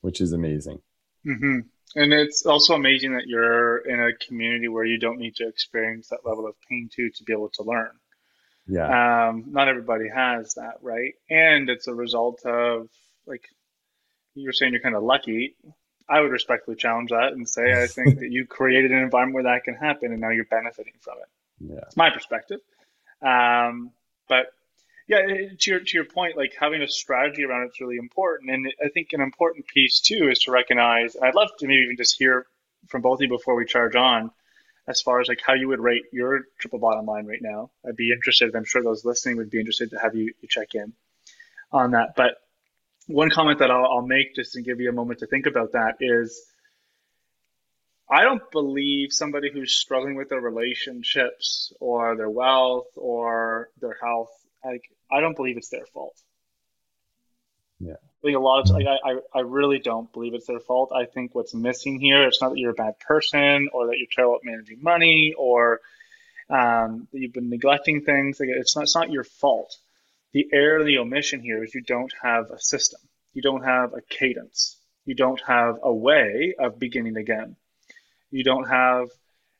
which 0.00 0.20
is 0.20 0.32
amazing. 0.32 0.80
Mm-hmm. 1.26 1.60
And 1.96 2.12
it's 2.12 2.44
also 2.44 2.74
amazing 2.74 3.14
that 3.14 3.26
you're 3.26 3.78
in 3.78 4.00
a 4.00 4.12
community 4.26 4.68
where 4.68 4.84
you 4.84 4.98
don't 4.98 5.18
need 5.18 5.36
to 5.36 5.48
experience 5.48 6.08
that 6.08 6.24
level 6.24 6.46
of 6.46 6.54
pain 6.68 6.88
too 6.94 7.10
to 7.10 7.24
be 7.24 7.32
able 7.32 7.50
to 7.50 7.62
learn. 7.62 7.90
Yeah. 8.66 9.28
Um, 9.28 9.44
not 9.48 9.68
everybody 9.68 10.08
has 10.08 10.54
that, 10.54 10.78
right? 10.80 11.14
And 11.30 11.68
it's 11.68 11.86
a 11.86 11.94
result 11.94 12.44
of 12.44 12.88
like 13.26 13.44
you're 14.34 14.52
saying 14.52 14.72
you're 14.72 14.82
kind 14.82 14.96
of 14.96 15.02
lucky. 15.02 15.56
I 16.08 16.20
would 16.20 16.32
respectfully 16.32 16.76
challenge 16.76 17.10
that 17.10 17.32
and 17.32 17.48
say 17.48 17.82
I 17.82 17.86
think 17.86 18.18
that 18.20 18.30
you 18.30 18.46
created 18.46 18.90
an 18.90 18.98
environment 18.98 19.34
where 19.34 19.54
that 19.54 19.64
can 19.64 19.74
happen 19.74 20.12
and 20.12 20.20
now 20.20 20.30
you're 20.30 20.46
benefiting 20.46 20.94
from 21.00 21.14
it. 21.18 21.72
Yeah. 21.72 21.80
It's 21.86 21.96
my 21.96 22.10
perspective. 22.10 22.60
Um, 23.24 23.90
but 24.28 24.46
yeah, 25.06 25.18
to 25.58 25.70
your 25.70 25.80
to 25.80 25.96
your 25.96 26.04
point, 26.04 26.36
like 26.36 26.54
having 26.58 26.82
a 26.82 26.88
strategy 26.88 27.44
around 27.44 27.66
it's 27.66 27.80
really 27.80 27.96
important, 27.96 28.50
and 28.50 28.72
I 28.84 28.88
think 28.88 29.12
an 29.12 29.20
important 29.20 29.66
piece 29.66 30.00
too 30.00 30.28
is 30.30 30.40
to 30.40 30.52
recognize. 30.52 31.16
I'd 31.20 31.34
love 31.34 31.50
to 31.58 31.66
maybe 31.66 31.82
even 31.82 31.96
just 31.96 32.18
hear 32.18 32.46
from 32.88 33.02
both 33.02 33.18
of 33.18 33.22
you 33.22 33.28
before 33.28 33.54
we 33.54 33.64
charge 33.64 33.96
on, 33.96 34.30
as 34.86 35.00
far 35.00 35.20
as 35.20 35.28
like 35.28 35.40
how 35.44 35.54
you 35.54 35.68
would 35.68 35.80
rate 35.80 36.04
your 36.12 36.42
triple 36.58 36.78
bottom 36.78 37.06
line 37.06 37.26
right 37.26 37.42
now. 37.42 37.70
I'd 37.86 37.96
be 37.96 38.12
interested. 38.12 38.54
I'm 38.54 38.64
sure 38.64 38.82
those 38.82 39.04
listening 39.04 39.36
would 39.38 39.50
be 39.50 39.58
interested 39.58 39.90
to 39.90 39.98
have 39.98 40.14
you, 40.14 40.32
you 40.40 40.48
check 40.48 40.74
in 40.74 40.92
on 41.72 41.92
that. 41.92 42.14
But 42.16 42.36
one 43.06 43.30
comment 43.30 43.58
that 43.58 43.70
I'll, 43.70 43.86
I'll 43.86 44.06
make 44.06 44.34
just 44.34 44.52
to 44.54 44.62
give 44.62 44.80
you 44.80 44.88
a 44.88 44.92
moment 44.92 45.20
to 45.20 45.26
think 45.26 45.46
about 45.46 45.72
that 45.72 45.96
is 46.00 46.42
I 48.10 48.22
don't 48.22 48.50
believe 48.50 49.12
somebody 49.12 49.50
who's 49.50 49.74
struggling 49.74 50.14
with 50.14 50.28
their 50.28 50.40
relationships 50.40 51.72
or 51.80 52.16
their 52.16 52.28
wealth 52.28 52.88
or 52.96 53.70
their 53.80 53.96
health, 54.02 54.30
like 54.64 54.82
I 55.10 55.20
don't 55.20 55.36
believe 55.36 55.56
it's 55.56 55.70
their 55.70 55.86
fault. 55.86 56.20
Yeah. 57.80 57.94
I 57.94 58.26
think 58.26 58.36
a 58.36 58.40
lot 58.40 58.60
of 58.60 58.70
like 58.70 58.86
I, 58.86 59.16
I 59.34 59.40
really 59.40 59.78
don't 59.78 60.10
believe 60.12 60.34
it's 60.34 60.46
their 60.46 60.60
fault. 60.60 60.92
I 60.94 61.06
think 61.06 61.34
what's 61.34 61.54
missing 61.54 62.00
here, 62.00 62.26
it's 62.26 62.40
not 62.40 62.50
that 62.50 62.58
you're 62.58 62.70
a 62.70 62.74
bad 62.74 62.98
person 63.00 63.68
or 63.72 63.88
that 63.88 63.98
you're 63.98 64.08
terrible 64.14 64.36
at 64.36 64.44
managing 64.44 64.82
money 64.82 65.34
or 65.36 65.80
um, 66.50 67.08
that 67.12 67.20
you've 67.20 67.32
been 67.32 67.50
neglecting 67.50 68.02
things. 68.02 68.38
Like 68.38 68.50
it's 68.50 68.76
not 68.76 68.82
it's 68.82 68.94
not 68.94 69.10
your 69.10 69.24
fault. 69.24 69.76
The 70.32 70.46
error, 70.52 70.84
the 70.84 70.98
omission 70.98 71.40
here 71.40 71.62
is 71.62 71.74
you 71.74 71.82
don't 71.82 72.12
have 72.22 72.50
a 72.50 72.58
system. 72.58 73.00
You 73.32 73.42
don't 73.42 73.64
have 73.64 73.92
a 73.94 74.00
cadence. 74.02 74.76
You 75.04 75.14
don't 75.14 75.40
have 75.46 75.78
a 75.82 75.92
way 75.92 76.54
of 76.58 76.78
beginning 76.78 77.16
again. 77.16 77.56
You 78.34 78.42
don't 78.42 78.68
have 78.68 79.10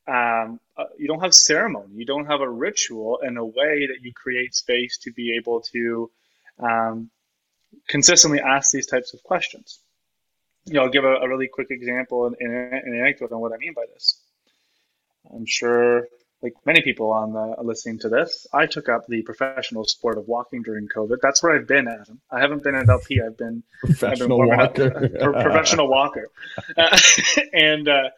um, 0.08 0.58
uh, 0.76 0.86
you 0.98 1.06
don't 1.06 1.20
have 1.20 1.32
ceremony. 1.32 1.94
You 1.94 2.04
don't 2.04 2.26
have 2.26 2.40
a 2.40 2.48
ritual 2.48 3.20
and 3.22 3.38
a 3.38 3.44
way 3.44 3.86
that 3.86 3.98
you 4.02 4.12
create 4.12 4.52
space 4.52 4.98
to 5.04 5.12
be 5.12 5.36
able 5.36 5.60
to 5.72 6.10
um, 6.58 7.10
consistently 7.88 8.40
ask 8.40 8.72
these 8.72 8.86
types 8.86 9.14
of 9.14 9.22
questions. 9.22 9.78
You 10.66 10.74
know, 10.74 10.82
I'll 10.82 10.90
give 10.90 11.04
a, 11.04 11.14
a 11.14 11.28
really 11.28 11.46
quick 11.46 11.68
example 11.70 12.26
and 12.26 12.34
an 12.40 12.98
anecdote 13.00 13.30
on 13.30 13.40
what 13.40 13.52
I 13.52 13.58
mean 13.58 13.74
by 13.74 13.84
this. 13.94 14.20
I'm 15.32 15.46
sure, 15.46 16.08
like 16.42 16.54
many 16.66 16.82
people 16.82 17.12
on 17.12 17.32
the, 17.32 17.62
listening 17.62 18.00
to 18.00 18.08
this, 18.08 18.48
I 18.52 18.66
took 18.66 18.88
up 18.88 19.06
the 19.06 19.22
professional 19.22 19.84
sport 19.84 20.18
of 20.18 20.26
walking 20.26 20.62
during 20.62 20.88
COVID. 20.88 21.18
That's 21.22 21.44
where 21.44 21.56
I've 21.56 21.68
been, 21.68 21.86
Adam. 21.86 22.20
I 22.28 22.40
haven't 22.40 22.64
been 22.64 22.74
at 22.74 22.88
LP. 22.88 23.20
I've 23.24 23.38
been 23.38 23.62
professional 23.84 24.42
I've 24.42 24.74
been 24.74 24.90
walker, 24.90 25.28
up, 25.36 25.44
professional 25.44 25.88
walker, 25.88 26.28
uh, 26.76 26.98
and 27.52 27.88
uh, 27.88 28.10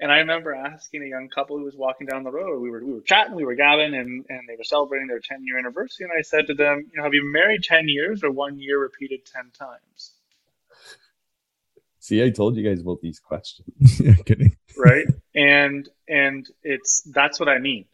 and 0.00 0.10
I 0.10 0.18
remember 0.18 0.54
asking 0.54 1.02
a 1.02 1.06
young 1.06 1.28
couple 1.28 1.58
who 1.58 1.64
was 1.64 1.76
walking 1.76 2.06
down 2.06 2.24
the 2.24 2.30
road. 2.30 2.60
We 2.60 2.70
were 2.70 2.82
we 2.82 2.94
were 2.94 3.02
chatting, 3.02 3.34
we 3.34 3.44
were 3.44 3.54
gabbing, 3.54 3.94
and 3.94 4.24
and 4.28 4.48
they 4.48 4.56
were 4.56 4.64
celebrating 4.64 5.08
their 5.08 5.20
10 5.20 5.44
year 5.44 5.58
anniversary. 5.58 6.06
And 6.06 6.18
I 6.18 6.22
said 6.22 6.46
to 6.46 6.54
them, 6.54 6.86
you 6.90 6.96
know, 6.96 7.04
have 7.04 7.12
you 7.12 7.20
been 7.20 7.32
married 7.32 7.62
10 7.62 7.88
years 7.88 8.24
or 8.24 8.30
one 8.30 8.58
year 8.58 8.80
repeated 8.80 9.26
10 9.26 9.50
times? 9.58 10.12
See, 11.98 12.24
I 12.24 12.30
told 12.30 12.56
you 12.56 12.68
guys 12.68 12.80
about 12.80 13.02
these 13.02 13.20
questions. 13.20 13.68
yeah, 14.00 14.14
kidding. 14.14 14.56
Right, 14.76 15.06
and 15.34 15.86
and 16.08 16.48
it's 16.62 17.02
that's 17.02 17.38
what 17.38 17.50
I 17.50 17.58
mean. 17.58 17.84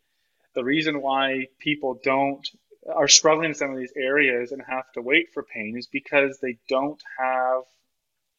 The 0.54 0.62
reason 0.62 1.02
why 1.02 1.48
people 1.58 2.00
don't 2.02 2.48
are 2.88 3.08
struggling 3.08 3.50
in 3.50 3.54
some 3.54 3.72
of 3.72 3.78
these 3.78 3.92
areas 3.96 4.52
and 4.52 4.62
have 4.62 4.90
to 4.92 5.02
wait 5.02 5.32
for 5.34 5.42
pain 5.42 5.76
is 5.76 5.88
because 5.88 6.38
they 6.38 6.56
don't 6.68 7.02
have 7.18 7.64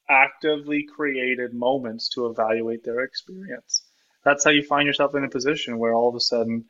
actively 0.10 0.84
created 0.84 1.54
moments 1.54 2.10
to 2.10 2.28
evaluate 2.28 2.84
their 2.84 3.02
experience. 3.02 3.84
That's 4.24 4.44
how 4.44 4.52
you 4.52 4.64
find 4.64 4.86
yourself 4.86 5.16
in 5.16 5.24
a 5.24 5.30
position 5.30 5.78
where 5.78 5.94
all 5.94 6.10
of 6.10 6.16
a 6.16 6.20
sudden 6.20 6.66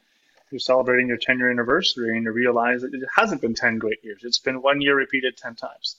you're 0.51 0.59
celebrating 0.59 1.07
your 1.07 1.17
10 1.17 1.39
year 1.39 1.51
anniversary 1.51 2.15
and 2.15 2.23
you 2.23 2.31
realize 2.31 2.81
that 2.81 2.93
it 2.93 3.01
hasn't 3.15 3.41
been 3.41 3.53
10 3.53 3.79
great 3.79 4.03
years. 4.03 4.23
It's 4.23 4.39
been 4.39 4.61
one 4.61 4.81
year 4.81 4.95
repeated 4.95 5.37
10 5.37 5.55
times. 5.55 5.97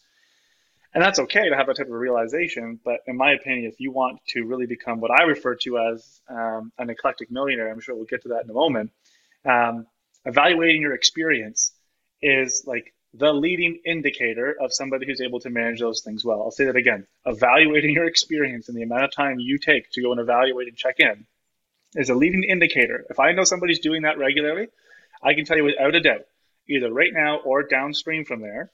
And 0.94 1.04
that's 1.04 1.18
okay 1.18 1.48
to 1.48 1.56
have 1.56 1.66
that 1.66 1.76
type 1.76 1.86
of 1.86 1.92
realization. 1.92 2.80
But 2.82 3.00
in 3.06 3.16
my 3.16 3.32
opinion, 3.32 3.70
if 3.70 3.78
you 3.78 3.90
want 3.90 4.20
to 4.28 4.44
really 4.44 4.66
become 4.66 5.00
what 5.00 5.10
I 5.10 5.24
refer 5.24 5.54
to 5.56 5.78
as 5.78 6.20
um, 6.28 6.72
an 6.78 6.88
eclectic 6.90 7.30
millionaire, 7.30 7.70
I'm 7.70 7.80
sure 7.80 7.94
we'll 7.94 8.06
get 8.06 8.22
to 8.22 8.28
that 8.28 8.44
in 8.44 8.50
a 8.50 8.54
moment, 8.54 8.90
um, 9.44 9.86
evaluating 10.24 10.80
your 10.80 10.94
experience 10.94 11.72
is 12.22 12.64
like 12.66 12.94
the 13.14 13.32
leading 13.32 13.80
indicator 13.86 14.54
of 14.60 14.72
somebody 14.72 15.06
who's 15.06 15.20
able 15.20 15.40
to 15.40 15.50
manage 15.50 15.80
those 15.80 16.02
things 16.02 16.24
well. 16.24 16.42
I'll 16.42 16.50
say 16.50 16.66
that 16.66 16.76
again. 16.76 17.06
Evaluating 17.24 17.94
your 17.94 18.04
experience 18.04 18.68
and 18.68 18.76
the 18.76 18.82
amount 18.82 19.04
of 19.04 19.12
time 19.12 19.38
you 19.38 19.58
take 19.58 19.90
to 19.92 20.02
go 20.02 20.12
and 20.12 20.20
evaluate 20.20 20.68
and 20.68 20.76
check 20.76 20.96
in 21.00 21.26
is 21.94 22.10
a 22.10 22.14
leading 22.14 22.44
indicator. 22.44 23.06
If 23.08 23.18
I 23.18 23.32
know 23.32 23.44
somebody's 23.44 23.80
doing 23.80 24.02
that 24.02 24.18
regularly, 24.18 24.68
I 25.22 25.34
can 25.34 25.44
tell 25.44 25.56
you 25.56 25.64
without 25.64 25.94
a 25.94 26.00
doubt, 26.00 26.26
either 26.68 26.92
right 26.92 27.12
now 27.12 27.38
or 27.38 27.62
downstream 27.62 28.24
from 28.24 28.42
there, 28.42 28.70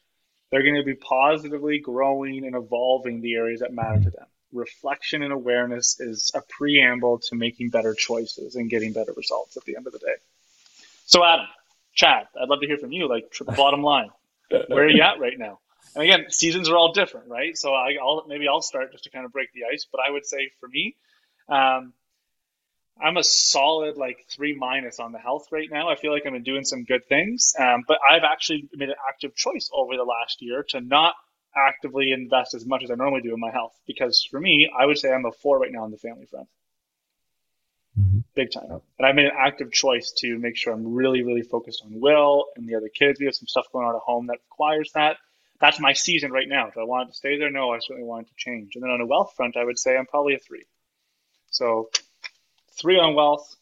they're 0.51 0.63
going 0.63 0.75
to 0.77 0.83
be 0.83 0.95
positively 0.95 1.79
growing 1.79 2.45
and 2.45 2.55
evolving 2.57 3.21
the 3.21 3.35
areas 3.35 3.61
that 3.61 3.73
matter 3.73 4.03
to 4.03 4.11
them. 4.11 4.27
Reflection 4.53 5.23
and 5.23 5.33
awareness 5.33 5.99
is 6.01 6.31
a 6.35 6.43
preamble 6.43 7.19
to 7.19 7.35
making 7.35 7.71
better 7.71 7.95
choices 7.95 8.57
and 8.57 8.71
getting 8.71 8.93
better 8.93 9.13
results 9.17 9.57
at 9.57 9.65
the 9.65 9.77
end 9.77 9.87
of 9.87 9.93
the 9.93 9.99
day. 9.99 10.15
So, 11.07 11.25
Adam, 11.25 11.47
Chad, 11.95 12.29
I'd 12.41 12.49
love 12.49 12.61
to 12.61 12.67
hear 12.67 12.79
from 12.79 12.93
you. 12.93 13.09
Like, 13.09 13.33
bottom 13.57 13.83
line, 13.83 14.11
where 14.51 14.85
are 14.85 14.91
you 14.91 15.03
at 15.03 15.21
right 15.21 15.39
now? 15.39 15.61
And 15.95 16.03
again, 16.03 16.27
seasons 16.31 16.69
are 16.69 16.77
all 16.77 16.93
different, 16.93 17.29
right? 17.29 17.57
So 17.57 17.73
I, 17.73 17.93
will 18.01 18.25
maybe 18.27 18.49
I'll 18.49 18.63
start 18.63 18.93
just 18.93 19.05
to 19.05 19.11
kind 19.11 19.25
of 19.25 19.33
break 19.33 19.53
the 19.53 19.61
ice. 19.73 19.87
But 19.91 20.01
I 20.07 20.11
would 20.11 20.27
say 20.27 20.51
for 20.61 20.69
me, 20.69 20.97
um, 21.49 21.93
I'm 23.01 23.17
a 23.17 23.25
solid 23.25 23.97
like 23.97 24.25
three 24.31 24.55
minus 24.55 25.01
on 25.01 25.13
the 25.13 25.19
health 25.19 25.49
right 25.51 25.69
now. 25.71 25.89
I 25.89 25.97
feel 25.97 26.13
like 26.13 26.25
I'm 26.27 26.41
doing 26.43 26.65
some 26.65 26.85
good 26.85 27.07
things, 27.09 27.55
um, 27.59 27.83
but 27.87 27.99
I've 28.09 28.23
actually 28.23 28.69
made 28.73 28.89
an 28.89 28.95
active 29.09 29.35
choice 29.35 29.69
over 29.73 29.97
the 29.97 30.05
last 30.05 30.41
year 30.41 30.65
to 30.71 30.81
not 30.81 31.15
actively 31.57 32.13
invest 32.13 32.55
as 32.55 32.67
much 32.67 32.83
as 32.83 32.91
I 32.91 32.95
normally 32.95 33.23
do 33.23 33.33
in 33.35 33.41
my 33.41 33.51
health 33.51 33.79
because 33.87 34.27
for 34.29 34.41
me, 34.41 34.71
I 34.77 34.87
would 34.87 34.99
say 34.99 35.13
I'm 35.13 35.25
a 35.25 35.33
four 35.33 35.59
right 35.59 35.73
now 35.73 35.85
on 35.85 35.91
the 35.91 35.99
family 35.99 36.27
front. 36.27 36.49
Big 38.35 38.53
time. 38.53 38.81
And 38.99 39.07
I 39.07 39.13
made 39.13 39.27
an 39.27 39.33
active 39.37 39.73
choice 39.73 40.13
to 40.19 40.39
make 40.39 40.57
sure 40.57 40.73
I'm 40.73 40.95
really, 40.95 41.23
really 41.23 41.43
focused 41.43 41.83
on 41.85 42.01
Will 42.01 42.47
and 42.57 42.69
the 42.69 42.75
other 42.75 42.89
kids. 42.89 43.21
We 43.21 43.27
have 43.27 43.35
some 43.35 43.47
stuff 43.47 43.67
going 43.73 43.87
on 43.87 43.95
at 43.95 44.03
home 44.03 44.27
that 44.29 44.39
requires 44.51 44.91
that. 44.95 45.17
That's 45.61 45.81
my 45.81 45.93
season 45.93 46.33
right 46.33 46.49
now. 46.49 46.71
Do 46.71 46.81
I 46.81 46.85
want 46.85 47.09
it 47.09 47.13
to 47.13 47.17
stay 47.17 47.39
there? 47.39 47.51
No, 47.51 47.71
I 47.71 47.79
certainly 47.79 48.05
want 48.05 48.27
it 48.27 48.31
to 48.31 48.35
change. 48.37 48.75
And 48.75 48.83
then 48.83 48.91
on 48.91 49.01
a 49.01 49.07
wealth 49.07 49.35
front, 49.37 49.57
I 49.57 49.65
would 49.65 49.79
say 49.79 49.97
I'm 49.97 50.07
probably 50.07 50.35
a 50.35 50.39
three. 50.39 50.65
So 51.51 51.91
three 52.81 52.99
on 52.99 53.15
wealth. 53.15 53.55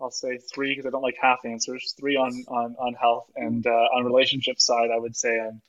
I'll 0.00 0.10
say 0.10 0.38
three 0.38 0.72
because 0.72 0.86
I 0.86 0.90
don't 0.90 1.02
like 1.02 1.16
half 1.20 1.44
answers. 1.44 1.94
Three 1.98 2.16
on 2.16 2.44
on, 2.48 2.76
on 2.78 2.94
health 2.94 3.30
and 3.36 3.66
uh, 3.66 3.70
on 3.70 4.04
relationship 4.04 4.60
side, 4.60 4.90
I 4.94 4.98
would 4.98 5.16
say 5.16 5.40
I'm 5.40 5.62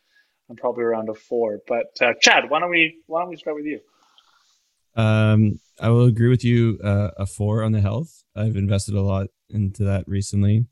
I'm 0.49 0.55
probably 0.57 0.83
around 0.83 1.09
a 1.09 1.13
four. 1.13 1.61
But 1.67 1.95
uh, 2.01 2.13
Chad, 2.19 2.49
why 2.49 2.59
don't 2.59 2.69
we 2.69 2.99
why 3.07 3.21
don't 3.21 3.29
we 3.29 3.38
start 3.38 3.55
with 3.55 3.65
you? 3.65 3.79
Um, 4.95 5.59
I 5.79 5.89
will 5.89 6.05
agree 6.05 6.29
with 6.29 6.43
you. 6.43 6.79
Uh, 6.83 7.09
a 7.17 7.25
four 7.25 7.63
on 7.63 7.71
the 7.71 7.81
health. 7.81 8.23
I've 8.35 8.55
invested 8.55 8.95
a 8.95 9.01
lot 9.01 9.27
into 9.49 9.83
that 9.83 10.05
recently. 10.07 10.65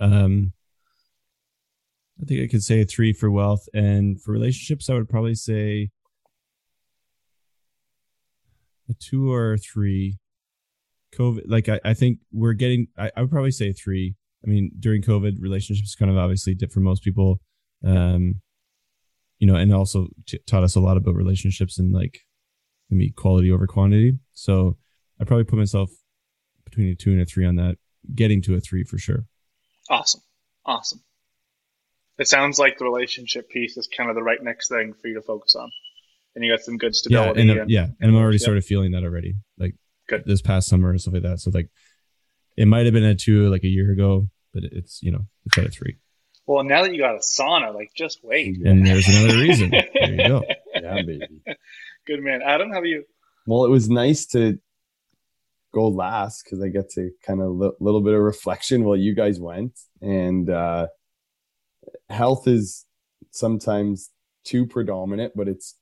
Um, 0.00 0.52
I 2.20 2.24
think 2.24 2.42
I 2.42 2.50
could 2.50 2.64
say 2.64 2.80
a 2.80 2.84
three 2.84 3.12
for 3.12 3.30
wealth, 3.30 3.68
and 3.74 4.20
for 4.20 4.32
relationships, 4.32 4.90
I 4.90 4.94
would 4.94 5.08
probably 5.08 5.34
say 5.34 5.90
a 8.88 8.94
two 8.94 9.32
or 9.32 9.54
a 9.54 9.58
three. 9.58 10.18
COVID, 11.14 11.44
like 11.46 11.68
I, 11.68 11.80
I 11.84 11.94
think 11.94 12.18
we're 12.32 12.52
getting. 12.54 12.88
I, 12.96 13.10
I 13.16 13.20
would 13.22 13.30
probably 13.30 13.50
say 13.50 13.72
three. 13.72 14.14
I 14.44 14.48
mean, 14.48 14.70
during 14.78 15.02
COVID, 15.02 15.40
relationships 15.40 15.94
kind 15.94 16.10
of 16.10 16.16
obviously 16.16 16.54
did 16.54 16.72
for 16.72 16.80
most 16.80 17.02
people. 17.02 17.40
Um, 17.84 18.40
you 19.38 19.46
know, 19.46 19.54
and 19.54 19.72
also 19.72 20.08
t- 20.26 20.40
taught 20.46 20.64
us 20.64 20.74
a 20.74 20.80
lot 20.80 20.96
about 20.96 21.14
relationships 21.14 21.78
and 21.78 21.92
like 21.92 22.20
maybe 22.90 23.10
quality 23.10 23.50
over 23.50 23.66
quantity. 23.66 24.18
So 24.32 24.76
I 25.20 25.24
probably 25.24 25.44
put 25.44 25.58
myself 25.58 25.90
between 26.64 26.88
a 26.88 26.94
two 26.94 27.10
and 27.10 27.20
a 27.20 27.24
three 27.24 27.46
on 27.46 27.56
that, 27.56 27.76
getting 28.14 28.42
to 28.42 28.54
a 28.54 28.60
three 28.60 28.84
for 28.84 28.98
sure. 28.98 29.26
Awesome. 29.90 30.22
Awesome. 30.64 31.02
It 32.18 32.28
sounds 32.28 32.58
like 32.58 32.78
the 32.78 32.84
relationship 32.84 33.48
piece 33.48 33.76
is 33.76 33.88
kind 33.88 34.10
of 34.10 34.16
the 34.16 34.22
right 34.22 34.42
next 34.42 34.68
thing 34.68 34.92
for 35.00 35.08
you 35.08 35.14
to 35.14 35.22
focus 35.22 35.54
on. 35.54 35.70
And 36.34 36.44
you 36.44 36.52
got 36.52 36.60
some 36.60 36.76
good 36.76 36.94
stability. 36.94 37.40
Yeah, 37.40 37.50
and, 37.50 37.58
uh, 37.58 37.62
and 37.62 37.70
yeah, 37.70 37.86
and 38.00 38.10
I'm 38.10 38.16
already 38.16 38.38
sort 38.38 38.58
of 38.58 38.64
feeling 38.64 38.92
that 38.92 39.02
already. 39.02 39.36
Like 39.56 39.74
good. 40.08 40.24
this 40.26 40.42
past 40.42 40.68
summer 40.68 40.90
and 40.90 41.00
stuff 41.00 41.14
like 41.14 41.22
that. 41.22 41.40
So 41.40 41.50
like 41.52 41.68
it 42.56 42.66
might 42.66 42.86
have 42.86 42.92
been 42.92 43.04
a 43.04 43.14
two 43.14 43.48
like 43.50 43.64
a 43.64 43.68
year 43.68 43.92
ago, 43.92 44.28
but 44.52 44.64
it's 44.64 45.02
you 45.02 45.10
know, 45.10 45.26
it's 45.46 45.56
at 45.58 45.66
a 45.66 45.68
three. 45.68 45.96
Well, 46.46 46.64
now 46.64 46.82
that 46.82 46.92
you 46.92 46.98
got 46.98 47.14
a 47.14 47.18
sauna, 47.18 47.74
like 47.74 47.92
just 47.94 48.20
wait. 48.24 48.58
And 48.64 48.86
there's 48.86 49.06
another 49.06 49.38
reason. 49.38 49.70
there 49.70 50.10
you 50.10 50.28
go. 50.28 50.42
Yeah, 50.96 51.02
baby. 51.02 51.40
Good 52.06 52.22
man. 52.22 52.40
Adam, 52.44 52.70
how 52.70 52.80
are 52.80 52.86
you? 52.86 53.04
Well, 53.46 53.64
it 53.64 53.70
was 53.70 53.88
nice 53.88 54.26
to 54.26 54.58
go 55.72 55.88
last 55.88 56.44
because 56.44 56.62
I 56.62 56.68
get 56.68 56.90
to 56.90 57.10
kind 57.22 57.40
of 57.40 57.46
a 57.46 57.50
li- 57.50 57.76
little 57.80 58.00
bit 58.00 58.14
of 58.14 58.20
reflection 58.20 58.84
while 58.84 58.96
you 58.96 59.14
guys 59.14 59.38
went. 59.38 59.78
And 60.00 60.48
uh, 60.48 60.88
health 62.08 62.48
is 62.48 62.86
sometimes 63.30 64.10
too 64.44 64.66
predominant, 64.66 65.34
but 65.36 65.48
it's 65.48 65.76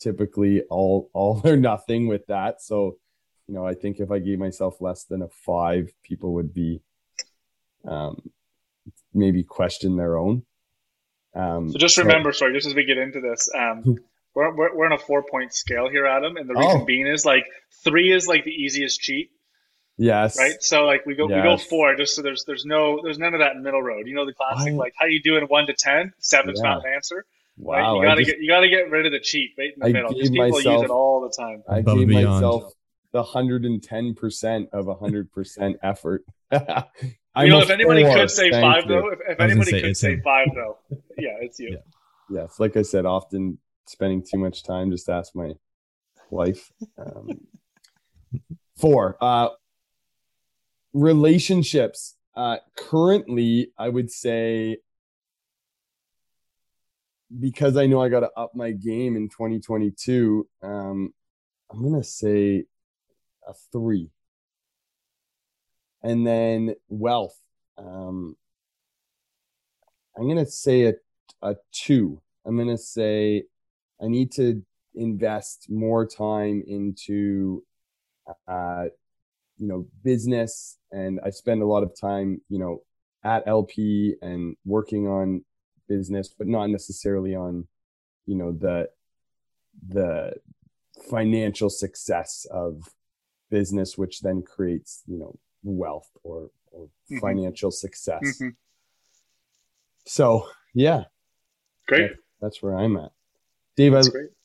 typically 0.00 0.62
all 0.62 1.10
all 1.12 1.40
or 1.44 1.56
nothing 1.56 2.08
with 2.08 2.26
that. 2.26 2.60
So, 2.60 2.96
you 3.46 3.54
know, 3.54 3.66
I 3.66 3.74
think 3.74 4.00
if 4.00 4.10
I 4.10 4.18
gave 4.18 4.38
myself 4.38 4.80
less 4.80 5.04
than 5.04 5.22
a 5.22 5.28
five, 5.28 5.92
people 6.02 6.34
would 6.34 6.52
be 6.52 6.80
um, 7.86 8.30
maybe 9.12 9.42
question 9.42 9.96
their 9.96 10.16
own. 10.16 10.44
Um, 11.34 11.70
so 11.70 11.78
just 11.78 11.98
remember, 11.98 12.32
so, 12.32 12.38
sorry, 12.38 12.54
just 12.54 12.66
as 12.68 12.74
we 12.74 12.84
get 12.84 12.96
into 12.96 13.20
this, 13.20 13.50
um, 13.56 13.98
we're, 14.34 14.54
we're, 14.54 14.76
we're 14.76 14.86
on 14.86 14.92
a 14.92 14.98
four 14.98 15.22
point 15.22 15.54
scale 15.54 15.88
here, 15.88 16.06
Adam, 16.06 16.36
and 16.36 16.48
the 16.48 16.54
reason 16.54 16.82
oh. 16.82 16.84
being 16.84 17.06
is 17.06 17.24
like 17.24 17.44
three 17.84 18.12
is 18.12 18.26
like 18.26 18.44
the 18.44 18.50
easiest 18.50 19.00
cheat. 19.00 19.30
Yes. 19.96 20.36
Right. 20.36 20.60
So 20.60 20.84
like 20.84 21.06
we 21.06 21.14
go 21.14 21.28
yes. 21.28 21.36
we 21.36 21.42
go 21.42 21.56
four 21.56 21.94
just 21.94 22.16
so 22.16 22.22
there's 22.22 22.44
there's 22.44 22.64
no 22.64 23.00
there's 23.02 23.18
none 23.18 23.34
of 23.34 23.40
that 23.40 23.56
middle 23.56 23.82
road. 23.82 24.06
You 24.06 24.14
know 24.14 24.26
the 24.26 24.32
classic 24.32 24.72
I, 24.72 24.76
like 24.76 24.94
how 24.98 25.06
you 25.06 25.22
doing 25.22 25.44
one 25.44 25.66
to 25.66 25.72
ten? 25.72 26.12
Seven's 26.18 26.60
yeah. 26.62 26.70
not 26.70 26.84
an 26.84 26.92
answer. 26.92 27.24
Wow. 27.56 27.74
Right? 27.76 27.96
You 27.96 28.08
gotta 28.08 28.20
just, 28.22 28.30
get 28.32 28.40
you 28.40 28.48
gotta 28.48 28.68
get 28.68 28.90
rid 28.90 29.06
of 29.06 29.12
the 29.12 29.20
cheat 29.20 29.50
right 29.56 29.72
in 29.72 29.78
the 29.78 29.86
I 29.86 29.92
middle. 29.92 30.12
Because 30.12 30.30
people 30.30 30.48
myself, 30.48 30.74
use 30.74 30.82
it 30.82 30.90
all 30.90 31.20
the 31.20 31.30
time. 31.30 31.62
I 31.68 31.78
Above 31.78 31.98
gave 31.98 32.08
myself 32.08 32.72
the 33.12 33.22
hundred 33.22 33.64
and 33.64 33.80
ten 33.80 34.14
percent 34.14 34.68
of 34.72 34.88
a 34.88 34.94
hundred 34.94 35.30
percent 35.30 35.76
effort. 35.82 36.24
you 36.52 36.58
know, 36.58 37.60
if 37.60 37.70
anybody 37.70 38.02
four, 38.02 38.16
could 38.16 38.30
say 38.30 38.50
five 38.50 38.82
you. 38.84 38.88
though, 38.88 39.08
if, 39.10 39.18
if 39.28 39.40
anybody 39.40 39.70
say, 39.70 39.80
could 39.80 39.96
say 39.96 40.20
five 40.20 40.48
though, 40.54 40.78
yeah, 41.16 41.36
it's 41.40 41.60
you. 41.60 41.70
Yeah. 41.70 42.40
Yes, 42.42 42.58
like 42.58 42.76
I 42.76 42.82
said, 42.82 43.06
often 43.06 43.58
spending 43.86 44.22
too 44.22 44.38
much 44.38 44.62
time. 44.62 44.90
Just 44.90 45.08
ask 45.08 45.34
my 45.34 45.52
wife. 46.30 46.72
Um, 46.98 47.28
four. 48.76 49.16
Uh, 49.20 49.48
relationships. 50.92 52.16
Uh, 52.36 52.56
currently, 52.76 53.70
I 53.78 53.88
would 53.88 54.10
say 54.10 54.78
because 57.40 57.76
I 57.76 57.86
know 57.86 58.02
I 58.02 58.08
got 58.08 58.20
to 58.20 58.30
up 58.36 58.54
my 58.54 58.72
game 58.72 59.16
in 59.16 59.28
2022. 59.28 60.46
Um, 60.62 61.12
I'm 61.70 61.82
gonna 61.82 62.04
say 62.04 62.64
a 63.46 63.54
three, 63.72 64.10
and 66.02 66.26
then 66.26 66.74
wealth. 66.88 67.38
Um, 67.78 68.36
I'm 70.16 70.28
gonna 70.28 70.46
say 70.46 70.82
a 70.82 70.94
a 71.42 71.56
two. 71.72 72.20
I'm 72.46 72.56
gonna 72.56 72.78
say 72.78 73.44
I 74.04 74.08
need 74.08 74.32
to 74.32 74.62
invest 74.94 75.66
more 75.70 76.06
time 76.06 76.62
into 76.66 77.64
uh 78.46 78.84
you 79.58 79.68
know 79.68 79.86
business. 80.02 80.78
And 80.92 81.20
I 81.24 81.30
spend 81.30 81.62
a 81.62 81.66
lot 81.66 81.82
of 81.82 81.98
time 81.98 82.40
you 82.48 82.58
know 82.58 82.82
at 83.24 83.46
LP 83.46 84.14
and 84.20 84.56
working 84.64 85.08
on 85.08 85.44
business 85.88 86.34
but 86.36 86.46
not 86.46 86.66
necessarily 86.66 87.34
on 87.34 87.66
you 88.26 88.34
know 88.34 88.52
the 88.52 88.88
the 89.88 90.34
financial 91.10 91.68
success 91.68 92.46
of 92.50 92.88
business 93.50 93.98
which 93.98 94.20
then 94.20 94.42
creates 94.42 95.02
you 95.06 95.18
know 95.18 95.38
wealth 95.62 96.10
or, 96.22 96.50
or 96.72 96.86
mm-hmm. 96.86 97.18
financial 97.18 97.70
success. 97.70 98.22
Mm-hmm. 98.22 98.48
so 100.06 100.48
yeah. 100.74 101.04
Great. 101.86 102.08
That, 102.08 102.16
that's 102.40 102.62
where 102.62 102.76
i'm 102.76 102.96
at 102.96 103.12
dave 103.76 103.94
I, 103.94 104.02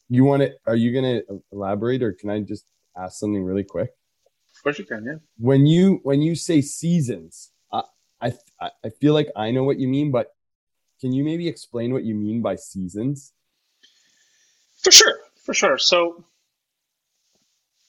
you 0.10 0.24
want 0.24 0.42
to 0.44 0.54
are 0.66 0.76
you 0.76 0.92
going 0.92 1.04
to 1.04 1.44
elaborate 1.52 2.04
or 2.04 2.14
can 2.14 2.30
i 2.30 2.40
just 2.40 2.66
ask 2.98 3.20
something 3.20 3.44
really 3.44 3.64
quick 3.64 3.92
of 4.56 4.64
course 4.64 4.80
you 4.80 4.86
can 4.86 5.06
yeah 5.06 5.16
when 5.38 5.66
you 5.66 6.00
when 6.04 6.22
you 6.22 6.36
say 6.36 6.62
seasons 6.62 7.52
I, 7.72 7.84
I 8.22 8.34
i 8.84 8.90
feel 8.90 9.14
like 9.14 9.30
i 9.36 9.52
know 9.52 9.64
what 9.64 9.80
you 9.80 9.88
mean 9.88 10.12
but 10.12 10.34
can 11.02 11.14
you 11.14 11.24
maybe 11.24 11.48
explain 11.48 11.94
what 11.94 12.04
you 12.04 12.16
mean 12.16 12.42
by 12.42 12.56
seasons 12.56 13.34
for 14.82 14.92
sure 14.92 15.20
for 15.44 15.54
sure 15.54 15.78
so 15.78 16.24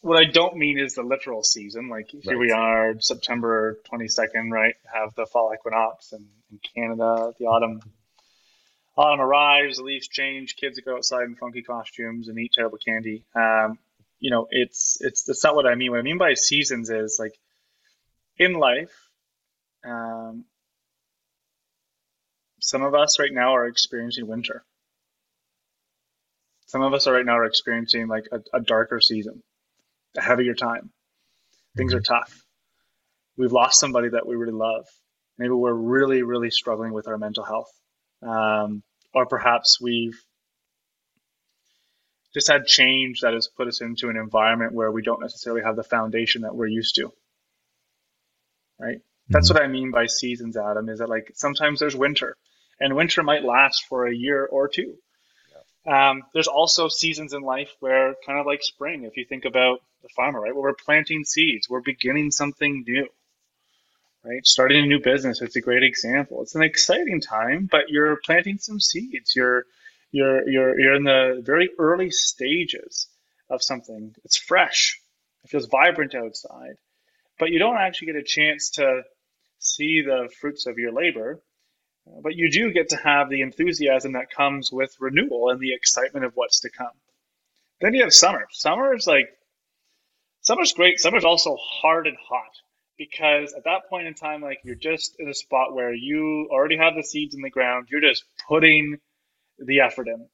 what 0.02 0.18
I 0.18 0.24
don't 0.24 0.56
mean 0.56 0.78
is 0.78 0.94
the 0.94 1.02
literal 1.02 1.42
season. 1.42 1.88
Like 1.88 2.10
here 2.10 2.32
right. 2.32 2.38
we 2.38 2.50
are, 2.50 2.98
September 3.00 3.78
22nd, 3.92 4.50
right? 4.50 4.74
Have 4.92 5.14
the 5.14 5.26
fall 5.26 5.52
equinox 5.54 6.12
and 6.12 6.26
in 6.50 6.58
Canada, 6.74 7.34
the 7.38 7.46
autumn. 7.46 7.80
Autumn 9.00 9.20
arrives, 9.20 9.78
the 9.78 9.84
leaves 9.84 10.08
change, 10.08 10.56
kids 10.56 10.78
go 10.80 10.96
outside 10.96 11.22
in 11.22 11.34
funky 11.34 11.62
costumes 11.62 12.28
and 12.28 12.38
eat 12.38 12.52
terrible 12.52 12.76
candy. 12.76 13.24
Um, 13.34 13.78
you 14.18 14.30
know, 14.30 14.46
it's 14.50 14.98
it's 15.00 15.22
that's 15.22 15.42
not 15.42 15.54
what 15.54 15.66
I 15.66 15.74
mean. 15.74 15.90
What 15.90 16.00
I 16.00 16.02
mean 16.02 16.18
by 16.18 16.34
seasons 16.34 16.90
is 16.90 17.16
like 17.18 17.32
in 18.36 18.52
life. 18.52 18.92
Um, 19.84 20.44
some 22.60 22.82
of 22.82 22.94
us 22.94 23.18
right 23.18 23.32
now 23.32 23.56
are 23.56 23.66
experiencing 23.66 24.26
winter. 24.26 24.64
Some 26.66 26.82
of 26.82 26.92
us 26.92 27.06
are 27.06 27.14
right 27.14 27.24
now 27.24 27.38
are 27.38 27.46
experiencing 27.46 28.06
like 28.06 28.26
a, 28.30 28.40
a 28.52 28.60
darker 28.60 29.00
season 29.00 29.42
a 30.18 30.20
heavier 30.20 30.54
time. 30.54 30.90
Things 31.74 31.94
are 31.94 32.00
tough. 32.00 32.44
We've 33.38 33.52
lost 33.52 33.80
somebody 33.80 34.10
that 34.10 34.26
we 34.26 34.36
really 34.36 34.52
love. 34.52 34.86
Maybe 35.38 35.52
we're 35.52 35.72
really, 35.72 36.22
really 36.22 36.50
struggling 36.50 36.92
with 36.92 37.08
our 37.08 37.16
mental 37.16 37.44
health. 37.44 37.72
Um, 38.22 38.82
or 39.14 39.26
perhaps 39.26 39.80
we've 39.80 40.20
just 42.32 42.48
had 42.48 42.66
change 42.66 43.20
that 43.20 43.34
has 43.34 43.48
put 43.48 43.66
us 43.66 43.80
into 43.80 44.08
an 44.08 44.16
environment 44.16 44.72
where 44.72 44.90
we 44.90 45.02
don't 45.02 45.20
necessarily 45.20 45.62
have 45.62 45.76
the 45.76 45.82
foundation 45.82 46.42
that 46.42 46.54
we're 46.54 46.66
used 46.66 46.94
to. 46.94 47.12
Right? 48.78 48.98
Mm-hmm. 48.98 49.32
That's 49.32 49.52
what 49.52 49.62
I 49.62 49.66
mean 49.66 49.90
by 49.90 50.06
seasons, 50.06 50.56
Adam, 50.56 50.88
is 50.88 51.00
that 51.00 51.08
like 51.08 51.32
sometimes 51.34 51.80
there's 51.80 51.96
winter 51.96 52.36
and 52.78 52.96
winter 52.96 53.22
might 53.22 53.44
last 53.44 53.86
for 53.88 54.06
a 54.06 54.14
year 54.14 54.46
or 54.46 54.68
two. 54.68 54.94
Um, 55.86 56.22
there's 56.34 56.46
also 56.46 56.88
seasons 56.88 57.32
in 57.32 57.42
life 57.42 57.70
where 57.80 58.14
kind 58.26 58.38
of 58.38 58.46
like 58.46 58.62
spring, 58.62 59.04
if 59.04 59.16
you 59.16 59.24
think 59.24 59.44
about 59.44 59.80
the 60.02 60.08
farmer, 60.10 60.40
right? 60.40 60.54
Where 60.54 60.64
we're 60.64 60.74
planting 60.74 61.24
seeds, 61.24 61.68
we're 61.68 61.80
beginning 61.80 62.30
something 62.30 62.84
new, 62.86 63.08
right? 64.24 64.46
Starting 64.46 64.84
a 64.84 64.86
new 64.86 65.00
business. 65.00 65.40
It's 65.42 65.56
a 65.56 65.60
great 65.60 65.82
example. 65.82 66.42
It's 66.42 66.54
an 66.54 66.62
exciting 66.62 67.20
time, 67.20 67.68
but 67.70 67.88
you're 67.88 68.16
planting 68.24 68.58
some 68.58 68.80
seeds. 68.80 69.34
You're 69.34 69.64
you're 70.12 70.48
you're 70.48 70.78
you're 70.78 70.94
in 70.94 71.04
the 71.04 71.42
very 71.44 71.70
early 71.78 72.10
stages 72.10 73.08
of 73.48 73.62
something. 73.62 74.14
It's 74.24 74.36
fresh. 74.36 74.98
It 75.44 75.50
feels 75.50 75.66
vibrant 75.66 76.14
outside, 76.14 76.76
but 77.38 77.50
you 77.50 77.58
don't 77.58 77.78
actually 77.78 78.06
get 78.06 78.16
a 78.16 78.22
chance 78.22 78.70
to 78.70 79.02
see 79.58 80.02
the 80.02 80.28
fruits 80.40 80.66
of 80.66 80.78
your 80.78 80.92
labor. 80.92 81.40
But 82.22 82.34
you 82.34 82.50
do 82.50 82.72
get 82.72 82.88
to 82.88 82.96
have 82.96 83.30
the 83.30 83.42
enthusiasm 83.42 84.12
that 84.12 84.30
comes 84.30 84.72
with 84.72 84.96
renewal 84.98 85.50
and 85.50 85.60
the 85.60 85.74
excitement 85.74 86.24
of 86.24 86.32
what's 86.34 86.60
to 86.60 86.70
come. 86.70 86.88
Then 87.80 87.94
you 87.94 88.02
have 88.02 88.12
summer. 88.12 88.46
Summer 88.50 88.94
is 88.94 89.06
like 89.06 89.28
Summer's 90.42 90.72
great. 90.72 90.98
Summer's 90.98 91.24
also 91.24 91.56
hard 91.56 92.06
and 92.06 92.16
hot 92.16 92.50
because 93.00 93.54
at 93.54 93.64
that 93.64 93.88
point 93.88 94.06
in 94.06 94.12
time, 94.12 94.42
like 94.42 94.60
you're 94.62 94.74
just 94.74 95.16
in 95.18 95.26
a 95.26 95.32
spot 95.32 95.74
where 95.74 95.92
you 95.92 96.46
already 96.52 96.76
have 96.76 96.94
the 96.94 97.02
seeds 97.02 97.34
in 97.34 97.40
the 97.40 97.48
ground. 97.48 97.88
You're 97.90 98.02
just 98.02 98.24
putting 98.46 98.98
the 99.58 99.80
effort 99.80 100.06
in. 100.06 100.26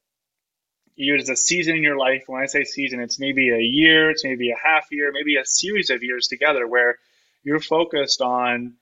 You 0.97 1.13
there's 1.13 1.29
a 1.29 1.37
season 1.37 1.77
in 1.77 1.83
your 1.83 1.97
life. 1.97 2.23
When 2.27 2.43
I 2.43 2.47
say 2.47 2.65
season, 2.65 2.99
it's 2.99 3.21
maybe 3.21 3.49
a 3.51 3.61
year, 3.61 4.09
it's 4.09 4.25
maybe 4.25 4.51
a 4.51 4.57
half 4.61 4.87
year, 4.91 5.13
maybe 5.13 5.37
a 5.37 5.45
series 5.45 5.89
of 5.89 6.03
years 6.03 6.27
together 6.27 6.67
where 6.67 6.97
you're 7.41 7.61
focused 7.61 8.19
on 8.19 8.73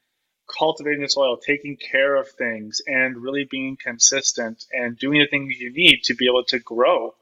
cultivating 0.48 1.04
the 1.04 1.08
soil, 1.08 1.38
taking 1.38 1.78
care 1.78 2.16
of 2.16 2.28
things, 2.28 2.82
and 2.88 3.18
really 3.18 3.48
being 3.50 3.78
consistent 3.80 4.66
and 4.72 4.98
doing 4.98 5.20
the 5.20 5.28
things 5.28 5.60
you 5.60 5.72
need 5.72 6.02
to 6.06 6.16
be 6.16 6.26
able 6.26 6.46
to 6.46 6.58
grow. 6.58 7.14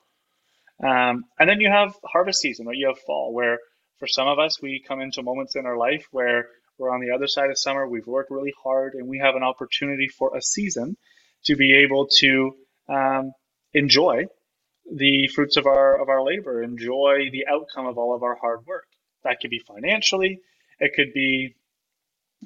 Um, 0.81 1.25
and 1.37 1.49
then 1.49 1.59
you 1.59 1.69
have 1.69 1.93
harvest 2.05 2.39
season, 2.39 2.67
or 2.67 2.73
you 2.73 2.87
have 2.87 2.99
fall, 2.99 3.33
where 3.33 3.59
for 4.03 4.07
some 4.07 4.27
of 4.27 4.37
us, 4.37 4.61
we 4.61 4.83
come 4.85 4.99
into 4.99 5.23
moments 5.23 5.55
in 5.55 5.65
our 5.65 5.77
life 5.77 6.05
where 6.11 6.49
we're 6.77 6.93
on 6.93 6.99
the 6.99 7.15
other 7.15 7.25
side 7.25 7.49
of 7.49 7.57
summer, 7.57 7.87
we've 7.87 8.05
worked 8.05 8.31
really 8.31 8.53
hard, 8.61 8.95
and 8.95 9.07
we 9.07 9.17
have 9.19 9.35
an 9.35 9.43
opportunity 9.43 10.09
for 10.09 10.35
a 10.35 10.41
season 10.41 10.97
to 11.45 11.55
be 11.55 11.73
able 11.73 12.09
to 12.19 12.51
um, 12.89 13.31
enjoy 13.73 14.25
the 14.93 15.29
fruits 15.33 15.55
of 15.55 15.67
our 15.67 16.01
of 16.01 16.09
our 16.09 16.21
labor, 16.21 16.61
enjoy 16.61 17.29
the 17.31 17.45
outcome 17.49 17.85
of 17.85 17.97
all 17.97 18.13
of 18.13 18.23
our 18.23 18.35
hard 18.35 18.65
work. 18.67 18.87
That 19.23 19.37
could 19.39 19.51
be 19.51 19.59
financially, 19.65 20.41
it 20.81 20.91
could 20.97 21.13
be 21.13 21.55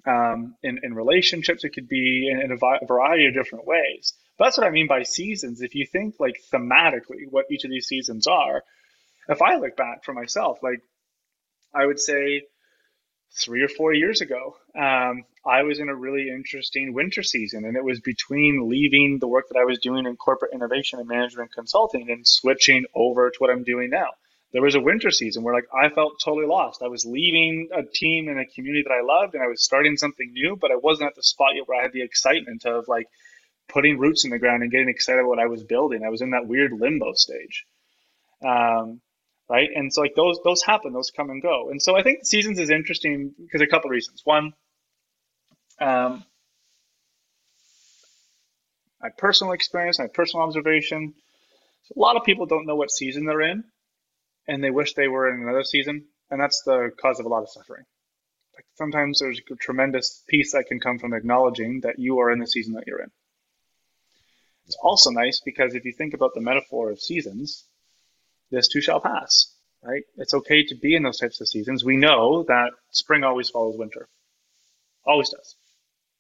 um, 0.06 0.54
in, 0.62 0.82
in 0.84 0.94
relationships, 0.94 1.64
it 1.64 1.70
could 1.70 1.90
be 1.90 2.30
in, 2.32 2.40
in 2.40 2.52
a 2.52 2.86
variety 2.86 3.26
of 3.26 3.34
different 3.34 3.66
ways. 3.66 4.14
But 4.38 4.46
that's 4.46 4.60
what 4.60 4.68
I 4.68 4.70
mean 4.70 4.86
by 4.86 5.02
seasons. 5.02 5.64
If 5.64 5.74
you 5.74 5.88
think 5.88 6.20
like 6.20 6.36
thematically 6.54 7.26
what 7.32 7.46
each 7.50 7.64
of 7.64 7.72
these 7.72 7.88
seasons 7.88 8.28
are, 8.28 8.62
if 9.28 9.42
I 9.42 9.56
look 9.56 9.76
back 9.76 10.04
for 10.04 10.14
myself, 10.14 10.60
like 10.62 10.84
I 11.74 11.86
would 11.86 12.00
say 12.00 12.44
three 13.32 13.62
or 13.62 13.68
four 13.68 13.94
years 13.94 14.22
ago, 14.22 14.56
um, 14.76 15.24
I 15.46 15.64
was 15.64 15.80
in 15.80 15.90
a 15.90 15.96
really 15.96 16.30
interesting 16.30 16.94
winter 16.94 17.24
season, 17.24 17.66
and 17.66 17.78
it 17.78 17.84
was 17.84 18.00
between 18.00 18.70
leaving 18.70 19.20
the 19.20 19.28
work 19.28 19.46
that 19.50 19.60
I 19.60 19.66
was 19.66 19.80
doing 19.80 20.06
in 20.06 20.16
corporate 20.18 20.54
innovation 20.54 21.00
and 21.00 21.08
management 21.08 21.54
consulting 21.54 22.10
and 22.10 22.28
switching 22.28 22.86
over 22.96 23.30
to 23.30 23.38
what 23.40 23.50
I'm 23.50 23.64
doing 23.64 23.90
now. 23.90 24.10
There 24.54 24.62
was 24.62 24.76
a 24.76 24.80
winter 24.80 25.12
season 25.12 25.44
where 25.44 25.54
like 25.54 25.68
I 25.74 25.90
felt 25.90 26.22
totally 26.24 26.48
lost. 26.48 26.82
I 26.82 26.88
was 26.88 27.06
leaving 27.06 27.70
a 27.74 27.84
team 27.84 28.30
and 28.30 28.40
a 28.40 28.46
community 28.46 28.84
that 28.88 28.94
I 28.94 29.02
loved, 29.02 29.36
and 29.36 29.44
I 29.44 29.48
was 29.48 29.64
starting 29.64 29.98
something 29.98 30.32
new, 30.32 30.56
but 30.56 30.72
I 30.72 30.76
wasn't 30.76 31.10
at 31.10 31.16
the 31.16 31.24
spot 31.24 31.56
yet 31.56 31.68
where 31.68 31.80
I 31.80 31.84
had 31.84 31.94
the 31.94 32.02
excitement 32.02 32.66
of 32.66 32.88
like 32.88 33.08
putting 33.68 33.98
roots 33.98 34.24
in 34.24 34.32
the 34.32 34.40
ground 34.40 34.64
and 34.64 34.72
getting 34.72 34.90
excited 34.90 35.20
about 35.20 35.30
what 35.30 35.40
I 35.40 35.48
was 35.48 35.64
building. 35.64 36.04
I 36.04 36.10
was 36.10 36.22
in 36.22 36.32
that 36.32 36.48
weird 36.48 36.72
limbo 36.72 37.14
stage. 37.14 37.66
Um, 38.44 39.02
right? 39.50 39.70
And 39.74 39.94
so 39.94 40.02
like 40.02 40.16
those 40.16 40.40
those 40.44 40.64
happen, 40.64 40.94
those 40.94 41.12
come 41.12 41.30
and 41.30 41.42
go. 41.42 41.70
And 41.70 41.82
so 41.82 41.98
I 41.98 42.04
think 42.04 42.26
seasons 42.26 42.60
is 42.60 42.70
interesting 42.70 43.34
because 43.38 43.62
a 43.62 43.68
couple 43.68 43.90
reasons. 43.90 44.22
One, 44.24 44.54
um, 45.80 46.24
my 49.02 49.10
personal 49.18 49.54
experience, 49.54 50.00
my 50.00 50.08
personal 50.08 50.46
observation. 50.46 51.14
a 51.96 52.00
lot 52.00 52.18
of 52.18 52.24
people 52.24 52.46
don't 52.46 52.66
know 52.66 52.76
what 52.76 52.92
season 52.92 53.26
they're 53.26 53.42
in, 53.42 53.64
and 54.48 54.64
they 54.64 54.72
wish 54.72 54.94
they 54.94 55.08
were 55.08 55.30
in 55.30 55.42
another 55.42 55.64
season, 55.64 56.06
and 56.30 56.42
that's 56.42 56.64
the 56.64 56.92
cause 57.00 57.20
of 57.20 57.26
a 57.26 57.30
lot 57.30 57.44
of 57.44 57.50
suffering. 57.50 57.86
Like 58.56 58.66
sometimes 58.76 59.20
there's 59.20 59.40
a 59.52 59.56
tremendous 59.56 60.24
peace 60.28 60.54
that 60.54 60.66
can 60.66 60.80
come 60.80 60.98
from 60.98 61.14
acknowledging 61.14 61.82
that 61.82 62.00
you 62.00 62.20
are 62.20 62.32
in 62.32 62.40
the 62.40 62.48
season 62.48 62.74
that 62.74 62.88
you're 62.88 63.02
in. 63.02 63.12
It's 64.66 64.78
also 64.82 65.12
nice 65.12 65.40
because 65.46 65.76
if 65.76 65.86
you 65.86 65.94
think 65.94 66.14
about 66.14 66.34
the 66.34 66.42
metaphor 66.42 66.90
of 66.90 67.00
seasons, 67.00 67.64
this 68.52 68.68
too 68.68 68.82
shall 68.82 69.00
pass, 69.00 69.54
right? 69.84 70.04
It's 70.18 70.34
okay 70.34 70.64
to 70.66 70.76
be 70.76 70.96
in 70.96 71.04
those 71.04 71.20
types 71.20 71.42
of 71.42 71.48
seasons. 71.48 71.84
We 71.84 71.98
know 71.98 72.44
that 72.48 72.72
spring 72.92 73.24
always 73.24 73.50
follows 73.50 73.78
winter, 73.78 74.08
always 75.06 75.30
does, 75.30 75.56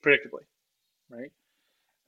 predictably, 0.05 0.45
right? 1.09 1.31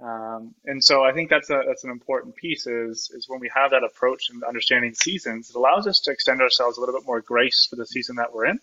Um, 0.01 0.55
and 0.65 0.84
so 0.84 1.03
I 1.03 1.11
think 1.11 1.30
that's 1.30 1.49
a 1.49 1.61
that's 1.67 1.84
an 1.84 1.91
important 1.91 2.36
piece 2.36 2.65
is 2.67 3.11
is 3.13 3.28
when 3.28 3.41
we 3.41 3.51
have 3.53 3.72
that 3.72 3.84
approach 3.84 4.30
and 4.30 4.43
understanding 4.43 4.93
seasons, 4.93 5.49
it 5.49 5.57
allows 5.57 5.88
us 5.88 5.99
to 6.05 6.11
extend 6.11 6.41
ourselves 6.41 6.78
a 6.78 6.80
little 6.80 6.95
bit 6.95 7.05
more 7.05 7.22
grace 7.22 7.67
for 7.70 7.76
the 7.76 7.86
season 7.86 8.15
that 8.15 8.34
we're 8.34 8.45
in, 8.45 8.59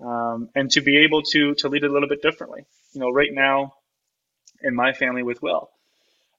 um, 0.00 0.48
and 0.54 0.70
to 0.70 0.80
be 0.80 0.98
able 0.98 1.22
to 1.22 1.54
to 1.56 1.68
lead 1.68 1.84
a 1.84 1.92
little 1.92 2.08
bit 2.08 2.22
differently. 2.22 2.64
You 2.94 3.00
know, 3.00 3.10
right 3.10 3.32
now 3.32 3.74
in 4.62 4.74
my 4.74 4.94
family 4.94 5.22
with 5.22 5.42
Will, 5.42 5.70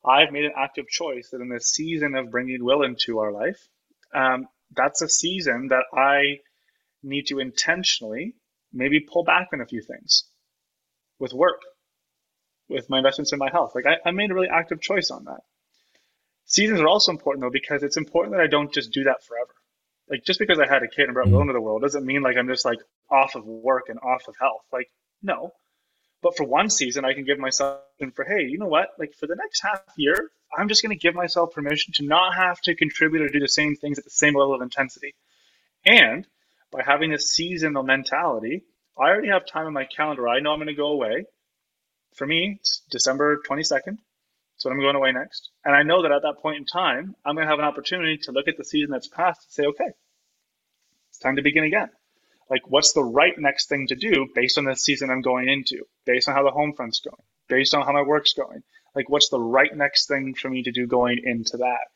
I've 0.03 0.31
made 0.31 0.45
an 0.45 0.53
active 0.57 0.87
choice 0.87 1.29
that 1.29 1.41
in 1.41 1.49
the 1.49 1.59
season 1.59 2.15
of 2.15 2.31
bringing 2.31 2.63
Will 2.63 2.83
into 2.83 3.19
our 3.19 3.31
life, 3.31 3.67
um, 4.13 4.47
that's 4.75 5.01
a 5.01 5.09
season 5.09 5.67
that 5.69 5.83
I 5.93 6.39
need 7.03 7.27
to 7.27 7.39
intentionally 7.39 8.35
maybe 8.73 8.99
pull 8.99 9.23
back 9.23 9.49
on 9.53 9.61
a 9.61 9.65
few 9.65 9.81
things 9.81 10.23
with 11.19 11.33
work, 11.33 11.61
with 12.69 12.89
my 12.89 12.97
investments 12.97 13.33
in 13.33 13.39
my 13.39 13.49
health. 13.51 13.73
Like 13.75 13.85
I, 13.85 14.09
I 14.09 14.11
made 14.11 14.31
a 14.31 14.33
really 14.33 14.49
active 14.49 14.81
choice 14.81 15.11
on 15.11 15.25
that. 15.25 15.41
Seasons 16.45 16.81
are 16.81 16.87
also 16.87 17.11
important 17.11 17.43
though 17.43 17.51
because 17.51 17.83
it's 17.83 17.97
important 17.97 18.35
that 18.35 18.41
I 18.41 18.47
don't 18.47 18.73
just 18.73 18.91
do 18.91 19.03
that 19.05 19.23
forever. 19.23 19.53
Like 20.09 20.23
just 20.25 20.39
because 20.39 20.59
I 20.59 20.67
had 20.67 20.83
a 20.83 20.87
kid 20.87 21.05
and 21.05 21.13
brought 21.13 21.29
Will 21.29 21.41
into 21.41 21.53
the 21.53 21.61
world 21.61 21.81
doesn't 21.81 22.05
mean 22.05 22.21
like 22.21 22.37
I'm 22.37 22.47
just 22.47 22.65
like 22.65 22.79
off 23.09 23.35
of 23.35 23.45
work 23.45 23.85
and 23.89 23.99
off 23.99 24.27
of 24.27 24.35
health. 24.39 24.63
Like 24.71 24.89
no, 25.21 25.51
but 26.21 26.37
for 26.37 26.43
one 26.43 26.69
season, 26.69 27.05
I 27.05 27.13
can 27.13 27.25
give 27.25 27.39
myself 27.39 27.81
for 28.15 28.25
hey, 28.25 28.43
you 28.43 28.57
know 28.57 28.67
what? 28.67 28.89
Like 28.99 29.13
for 29.13 29.27
the 29.27 29.35
next 29.35 29.61
half 29.61 29.81
year, 29.95 30.31
I'm 30.55 30.67
just 30.67 30.83
going 30.83 30.97
to 30.97 31.01
give 31.01 31.15
myself 31.15 31.53
permission 31.53 31.93
to 31.95 32.05
not 32.05 32.35
have 32.35 32.59
to 32.61 32.75
contribute 32.75 33.21
or 33.21 33.29
do 33.29 33.39
the 33.39 33.47
same 33.47 33.75
things 33.75 33.97
at 33.97 34.03
the 34.03 34.09
same 34.09 34.35
level 34.35 34.53
of 34.53 34.61
intensity. 34.61 35.15
And 35.85 36.27
by 36.71 36.83
having 36.85 37.11
this 37.11 37.29
seasonal 37.29 37.83
mentality, 37.83 38.63
I 38.97 39.09
already 39.09 39.29
have 39.29 39.45
time 39.45 39.67
in 39.67 39.73
my 39.73 39.85
calendar. 39.85 40.27
I 40.27 40.39
know 40.39 40.51
I'm 40.51 40.59
going 40.59 40.67
to 40.67 40.73
go 40.73 40.91
away. 40.91 41.25
For 42.15 42.27
me, 42.27 42.57
it's 42.59 42.81
December 42.91 43.41
22nd. 43.49 43.97
So 44.57 44.69
I'm 44.69 44.79
going 44.79 44.95
away 44.95 45.11
next. 45.11 45.49
And 45.65 45.75
I 45.75 45.83
know 45.83 46.03
that 46.03 46.11
at 46.11 46.21
that 46.21 46.39
point 46.41 46.57
in 46.57 46.65
time, 46.65 47.15
I'm 47.25 47.35
going 47.35 47.47
to 47.47 47.49
have 47.49 47.59
an 47.59 47.65
opportunity 47.65 48.17
to 48.23 48.31
look 48.31 48.47
at 48.47 48.57
the 48.57 48.63
season 48.63 48.91
that's 48.91 49.07
passed 49.07 49.45
and 49.45 49.51
say, 49.51 49.65
okay, 49.69 49.91
it's 51.09 51.17
time 51.17 51.37
to 51.37 51.41
begin 51.41 51.63
again. 51.63 51.89
Like, 52.51 52.63
what's 52.67 52.91
the 52.91 53.03
right 53.03 53.33
next 53.37 53.69
thing 53.69 53.87
to 53.87 53.95
do 53.95 54.27
based 54.35 54.57
on 54.57 54.65
the 54.65 54.75
season 54.75 55.09
I'm 55.09 55.21
going 55.21 55.47
into, 55.47 55.85
based 56.05 56.27
on 56.27 56.35
how 56.35 56.43
the 56.43 56.51
home 56.51 56.73
front's 56.75 56.99
going, 56.99 57.23
based 57.47 57.73
on 57.73 57.85
how 57.85 57.93
my 57.93 58.01
work's 58.01 58.33
going? 58.33 58.61
Like, 58.93 59.09
what's 59.09 59.29
the 59.29 59.39
right 59.39 59.73
next 59.73 60.07
thing 60.07 60.35
for 60.35 60.49
me 60.49 60.63
to 60.63 60.71
do 60.71 60.85
going 60.85 61.21
into 61.23 61.55
that? 61.57 61.87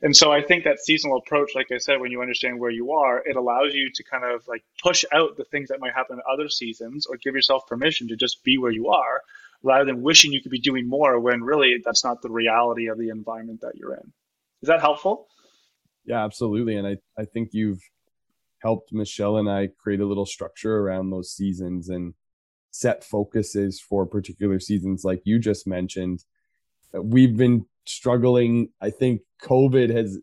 And 0.00 0.16
so 0.16 0.30
I 0.30 0.42
think 0.42 0.62
that 0.62 0.78
seasonal 0.78 1.18
approach, 1.18 1.50
like 1.56 1.72
I 1.72 1.78
said, 1.78 2.00
when 2.00 2.12
you 2.12 2.22
understand 2.22 2.60
where 2.60 2.70
you 2.70 2.92
are, 2.92 3.18
it 3.18 3.34
allows 3.34 3.74
you 3.74 3.90
to 3.92 4.04
kind 4.04 4.24
of 4.24 4.46
like 4.46 4.62
push 4.80 5.04
out 5.12 5.36
the 5.36 5.44
things 5.44 5.70
that 5.70 5.80
might 5.80 5.92
happen 5.92 6.16
in 6.16 6.22
other 6.32 6.48
seasons 6.48 7.06
or 7.06 7.16
give 7.16 7.34
yourself 7.34 7.66
permission 7.66 8.08
to 8.08 8.16
just 8.16 8.44
be 8.44 8.58
where 8.58 8.70
you 8.70 8.90
are 8.90 9.22
rather 9.62 9.84
than 9.84 10.02
wishing 10.02 10.32
you 10.32 10.40
could 10.40 10.52
be 10.52 10.60
doing 10.60 10.88
more 10.88 11.18
when 11.18 11.42
really 11.42 11.82
that's 11.84 12.04
not 12.04 12.22
the 12.22 12.30
reality 12.30 12.86
of 12.86 12.96
the 12.96 13.10
environment 13.10 13.60
that 13.62 13.74
you're 13.74 13.94
in. 13.94 14.12
Is 14.62 14.68
that 14.68 14.80
helpful? 14.80 15.26
Yeah, 16.06 16.24
absolutely. 16.24 16.76
And 16.76 16.86
I, 16.86 16.96
I 17.18 17.24
think 17.24 17.50
you've 17.52 17.82
helped 18.62 18.92
Michelle 18.92 19.36
and 19.36 19.48
I 19.50 19.68
create 19.78 20.00
a 20.00 20.06
little 20.06 20.26
structure 20.26 20.78
around 20.78 21.10
those 21.10 21.32
seasons 21.32 21.88
and 21.88 22.14
set 22.70 23.02
focuses 23.04 23.80
for 23.80 24.06
particular 24.06 24.60
seasons, 24.60 25.04
like 25.04 25.22
you 25.24 25.38
just 25.38 25.66
mentioned. 25.66 26.24
Uh, 26.94 27.02
we've 27.02 27.36
been 27.36 27.66
struggling. 27.84 28.70
I 28.80 28.90
think 28.90 29.22
COVID 29.42 29.90
has 29.94 30.18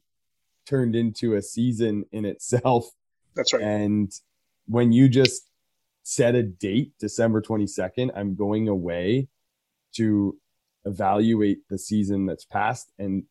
turned 0.65 0.95
into 0.95 1.35
a 1.35 1.41
season 1.41 2.05
in 2.11 2.25
itself. 2.25 2.89
That's 3.35 3.53
right. 3.53 3.61
And 3.61 4.11
when 4.67 4.91
you 4.91 5.09
just 5.09 5.43
set 6.03 6.35
a 6.35 6.43
date, 6.43 6.93
December 6.99 7.41
22nd, 7.41 8.11
I'm 8.15 8.35
going 8.35 8.67
away 8.67 9.27
to 9.95 10.38
evaluate 10.85 11.67
the 11.69 11.77
season 11.77 12.25
that's 12.25 12.45
passed 12.45 12.91
and 12.97 13.23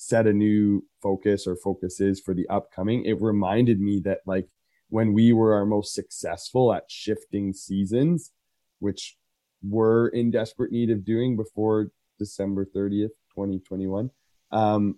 set 0.00 0.28
a 0.28 0.32
new 0.32 0.84
focus 1.02 1.44
or 1.44 1.56
focuses 1.56 2.20
for 2.20 2.32
the 2.32 2.48
upcoming. 2.48 3.04
It 3.04 3.20
reminded 3.20 3.80
me 3.80 4.00
that 4.04 4.20
like 4.26 4.46
when 4.90 5.12
we 5.12 5.32
were 5.32 5.54
our 5.54 5.66
most 5.66 5.92
successful 5.92 6.72
at 6.72 6.84
shifting 6.88 7.52
seasons, 7.52 8.30
which 8.78 9.16
we're 9.60 10.06
in 10.06 10.30
desperate 10.30 10.70
need 10.70 10.90
of 10.90 11.04
doing 11.04 11.36
before 11.36 11.90
December 12.16 12.64
30th, 12.64 13.10
2021, 13.34 14.08
um, 14.52 14.94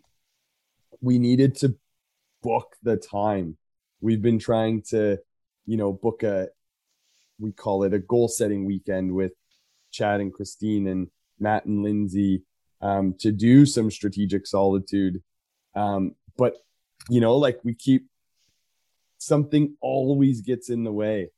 we 1.01 1.19
needed 1.19 1.55
to 1.57 1.75
book 2.43 2.77
the 2.83 2.99
time. 2.99 3.57
We've 4.03 4.21
been 4.21 4.39
trying 4.39 4.83
to, 4.91 5.17
you 5.65 5.79
know, 5.79 5.95
book 5.95 6.23
a, 6.25 6.49
we 7.39 7.53
call 7.53 7.85
it 7.85 7.95
a 7.95 7.99
goal 7.99 8.29
setting 8.29 8.67
weekend 8.67 9.15
with 9.15 9.33
Chad 9.91 10.21
and 10.21 10.31
Christine 10.31 10.89
and 10.89 11.09
Matt 11.39 11.65
and 11.65 11.83
Lindsay 11.83 12.43
um, 12.81 13.15
to 13.21 13.33
do 13.33 13.67
some 13.67 13.91
strategic 13.91 14.47
solitude. 14.47 15.23
Um, 15.75 16.15
but, 16.37 16.57
you 17.09 17.21
know, 17.21 17.37
like 17.37 17.61
we 17.65 17.75
keep 17.75 18.09
something 19.19 19.77
always 19.81 20.41
gets 20.41 20.71
in 20.71 20.85
the 20.85 20.93
way. 20.93 21.31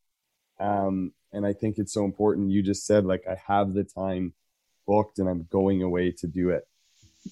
Um, 0.60 1.12
and 1.32 1.46
I 1.46 1.52
think 1.52 1.78
it's 1.78 1.92
so 1.92 2.04
important. 2.04 2.50
You 2.50 2.62
just 2.62 2.86
said, 2.86 3.04
like, 3.04 3.24
I 3.28 3.36
have 3.46 3.72
the 3.72 3.84
time 3.84 4.34
booked 4.86 5.18
and 5.18 5.28
I'm 5.28 5.46
going 5.50 5.82
away 5.82 6.12
to 6.18 6.26
do 6.26 6.50
it. 6.50 6.66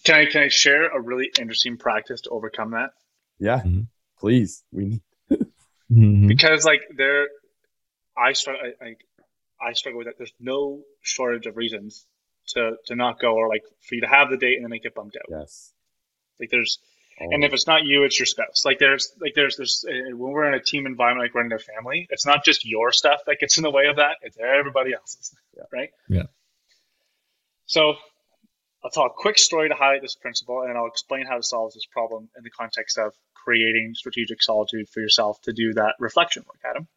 Can 0.04 0.14
I 0.14 0.26
can 0.26 0.42
I 0.42 0.48
share 0.48 0.88
a 0.88 1.00
really 1.00 1.30
interesting 1.38 1.76
practice 1.76 2.20
to 2.22 2.30
overcome 2.30 2.72
that? 2.72 2.90
Yeah, 3.38 3.58
mm-hmm. 3.58 3.82
please. 4.18 4.62
We 4.70 4.84
need 4.84 5.02
mm-hmm. 5.30 6.28
because 6.28 6.64
like 6.64 6.82
there, 6.96 7.28
I 8.16 8.32
struggle. 8.34 8.70
I, 8.80 8.84
I, 8.84 8.96
I 9.70 9.72
struggle 9.72 9.98
with 9.98 10.06
that. 10.06 10.16
There's 10.16 10.32
no 10.38 10.82
shortage 11.02 11.46
of 11.46 11.56
reasons 11.56 12.06
to 12.55 12.76
to 12.86 12.94
not 12.94 13.20
go 13.20 13.34
or 13.34 13.48
like 13.48 13.62
for 13.80 13.94
you 13.94 14.01
to 14.03 14.07
have 14.07 14.30
the 14.30 14.36
date 14.36 14.57
and 14.57 14.64
then 14.64 14.72
it 14.72 14.82
get 14.82 14.94
bumped 14.94 15.16
out. 15.16 15.26
Yes. 15.28 15.72
Like 16.38 16.51
there's, 16.51 16.78
oh. 17.20 17.26
and 17.30 17.44
if 17.44 17.53
it's 17.53 17.66
not 17.66 17.84
you, 17.84 18.05
it's 18.05 18.18
your 18.18 18.26
spouse. 18.26 18.64
Like 18.64 18.78
there's 18.78 19.12
like 19.20 19.34
there's 19.34 19.57
there's 19.57 19.84
uh, 19.88 20.16
when 20.16 20.32
we're 20.32 20.48
in 20.48 20.55
a 20.55 20.62
team 20.62 20.86
environment 20.86 21.26
like 21.26 21.34
running 21.34 21.53
a 21.53 21.59
family, 21.59 22.07
it's 22.11 22.26
not 22.26 22.44
just 22.44 22.64
your 22.64 22.92
stuff 22.92 23.20
that 23.26 23.38
gets 23.38 23.59
in 23.59 23.62
the 23.62 23.70
way 23.70 23.86
of 23.86 23.96
that. 23.96 24.16
It's 24.22 24.38
everybody 24.38 24.92
else's. 24.94 25.34
Yeah. 25.57 25.64
Right. 25.72 25.90
Yeah. 26.09 26.24
So 27.66 27.94
I'll 28.82 28.90
tell 28.90 29.07
a 29.07 29.11
quick 29.11 29.38
story 29.38 29.68
to 29.68 29.74
highlight 29.74 30.03
this 30.03 30.14
principle, 30.14 30.62
and 30.62 30.76
I'll 30.76 30.86
explain 30.86 31.26
how 31.26 31.36
to 31.36 31.42
solve 31.42 31.74
this 31.74 31.86
problem 31.86 32.30
in 32.36 32.42
the 32.42 32.51
context 32.51 32.98
of 32.98 33.12
creating 33.34 33.94
strategic 33.94 34.42
solitude 34.42 34.88
for 34.88 35.01
yourself 35.01 35.40
to 35.42 35.53
do 35.53 35.74
that 35.74 35.94
reflection 35.98 36.44
work, 36.46 36.61
Adam. 36.64 36.88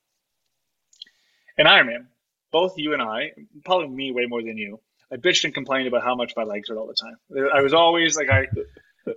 In 1.58 1.68
Ironman, 1.68 2.08
both 2.52 2.78
you 2.78 2.94
and 2.94 3.02
I, 3.02 3.34
probably 3.66 3.90
me 3.90 4.12
way 4.12 4.26
more 4.28 4.42
than 4.42 4.58
you, 4.58 4.80
I 5.14 5.18
bitched 5.18 5.44
and 5.44 5.54
complained 5.54 5.88
about 5.88 6.04
how 6.04 6.16
much 6.16 6.34
my 6.36 6.44
legs 6.44 6.70
hurt 6.70 6.78
all 6.78 6.88
the 6.88 6.96
time. 6.96 7.50
I 7.56 7.62
was 7.62 7.74
always 7.74 8.18
like 8.18 8.30
I, 8.30 8.48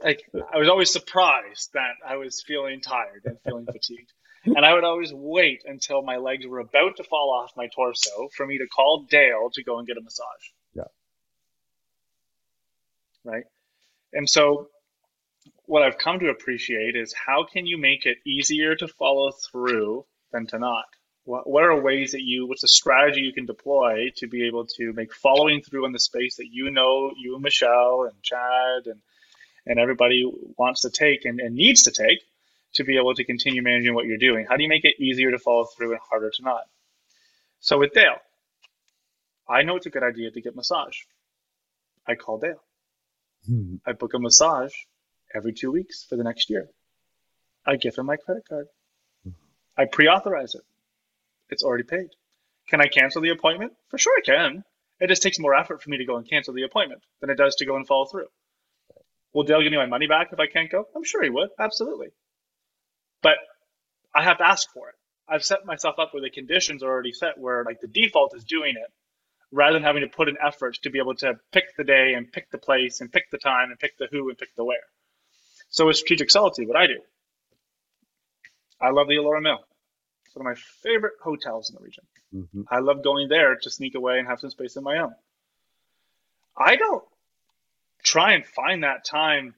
like 0.05 0.23
I 0.53 0.59
was 0.59 0.69
always 0.69 0.93
surprised 0.93 1.71
that 1.73 1.95
I 2.07 2.17
was 2.17 2.43
feeling 2.47 2.83
tired 2.83 3.23
and 3.25 3.39
feeling 3.41 3.65
fatigued. 3.65 4.13
And 4.45 4.65
I 4.65 4.75
would 4.75 4.85
always 4.85 5.13
wait 5.13 5.63
until 5.65 6.03
my 6.03 6.19
legs 6.19 6.47
were 6.47 6.61
about 6.61 6.99
to 6.99 7.05
fall 7.05 7.31
off 7.33 7.53
my 7.57 7.69
torso 7.75 8.29
for 8.37 8.47
me 8.47 8.59
to 8.59 8.67
call 8.67 9.07
Dale 9.09 9.51
to 9.55 9.65
go 9.65 9.79
and 9.79 9.89
get 9.89 9.97
a 9.97 10.03
massage 10.03 10.27
Yeah. 10.75 10.85
right? 13.25 13.45
And 14.13 14.29
so 14.29 14.69
what 15.65 15.83
I've 15.83 15.99
come 15.99 16.21
to 16.21 16.29
appreciate 16.29 16.95
is 16.95 17.13
how 17.13 17.45
can 17.45 17.67
you 17.67 17.79
make 17.79 18.07
it 18.07 18.19
easier 18.27 18.77
to 18.77 18.87
follow 18.87 19.33
through 19.51 20.05
than 20.31 20.47
to 20.49 20.59
not? 20.59 20.85
What, 21.27 21.49
what 21.51 21.65
are 21.65 21.81
ways 21.81 22.13
that 22.13 22.23
you, 22.23 22.47
what's 22.47 22.63
a 22.63 22.69
strategy 22.69 23.21
you 23.21 23.33
can 23.33 23.47
deploy 23.47 24.13
to 24.19 24.29
be 24.29 24.47
able 24.47 24.65
to 24.79 24.93
make 24.93 25.13
following 25.13 25.61
through 25.61 25.85
in 25.85 25.91
the 25.91 25.99
space 25.99 26.37
that 26.37 26.47
you 26.53 26.71
know 26.71 27.11
you 27.19 27.35
and 27.35 27.43
Michelle 27.43 28.05
and 28.05 28.23
Chad 28.23 28.87
and, 28.87 29.01
and 29.67 29.81
everybody 29.81 30.25
wants 30.57 30.83
to 30.83 30.91
take 30.91 31.25
and, 31.25 31.41
and 31.41 31.57
needs 31.57 31.83
to 31.83 31.91
take 31.91 32.21
to 32.75 32.85
be 32.85 32.97
able 32.97 33.13
to 33.13 33.25
continue 33.25 33.61
managing 33.61 33.93
what 33.93 34.07
you're 34.07 34.19
doing? 34.19 34.47
How 34.49 34.57
do 34.57 34.63
you 34.63 34.69
make 34.69 34.85
it 34.85 35.01
easier 35.03 35.33
to 35.33 35.39
follow 35.39 35.65
through 35.65 35.91
and 35.93 36.01
harder 36.09 36.31
to 36.31 36.43
not? 36.43 36.63
So 37.59 37.79
with 37.81 37.93
Dale, 37.93 38.21
I 39.49 39.63
know 39.63 39.75
it's 39.75 39.87
a 39.87 39.91
good 39.91 40.05
idea 40.05 40.31
to 40.31 40.41
get 40.41 40.55
massage. 40.55 40.97
I 42.07 42.15
call 42.15 42.39
Dale. 42.39 42.63
Hmm. 43.49 43.77
I 43.85 43.93
book 43.93 44.15
a 44.15 44.21
massage 44.21 44.75
every 45.35 45.53
two 45.53 45.73
weeks 45.73 46.05
for 46.09 46.15
the 46.15 46.23
next 46.23 46.51
year. 46.51 46.69
I 47.67 47.75
give 47.75 47.97
him 47.97 48.07
my 48.07 48.17
credit 48.17 48.45
card. 48.49 48.69
I 49.77 49.87
pre 49.87 50.07
authorize 50.07 50.55
it. 50.55 50.63
It's 51.51 51.63
already 51.63 51.85
paid. 51.85 52.09
Can 52.69 52.81
I 52.81 52.89
cancel 52.89 53.23
the 53.23 53.31
appointment? 53.31 53.73
For 53.89 53.99
sure 53.99 54.13
I 54.19 54.23
can. 54.23 54.65
It 54.99 55.09
just 55.09 55.23
takes 55.23 55.39
more 55.39 55.55
effort 55.55 55.83
for 55.83 55.91
me 55.91 55.99
to 55.99 56.05
go 56.05 56.17
and 56.17 56.29
cancel 56.29 56.55
the 56.55 56.63
appointment 56.63 57.03
than 57.21 57.31
it 57.31 57.37
does 57.37 57.55
to 57.57 57.67
go 57.67 57.77
and 57.77 57.87
follow 57.87 58.07
through. 58.07 58.29
Will 59.33 59.45
Dale 59.45 59.63
give 59.63 59.71
me 59.71 59.77
my 59.77 59.87
money 59.87 60.07
back 60.07 60.33
if 60.33 60.41
I 60.41 60.47
can't 60.47 60.71
go? 60.71 60.89
I'm 60.97 61.05
sure 61.05 61.23
he 61.23 61.31
would. 61.31 61.51
Absolutely. 61.59 62.09
But 63.23 63.37
I 64.15 64.23
have 64.23 64.39
to 64.39 64.47
ask 64.47 64.71
for 64.73 64.89
it. 64.89 64.95
I've 65.29 65.45
set 65.45 65.67
myself 65.67 65.99
up 65.99 66.15
where 66.15 66.23
the 66.23 66.31
conditions 66.31 66.83
are 66.83 66.91
already 66.91 67.13
set 67.13 67.37
where 67.37 67.65
like 67.65 67.81
the 67.81 67.89
default 67.89 68.35
is 68.35 68.45
doing 68.45 68.77
it 68.77 68.91
rather 69.53 69.75
than 69.75 69.83
having 69.83 70.03
to 70.03 70.09
put 70.09 70.29
an 70.29 70.37
effort 70.43 70.79
to 70.83 70.91
be 70.91 70.99
able 70.99 71.15
to 71.17 71.35
pick 71.53 71.77
the 71.77 71.85
day 71.85 72.15
and 72.15 72.31
pick 72.33 72.51
the 72.51 72.59
place 72.59 73.01
and 73.01 73.13
pick 73.13 73.31
the 73.31 73.39
time 73.39 73.71
and 73.71 73.79
pick 73.79 73.99
the 73.99 74.09
who 74.11 74.29
and 74.29 74.39
pick 74.39 74.55
the 74.57 74.65
where. 74.65 74.79
So 75.69 75.87
with 75.87 75.97
strategic 75.97 76.31
solitude, 76.31 76.69
what 76.69 76.77
I 76.77 76.87
do, 76.87 77.01
I 78.81 78.91
love 78.91 79.09
the 79.09 79.17
Elora 79.17 79.43
Mill. 79.43 79.59
One 80.37 80.47
of 80.47 80.51
my 80.51 80.61
favorite 80.83 81.15
hotels 81.23 81.71
in 81.71 81.77
the 81.77 81.83
region. 81.83 82.05
Mm-hmm. 82.35 82.63
I 82.71 82.81
love 82.81 83.03
going 83.03 83.29
there 83.29 83.57
to 83.57 83.71
sneak 83.71 83.95
away 83.95 84.19
and 84.19 84.29
have 84.29 84.39
some 84.39 84.51
space 84.51 84.77
of 84.77 84.83
my 84.83 84.99
own. 84.99 85.15
I 86.55 86.77
don't 86.77 87.05
try 88.03 88.35
and 88.35 88.45
find 88.45 88.85
that 88.85 89.07
time 89.07 89.55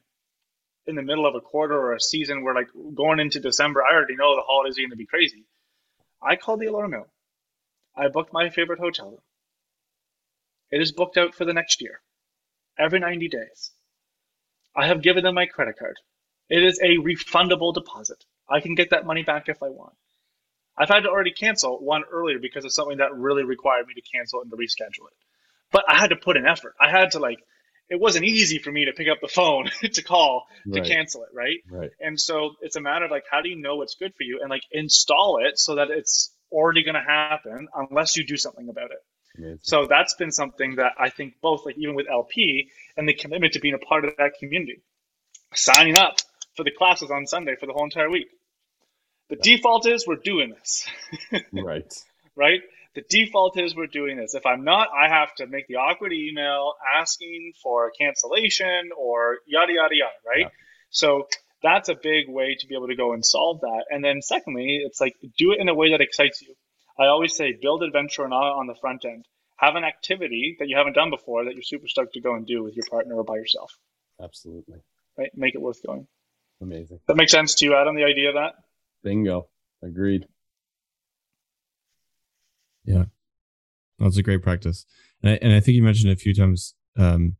in 0.86 0.94
the 0.94 1.02
middle 1.02 1.26
of 1.26 1.34
a 1.34 1.40
quarter 1.40 1.76
or 1.76 1.94
a 1.94 2.00
season 2.00 2.44
where 2.44 2.54
like 2.54 2.68
going 2.94 3.18
into 3.18 3.40
December, 3.40 3.82
I 3.82 3.92
already 3.92 4.14
know 4.14 4.36
the 4.36 4.42
holidays 4.42 4.78
are 4.78 4.82
going 4.82 4.90
to 4.90 4.96
be 4.96 5.04
crazy. 5.04 5.46
I 6.22 6.36
called 6.36 6.60
the 6.60 6.66
Elora 6.66 6.88
Mill. 6.88 7.08
I 7.96 8.06
booked 8.06 8.32
my 8.32 8.48
favorite 8.48 8.78
hotel 8.78 9.10
room. 9.10 9.20
It 10.70 10.80
is 10.80 10.92
booked 10.92 11.16
out 11.16 11.34
for 11.34 11.44
the 11.44 11.54
next 11.54 11.82
year, 11.82 12.00
every 12.78 13.00
90 13.00 13.26
days. 13.26 13.72
I 14.76 14.86
have 14.86 15.02
given 15.02 15.24
them 15.24 15.34
my 15.34 15.46
credit 15.46 15.76
card. 15.76 15.96
It 16.48 16.62
is 16.62 16.78
a 16.80 16.98
refundable 16.98 17.74
deposit. 17.74 18.24
I 18.48 18.60
can 18.60 18.76
get 18.76 18.90
that 18.90 19.06
money 19.06 19.24
back 19.24 19.48
if 19.48 19.60
I 19.60 19.70
want. 19.70 19.94
I've 20.78 20.88
had 20.88 21.00
to 21.00 21.08
already 21.08 21.32
cancel 21.32 21.78
one 21.78 22.04
earlier 22.10 22.38
because 22.38 22.64
of 22.64 22.72
something 22.72 22.98
that 22.98 23.14
really 23.14 23.42
required 23.42 23.86
me 23.86 23.94
to 23.94 24.02
cancel 24.02 24.40
and 24.40 24.50
to 24.50 24.56
reschedule 24.56 25.06
it. 25.08 25.16
But 25.72 25.84
I 25.88 25.98
had 25.98 26.08
to 26.08 26.16
put 26.16 26.36
an 26.36 26.46
effort. 26.46 26.74
I 26.80 26.90
had 26.90 27.12
to 27.12 27.18
like 27.18 27.38
it 27.90 27.98
wasn't 27.98 28.26
easy 28.26 28.58
for 28.58 28.70
me 28.70 28.84
to 28.84 28.92
pick 28.92 29.08
up 29.08 29.18
the 29.20 29.28
phone 29.28 29.70
to 29.92 30.02
call 30.02 30.46
to 30.72 30.80
right. 30.80 30.88
cancel 30.88 31.22
it, 31.22 31.30
right? 31.32 31.58
Right. 31.70 31.90
And 32.00 32.20
so 32.20 32.52
it's 32.60 32.76
a 32.76 32.80
matter 32.80 33.06
of 33.06 33.10
like 33.10 33.24
how 33.30 33.40
do 33.40 33.48
you 33.48 33.56
know 33.56 33.76
what's 33.76 33.94
good 33.94 34.14
for 34.14 34.22
you 34.22 34.40
and 34.40 34.50
like 34.50 34.62
install 34.70 35.40
it 35.44 35.58
so 35.58 35.76
that 35.76 35.90
it's 35.90 36.32
already 36.52 36.82
going 36.82 36.94
to 36.94 37.02
happen 37.02 37.68
unless 37.74 38.16
you 38.16 38.24
do 38.24 38.36
something 38.36 38.68
about 38.68 38.90
it. 38.90 38.98
Amazing. 39.38 39.58
So 39.62 39.86
that's 39.86 40.14
been 40.14 40.32
something 40.32 40.76
that 40.76 40.92
I 40.98 41.10
think 41.10 41.34
both 41.40 41.64
like 41.64 41.76
even 41.78 41.94
with 41.94 42.06
LP 42.10 42.70
and 42.96 43.08
the 43.08 43.14
commitment 43.14 43.54
to 43.54 43.60
being 43.60 43.74
a 43.74 43.78
part 43.78 44.04
of 44.04 44.12
that 44.18 44.32
community, 44.38 44.82
signing 45.54 45.96
up 45.96 46.16
for 46.56 46.64
the 46.64 46.72
classes 46.76 47.10
on 47.10 47.26
Sunday 47.26 47.54
for 47.58 47.66
the 47.66 47.72
whole 47.72 47.84
entire 47.84 48.10
week. 48.10 48.28
The 49.28 49.36
yeah. 49.36 49.56
default 49.56 49.86
is 49.86 50.06
we're 50.06 50.16
doing 50.16 50.50
this. 50.50 50.86
right. 51.52 51.92
Right 52.34 52.62
the 52.98 53.04
default 53.08 53.56
is 53.58 53.76
we're 53.76 53.86
doing 53.86 54.16
this. 54.16 54.34
If 54.34 54.44
I'm 54.44 54.64
not, 54.64 54.88
I 54.92 55.08
have 55.08 55.32
to 55.36 55.46
make 55.46 55.68
the 55.68 55.76
awkward 55.76 56.12
email 56.12 56.74
asking 57.00 57.52
for 57.62 57.86
a 57.86 57.90
cancellation 57.92 58.90
or 58.96 59.38
yada 59.46 59.72
yada 59.72 59.94
yada, 59.94 60.10
right? 60.26 60.40
Yeah. 60.40 60.48
So 60.90 61.28
that's 61.62 61.88
a 61.88 61.94
big 61.94 62.28
way 62.28 62.56
to 62.58 62.66
be 62.66 62.74
able 62.74 62.88
to 62.88 62.96
go 62.96 63.12
and 63.12 63.24
solve 63.24 63.60
that. 63.60 63.84
And 63.90 64.02
then 64.02 64.20
secondly, 64.20 64.80
it's 64.84 65.00
like 65.00 65.14
do 65.36 65.52
it 65.52 65.60
in 65.60 65.68
a 65.68 65.74
way 65.74 65.92
that 65.92 66.00
excites 66.00 66.42
you. 66.42 66.54
I 66.98 67.06
always 67.06 67.36
say 67.36 67.52
build 67.52 67.84
adventure 67.84 68.24
on 68.24 68.32
on 68.32 68.66
the 68.66 68.74
front 68.74 69.04
end. 69.04 69.26
Have 69.58 69.76
an 69.76 69.84
activity 69.84 70.56
that 70.58 70.68
you 70.68 70.76
haven't 70.76 70.94
done 70.94 71.10
before 71.10 71.44
that 71.44 71.54
you're 71.54 71.62
super 71.62 71.86
stoked 71.86 72.14
to 72.14 72.20
go 72.20 72.34
and 72.34 72.46
do 72.46 72.64
with 72.64 72.74
your 72.74 72.86
partner 72.90 73.14
or 73.14 73.24
by 73.24 73.36
yourself. 73.36 73.76
Absolutely. 74.20 74.78
Right? 75.16 75.30
Make 75.36 75.54
it 75.54 75.60
worth 75.60 75.84
going. 75.84 76.08
Amazing. 76.60 76.98
That 77.06 77.16
makes 77.16 77.30
sense 77.30 77.54
to 77.56 77.64
you, 77.64 77.74
Adam, 77.74 77.90
on 77.90 77.94
the 77.94 78.04
idea 78.04 78.30
of 78.30 78.34
that? 78.34 78.54
Bingo. 79.02 79.48
Agreed. 79.82 80.26
Yeah, 82.84 83.04
that's 83.98 84.16
a 84.16 84.22
great 84.22 84.42
practice, 84.42 84.86
and 85.22 85.32
I, 85.32 85.38
and 85.42 85.52
I 85.52 85.60
think 85.60 85.76
you 85.76 85.82
mentioned 85.82 86.10
a 86.10 86.16
few 86.16 86.34
times 86.34 86.74
um, 86.96 87.36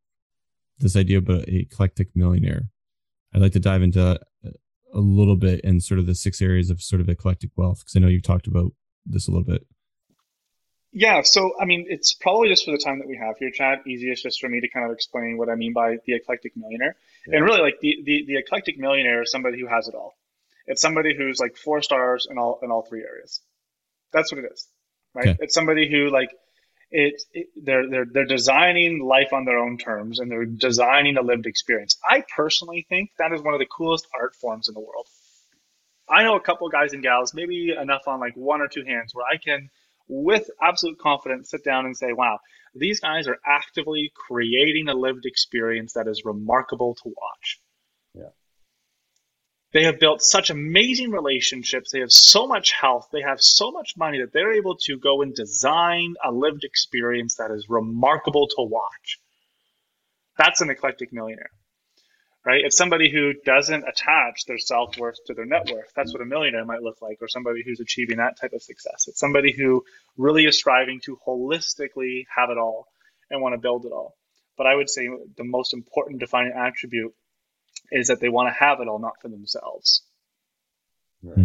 this 0.78 0.94
idea 0.94 1.18
about 1.18 1.48
a 1.48 1.60
eclectic 1.60 2.08
millionaire. 2.14 2.68
I'd 3.34 3.40
like 3.40 3.52
to 3.52 3.60
dive 3.60 3.82
into 3.82 4.20
a 4.92 5.00
little 5.00 5.36
bit 5.36 5.60
in 5.60 5.80
sort 5.80 6.00
of 6.00 6.06
the 6.06 6.14
six 6.14 6.40
areas 6.40 6.70
of 6.70 6.82
sort 6.82 7.00
of 7.00 7.08
eclectic 7.08 7.50
wealth 7.56 7.80
because 7.80 7.96
I 7.96 8.00
know 8.00 8.08
you've 8.08 8.22
talked 8.22 8.46
about 8.46 8.72
this 9.04 9.28
a 9.28 9.30
little 9.30 9.44
bit. 9.44 9.66
Yeah, 10.92 11.22
so 11.22 11.52
I 11.60 11.66
mean, 11.66 11.86
it's 11.88 12.14
probably 12.14 12.48
just 12.48 12.64
for 12.64 12.70
the 12.70 12.78
time 12.78 12.98
that 12.98 13.08
we 13.08 13.16
have 13.16 13.36
here, 13.38 13.50
Chad. 13.50 13.80
Easiest 13.86 14.22
just 14.22 14.40
for 14.40 14.48
me 14.48 14.60
to 14.60 14.68
kind 14.68 14.86
of 14.86 14.92
explain 14.92 15.36
what 15.36 15.50
I 15.50 15.54
mean 15.54 15.72
by 15.74 15.96
the 16.06 16.14
eclectic 16.14 16.52
millionaire, 16.56 16.96
yeah. 17.26 17.36
and 17.36 17.44
really 17.44 17.60
like 17.60 17.80
the, 17.80 17.96
the 18.04 18.24
the 18.26 18.36
eclectic 18.38 18.78
millionaire 18.78 19.22
is 19.22 19.30
somebody 19.30 19.60
who 19.60 19.66
has 19.66 19.86
it 19.88 19.94
all. 19.94 20.16
It's 20.68 20.80
somebody 20.80 21.16
who's 21.16 21.40
like 21.40 21.56
four 21.56 21.82
stars 21.82 22.28
in 22.30 22.38
all 22.38 22.60
in 22.62 22.70
all 22.70 22.82
three 22.82 23.02
areas. 23.02 23.40
That's 24.12 24.32
what 24.32 24.44
it 24.44 24.52
is 24.52 24.68
right? 25.14 25.28
Okay. 25.28 25.38
It's 25.40 25.54
somebody 25.54 25.90
who 25.90 26.10
like 26.10 26.30
it, 26.90 27.20
it, 27.32 27.48
they're 27.62 27.88
they're 27.88 28.06
they're 28.10 28.24
designing 28.24 29.04
life 29.04 29.32
on 29.32 29.44
their 29.44 29.58
own 29.58 29.78
terms 29.78 30.20
and 30.20 30.30
they're 30.30 30.46
designing 30.46 31.16
a 31.16 31.22
lived 31.22 31.46
experience. 31.46 31.98
I 32.08 32.24
personally 32.34 32.86
think 32.88 33.10
that 33.18 33.32
is 33.32 33.42
one 33.42 33.54
of 33.54 33.60
the 33.60 33.66
coolest 33.66 34.06
art 34.18 34.34
forms 34.34 34.68
in 34.68 34.74
the 34.74 34.80
world. 34.80 35.06
I 36.08 36.22
know 36.22 36.36
a 36.36 36.40
couple 36.40 36.66
of 36.66 36.72
guys 36.72 36.94
and 36.94 37.02
gals, 37.02 37.34
maybe 37.34 37.74
enough 37.78 38.02
on 38.06 38.20
like 38.20 38.34
one 38.34 38.62
or 38.62 38.68
two 38.68 38.82
hands, 38.84 39.14
where 39.14 39.26
I 39.26 39.36
can, 39.36 39.68
with 40.08 40.48
absolute 40.62 40.98
confidence, 40.98 41.50
sit 41.50 41.62
down 41.64 41.84
and 41.84 41.94
say, 41.94 42.14
"Wow, 42.14 42.38
these 42.74 43.00
guys 43.00 43.28
are 43.28 43.38
actively 43.46 44.10
creating 44.26 44.88
a 44.88 44.94
lived 44.94 45.26
experience 45.26 45.92
that 45.94 46.08
is 46.08 46.24
remarkable 46.24 46.94
to 47.02 47.08
watch." 47.08 47.60
They 49.72 49.84
have 49.84 50.00
built 50.00 50.22
such 50.22 50.48
amazing 50.48 51.10
relationships. 51.10 51.90
They 51.90 52.00
have 52.00 52.12
so 52.12 52.46
much 52.46 52.72
health. 52.72 53.08
They 53.12 53.20
have 53.20 53.40
so 53.40 53.70
much 53.70 53.96
money 53.98 54.20
that 54.20 54.32
they're 54.32 54.54
able 54.54 54.76
to 54.84 54.98
go 54.98 55.20
and 55.20 55.34
design 55.34 56.14
a 56.24 56.32
lived 56.32 56.64
experience 56.64 57.34
that 57.34 57.50
is 57.50 57.68
remarkable 57.68 58.46
to 58.48 58.62
watch. 58.62 59.18
That's 60.38 60.62
an 60.62 60.70
eclectic 60.70 61.12
millionaire, 61.12 61.50
right? 62.46 62.64
It's 62.64 62.78
somebody 62.78 63.10
who 63.10 63.34
doesn't 63.44 63.84
attach 63.86 64.46
their 64.46 64.58
self 64.58 64.96
worth 64.96 65.18
to 65.26 65.34
their 65.34 65.44
net 65.44 65.68
worth. 65.70 65.92
That's 65.94 66.14
what 66.14 66.22
a 66.22 66.26
millionaire 66.26 66.64
might 66.64 66.82
look 66.82 67.02
like, 67.02 67.18
or 67.20 67.28
somebody 67.28 67.62
who's 67.62 67.80
achieving 67.80 68.18
that 68.18 68.40
type 68.40 68.54
of 68.54 68.62
success. 68.62 69.06
It's 69.08 69.20
somebody 69.20 69.52
who 69.52 69.84
really 70.16 70.46
is 70.46 70.56
striving 70.56 71.00
to 71.00 71.18
holistically 71.26 72.24
have 72.34 72.48
it 72.48 72.56
all 72.56 72.86
and 73.30 73.42
want 73.42 73.52
to 73.52 73.60
build 73.60 73.84
it 73.84 73.92
all. 73.92 74.14
But 74.56 74.66
I 74.66 74.74
would 74.74 74.88
say 74.88 75.08
the 75.36 75.44
most 75.44 75.74
important 75.74 76.20
defining 76.20 76.52
attribute 76.52 77.12
is 77.90 78.08
that 78.08 78.20
they 78.20 78.28
want 78.28 78.48
to 78.48 78.58
have 78.58 78.80
it 78.80 78.88
all, 78.88 78.98
not 78.98 79.20
for 79.20 79.28
themselves. 79.28 80.02
Right. 81.22 81.36
Hmm. 81.36 81.44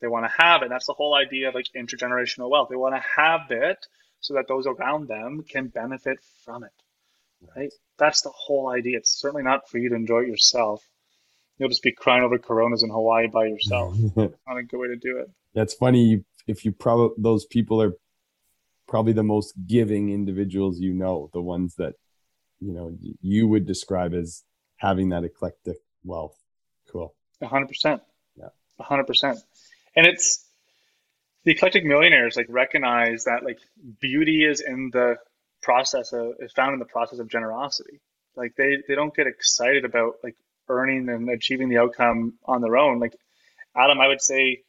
They 0.00 0.08
want 0.08 0.26
to 0.26 0.44
have 0.44 0.62
it. 0.62 0.68
That's 0.68 0.86
the 0.86 0.92
whole 0.92 1.14
idea 1.14 1.48
of 1.48 1.54
like 1.54 1.68
intergenerational 1.74 2.50
wealth. 2.50 2.68
They 2.68 2.76
want 2.76 2.94
to 2.94 3.02
have 3.16 3.50
it 3.50 3.86
so 4.20 4.34
that 4.34 4.48
those 4.48 4.66
around 4.66 5.08
them 5.08 5.44
can 5.48 5.68
benefit 5.68 6.18
from 6.44 6.64
it. 6.64 6.72
Right? 7.56 7.72
That's 7.98 8.22
the 8.22 8.32
whole 8.34 8.68
idea. 8.68 8.98
It's 8.98 9.18
certainly 9.18 9.42
not 9.42 9.68
for 9.68 9.78
you 9.78 9.90
to 9.90 9.94
enjoy 9.94 10.20
it 10.20 10.28
yourself. 10.28 10.86
You'll 11.58 11.68
just 11.68 11.82
be 11.82 11.92
crying 11.92 12.22
over 12.22 12.38
coronas 12.38 12.82
in 12.82 12.90
Hawaii 12.90 13.28
by 13.28 13.46
yourself. 13.46 13.96
not 14.16 14.56
a 14.56 14.62
good 14.62 14.78
way 14.78 14.88
to 14.88 14.96
do 14.96 15.18
it. 15.18 15.30
That's 15.54 15.74
funny. 15.74 16.24
If 16.46 16.64
you 16.64 16.72
probably 16.72 17.14
those 17.16 17.46
people 17.46 17.80
are 17.80 17.92
probably 18.86 19.12
the 19.12 19.22
most 19.22 19.54
giving 19.66 20.10
individuals 20.10 20.80
you 20.80 20.92
know, 20.92 21.30
the 21.32 21.40
ones 21.40 21.76
that 21.76 21.94
you 22.60 22.72
know 22.72 22.96
you 23.20 23.48
would 23.48 23.66
describe 23.66 24.14
as 24.14 24.42
having 24.76 25.10
that 25.10 25.24
eclectic 25.24 25.78
wealth. 26.04 26.36
Cool. 26.90 27.14
A 27.40 27.46
hundred 27.46 27.68
percent. 27.68 28.02
Yeah. 28.36 28.48
A 28.78 28.82
hundred 28.82 29.06
percent. 29.06 29.38
And 29.96 30.06
it's 30.06 30.44
the 31.44 31.52
eclectic 31.52 31.84
millionaires 31.84 32.36
like 32.36 32.46
recognize 32.48 33.24
that 33.24 33.44
like 33.44 33.58
beauty 34.00 34.44
is 34.44 34.60
in 34.60 34.90
the 34.92 35.16
process 35.62 36.12
of 36.12 36.34
is 36.40 36.52
found 36.52 36.74
in 36.74 36.78
the 36.78 36.84
process 36.84 37.18
of 37.18 37.28
generosity. 37.28 38.00
Like 38.36 38.54
they 38.56 38.78
they 38.88 38.94
don't 38.94 39.14
get 39.14 39.26
excited 39.26 39.84
about 39.84 40.14
like 40.22 40.36
earning 40.68 41.08
and 41.08 41.28
achieving 41.30 41.68
the 41.68 41.78
outcome 41.78 42.34
on 42.44 42.60
their 42.60 42.76
own. 42.76 42.98
Like 42.98 43.16
Adam, 43.76 44.00
I 44.00 44.08
would 44.08 44.22
say 44.22 44.63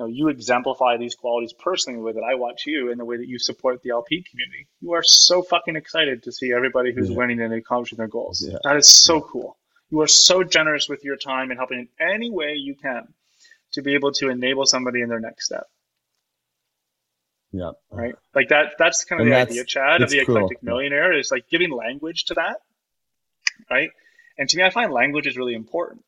you 0.00 0.06
know, 0.06 0.10
you 0.10 0.28
exemplify 0.28 0.96
these 0.96 1.14
qualities 1.14 1.52
personally 1.52 1.98
the 1.98 2.02
way 2.02 2.12
that 2.12 2.22
I 2.22 2.34
watch 2.34 2.64
you 2.66 2.90
and 2.90 2.98
the 2.98 3.04
way 3.04 3.18
that 3.18 3.28
you 3.28 3.38
support 3.38 3.82
the 3.82 3.90
LP 3.90 4.24
community. 4.30 4.66
You 4.80 4.92
are 4.92 5.02
so 5.02 5.42
fucking 5.42 5.76
excited 5.76 6.22
to 6.22 6.32
see 6.32 6.54
everybody 6.54 6.94
who's 6.94 7.10
yeah. 7.10 7.16
winning 7.16 7.40
and 7.40 7.52
accomplishing 7.52 7.98
their 7.98 8.08
goals. 8.08 8.42
Yeah. 8.42 8.56
That 8.64 8.76
is 8.76 8.88
so 8.88 9.16
yeah. 9.16 9.22
cool. 9.30 9.58
You 9.90 10.00
are 10.00 10.08
so 10.08 10.42
generous 10.42 10.88
with 10.88 11.04
your 11.04 11.16
time 11.16 11.50
and 11.50 11.58
helping 11.58 11.80
in 11.80 11.88
any 12.00 12.30
way 12.30 12.54
you 12.54 12.76
can 12.76 13.08
to 13.72 13.82
be 13.82 13.92
able 13.92 14.12
to 14.12 14.30
enable 14.30 14.64
somebody 14.64 15.02
in 15.02 15.10
their 15.10 15.20
next 15.20 15.44
step. 15.44 15.64
Yeah. 17.52 17.72
Right. 17.90 18.14
Like 18.34 18.48
that. 18.48 18.76
That's 18.78 19.04
kind 19.04 19.20
of 19.20 19.26
and 19.26 19.34
the 19.34 19.40
idea, 19.40 19.64
Chad, 19.64 20.00
of 20.00 20.08
the 20.08 20.24
cool. 20.24 20.36
eclectic 20.36 20.62
millionaire 20.62 21.18
is 21.18 21.30
like 21.30 21.46
giving 21.50 21.72
language 21.72 22.24
to 22.26 22.34
that. 22.34 22.56
Right. 23.70 23.90
And 24.38 24.48
to 24.48 24.56
me, 24.56 24.62
I 24.62 24.70
find 24.70 24.92
language 24.92 25.26
is 25.26 25.36
really 25.36 25.54
important 25.54 26.04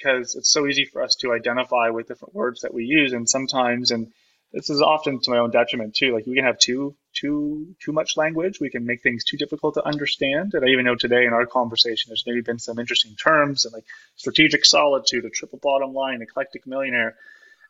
because 0.00 0.34
it's 0.34 0.50
so 0.50 0.66
easy 0.66 0.84
for 0.84 1.02
us 1.02 1.14
to 1.16 1.32
identify 1.32 1.90
with 1.90 2.08
different 2.08 2.34
words 2.34 2.62
that 2.62 2.72
we 2.72 2.84
use 2.84 3.12
and 3.12 3.28
sometimes 3.28 3.90
and 3.90 4.12
this 4.52 4.70
is 4.70 4.82
often 4.82 5.20
to 5.20 5.30
my 5.30 5.38
own 5.38 5.50
detriment 5.50 5.94
too 5.94 6.12
like 6.12 6.26
we 6.26 6.34
can 6.34 6.44
have 6.44 6.58
too 6.58 6.94
too 7.14 7.74
too 7.80 7.92
much 7.92 8.16
language 8.16 8.60
we 8.60 8.70
can 8.70 8.86
make 8.86 9.02
things 9.02 9.24
too 9.24 9.36
difficult 9.36 9.74
to 9.74 9.86
understand 9.86 10.54
and 10.54 10.64
i 10.64 10.68
even 10.68 10.84
know 10.84 10.94
today 10.94 11.24
in 11.24 11.32
our 11.32 11.46
conversation 11.46 12.10
there's 12.10 12.24
maybe 12.26 12.40
been 12.40 12.58
some 12.58 12.78
interesting 12.78 13.14
terms 13.14 13.64
and 13.64 13.74
like 13.74 13.84
strategic 14.16 14.64
solitude 14.64 15.24
a 15.24 15.30
triple 15.30 15.58
bottom 15.62 15.92
line 15.92 16.22
eclectic 16.22 16.66
millionaire 16.66 17.16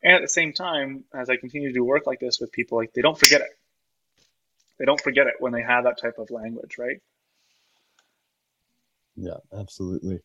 and 0.02 0.14
at 0.14 0.22
the 0.22 0.28
same 0.28 0.52
time 0.52 1.04
as 1.14 1.28
i 1.28 1.36
continue 1.36 1.68
to 1.68 1.74
do 1.74 1.84
work 1.84 2.06
like 2.06 2.20
this 2.20 2.38
with 2.40 2.52
people 2.52 2.78
like 2.78 2.92
they 2.92 3.02
don't 3.02 3.18
forget 3.18 3.40
it. 3.40 3.50
They 4.78 4.86
don't 4.86 5.00
forget 5.00 5.26
it 5.26 5.34
when 5.40 5.52
they 5.52 5.60
have 5.60 5.84
that 5.84 6.00
type 6.00 6.18
of 6.18 6.30
language 6.30 6.78
right? 6.78 7.00
Yeah 9.16 9.38
absolutely 9.52 10.20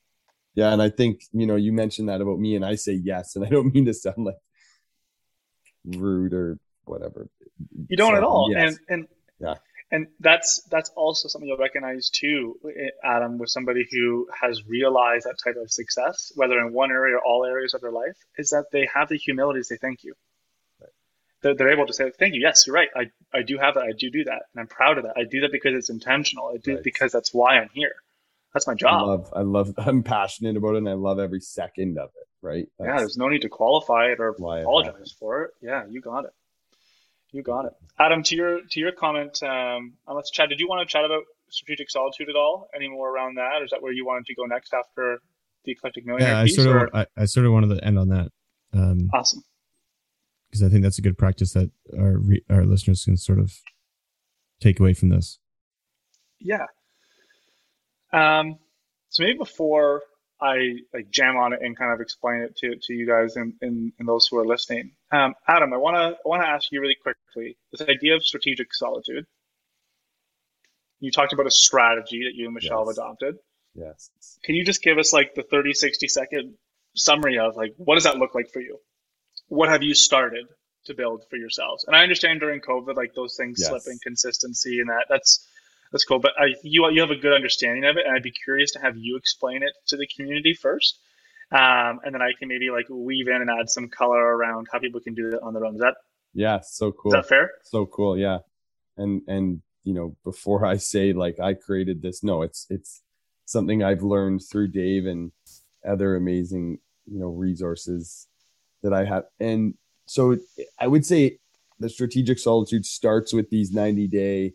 yeah, 0.56 0.72
and 0.72 0.82
I 0.82 0.90
think 0.90 1.22
you 1.34 1.46
know 1.46 1.58
you 1.58 1.74
mentioned 1.74 2.10
that 2.10 2.22
about 2.22 2.40
me, 2.40 2.56
and 2.56 2.66
I 2.66 2.76
say 2.76 2.94
yes, 2.94 3.36
and 3.36 3.46
I 3.46 3.50
don't 3.50 3.72
mean 3.74 3.86
to 3.86 3.94
sound 3.94 4.26
like 4.26 4.38
rude 5.86 6.34
or 6.34 6.58
whatever. 6.86 7.28
You 7.88 7.98
don't 7.98 8.14
so, 8.14 8.18
at 8.18 8.24
all, 8.24 8.50
yes. 8.52 8.70
and 8.70 8.80
and 8.90 9.08
yeah, 9.40 9.56
and 9.92 10.08
that's 10.20 10.64
that's 10.72 10.90
also 10.96 11.28
something 11.28 11.48
you'll 11.48 11.58
recognize 11.58 12.10
too, 12.10 12.58
eh, 12.66 12.90
Adam, 13.04 13.38
with 13.38 13.50
somebody 13.50 13.86
who 13.92 14.28
has 14.42 14.66
realized 14.66 15.26
that 15.26 15.36
type 15.44 15.58
of 15.62 15.70
success, 15.70 16.32
whether 16.36 16.58
in 16.60 16.74
one 16.74 16.92
area 16.92 17.18
or 17.18 17.22
all 17.24 17.46
areas 17.46 17.74
of 17.74 17.82
their 17.82 17.92
life, 17.92 18.18
is 18.38 18.50
that 18.52 18.66
they 18.72 18.88
have 18.94 19.10
the 19.10 19.18
humility 19.18 19.60
to 19.60 19.64
say 19.66 19.78
thank 19.78 20.04
you. 20.04 20.14
they're, 21.42 21.54
they're 21.54 21.72
able 21.72 21.86
to 21.86 21.94
say, 21.94 22.12
"Thank 22.18 22.34
you. 22.34 22.42
Yes, 22.42 22.66
you're 22.66 22.74
right. 22.74 22.90
I 22.96 23.12
I 23.34 23.42
do 23.42 23.58
have 23.58 23.74
that. 23.74 23.84
I 23.84 23.92
do 23.92 24.10
do 24.10 24.24
that, 24.24 24.44
and 24.54 24.62
I'm 24.62 24.68
proud 24.68 24.98
of 24.98 25.04
that. 25.04 25.18
I 25.18 25.26
do 25.26 25.42
that 25.42 25.52
because 25.52 25.76
it's 25.76 25.90
intentional. 25.90 26.48
I 26.48 26.58
do 26.58 26.72
right. 26.72 26.78
it 26.80 26.84
because 26.84 27.12
that's 27.12 27.34
why 27.34 27.58
I'm 27.58 27.70
here. 27.74 27.96
That's 28.56 28.68
my 28.68 28.74
job. 28.74 29.02
I 29.02 29.06
love. 29.06 29.34
I 29.36 29.42
love. 29.42 29.74
I'm 29.78 30.02
passionate 30.02 30.56
about 30.56 30.76
it, 30.76 30.78
and 30.78 30.90
I 30.90 30.94
love 30.94 31.20
every 31.20 31.42
second 31.42 32.00
of 32.00 32.10
it. 32.16 32.28
Right. 32.42 32.68
That's 32.80 32.88
yeah. 32.88 32.98
There's 32.98 33.18
no 33.18 33.28
need 33.28 33.42
to 33.42 33.50
qualify 33.50 34.08
it 34.08 34.20
or 34.20 34.30
apologize 34.30 35.14
for 35.20 35.44
it. 35.44 35.52
Yeah, 35.62 35.84
you 35.90 36.00
got 36.00 36.24
it. 36.24 36.32
You 37.32 37.44
got 37.44 37.66
it, 37.66 37.74
Adam. 38.00 38.24
To 38.24 38.36
your 38.36 38.62
to 38.72 38.80
your 38.80 38.94
comment, 38.94 39.44
um, 39.44 39.96
let's 40.08 40.32
chat. 40.32 40.48
Did 40.48 40.62
you 40.62 40.70
want 40.70 40.88
to 40.88 40.92
chat 40.92 41.04
about 41.04 41.24
strategic 41.50 41.92
solitude 41.92 42.30
at 42.30 42.38
all? 42.38 42.70
Any 42.74 42.88
more 42.88 43.14
around 43.14 43.36
that? 43.36 43.62
Or 43.62 43.66
is 43.66 43.72
that 43.72 43.82
where 43.82 43.92
you 43.92 44.06
wanted 44.06 44.26
to 44.28 44.36
go 44.36 44.46
next 44.46 44.74
after 44.74 45.20
the 45.66 45.74
eclectic 45.74 46.06
millionaire? 46.06 46.30
Yeah, 46.30 46.40
I 46.40 46.46
piece, 46.46 46.56
sort 46.56 46.84
of 46.84 46.96
I, 46.96 47.06
I, 47.18 47.26
sort 47.26 47.46
of 47.46 47.52
wanted 47.52 47.76
to 47.76 47.84
end 47.84 48.00
on 48.00 48.08
that. 48.10 48.32
Um, 48.74 49.10
awesome. 49.14 49.44
Because 50.50 50.64
I 50.64 50.70
think 50.70 50.84
that's 50.84 50.98
a 50.98 51.02
good 51.02 51.18
practice 51.18 51.52
that 51.54 51.72
our 52.00 52.22
our 52.50 52.64
listeners 52.64 53.04
can 53.04 53.18
sort 53.18 53.40
of 53.40 53.52
take 54.62 54.80
away 54.80 54.94
from 54.94 55.10
this. 55.10 55.40
Yeah. 56.40 56.68
Um. 58.16 58.60
So 59.10 59.24
maybe 59.24 59.38
before 59.38 60.02
I 60.42 60.76
like 60.94 61.10
jam 61.10 61.38
on 61.38 61.54
it 61.54 61.60
and 61.62 61.78
kind 61.78 61.94
of 61.94 62.02
explain 62.02 62.42
it 62.42 62.56
to, 62.58 62.76
to 62.76 62.94
you 62.94 63.08
guys 63.08 63.36
and, 63.36 63.54
and, 63.62 63.94
and 63.98 64.08
those 64.08 64.28
who 64.28 64.38
are 64.38 64.46
listening. 64.46 64.92
Um, 65.12 65.34
Adam, 65.48 65.74
I 65.74 65.78
want 65.78 65.96
to 65.96 66.18
I 66.18 66.28
want 66.28 66.44
to 66.44 66.48
ask 66.48 66.72
you 66.72 66.82
really 66.82 66.98
quickly 67.02 67.58
this 67.72 67.82
idea 67.88 68.16
of 68.16 68.24
strategic 68.24 68.74
solitude. 68.74 69.26
You 71.00 71.12
talked 71.12 71.34
about 71.34 71.48
a 71.48 71.52
strategy 71.52 72.24
that 72.26 72.36
you 72.36 72.46
and 72.46 72.54
Michelle 72.54 72.86
yes. 72.86 72.98
have 72.98 73.06
adopted. 73.06 73.36
Yes. 73.76 74.10
Can 74.44 74.56
you 74.56 74.66
just 74.66 74.82
give 74.82 74.98
us 74.98 75.14
like 75.14 75.36
the 75.36 75.44
30, 75.44 75.74
60 75.74 76.08
second 76.08 76.54
summary 76.96 77.38
of 77.40 77.56
like 77.56 77.74
what 77.78 77.96
does 77.96 78.04
that 78.04 78.18
look 78.18 78.36
like 78.36 78.52
for 78.52 78.62
you? 78.62 78.78
What 79.48 79.70
have 79.70 79.84
you 79.84 79.94
started 79.94 80.46
to 80.86 80.94
build 80.94 81.24
for 81.30 81.38
yourselves? 81.38 81.86
And 81.86 81.96
I 81.96 82.04
understand 82.04 82.40
during 82.42 82.60
COVID, 82.62 82.96
like 82.96 83.14
those 83.14 83.36
things 83.38 83.58
yes. 83.60 83.70
slip 83.70 83.84
in 83.88 84.00
consistency 84.00 84.80
and 84.80 84.90
that 84.90 85.06
that's 85.10 85.48
that's 85.92 86.04
cool. 86.04 86.20
But 86.20 86.32
I, 86.40 86.56
you 86.64 86.90
you 86.92 87.02
have 87.02 87.12
a 87.12 87.16
good 87.16 87.34
understanding 87.34 87.86
of 87.86 87.98
it, 87.98 88.06
and 88.06 88.16
I'd 88.16 88.24
be 88.24 88.32
curious 88.32 88.72
to 88.74 88.80
have 88.80 88.98
you 88.98 89.18
explain 89.18 89.64
it 89.64 89.74
to 89.88 89.98
the 89.98 90.08
community 90.08 90.54
first, 90.54 91.00
um, 91.52 92.00
and 92.04 92.14
then 92.14 92.22
I 92.22 92.32
can 92.38 92.48
maybe 92.48 92.70
like 92.70 92.86
weave 92.90 93.28
in 93.28 93.42
and 93.42 93.50
add 93.50 93.70
some 93.70 93.90
color 93.90 94.20
around 94.20 94.68
how 94.72 94.80
people 94.80 95.00
can 95.00 95.14
do 95.14 95.30
it 95.30 95.40
on 95.42 95.54
their 95.54 95.66
own. 95.66 95.76
Is 95.76 95.82
that 95.82 95.96
yeah, 96.34 96.60
so 96.62 96.92
cool. 96.92 97.14
Is 97.14 97.18
that 97.18 97.28
fair? 97.28 97.52
So 97.64 97.86
cool, 97.86 98.18
yeah. 98.18 98.40
And 98.98 99.22
and 99.28 99.62
you 99.84 99.94
know, 99.94 100.16
before 100.24 100.66
I 100.66 100.78
say 100.78 101.14
like 101.14 101.40
I 101.40 101.54
created 101.54 102.02
this, 102.02 102.24
no, 102.24 102.42
it's 102.42 102.68
it's 102.70 103.02
something 103.46 103.84
I've 103.84 104.04
learned 104.04 104.42
through 104.44 104.70
Dave 104.70 105.06
and 105.06 105.32
other 105.88 106.16
amazing 106.16 106.80
you 107.06 107.20
know 107.20 107.30
resources 107.30 108.28
that 108.84 108.94
I 108.94 109.06
have. 109.06 109.24
And 109.40 109.76
so 110.06 110.38
I 110.80 110.88
would 110.88 111.06
say 111.06 111.40
the 111.80 111.90
strategic 111.90 112.40
solitude 112.40 112.86
starts 112.86 113.34
with 113.34 113.50
these 113.50 113.72
90 113.72 114.08
day 114.08 114.54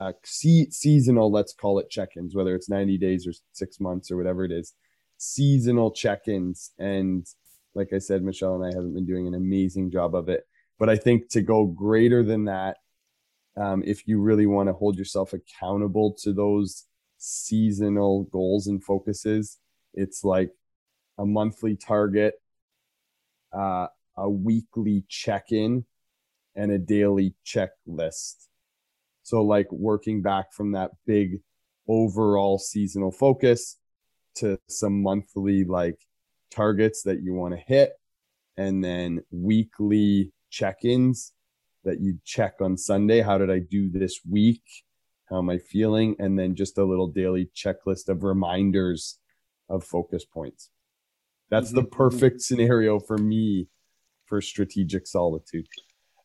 uh, 0.00 0.12
seasonal, 0.24 1.30
let's 1.30 1.52
call 1.52 1.78
it 1.78 1.90
check-ins, 1.90 2.34
whether 2.34 2.54
it's 2.54 2.68
90 2.68 2.98
days 2.98 3.26
or 3.26 3.32
six 3.52 3.80
months 3.80 4.10
or 4.10 4.16
whatever 4.16 4.44
it 4.44 4.52
is, 4.52 4.74
seasonal 5.16 5.90
check-ins. 5.90 6.72
And 6.78 7.26
like 7.74 7.92
I 7.92 7.98
said, 7.98 8.22
Michelle 8.22 8.54
and 8.54 8.64
I 8.64 8.76
haven't 8.76 8.94
been 8.94 9.06
doing 9.06 9.26
an 9.26 9.34
amazing 9.34 9.90
job 9.90 10.14
of 10.14 10.28
it. 10.28 10.44
But 10.78 10.88
I 10.88 10.96
think 10.96 11.28
to 11.30 11.42
go 11.42 11.66
greater 11.66 12.22
than 12.22 12.44
that, 12.44 12.76
um, 13.56 13.82
if 13.84 14.06
you 14.06 14.20
really 14.20 14.46
want 14.46 14.68
to 14.68 14.72
hold 14.72 14.96
yourself 14.96 15.32
accountable 15.32 16.14
to 16.22 16.32
those 16.32 16.84
seasonal 17.16 18.24
goals 18.24 18.68
and 18.68 18.82
focuses, 18.82 19.58
it's 19.94 20.22
like 20.22 20.52
a 21.18 21.26
monthly 21.26 21.74
target, 21.74 22.34
uh, 23.52 23.88
a 24.16 24.30
weekly 24.30 25.04
check-in, 25.08 25.84
and 26.54 26.70
a 26.70 26.78
daily 26.78 27.34
checklist 27.44 28.47
so 29.28 29.42
like 29.42 29.70
working 29.70 30.22
back 30.22 30.54
from 30.54 30.72
that 30.72 30.90
big 31.06 31.40
overall 31.86 32.58
seasonal 32.58 33.12
focus 33.12 33.76
to 34.36 34.58
some 34.68 35.02
monthly 35.02 35.64
like 35.64 35.98
targets 36.50 37.02
that 37.02 37.22
you 37.22 37.34
want 37.34 37.52
to 37.52 37.60
hit 37.60 37.92
and 38.56 38.82
then 38.82 39.20
weekly 39.30 40.32
check-ins 40.48 41.34
that 41.84 42.00
you 42.00 42.18
check 42.24 42.54
on 42.62 42.78
Sunday. 42.78 43.20
How 43.20 43.36
did 43.36 43.50
I 43.50 43.58
do 43.58 43.90
this 43.90 44.20
week? 44.28 44.62
How 45.28 45.38
am 45.38 45.50
I 45.50 45.58
feeling? 45.58 46.16
And 46.18 46.38
then 46.38 46.54
just 46.54 46.78
a 46.78 46.84
little 46.84 47.08
daily 47.08 47.50
checklist 47.54 48.08
of 48.08 48.22
reminders 48.22 49.18
of 49.68 49.84
focus 49.84 50.24
points. 50.24 50.70
That's 51.50 51.68
mm-hmm. 51.68 51.80
the 51.80 51.84
perfect 51.84 52.40
scenario 52.40 52.98
for 52.98 53.18
me 53.18 53.68
for 54.24 54.40
strategic 54.40 55.06
solitude. 55.06 55.66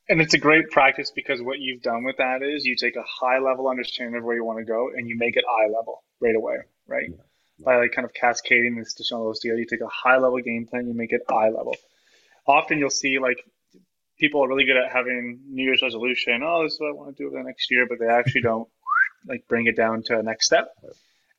And 0.10 0.22
it's 0.22 0.34
a 0.34 0.38
great 0.38 0.70
practice 0.70 1.12
because 1.12 1.42
what 1.42 1.60
you've 1.60 1.82
done 1.82 2.04
with 2.04 2.18
that 2.18 2.42
is 2.44 2.66
you 2.66 2.76
take 2.76 2.96
a 2.96 3.04
high 3.04 3.40
level 3.40 3.70
understanding 3.70 4.16
of 4.16 4.24
where 4.24 4.36
you 4.36 4.44
want 4.44 4.60
to 4.60 4.66
go 4.66 4.90
and 4.96 5.08
you 5.08 5.18
make 5.18 5.38
it 5.38 5.46
eye 5.50 5.68
level 5.68 6.04
right 6.20 6.36
away, 6.36 6.58
right? 6.88 7.10
Yeah. 7.10 7.16
Yeah. 7.60 7.66
By 7.66 7.78
like 7.78 7.92
kind 7.92 8.06
of 8.06 8.14
cascading 8.14 8.76
this 8.76 8.96
to 8.96 9.04
show 9.04 9.24
those 9.24 9.44
you 9.44 9.66
take 9.66 9.82
a 9.82 9.88
high 9.88 10.18
level 10.18 10.40
game 10.40 10.66
plan, 10.66 10.88
you 10.88 10.94
make 10.94 11.14
it 11.14 11.22
eye 11.30 11.50
level. 11.50 11.76
Often 12.48 12.80
you'll 12.80 12.90
see 12.90 13.20
like 13.20 13.38
people 14.20 14.44
are 14.44 14.48
really 14.48 14.66
good 14.66 14.78
at 14.78 14.92
having 14.92 15.40
New 15.48 15.64
Year's 15.64 15.82
resolution. 15.82 16.42
Oh, 16.44 16.64
this 16.64 16.74
is 16.74 16.80
what 16.80 16.90
I 16.90 16.94
want 16.94 17.16
to 17.16 17.24
do 17.24 17.28
over 17.28 17.38
the 17.38 17.44
next 17.44 17.72
year, 17.72 17.86
but 17.88 18.00
they 18.00 18.08
actually 18.08 18.42
don't 18.42 18.68
like 19.28 19.48
bring 19.48 19.68
it 19.68 19.78
down 19.78 20.04
to 20.04 20.20
a 20.20 20.24
next 20.24 20.48
step. 20.48 20.76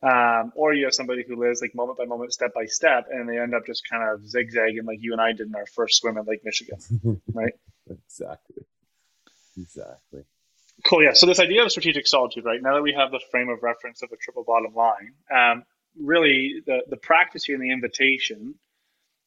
Um, 0.02 0.52
or 0.54 0.74
you 0.74 0.84
have 0.84 0.94
somebody 0.94 1.24
who 1.26 1.36
lives 1.36 1.62
like 1.62 1.74
moment 1.74 1.98
by 1.98 2.04
moment, 2.04 2.32
step 2.32 2.52
by 2.54 2.66
step, 2.66 3.06
and 3.10 3.28
they 3.28 3.38
end 3.38 3.54
up 3.54 3.66
just 3.66 3.88
kind 3.88 4.08
of 4.08 4.26
zigzagging 4.26 4.84
like 4.84 4.98
you 5.00 5.12
and 5.12 5.20
I 5.20 5.32
did 5.32 5.48
in 5.48 5.54
our 5.54 5.66
first 5.66 5.96
swim 5.96 6.18
at 6.18 6.26
Lake 6.26 6.44
Michigan, 6.44 6.78
right? 7.32 7.54
Exactly. 7.88 8.64
Exactly. 9.56 10.24
Cool. 10.84 11.04
Yeah. 11.04 11.12
So 11.12 11.26
this 11.26 11.40
idea 11.40 11.62
of 11.62 11.70
strategic 11.70 12.06
solitude, 12.06 12.44
right? 12.44 12.60
Now 12.60 12.74
that 12.74 12.82
we 12.82 12.92
have 12.92 13.10
the 13.10 13.20
frame 13.30 13.48
of 13.48 13.62
reference 13.62 14.02
of 14.02 14.10
a 14.12 14.16
triple 14.16 14.44
bottom 14.44 14.74
line, 14.74 15.14
um, 15.34 15.64
really 15.98 16.62
the 16.66 16.82
the 16.88 16.96
practice 16.96 17.44
here 17.44 17.54
and 17.54 17.62
the 17.62 17.72
invitation, 17.72 18.54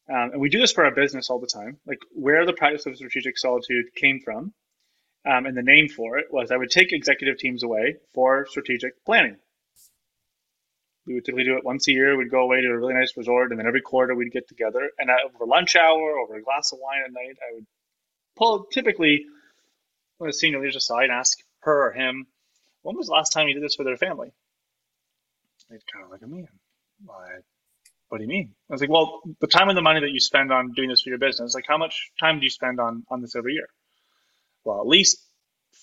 um, 0.10 0.32
and 0.34 0.42
we 0.42 0.50
do 0.50 0.60
this 0.60 0.74
for 0.74 0.84
our 0.86 0.92
business 0.92 1.30
all 1.30 1.40
the 1.40 1.48
time. 1.48 1.78
Like 1.86 2.00
where 2.12 2.46
the 2.46 2.54
practice 2.54 2.86
of 2.86 2.98
strategic 2.98 3.38
solitude 3.38 3.86
came 3.96 4.20
from, 4.20 4.54
um, 5.26 5.46
and 5.46 5.56
the 5.56 5.64
name 5.64 5.88
for 5.88 6.18
it 6.18 6.28
was 6.32 6.52
I 6.52 6.58
would 6.58 6.70
take 6.70 6.92
executive 6.92 7.38
teams 7.38 7.64
away 7.64 7.96
for 8.14 8.46
strategic 8.50 9.04
planning. 9.06 9.38
We 11.06 11.14
would 11.14 11.24
typically 11.24 11.46
do 11.46 11.56
it 11.56 11.64
once 11.64 11.88
a 11.88 11.94
year. 11.94 12.18
We'd 12.18 12.30
go 12.30 12.42
away 12.42 12.60
to 12.60 12.68
a 12.68 12.78
really 12.78 12.94
nice 12.94 13.16
resort, 13.16 13.52
and 13.52 13.60
then 13.60 13.68
every 13.68 13.82
quarter 13.82 14.14
we'd 14.14 14.34
get 14.34 14.50
together. 14.50 14.90
And 15.00 15.10
over 15.10 15.46
lunch 15.46 15.78
hour, 15.78 16.20
over 16.20 16.36
a 16.36 16.44
glass 16.44 16.74
of 16.74 16.80
wine 16.82 17.04
at 17.06 17.14
night, 17.14 17.38
I 17.42 17.54
would 17.56 17.66
pull 18.38 18.66
typically 18.66 19.26
when 20.18 20.30
a 20.30 20.34
senior 20.34 20.60
leaders 20.60 20.76
aside 20.76 21.06
and 21.06 21.12
ask 21.12 21.38
her 21.62 21.88
or 21.88 21.92
him, 21.92 22.28
when 22.82 22.96
was 22.96 23.08
the 23.08 23.14
last 23.14 23.32
time 23.32 23.48
you 23.48 23.54
did 23.54 23.64
this 23.64 23.76
for 23.76 23.84
their 23.84 23.98
family? 23.98 24.32
They'd 25.70 25.82
kind 25.92 26.06
of 26.06 26.12
look 26.12 26.24
at 26.24 26.30
me 26.30 26.48
what, 27.04 27.44
what 28.10 28.18
do 28.18 28.24
you 28.24 28.30
mean? 28.30 28.54
I 28.70 28.74
was 28.74 28.82
like, 28.82 28.90
well, 28.90 29.22
the 29.40 29.48
time 29.48 29.70
and 29.70 29.78
the 29.78 29.82
money 29.82 30.00
that 30.00 30.12
you 30.12 30.20
spend 30.20 30.52
on 30.52 30.72
doing 30.74 30.90
this 30.90 31.02
for 31.02 31.10
your 31.10 31.18
business, 31.18 31.54
like 31.54 31.66
how 31.68 31.78
much 31.78 32.12
time 32.20 32.40
do 32.40 32.46
you 32.46 32.50
spend 32.50 32.80
on 32.80 33.04
on 33.10 33.22
this 33.22 33.36
every 33.36 33.54
year? 33.54 33.68
Well, 34.64 34.82
at 34.82 34.88
least 34.88 35.24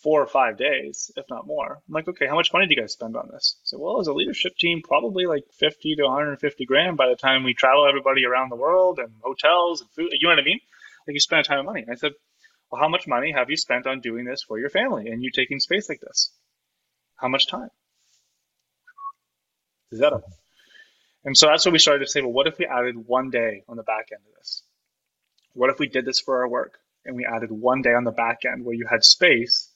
four 0.02 0.22
or 0.22 0.26
five 0.26 0.58
days, 0.58 1.10
if 1.16 1.24
not 1.30 1.46
more. 1.46 1.80
I'm 1.88 1.94
like, 1.94 2.08
okay, 2.08 2.26
how 2.26 2.34
much 2.34 2.52
money 2.52 2.66
do 2.66 2.74
you 2.74 2.80
guys 2.80 2.92
spend 2.92 3.16
on 3.16 3.30
this? 3.32 3.56
So, 3.64 3.78
well, 3.78 4.00
as 4.00 4.06
a 4.06 4.12
leadership 4.12 4.56
team, 4.58 4.82
probably 4.82 5.26
like 5.26 5.44
50 5.58 5.96
to 5.96 6.02
150 6.02 6.66
grand 6.66 6.96
by 6.96 7.08
the 7.08 7.16
time 7.16 7.44
we 7.44 7.54
travel 7.54 7.86
everybody 7.88 8.24
around 8.24 8.50
the 8.50 8.56
world 8.56 8.98
and 8.98 9.12
hotels 9.22 9.80
and 9.80 9.90
food. 9.90 10.10
You 10.12 10.28
know 10.28 10.34
what 10.34 10.40
I 10.40 10.44
mean? 10.44 10.60
Like 11.06 11.14
you 11.14 11.20
spend 11.20 11.40
a 11.40 11.44
ton 11.44 11.58
of 11.58 11.66
money. 11.66 11.82
And 11.82 11.90
I 11.90 11.94
said, 11.94 12.12
well, 12.74 12.82
how 12.82 12.88
much 12.88 13.06
money 13.06 13.30
have 13.30 13.50
you 13.50 13.56
spent 13.56 13.86
on 13.86 14.00
doing 14.00 14.24
this 14.24 14.42
for 14.42 14.58
your 14.58 14.68
family 14.68 15.06
and 15.06 15.22
you 15.22 15.30
taking 15.30 15.60
space 15.60 15.88
like 15.88 16.00
this? 16.00 16.32
How 17.14 17.28
much 17.28 17.46
time? 17.46 17.70
Is 19.92 20.00
that 20.00 20.12
up? 20.12 20.24
And 21.24 21.38
so 21.38 21.46
that's 21.46 21.64
what 21.64 21.70
we 21.70 21.78
started 21.78 22.04
to 22.04 22.10
say, 22.10 22.20
well, 22.20 22.32
what 22.32 22.48
if 22.48 22.58
we 22.58 22.66
added 22.66 22.96
one 22.96 23.30
day 23.30 23.62
on 23.68 23.76
the 23.76 23.84
back 23.84 24.08
end 24.10 24.22
of 24.26 24.34
this? 24.38 24.64
What 25.52 25.70
if 25.70 25.78
we 25.78 25.86
did 25.86 26.04
this 26.04 26.18
for 26.18 26.42
our 26.42 26.48
work 26.48 26.80
and 27.04 27.14
we 27.14 27.24
added 27.24 27.52
one 27.52 27.80
day 27.80 27.94
on 27.94 28.02
the 28.02 28.10
back 28.10 28.40
end 28.44 28.64
where 28.64 28.74
you 28.74 28.88
had 28.90 29.04
space 29.04 29.70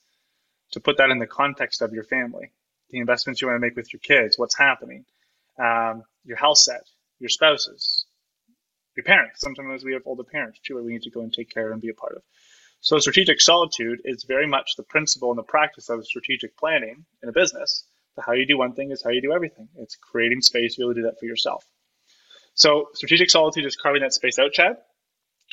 to 0.73 0.81
put 0.81 0.97
that 0.97 1.09
in 1.09 1.19
the 1.19 1.25
context 1.25 1.81
of 1.81 1.93
your 1.93 2.03
family, 2.03 2.51
the 2.89 2.99
investments 2.99 3.41
you 3.41 3.47
want 3.47 3.55
to 3.55 3.65
make 3.65 3.77
with 3.77 3.93
your 3.93 4.01
kids, 4.01 4.37
what's 4.37 4.57
happening, 4.57 5.05
um, 5.57 6.03
your 6.25 6.35
health 6.35 6.57
set, 6.57 6.81
your 7.19 7.29
spouses, 7.29 8.03
your 8.97 9.05
parents. 9.05 9.39
Sometimes 9.39 9.85
we 9.85 9.93
have 9.93 10.03
older 10.05 10.25
parents 10.25 10.59
too, 10.59 10.75
where 10.75 10.83
we 10.83 10.91
need 10.91 11.03
to 11.03 11.09
go 11.09 11.21
and 11.21 11.31
take 11.31 11.49
care 11.49 11.71
and 11.71 11.81
be 11.81 11.87
a 11.87 11.93
part 11.93 12.17
of. 12.17 12.23
So 12.81 12.97
strategic 12.97 13.41
solitude 13.41 14.01
is 14.05 14.23
very 14.23 14.47
much 14.47 14.75
the 14.77 14.83
principle 14.83 15.31
and 15.31 15.37
the 15.37 15.43
practice 15.43 15.89
of 15.89 16.05
strategic 16.05 16.57
planning 16.57 17.05
in 17.21 17.29
a 17.29 17.33
business. 17.33 17.85
So 18.15 18.21
how 18.25 18.33
you 18.33 18.45
do 18.45 18.57
one 18.57 18.73
thing 18.73 18.91
is 18.91 19.03
how 19.03 19.09
you 19.09 19.21
do 19.21 19.33
everything. 19.33 19.67
It's 19.77 19.95
creating 19.95 20.41
space 20.41 20.75
to 20.75 20.79
be 20.79 20.83
able 20.85 20.93
to 20.93 21.01
do 21.01 21.07
that 21.07 21.19
for 21.19 21.25
yourself. 21.25 21.65
So 22.53 22.89
strategic 22.93 23.29
solitude 23.29 23.65
is 23.65 23.75
carving 23.75 24.01
that 24.01 24.13
space 24.13 24.39
out, 24.39 24.53
Chad. 24.53 24.77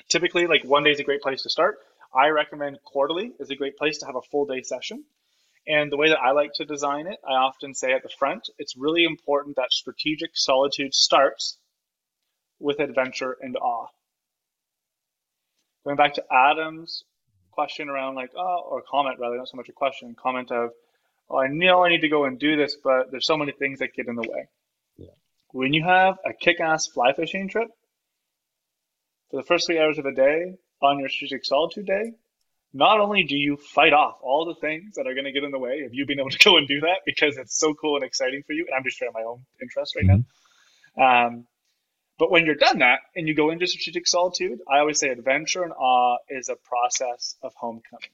Typically, 0.09 0.47
like 0.47 0.65
one 0.65 0.85
day 0.85 0.91
is 0.91 1.01
a 1.01 1.05
great 1.05 1.21
place 1.21 1.43
to 1.43 1.51
start. 1.51 1.79
I 2.15 2.29
recommend 2.29 2.79
quarterly 2.85 3.33
is 3.41 3.51
a 3.51 3.57
great 3.57 3.77
place 3.77 3.99
to 3.99 4.07
have 4.07 4.17
a 4.17 4.23
full 4.23 4.47
day 4.47 4.63
session. 4.63 5.05
And 5.67 5.91
the 5.91 5.97
way 5.97 6.09
that 6.11 6.21
I 6.21 6.31
like 6.31 6.53
to 6.55 6.65
design 6.65 7.09
it, 7.09 7.19
I 7.29 7.33
often 7.33 7.75
say 7.75 7.93
at 7.93 8.05
the 8.05 8.09
front, 8.09 8.49
it's 8.59 8.77
really 8.77 9.05
important 9.05 9.57
that 9.57 9.73
strategic 9.73 10.31
solitude 10.35 10.95
starts 10.95 11.59
with 12.61 12.79
adventure 12.79 13.37
and 13.41 13.57
awe. 13.57 13.89
Going 15.85 15.97
back 15.97 16.15
to 16.15 16.25
Adam's 16.33 17.05
question 17.57 17.89
around 17.89 18.15
like, 18.15 18.31
oh, 18.37 18.69
or 18.71 18.83
comment 18.83 19.19
rather, 19.19 19.37
not 19.37 19.49
so 19.49 19.57
much 19.57 19.71
a 19.71 19.73
question, 19.73 20.15
comment 20.15 20.53
of, 20.53 20.71
oh, 21.31 21.39
I 21.39 21.49
know 21.49 21.85
I 21.85 21.89
need 21.89 22.03
to 22.03 22.09
go 22.09 22.27
and 22.27 22.39
do 22.39 22.55
this, 22.55 22.77
but 22.85 23.11
there's 23.11 23.27
so 23.27 23.39
many 23.39 23.53
things 23.53 23.79
that 23.79 23.95
get 23.95 24.09
in 24.09 24.15
the 24.15 24.29
way. 24.29 24.47
Yeah. 24.99 25.17
When 25.53 25.73
you 25.73 25.83
have 25.83 26.19
a 26.25 26.35
kick-ass 26.35 26.89
fly 26.89 27.15
fishing 27.15 27.49
trip 27.49 27.69
for 29.31 29.37
the 29.41 29.43
first 29.43 29.67
three 29.67 29.81
hours 29.81 29.99
of 29.99 30.05
a 30.05 30.13
day 30.13 30.55
on 30.83 30.99
your 31.01 31.09
strategic 31.09 31.47
solitude 31.47 31.87
day, 31.87 32.13
not 32.75 33.01
only 33.01 33.25
do 33.25 33.37
you 33.37 33.57
fight 33.57 33.95
off 33.95 34.19
all 34.21 34.45
the 34.45 34.61
things 34.61 34.97
that 34.97 35.07
are 35.07 35.15
going 35.15 35.25
to 35.25 35.33
get 35.33 35.43
in 35.43 35.51
the 35.51 35.59
way 35.59 35.81
of 35.87 35.95
you 35.95 36.05
being 36.05 36.21
able 36.21 36.29
to 36.29 36.39
go 36.39 36.59
and 36.59 36.69
do 36.69 36.81
that 36.81 37.01
because 37.07 37.39
it's 37.39 37.59
so 37.59 37.73
cool 37.73 37.97
and 37.97 38.05
exciting 38.05 38.43
for 38.47 38.53
you, 38.53 38.67
and 38.69 38.77
I'm 38.77 38.85
just 38.85 38.99
sharing 38.99 39.15
my 39.15 39.23
own 39.23 39.41
interest 39.63 39.97
right 39.97 40.05
mm-hmm. 40.05 41.01
now. 41.01 41.27
Um, 41.27 41.47
but 42.19 42.31
when 42.31 42.47
you're 42.47 42.55
done 42.55 42.79
that 42.79 43.01
and 43.15 43.29
you 43.29 43.35
go 43.35 43.51
into 43.51 43.67
strategic 43.67 44.07
solitude, 44.07 44.61
I 44.71 44.79
always 44.79 44.99
say 44.99 45.09
adventure 45.09 45.63
and 45.63 45.73
awe 45.73 46.19
is 46.29 46.49
a 46.49 46.57
process 46.57 47.37
of 47.43 47.53
homecoming. 47.55 48.11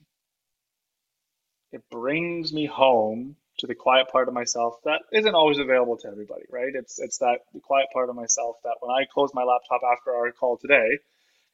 It 1.73 1.83
brings 1.91 2.53
me 2.53 2.67
home 2.67 3.37
to 3.59 3.67
the 3.67 3.75
quiet 3.75 4.09
part 4.09 4.29
of 4.29 4.35
myself 4.35 4.75
that 4.85 5.03
isn't 5.13 5.35
always 5.35 5.59
available 5.59 5.97
to 5.99 6.09
everybody, 6.09 6.45
right? 6.51 6.75
It's 6.75 6.99
it's 6.99 7.19
that 7.19 7.41
quiet 7.63 7.87
part 7.93 8.11
of 8.11 8.17
myself 8.17 8.57
that 8.65 8.77
when 8.81 8.91
I 8.91 9.05
close 9.13 9.31
my 9.35 9.45
laptop 9.45 9.83
after 9.91 10.13
our 10.15 10.33
call 10.33 10.59
today, 10.59 10.99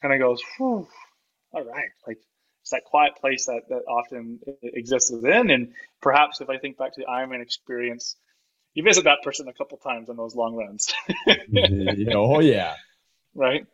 kind 0.02 0.14
of 0.14 0.20
goes, 0.20 0.42
all 0.60 0.88
right, 1.52 1.90
like 2.06 2.18
it's 2.62 2.70
that 2.70 2.84
quiet 2.84 3.16
place 3.20 3.46
that 3.46 3.62
that 3.68 3.82
often 3.88 4.40
exists 4.62 5.10
within. 5.10 5.50
And 5.50 5.72
perhaps 6.00 6.40
if 6.40 6.48
I 6.48 6.58
think 6.58 6.78
back 6.78 6.94
to 6.94 7.00
the 7.00 7.06
Ironman 7.06 7.42
experience, 7.42 8.16
you 8.78 8.84
visit 8.84 9.02
that 9.04 9.22
person 9.24 9.48
a 9.48 9.52
couple 9.52 9.76
times 9.78 10.08
on 10.08 10.16
those 10.16 10.36
long 10.36 10.54
runs. 10.54 10.94
oh 12.14 12.38
yeah, 12.38 12.76
right. 13.34 13.66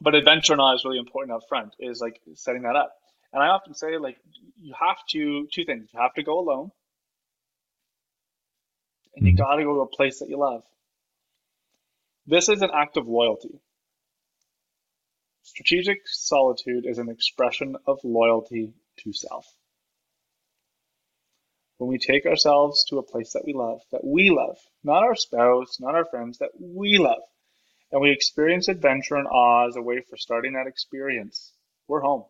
But 0.00 0.14
adventure 0.14 0.54
and 0.54 0.62
awe 0.62 0.74
is 0.74 0.82
really 0.82 0.98
important 0.98 1.36
up 1.36 1.42
front. 1.46 1.74
Is 1.78 2.00
like 2.00 2.18
setting 2.36 2.62
that 2.62 2.74
up. 2.74 2.90
And 3.34 3.42
I 3.42 3.48
often 3.48 3.74
say 3.74 3.98
like 3.98 4.16
you 4.58 4.72
have 4.80 4.96
to 5.10 5.46
two 5.52 5.66
things. 5.66 5.90
You 5.92 6.00
have 6.00 6.14
to 6.14 6.22
go 6.22 6.38
alone, 6.38 6.70
and 9.14 9.26
you 9.26 9.34
mm-hmm. 9.34 9.42
got 9.42 9.56
to 9.56 9.62
go 9.62 9.74
to 9.74 9.80
a 9.80 9.86
place 9.86 10.20
that 10.20 10.30
you 10.30 10.38
love. 10.38 10.62
This 12.26 12.48
is 12.48 12.62
an 12.62 12.70
act 12.74 12.96
of 12.96 13.06
loyalty. 13.06 13.60
Strategic 15.42 15.98
solitude 16.06 16.86
is 16.86 16.96
an 16.96 17.10
expression 17.10 17.76
of 17.86 17.98
loyalty 18.04 18.72
to 19.00 19.12
self. 19.12 19.46
When 21.80 21.88
we 21.88 21.96
take 21.96 22.26
ourselves 22.26 22.84
to 22.90 22.98
a 22.98 23.02
place 23.02 23.32
that 23.32 23.46
we 23.46 23.54
love, 23.54 23.80
that 23.90 24.04
we 24.04 24.28
love, 24.28 24.58
not 24.84 25.02
our 25.02 25.16
spouse, 25.16 25.78
not 25.80 25.94
our 25.94 26.04
friends, 26.04 26.36
that 26.36 26.50
we 26.60 26.98
love, 26.98 27.22
and 27.90 28.02
we 28.02 28.10
experience 28.10 28.68
adventure 28.68 29.16
and 29.16 29.26
awe 29.26 29.66
as 29.66 29.76
a 29.76 29.80
way 29.80 30.02
for 30.02 30.18
starting 30.18 30.52
that 30.52 30.66
experience, 30.66 31.54
we're 31.88 32.02
home. 32.02 32.24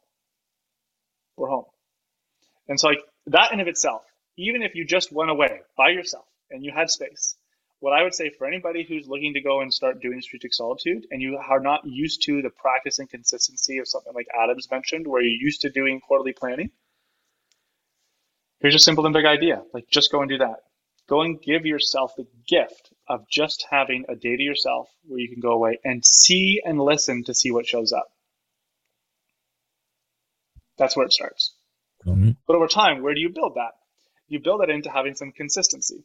We're 1.36 1.48
home. 1.48 1.64
And 2.68 2.78
so, 2.78 2.86
like, 2.86 3.02
that 3.26 3.50
in 3.50 3.58
of 3.58 3.66
itself, 3.66 4.02
even 4.38 4.62
if 4.62 4.76
you 4.76 4.84
just 4.84 5.10
went 5.10 5.32
away 5.32 5.62
by 5.76 5.88
yourself 5.88 6.26
and 6.52 6.64
you 6.64 6.70
had 6.70 6.88
space, 6.88 7.34
what 7.80 7.92
I 7.92 8.04
would 8.04 8.14
say 8.14 8.30
for 8.30 8.46
anybody 8.46 8.84
who's 8.84 9.08
looking 9.08 9.34
to 9.34 9.40
go 9.40 9.62
and 9.62 9.74
start 9.74 10.00
doing 10.00 10.20
strategic 10.20 10.54
solitude 10.54 11.08
and 11.10 11.20
you 11.20 11.36
are 11.38 11.58
not 11.58 11.84
used 11.84 12.22
to 12.26 12.40
the 12.40 12.50
practice 12.50 13.00
and 13.00 13.10
consistency 13.10 13.78
of 13.78 13.88
something 13.88 14.12
like 14.14 14.28
Adam's 14.32 14.70
mentioned, 14.70 15.08
where 15.08 15.22
you're 15.22 15.42
used 15.42 15.62
to 15.62 15.70
doing 15.70 16.00
quarterly 16.00 16.34
planning, 16.34 16.70
here's 18.60 18.74
a 18.74 18.78
simple 18.78 19.06
and 19.06 19.12
big 19.12 19.24
idea. 19.24 19.62
Like 19.72 19.88
just 19.90 20.12
go 20.12 20.20
and 20.20 20.30
do 20.30 20.38
that. 20.38 20.56
Go 21.08 21.22
and 21.22 21.40
give 21.40 21.66
yourself 21.66 22.12
the 22.16 22.26
gift 22.46 22.92
of 23.08 23.28
just 23.28 23.66
having 23.70 24.04
a 24.08 24.14
day 24.14 24.36
to 24.36 24.42
yourself 24.42 24.88
where 25.06 25.18
you 25.18 25.28
can 25.28 25.40
go 25.40 25.52
away 25.52 25.78
and 25.84 26.04
see 26.04 26.60
and 26.64 26.80
listen 26.80 27.24
to 27.24 27.34
see 27.34 27.50
what 27.50 27.66
shows 27.66 27.92
up. 27.92 28.06
That's 30.78 30.96
where 30.96 31.06
it 31.06 31.12
starts. 31.12 31.54
Mm-hmm. 32.06 32.30
But 32.46 32.56
over 32.56 32.68
time, 32.68 33.02
where 33.02 33.14
do 33.14 33.20
you 33.20 33.30
build 33.30 33.56
that? 33.56 33.72
You 34.28 34.40
build 34.40 34.60
that 34.60 34.70
into 34.70 34.90
having 34.90 35.14
some 35.14 35.32
consistency 35.32 36.04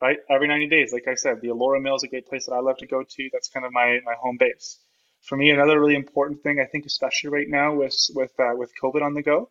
right? 0.00 0.18
Every 0.30 0.48
90 0.48 0.68
days, 0.68 0.92
like 0.92 1.08
I 1.08 1.14
said, 1.14 1.40
the 1.40 1.48
Elora 1.48 1.80
Mill 1.80 1.96
is 1.96 2.02
a 2.02 2.08
great 2.08 2.28
place 2.28 2.46
that 2.46 2.54
I 2.54 2.60
love 2.60 2.78
to 2.78 2.86
go 2.86 3.02
to. 3.02 3.30
That's 3.32 3.48
kind 3.48 3.66
of 3.66 3.72
my, 3.72 3.98
my 4.04 4.14
home 4.20 4.36
base. 4.38 4.78
For 5.22 5.36
me, 5.36 5.50
another 5.50 5.80
really 5.80 5.96
important 5.96 6.42
thing, 6.42 6.60
I 6.60 6.66
think, 6.66 6.86
especially 6.86 7.30
right 7.30 7.48
now 7.48 7.74
with 7.74 7.96
with 8.14 8.30
uh, 8.38 8.52
with 8.54 8.72
COVID 8.80 9.02
on 9.02 9.14
the 9.14 9.22
go, 9.22 9.50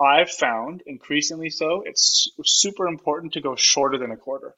I've 0.00 0.30
found 0.30 0.82
increasingly 0.86 1.50
so, 1.50 1.82
it's 1.84 2.28
super 2.44 2.86
important 2.86 3.34
to 3.34 3.40
go 3.40 3.54
shorter 3.54 3.98
than 3.98 4.10
a 4.10 4.16
quarter. 4.16 4.54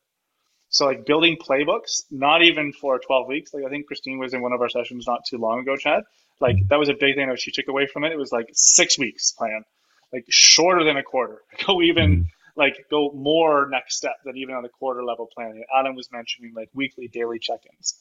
So 0.68 0.86
like 0.86 1.04
building 1.04 1.36
playbooks, 1.36 2.04
not 2.10 2.42
even 2.42 2.72
for 2.72 2.98
12 2.98 3.28
weeks. 3.28 3.52
Like 3.52 3.64
I 3.64 3.68
think 3.68 3.86
Christine 3.86 4.18
was 4.18 4.32
in 4.32 4.40
one 4.40 4.52
of 4.52 4.60
our 4.60 4.70
sessions 4.70 5.06
not 5.06 5.20
too 5.28 5.38
long 5.38 5.60
ago, 5.60 5.76
Chad. 5.76 6.04
Like 6.40 6.56
that 6.68 6.78
was 6.78 6.88
a 6.88 6.94
big 6.94 7.14
thing 7.14 7.28
that 7.28 7.38
she 7.38 7.50
took 7.52 7.68
away 7.68 7.86
from 7.86 8.04
it. 8.04 8.12
It 8.12 8.18
was 8.18 8.32
like 8.32 8.48
six 8.52 8.98
weeks 8.98 9.32
plan, 9.32 9.64
like 10.12 10.24
shorter 10.30 10.84
than 10.84 10.96
a 10.96 11.02
quarter. 11.02 11.42
Go 11.66 11.82
even 11.82 12.24
mm 12.24 12.26
like 12.56 12.74
go 12.90 13.10
more 13.14 13.68
next 13.70 13.96
step 13.96 14.16
than 14.24 14.36
even 14.36 14.54
on 14.54 14.62
the 14.62 14.68
quarter 14.68 15.02
level 15.02 15.28
planning. 15.34 15.64
Adam 15.74 15.94
was 15.94 16.10
mentioning 16.12 16.52
like 16.54 16.68
weekly, 16.74 17.08
daily 17.08 17.38
check-ins. 17.38 17.98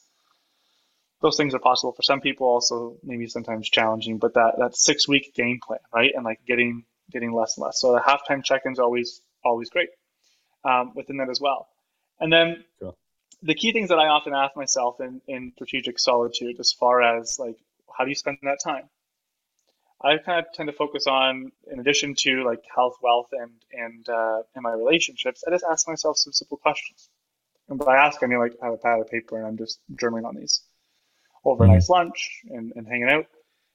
Those 1.22 1.36
things 1.36 1.54
are 1.54 1.58
possible 1.58 1.92
for 1.92 2.02
some 2.02 2.20
people, 2.20 2.48
also 2.48 2.96
maybe 3.02 3.26
sometimes 3.28 3.70
challenging, 3.70 4.18
but 4.18 4.34
that 4.34 4.54
that 4.58 4.76
six 4.76 5.06
week 5.06 5.34
game 5.34 5.60
plan, 5.66 5.80
right? 5.94 6.12
And 6.14 6.24
like 6.24 6.40
getting 6.46 6.84
getting 7.12 7.32
less 7.32 7.56
and 7.56 7.64
less. 7.64 7.80
So 7.80 7.92
the 7.92 8.00
halftime 8.00 8.42
check-ins 8.44 8.78
always 8.78 9.20
always 9.44 9.70
great 9.70 9.90
um, 10.64 10.92
within 10.94 11.18
that 11.18 11.30
as 11.30 11.40
well. 11.40 11.68
And 12.20 12.32
then 12.32 12.64
sure. 12.78 12.94
the 13.42 13.54
key 13.54 13.72
things 13.72 13.88
that 13.88 13.98
I 13.98 14.08
often 14.08 14.34
ask 14.34 14.56
myself 14.56 15.00
in 15.00 15.20
in 15.26 15.52
strategic 15.54 15.98
solitude, 15.98 16.56
as 16.60 16.72
far 16.72 17.02
as 17.02 17.38
like 17.38 17.56
how 17.96 18.04
do 18.04 18.10
you 18.10 18.16
spend 18.16 18.38
that 18.42 18.58
time? 18.62 18.88
I 20.04 20.18
kind 20.18 20.44
of 20.44 20.52
tend 20.52 20.68
to 20.68 20.72
focus 20.72 21.06
on, 21.06 21.52
in 21.70 21.78
addition 21.78 22.16
to 22.20 22.44
like 22.44 22.64
health, 22.74 22.96
wealth, 23.02 23.28
and 23.32 23.52
and 23.72 24.08
uh, 24.08 24.42
and 24.54 24.62
my 24.62 24.72
relationships, 24.72 25.44
I 25.46 25.50
just 25.50 25.64
ask 25.70 25.86
myself 25.86 26.16
some 26.16 26.32
simple 26.32 26.56
questions. 26.56 27.08
And 27.68 27.78
by 27.78 27.96
ask, 27.96 28.22
I 28.22 28.26
mean 28.26 28.40
like 28.40 28.54
I 28.60 28.66
have 28.66 28.74
a 28.74 28.78
pad 28.78 29.00
of 29.00 29.08
paper 29.08 29.38
and 29.38 29.46
I'm 29.46 29.56
just 29.56 29.78
journaling 29.94 30.26
on 30.26 30.34
these 30.34 30.60
over 31.44 31.64
a 31.64 31.66
mm-hmm. 31.66 31.74
nice 31.74 31.88
lunch 31.88 32.42
and, 32.50 32.72
and 32.76 32.86
hanging 32.86 33.08
out. 33.08 33.26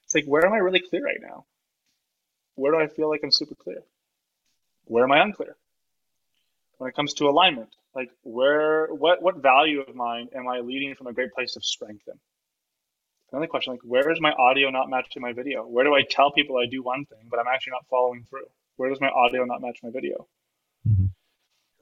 It's 0.04 0.14
like, 0.14 0.24
where 0.24 0.46
am 0.46 0.52
I 0.52 0.58
really 0.58 0.80
clear 0.80 1.04
right 1.04 1.20
now? 1.20 1.44
Where 2.58 2.72
do 2.72 2.78
I 2.80 2.88
feel 2.88 3.08
like 3.08 3.20
I'm 3.22 3.30
super 3.30 3.54
clear? 3.54 3.84
Where 4.86 5.04
am 5.04 5.12
I 5.12 5.22
unclear? 5.22 5.56
When 6.78 6.90
it 6.90 6.96
comes 6.96 7.14
to 7.14 7.28
alignment, 7.28 7.68
like 7.94 8.10
where, 8.24 8.88
what, 8.88 9.22
what 9.22 9.36
value 9.36 9.80
of 9.80 9.94
mine 9.94 10.28
am 10.34 10.48
I 10.48 10.58
leading 10.60 10.94
from 10.96 11.06
a 11.06 11.12
great 11.12 11.32
place 11.32 11.54
of 11.54 11.64
strength 11.64 12.08
in? 12.08 12.18
Another 13.30 13.46
question, 13.46 13.74
like 13.74 13.82
where 13.82 14.10
is 14.10 14.20
my 14.20 14.32
audio 14.32 14.70
not 14.70 14.90
matching 14.90 15.22
my 15.22 15.32
video? 15.32 15.62
Where 15.62 15.84
do 15.84 15.94
I 15.94 16.02
tell 16.02 16.32
people 16.32 16.56
I 16.56 16.66
do 16.66 16.82
one 16.82 17.04
thing, 17.04 17.28
but 17.30 17.38
I'm 17.38 17.46
actually 17.46 17.72
not 17.72 17.86
following 17.88 18.24
through? 18.28 18.46
Where 18.76 18.88
does 18.88 19.00
my 19.00 19.10
audio 19.10 19.44
not 19.44 19.60
match 19.60 19.78
my 19.82 19.90
video? 19.90 20.26
Mm-hmm. 20.88 21.06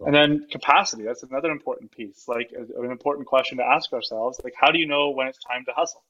And 0.06 0.14
then 0.14 0.46
capacity, 0.50 1.04
that's 1.04 1.22
another 1.22 1.50
important 1.50 1.90
piece, 1.90 2.28
like 2.28 2.52
an 2.52 2.90
important 2.90 3.26
question 3.26 3.58
to 3.58 3.64
ask 3.64 3.92
ourselves. 3.94 4.40
Like, 4.44 4.54
how 4.60 4.70
do 4.70 4.78
you 4.78 4.86
know 4.86 5.10
when 5.10 5.26
it's 5.26 5.38
time 5.38 5.64
to 5.66 5.72
hustle? 5.72 6.02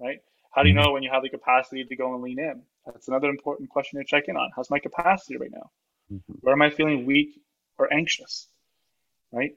Right? 0.00 0.22
How 0.52 0.62
do 0.62 0.68
you 0.68 0.74
mm-hmm. 0.74 0.84
know 0.84 0.92
when 0.92 1.02
you 1.02 1.10
have 1.10 1.22
the 1.22 1.30
capacity 1.30 1.84
to 1.84 1.96
go 1.96 2.14
and 2.14 2.22
lean 2.22 2.38
in? 2.38 2.62
That's 2.86 3.08
another 3.08 3.28
important 3.28 3.70
question 3.70 3.98
to 3.98 4.04
check 4.04 4.24
in 4.28 4.36
on. 4.36 4.50
How's 4.54 4.70
my 4.70 4.78
capacity 4.78 5.36
right 5.36 5.50
now? 5.50 5.70
Mm-hmm. 6.12 6.32
Where 6.40 6.54
am 6.54 6.62
I 6.62 6.70
feeling 6.70 7.06
weak 7.06 7.40
or 7.78 7.92
anxious? 7.92 8.48
Right? 9.32 9.56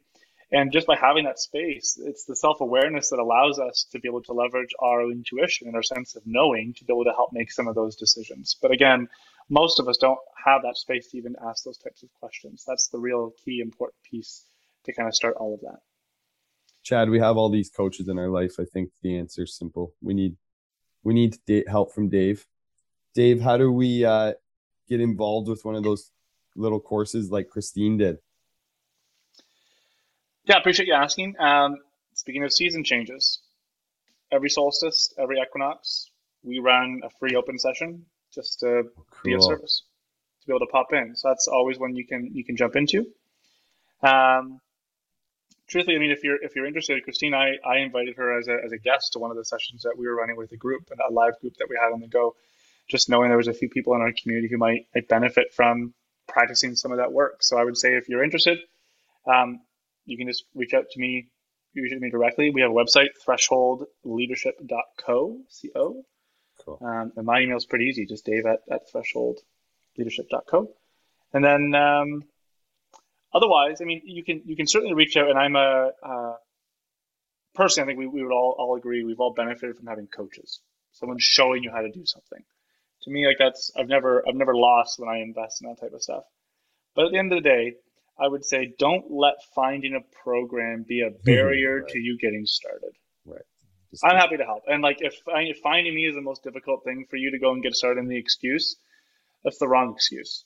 And 0.51 0.71
just 0.71 0.87
by 0.87 0.95
having 0.95 1.25
that 1.25 1.39
space, 1.39 1.99
it's 2.01 2.25
the 2.25 2.35
self 2.35 2.61
awareness 2.61 3.09
that 3.09 3.19
allows 3.19 3.59
us 3.59 3.87
to 3.91 3.99
be 3.99 4.07
able 4.07 4.21
to 4.23 4.33
leverage 4.33 4.73
our 4.79 5.01
intuition 5.11 5.67
and 5.67 5.75
our 5.75 5.83
sense 5.83 6.15
of 6.15 6.23
knowing 6.25 6.73
to 6.75 6.85
be 6.85 6.93
able 6.93 7.03
to 7.03 7.11
help 7.11 7.33
make 7.33 7.51
some 7.51 7.67
of 7.67 7.75
those 7.75 7.95
decisions. 7.95 8.55
But 8.61 8.71
again, 8.71 9.09
most 9.49 9.79
of 9.79 9.87
us 9.87 9.97
don't 9.97 10.19
have 10.45 10.61
that 10.61 10.77
space 10.77 11.09
to 11.11 11.17
even 11.17 11.35
ask 11.45 11.63
those 11.63 11.77
types 11.77 12.03
of 12.03 12.09
questions. 12.19 12.63
That's 12.65 12.87
the 12.87 12.99
real 12.99 13.33
key 13.43 13.59
important 13.59 13.97
piece 14.09 14.45
to 14.85 14.93
kind 14.93 15.09
of 15.09 15.15
start 15.15 15.35
all 15.37 15.53
of 15.53 15.61
that. 15.61 15.79
Chad, 16.83 17.09
we 17.09 17.19
have 17.19 17.35
all 17.35 17.49
these 17.49 17.69
coaches 17.69 18.07
in 18.07 18.19
our 18.19 18.29
life. 18.29 18.53
I 18.59 18.65
think 18.65 18.91
the 19.01 19.17
answer 19.17 19.43
is 19.43 19.57
simple. 19.57 19.93
We 20.01 20.13
need 20.13 20.37
we 21.05 21.13
need 21.13 21.37
help 21.67 21.93
from 21.93 22.09
Dave. 22.09 22.45
Dave, 23.13 23.39
how 23.39 23.55
do 23.55 23.71
we 23.71 24.03
uh, 24.03 24.33
get 24.89 24.99
involved 24.99 25.47
with 25.47 25.63
one 25.63 25.75
of 25.75 25.83
those 25.83 26.11
little 26.57 26.81
courses 26.81 27.31
like 27.31 27.47
Christine 27.47 27.97
did? 27.97 28.17
Yeah, 30.45 30.57
appreciate 30.57 30.87
you 30.87 30.93
asking. 30.93 31.35
Um, 31.39 31.77
speaking 32.13 32.43
of 32.43 32.51
season 32.51 32.83
changes, 32.83 33.39
every 34.31 34.49
solstice, 34.49 35.13
every 35.17 35.39
equinox, 35.39 36.09
we 36.43 36.59
run 36.59 37.01
a 37.03 37.09
free 37.19 37.35
open 37.35 37.57
session 37.57 38.05
just 38.33 38.59
to 38.59 38.83
cool. 38.95 39.05
be 39.23 39.33
of 39.33 39.43
service, 39.43 39.83
to 40.41 40.47
be 40.47 40.53
able 40.53 40.65
to 40.65 40.71
pop 40.71 40.91
in. 40.91 41.15
So 41.15 41.29
that's 41.29 41.47
always 41.47 41.79
one 41.79 41.95
you 41.95 42.05
can 42.05 42.31
you 42.33 42.43
can 42.43 42.57
jump 42.57 42.75
into. 42.75 43.07
Um, 44.01 44.59
truthfully, 45.67 45.95
I 45.95 45.99
mean, 45.99 46.11
if 46.11 46.23
you're 46.23 46.41
if 46.41 46.55
you're 46.55 46.65
interested, 46.65 47.03
Christine, 47.03 47.33
I, 47.33 47.55
I 47.65 47.77
invited 47.77 48.15
her 48.17 48.37
as 48.37 48.47
a, 48.47 48.57
as 48.63 48.71
a 48.71 48.77
guest 48.77 49.13
to 49.13 49.19
one 49.19 49.31
of 49.31 49.37
the 49.37 49.45
sessions 49.45 49.81
that 49.83 49.97
we 49.97 50.07
were 50.07 50.15
running 50.15 50.37
with 50.37 50.51
a 50.51 50.57
group 50.57 50.89
and 50.91 50.99
a 50.99 51.11
live 51.11 51.39
group 51.41 51.55
that 51.57 51.67
we 51.69 51.77
had 51.81 51.93
on 51.93 52.01
the 52.01 52.07
go. 52.07 52.35
Just 52.87 53.09
knowing 53.09 53.29
there 53.29 53.37
was 53.37 53.47
a 53.47 53.53
few 53.53 53.69
people 53.69 53.95
in 53.95 54.01
our 54.01 54.13
community 54.21 54.47
who 54.47 54.57
might, 54.57 54.85
might 54.93 55.07
benefit 55.07 55.53
from 55.53 55.95
practicing 56.27 56.75
some 56.75 56.91
of 56.91 56.99
that 56.99 57.11
work. 57.11 57.41
So 57.41 57.57
I 57.57 57.63
would 57.63 57.77
say 57.77 57.95
if 57.95 58.07
you're 58.07 58.23
interested, 58.23 58.59
um, 59.25 59.61
you 60.05 60.17
can 60.17 60.27
just 60.27 60.43
reach 60.53 60.75
out 60.75 60.91
to 60.91 60.99
me, 60.99 61.29
reach 61.75 61.91
out 61.91 61.95
to 61.95 62.01
me 62.01 62.11
directly. 62.11 62.51
We 62.51 62.61
have 62.61 62.69
a 62.69 62.73
website, 62.73 63.09
thresholdleadership.co, 63.27 65.39
C-O. 65.49 66.05
Cool. 66.63 66.77
Um, 66.81 67.11
and 67.15 67.25
my 67.25 67.41
email 67.41 67.57
is 67.57 67.65
pretty 67.65 67.85
easy, 67.85 68.05
just 68.05 68.23
dave 68.25 68.45
at, 68.45 68.61
at 68.69 68.87
threshold 68.91 69.39
leadership.co. 69.97 70.69
And 71.33 71.43
then 71.43 71.73
um, 71.75 72.23
otherwise, 73.35 73.81
I 73.81 73.85
mean, 73.85 74.01
you 74.05 74.23
can 74.23 74.41
you 74.45 74.55
can 74.55 74.67
certainly 74.67 74.95
reach 74.95 75.17
out, 75.17 75.29
and 75.29 75.37
I'm 75.37 75.55
a 75.55 75.91
uh, 76.01 76.33
personally, 77.53 77.85
I 77.85 77.87
think 77.87 77.99
we, 77.99 78.07
we 78.07 78.23
would 78.23 78.33
all 78.33 78.55
all 78.57 78.77
agree 78.77 79.03
we've 79.03 79.19
all 79.19 79.33
benefited 79.33 79.75
from 79.75 79.87
having 79.87 80.07
coaches, 80.07 80.61
someone 80.93 81.17
showing 81.19 81.63
you 81.63 81.71
how 81.71 81.81
to 81.81 81.91
do 81.91 82.05
something. 82.05 82.43
To 83.03 83.11
me, 83.11 83.27
like 83.27 83.37
that's 83.37 83.71
I've 83.77 83.89
never 83.89 84.23
I've 84.27 84.35
never 84.35 84.55
lost 84.55 84.99
when 84.99 85.09
I 85.09 85.17
invest 85.17 85.61
in 85.61 85.69
that 85.69 85.79
type 85.79 85.93
of 85.93 86.01
stuff. 86.01 86.23
But 86.95 87.05
at 87.05 87.11
the 87.11 87.19
end 87.19 87.33
of 87.33 87.43
the 87.43 87.49
day, 87.49 87.73
I 88.17 88.27
would 88.27 88.45
say 88.45 88.73
don't 88.79 89.11
let 89.11 89.35
finding 89.53 89.95
a 89.95 90.23
program 90.23 90.85
be 90.87 91.01
a 91.01 91.09
barrier 91.25 91.81
right. 91.81 91.89
to 91.89 91.99
you 91.99 92.17
getting 92.17 92.45
started. 92.45 92.93
Right. 93.25 93.41
Just 93.91 94.05
I'm 94.05 94.17
happy 94.17 94.37
to 94.37 94.45
help. 94.45 94.63
And 94.67 94.81
like 94.81 94.97
if, 95.01 95.15
if 95.27 95.57
finding 95.59 95.93
me 95.93 96.05
is 96.05 96.15
the 96.15 96.21
most 96.21 96.43
difficult 96.43 96.83
thing 96.83 97.05
for 97.09 97.17
you 97.17 97.31
to 97.31 97.39
go 97.39 97.51
and 97.51 97.61
get 97.61 97.75
started 97.75 97.99
in 97.99 98.07
the 98.07 98.17
excuse, 98.17 98.77
that's 99.43 99.57
the 99.57 99.67
wrong 99.67 99.93
excuse. 99.93 100.45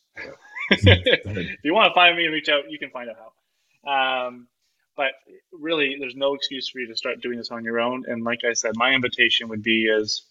if 0.71 1.59
you 1.63 1.73
want 1.73 1.89
to 1.89 1.93
find 1.93 2.15
me 2.17 2.25
and 2.25 2.33
reach 2.33 2.49
out, 2.49 2.69
you 2.69 2.79
can 2.79 2.89
find 2.89 3.09
out 3.09 3.15
how. 3.17 4.27
Um, 4.27 4.47
but 4.95 5.11
really, 5.51 5.95
there's 5.99 6.15
no 6.15 6.33
excuse 6.35 6.69
for 6.69 6.79
you 6.79 6.87
to 6.87 6.95
start 6.95 7.21
doing 7.21 7.37
this 7.37 7.51
on 7.51 7.63
your 7.63 7.79
own. 7.79 8.03
And 8.07 8.23
like 8.23 8.43
I 8.43 8.53
said, 8.53 8.73
my 8.75 8.91
invitation 8.91 9.47
would 9.49 9.63
be 9.63 9.85
is 9.85 10.23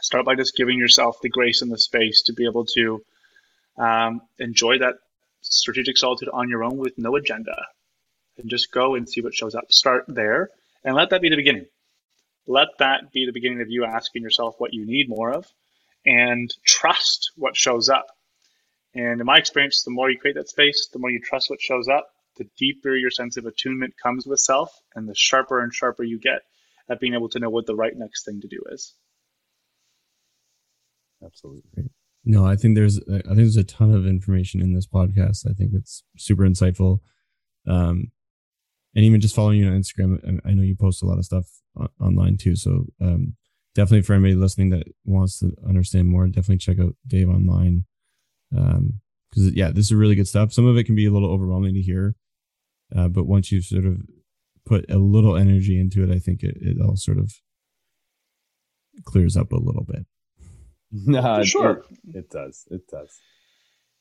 start 0.00 0.24
by 0.24 0.34
just 0.34 0.56
giving 0.56 0.78
yourself 0.78 1.20
the 1.22 1.28
grace 1.28 1.62
and 1.62 1.72
the 1.72 1.78
space 1.78 2.22
to 2.22 2.32
be 2.32 2.46
able 2.46 2.66
to 2.66 3.02
um, 3.78 4.20
enjoy 4.38 4.78
that 4.78 4.96
strategic 5.40 5.96
solitude 5.96 6.28
on 6.32 6.48
your 6.48 6.64
own 6.64 6.76
with 6.76 6.98
no 6.98 7.16
agenda 7.16 7.56
and 8.36 8.50
just 8.50 8.72
go 8.72 8.94
and 8.94 9.08
see 9.08 9.20
what 9.20 9.34
shows 9.34 9.54
up. 9.54 9.72
Start 9.72 10.04
there 10.08 10.50
and 10.84 10.94
let 10.94 11.10
that 11.10 11.22
be 11.22 11.28
the 11.28 11.36
beginning. 11.36 11.66
Let 12.46 12.68
that 12.78 13.12
be 13.12 13.26
the 13.26 13.32
beginning 13.32 13.60
of 13.60 13.70
you 13.70 13.84
asking 13.84 14.22
yourself 14.22 14.54
what 14.58 14.72
you 14.72 14.86
need 14.86 15.08
more 15.08 15.32
of 15.32 15.46
and 16.06 16.54
trust 16.64 17.32
what 17.36 17.56
shows 17.56 17.88
up. 17.88 18.06
And 18.98 19.20
in 19.20 19.26
my 19.26 19.36
experience, 19.36 19.84
the 19.84 19.92
more 19.92 20.10
you 20.10 20.18
create 20.18 20.34
that 20.34 20.48
space, 20.48 20.88
the 20.92 20.98
more 20.98 21.08
you 21.08 21.20
trust 21.20 21.48
what 21.50 21.62
shows 21.62 21.86
up, 21.86 22.08
the 22.36 22.48
deeper 22.58 22.96
your 22.96 23.12
sense 23.12 23.36
of 23.36 23.46
attunement 23.46 23.94
comes 24.02 24.26
with 24.26 24.40
self, 24.40 24.72
and 24.96 25.08
the 25.08 25.14
sharper 25.14 25.60
and 25.62 25.72
sharper 25.72 26.02
you 26.02 26.18
get 26.18 26.40
at 26.90 26.98
being 26.98 27.14
able 27.14 27.28
to 27.28 27.38
know 27.38 27.48
what 27.48 27.66
the 27.66 27.76
right 27.76 27.92
next 27.96 28.24
thing 28.24 28.40
to 28.40 28.48
do 28.48 28.60
is. 28.72 28.94
Absolutely. 31.24 31.90
No, 32.24 32.44
I 32.44 32.56
think 32.56 32.74
there's 32.74 32.98
I 33.08 33.20
think 33.20 33.36
there's 33.36 33.56
a 33.56 33.62
ton 33.62 33.94
of 33.94 34.04
information 34.04 34.60
in 34.60 34.74
this 34.74 34.88
podcast. 34.88 35.48
I 35.48 35.52
think 35.52 35.70
it's 35.74 36.02
super 36.16 36.42
insightful. 36.42 36.98
Um, 37.68 38.10
and 38.96 39.04
even 39.04 39.20
just 39.20 39.36
following 39.36 39.60
you 39.60 39.68
on 39.68 39.80
Instagram, 39.80 40.40
I 40.44 40.54
know 40.54 40.62
you 40.62 40.74
post 40.74 41.04
a 41.04 41.06
lot 41.06 41.18
of 41.18 41.24
stuff 41.24 41.46
online 42.00 42.36
too. 42.36 42.56
So 42.56 42.86
um, 43.00 43.36
definitely 43.76 44.02
for 44.02 44.14
anybody 44.14 44.34
listening 44.34 44.70
that 44.70 44.88
wants 45.04 45.38
to 45.38 45.52
understand 45.68 46.08
more, 46.08 46.26
definitely 46.26 46.58
check 46.58 46.80
out 46.80 46.96
Dave 47.06 47.28
online. 47.28 47.84
Um, 48.56 49.00
because 49.30 49.54
yeah, 49.54 49.70
this 49.70 49.86
is 49.86 49.94
really 49.94 50.14
good 50.14 50.28
stuff. 50.28 50.52
Some 50.52 50.66
of 50.66 50.76
it 50.76 50.84
can 50.84 50.94
be 50.94 51.06
a 51.06 51.10
little 51.10 51.30
overwhelming 51.30 51.74
to 51.74 51.82
hear, 51.82 52.14
uh, 52.96 53.08
but 53.08 53.26
once 53.26 53.52
you 53.52 53.60
sort 53.60 53.84
of 53.84 53.98
put 54.64 54.90
a 54.90 54.98
little 54.98 55.36
energy 55.36 55.78
into 55.78 56.02
it, 56.02 56.10
I 56.10 56.18
think 56.18 56.42
it, 56.42 56.56
it 56.60 56.76
all 56.80 56.96
sort 56.96 57.18
of 57.18 57.32
clears 59.04 59.36
up 59.36 59.52
a 59.52 59.56
little 59.56 59.84
bit. 59.84 60.06
No, 60.90 61.44
sure, 61.44 61.84
it, 61.90 62.16
it, 62.16 62.30
does. 62.30 62.66
It 62.70 62.80
does. 62.90 63.20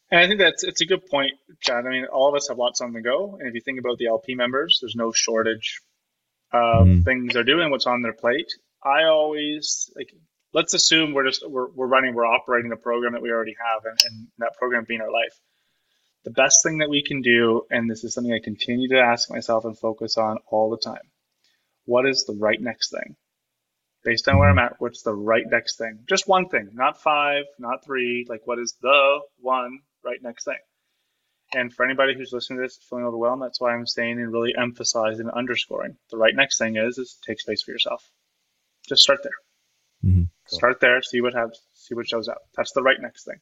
And 0.09 0.21
I 0.21 0.27
think 0.27 0.39
that's 0.39 0.63
it's 0.63 0.79
a 0.79 0.85
good 0.85 1.05
point, 1.05 1.33
Chad. 1.59 1.85
I 1.85 1.89
mean, 1.89 2.05
all 2.05 2.29
of 2.29 2.35
us 2.35 2.47
have 2.47 2.57
lots 2.57 2.79
on 2.79 2.93
the 2.93 3.01
go, 3.01 3.35
and 3.37 3.49
if 3.49 3.55
you 3.55 3.59
think 3.59 3.77
about 3.77 3.97
the 3.97 4.07
LP 4.07 4.35
members, 4.35 4.79
there's 4.81 4.95
no 4.95 5.11
shortage 5.11 5.81
of 6.53 6.87
mm. 6.87 7.03
things 7.03 7.33
they're 7.33 7.43
doing, 7.43 7.71
what's 7.71 7.87
on 7.87 8.03
their 8.03 8.13
plate. 8.13 8.47
I 8.81 9.03
always 9.03 9.91
like. 9.97 10.13
Let's 10.53 10.73
assume 10.73 11.13
we're 11.13 11.27
just 11.27 11.47
we're, 11.47 11.69
we're 11.71 11.87
running, 11.87 12.15
we're 12.15 12.25
operating 12.25 12.71
a 12.71 12.77
program 12.77 13.13
that 13.13 13.21
we 13.21 13.31
already 13.31 13.55
have, 13.59 13.83
and, 13.85 13.99
and 14.05 14.27
that 14.39 14.55
program 14.57 14.85
being 14.87 15.01
our 15.01 15.11
life. 15.11 15.37
The 16.23 16.31
best 16.31 16.63
thing 16.63 16.79
that 16.79 16.89
we 16.89 17.03
can 17.03 17.21
do, 17.21 17.63
and 17.69 17.89
this 17.89 18.03
is 18.03 18.13
something 18.13 18.33
I 18.33 18.39
continue 18.43 18.89
to 18.89 18.99
ask 18.99 19.29
myself 19.29 19.65
and 19.65 19.77
focus 19.77 20.17
on 20.17 20.37
all 20.47 20.69
the 20.69 20.77
time: 20.77 21.11
what 21.85 22.07
is 22.07 22.25
the 22.25 22.37
right 22.39 22.59
next 22.59 22.91
thing? 22.91 23.15
based 24.07 24.29
on 24.29 24.37
where 24.37 24.49
I'm 24.49 24.57
at, 24.57 24.75
what's 24.79 25.01
the 25.01 25.13
right 25.13 25.43
next 25.45 25.77
thing? 25.77 25.99
Just 26.07 26.29
one 26.29 26.47
thing, 26.47 26.69
not 26.73 27.01
five, 27.01 27.43
not 27.59 27.83
three. 27.83 28.25
Like, 28.29 28.41
what 28.45 28.57
is 28.57 28.73
the 28.81 29.19
one 29.41 29.79
right 30.01 30.23
next 30.23 30.45
thing? 30.45 30.59
And 31.53 31.73
for 31.73 31.83
anybody 31.83 32.13
who's 32.15 32.31
listening 32.31 32.59
to 32.59 32.63
this, 32.63 32.79
feeling 32.89 33.03
overwhelmed, 33.03 33.41
that's 33.41 33.59
why 33.59 33.73
I'm 33.73 33.85
saying 33.85 34.13
and 34.13 34.31
really 34.31 34.53
emphasizing 34.57 35.25
and 35.25 35.31
underscoring 35.31 35.97
the 36.09 36.17
right 36.17 36.33
next 36.33 36.57
thing 36.57 36.77
is 36.77 36.97
is 36.97 37.17
take 37.25 37.41
space 37.41 37.61
for 37.61 37.71
yourself. 37.71 38.09
Just 38.87 39.01
start 39.01 39.19
there. 39.23 39.31
Mm-hmm. 40.05 40.23
Cool. 40.49 40.59
Start 40.59 40.79
there. 40.79 41.01
See 41.01 41.21
what 41.21 41.33
happens. 41.33 41.61
See 41.73 41.95
what 41.95 42.07
shows 42.07 42.27
up. 42.27 42.39
That's 42.55 42.71
the 42.71 42.83
right 42.83 42.97
next 43.01 43.25
thing. 43.25 43.39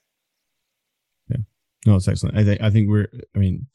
Yeah. 1.30 1.44
No, 1.86 1.96
it's 1.96 2.08
excellent. 2.08 2.38
I 2.38 2.44
think 2.44 2.62
I 2.62 2.70
think 2.70 2.90
we're. 2.90 3.08
I 3.36 3.40
mean, 3.40 3.68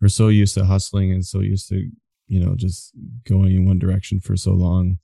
we're 0.00 0.08
so 0.08 0.28
used 0.28 0.54
to 0.54 0.64
hustling 0.64 1.10
and 1.12 1.24
so 1.24 1.40
used 1.40 1.68
to 1.68 1.90
you 2.26 2.44
know 2.44 2.54
just 2.56 2.92
going 3.28 3.54
in 3.54 3.66
one 3.66 3.78
direction 3.78 4.20
for 4.20 4.36
so 4.36 4.52
long. 4.52 4.98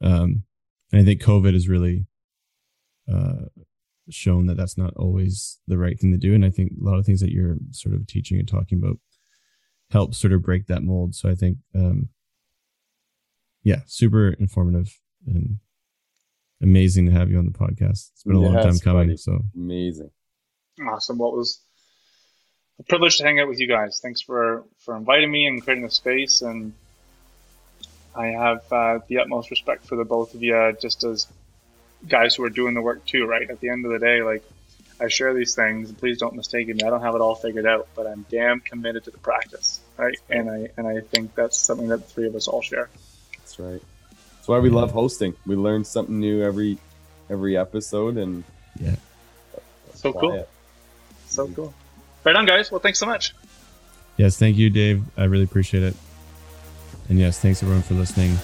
Um, 0.00 0.44
and 0.90 1.00
I 1.00 1.04
think 1.04 1.22
COVID 1.22 1.54
has 1.54 1.68
really 1.68 2.06
uh, 3.12 3.46
shown 4.10 4.46
that 4.46 4.56
that's 4.56 4.76
not 4.76 4.94
always 4.96 5.60
the 5.66 5.78
right 5.78 5.98
thing 5.98 6.12
to 6.12 6.18
do. 6.18 6.34
And 6.34 6.44
I 6.44 6.50
think 6.50 6.72
a 6.72 6.84
lot 6.84 6.98
of 6.98 7.06
things 7.06 7.20
that 7.20 7.32
you're 7.32 7.56
sort 7.70 7.94
of 7.94 8.06
teaching 8.06 8.38
and 8.38 8.48
talking 8.48 8.78
about 8.78 8.98
help 9.90 10.14
sort 10.14 10.32
of 10.32 10.42
break 10.42 10.66
that 10.66 10.82
mold. 10.82 11.14
So 11.14 11.28
I 11.28 11.34
think, 11.34 11.58
um, 11.74 12.08
yeah, 13.62 13.80
super 13.86 14.30
informative 14.38 14.98
and 15.26 15.58
amazing 16.62 17.06
to 17.06 17.12
have 17.12 17.30
you 17.30 17.38
on 17.38 17.46
the 17.46 17.52
podcast. 17.52 18.10
It's 18.12 18.22
been 18.24 18.36
a 18.36 18.40
yes, 18.40 18.54
long 18.54 18.62
time 18.62 18.78
coming. 18.78 19.08
Buddy. 19.08 19.16
So 19.16 19.40
amazing. 19.54 20.10
Awesome. 20.86 21.18
What 21.18 21.34
was 21.34 21.60
a 22.78 22.82
privilege 22.84 23.18
to 23.18 23.24
hang 23.24 23.40
out 23.40 23.48
with 23.48 23.60
you 23.60 23.68
guys. 23.68 24.00
Thanks 24.02 24.20
for, 24.20 24.64
for 24.78 24.96
inviting 24.96 25.30
me 25.30 25.46
and 25.46 25.62
creating 25.62 25.84
the 25.84 25.90
space 25.90 26.42
and 26.42 26.72
I 28.14 28.26
have 28.28 28.72
uh, 28.72 28.98
the 29.06 29.18
utmost 29.18 29.50
respect 29.50 29.86
for 29.86 29.96
the 29.96 30.04
both 30.04 30.34
of 30.34 30.42
you, 30.42 30.76
just 30.80 31.04
as 31.04 31.26
guys 32.06 32.34
who 32.34 32.44
are 32.44 32.50
doing 32.50 32.74
the 32.74 32.82
work 32.82 33.04
too. 33.06 33.26
Right 33.26 33.48
at 33.48 33.60
the 33.60 33.70
end 33.70 33.86
of 33.86 33.92
the 33.92 33.98
day, 33.98 34.22
like 34.22 34.42
I 35.00 35.08
share 35.08 35.32
these 35.34 35.54
things, 35.54 35.88
and 35.88 35.98
please 35.98 36.18
don't 36.18 36.34
mistake 36.34 36.68
me. 36.68 36.82
I 36.84 36.90
don't 36.90 37.00
have 37.00 37.14
it 37.14 37.20
all 37.20 37.34
figured 37.34 37.66
out, 37.66 37.88
but 37.94 38.06
I'm 38.06 38.26
damn 38.30 38.60
committed 38.60 39.04
to 39.04 39.10
the 39.10 39.18
practice, 39.18 39.80
right? 39.96 40.18
And 40.28 40.50
I 40.50 40.68
and 40.76 40.86
I 40.86 41.00
think 41.00 41.34
that's 41.34 41.56
something 41.56 41.88
that 41.88 41.98
the 41.98 42.06
three 42.06 42.26
of 42.26 42.34
us 42.34 42.48
all 42.48 42.62
share. 42.62 42.90
That's 43.38 43.58
right. 43.58 43.82
That's 44.42 44.48
why 44.48 44.58
we 44.58 44.70
love 44.70 44.90
hosting. 44.90 45.36
We 45.46 45.54
learn 45.54 45.84
something 45.84 46.18
new 46.18 46.42
every 46.42 46.76
every 47.30 47.56
episode, 47.56 48.16
and 48.16 48.42
yeah, 48.80 48.96
so 49.94 50.12
cool. 50.12 50.32
It. 50.32 50.48
So 51.28 51.46
cool. 51.46 51.72
Right 52.24 52.34
on, 52.34 52.44
guys. 52.44 52.68
Well, 52.68 52.80
thanks 52.80 52.98
so 52.98 53.06
much. 53.06 53.36
Yes, 54.16 54.36
thank 54.36 54.56
you, 54.56 54.68
Dave. 54.68 55.04
I 55.16 55.26
really 55.26 55.44
appreciate 55.44 55.84
it. 55.84 55.94
And 57.08 57.20
yes, 57.20 57.38
thanks 57.38 57.62
everyone 57.62 57.82
for 57.82 57.94
listening. 57.94 58.36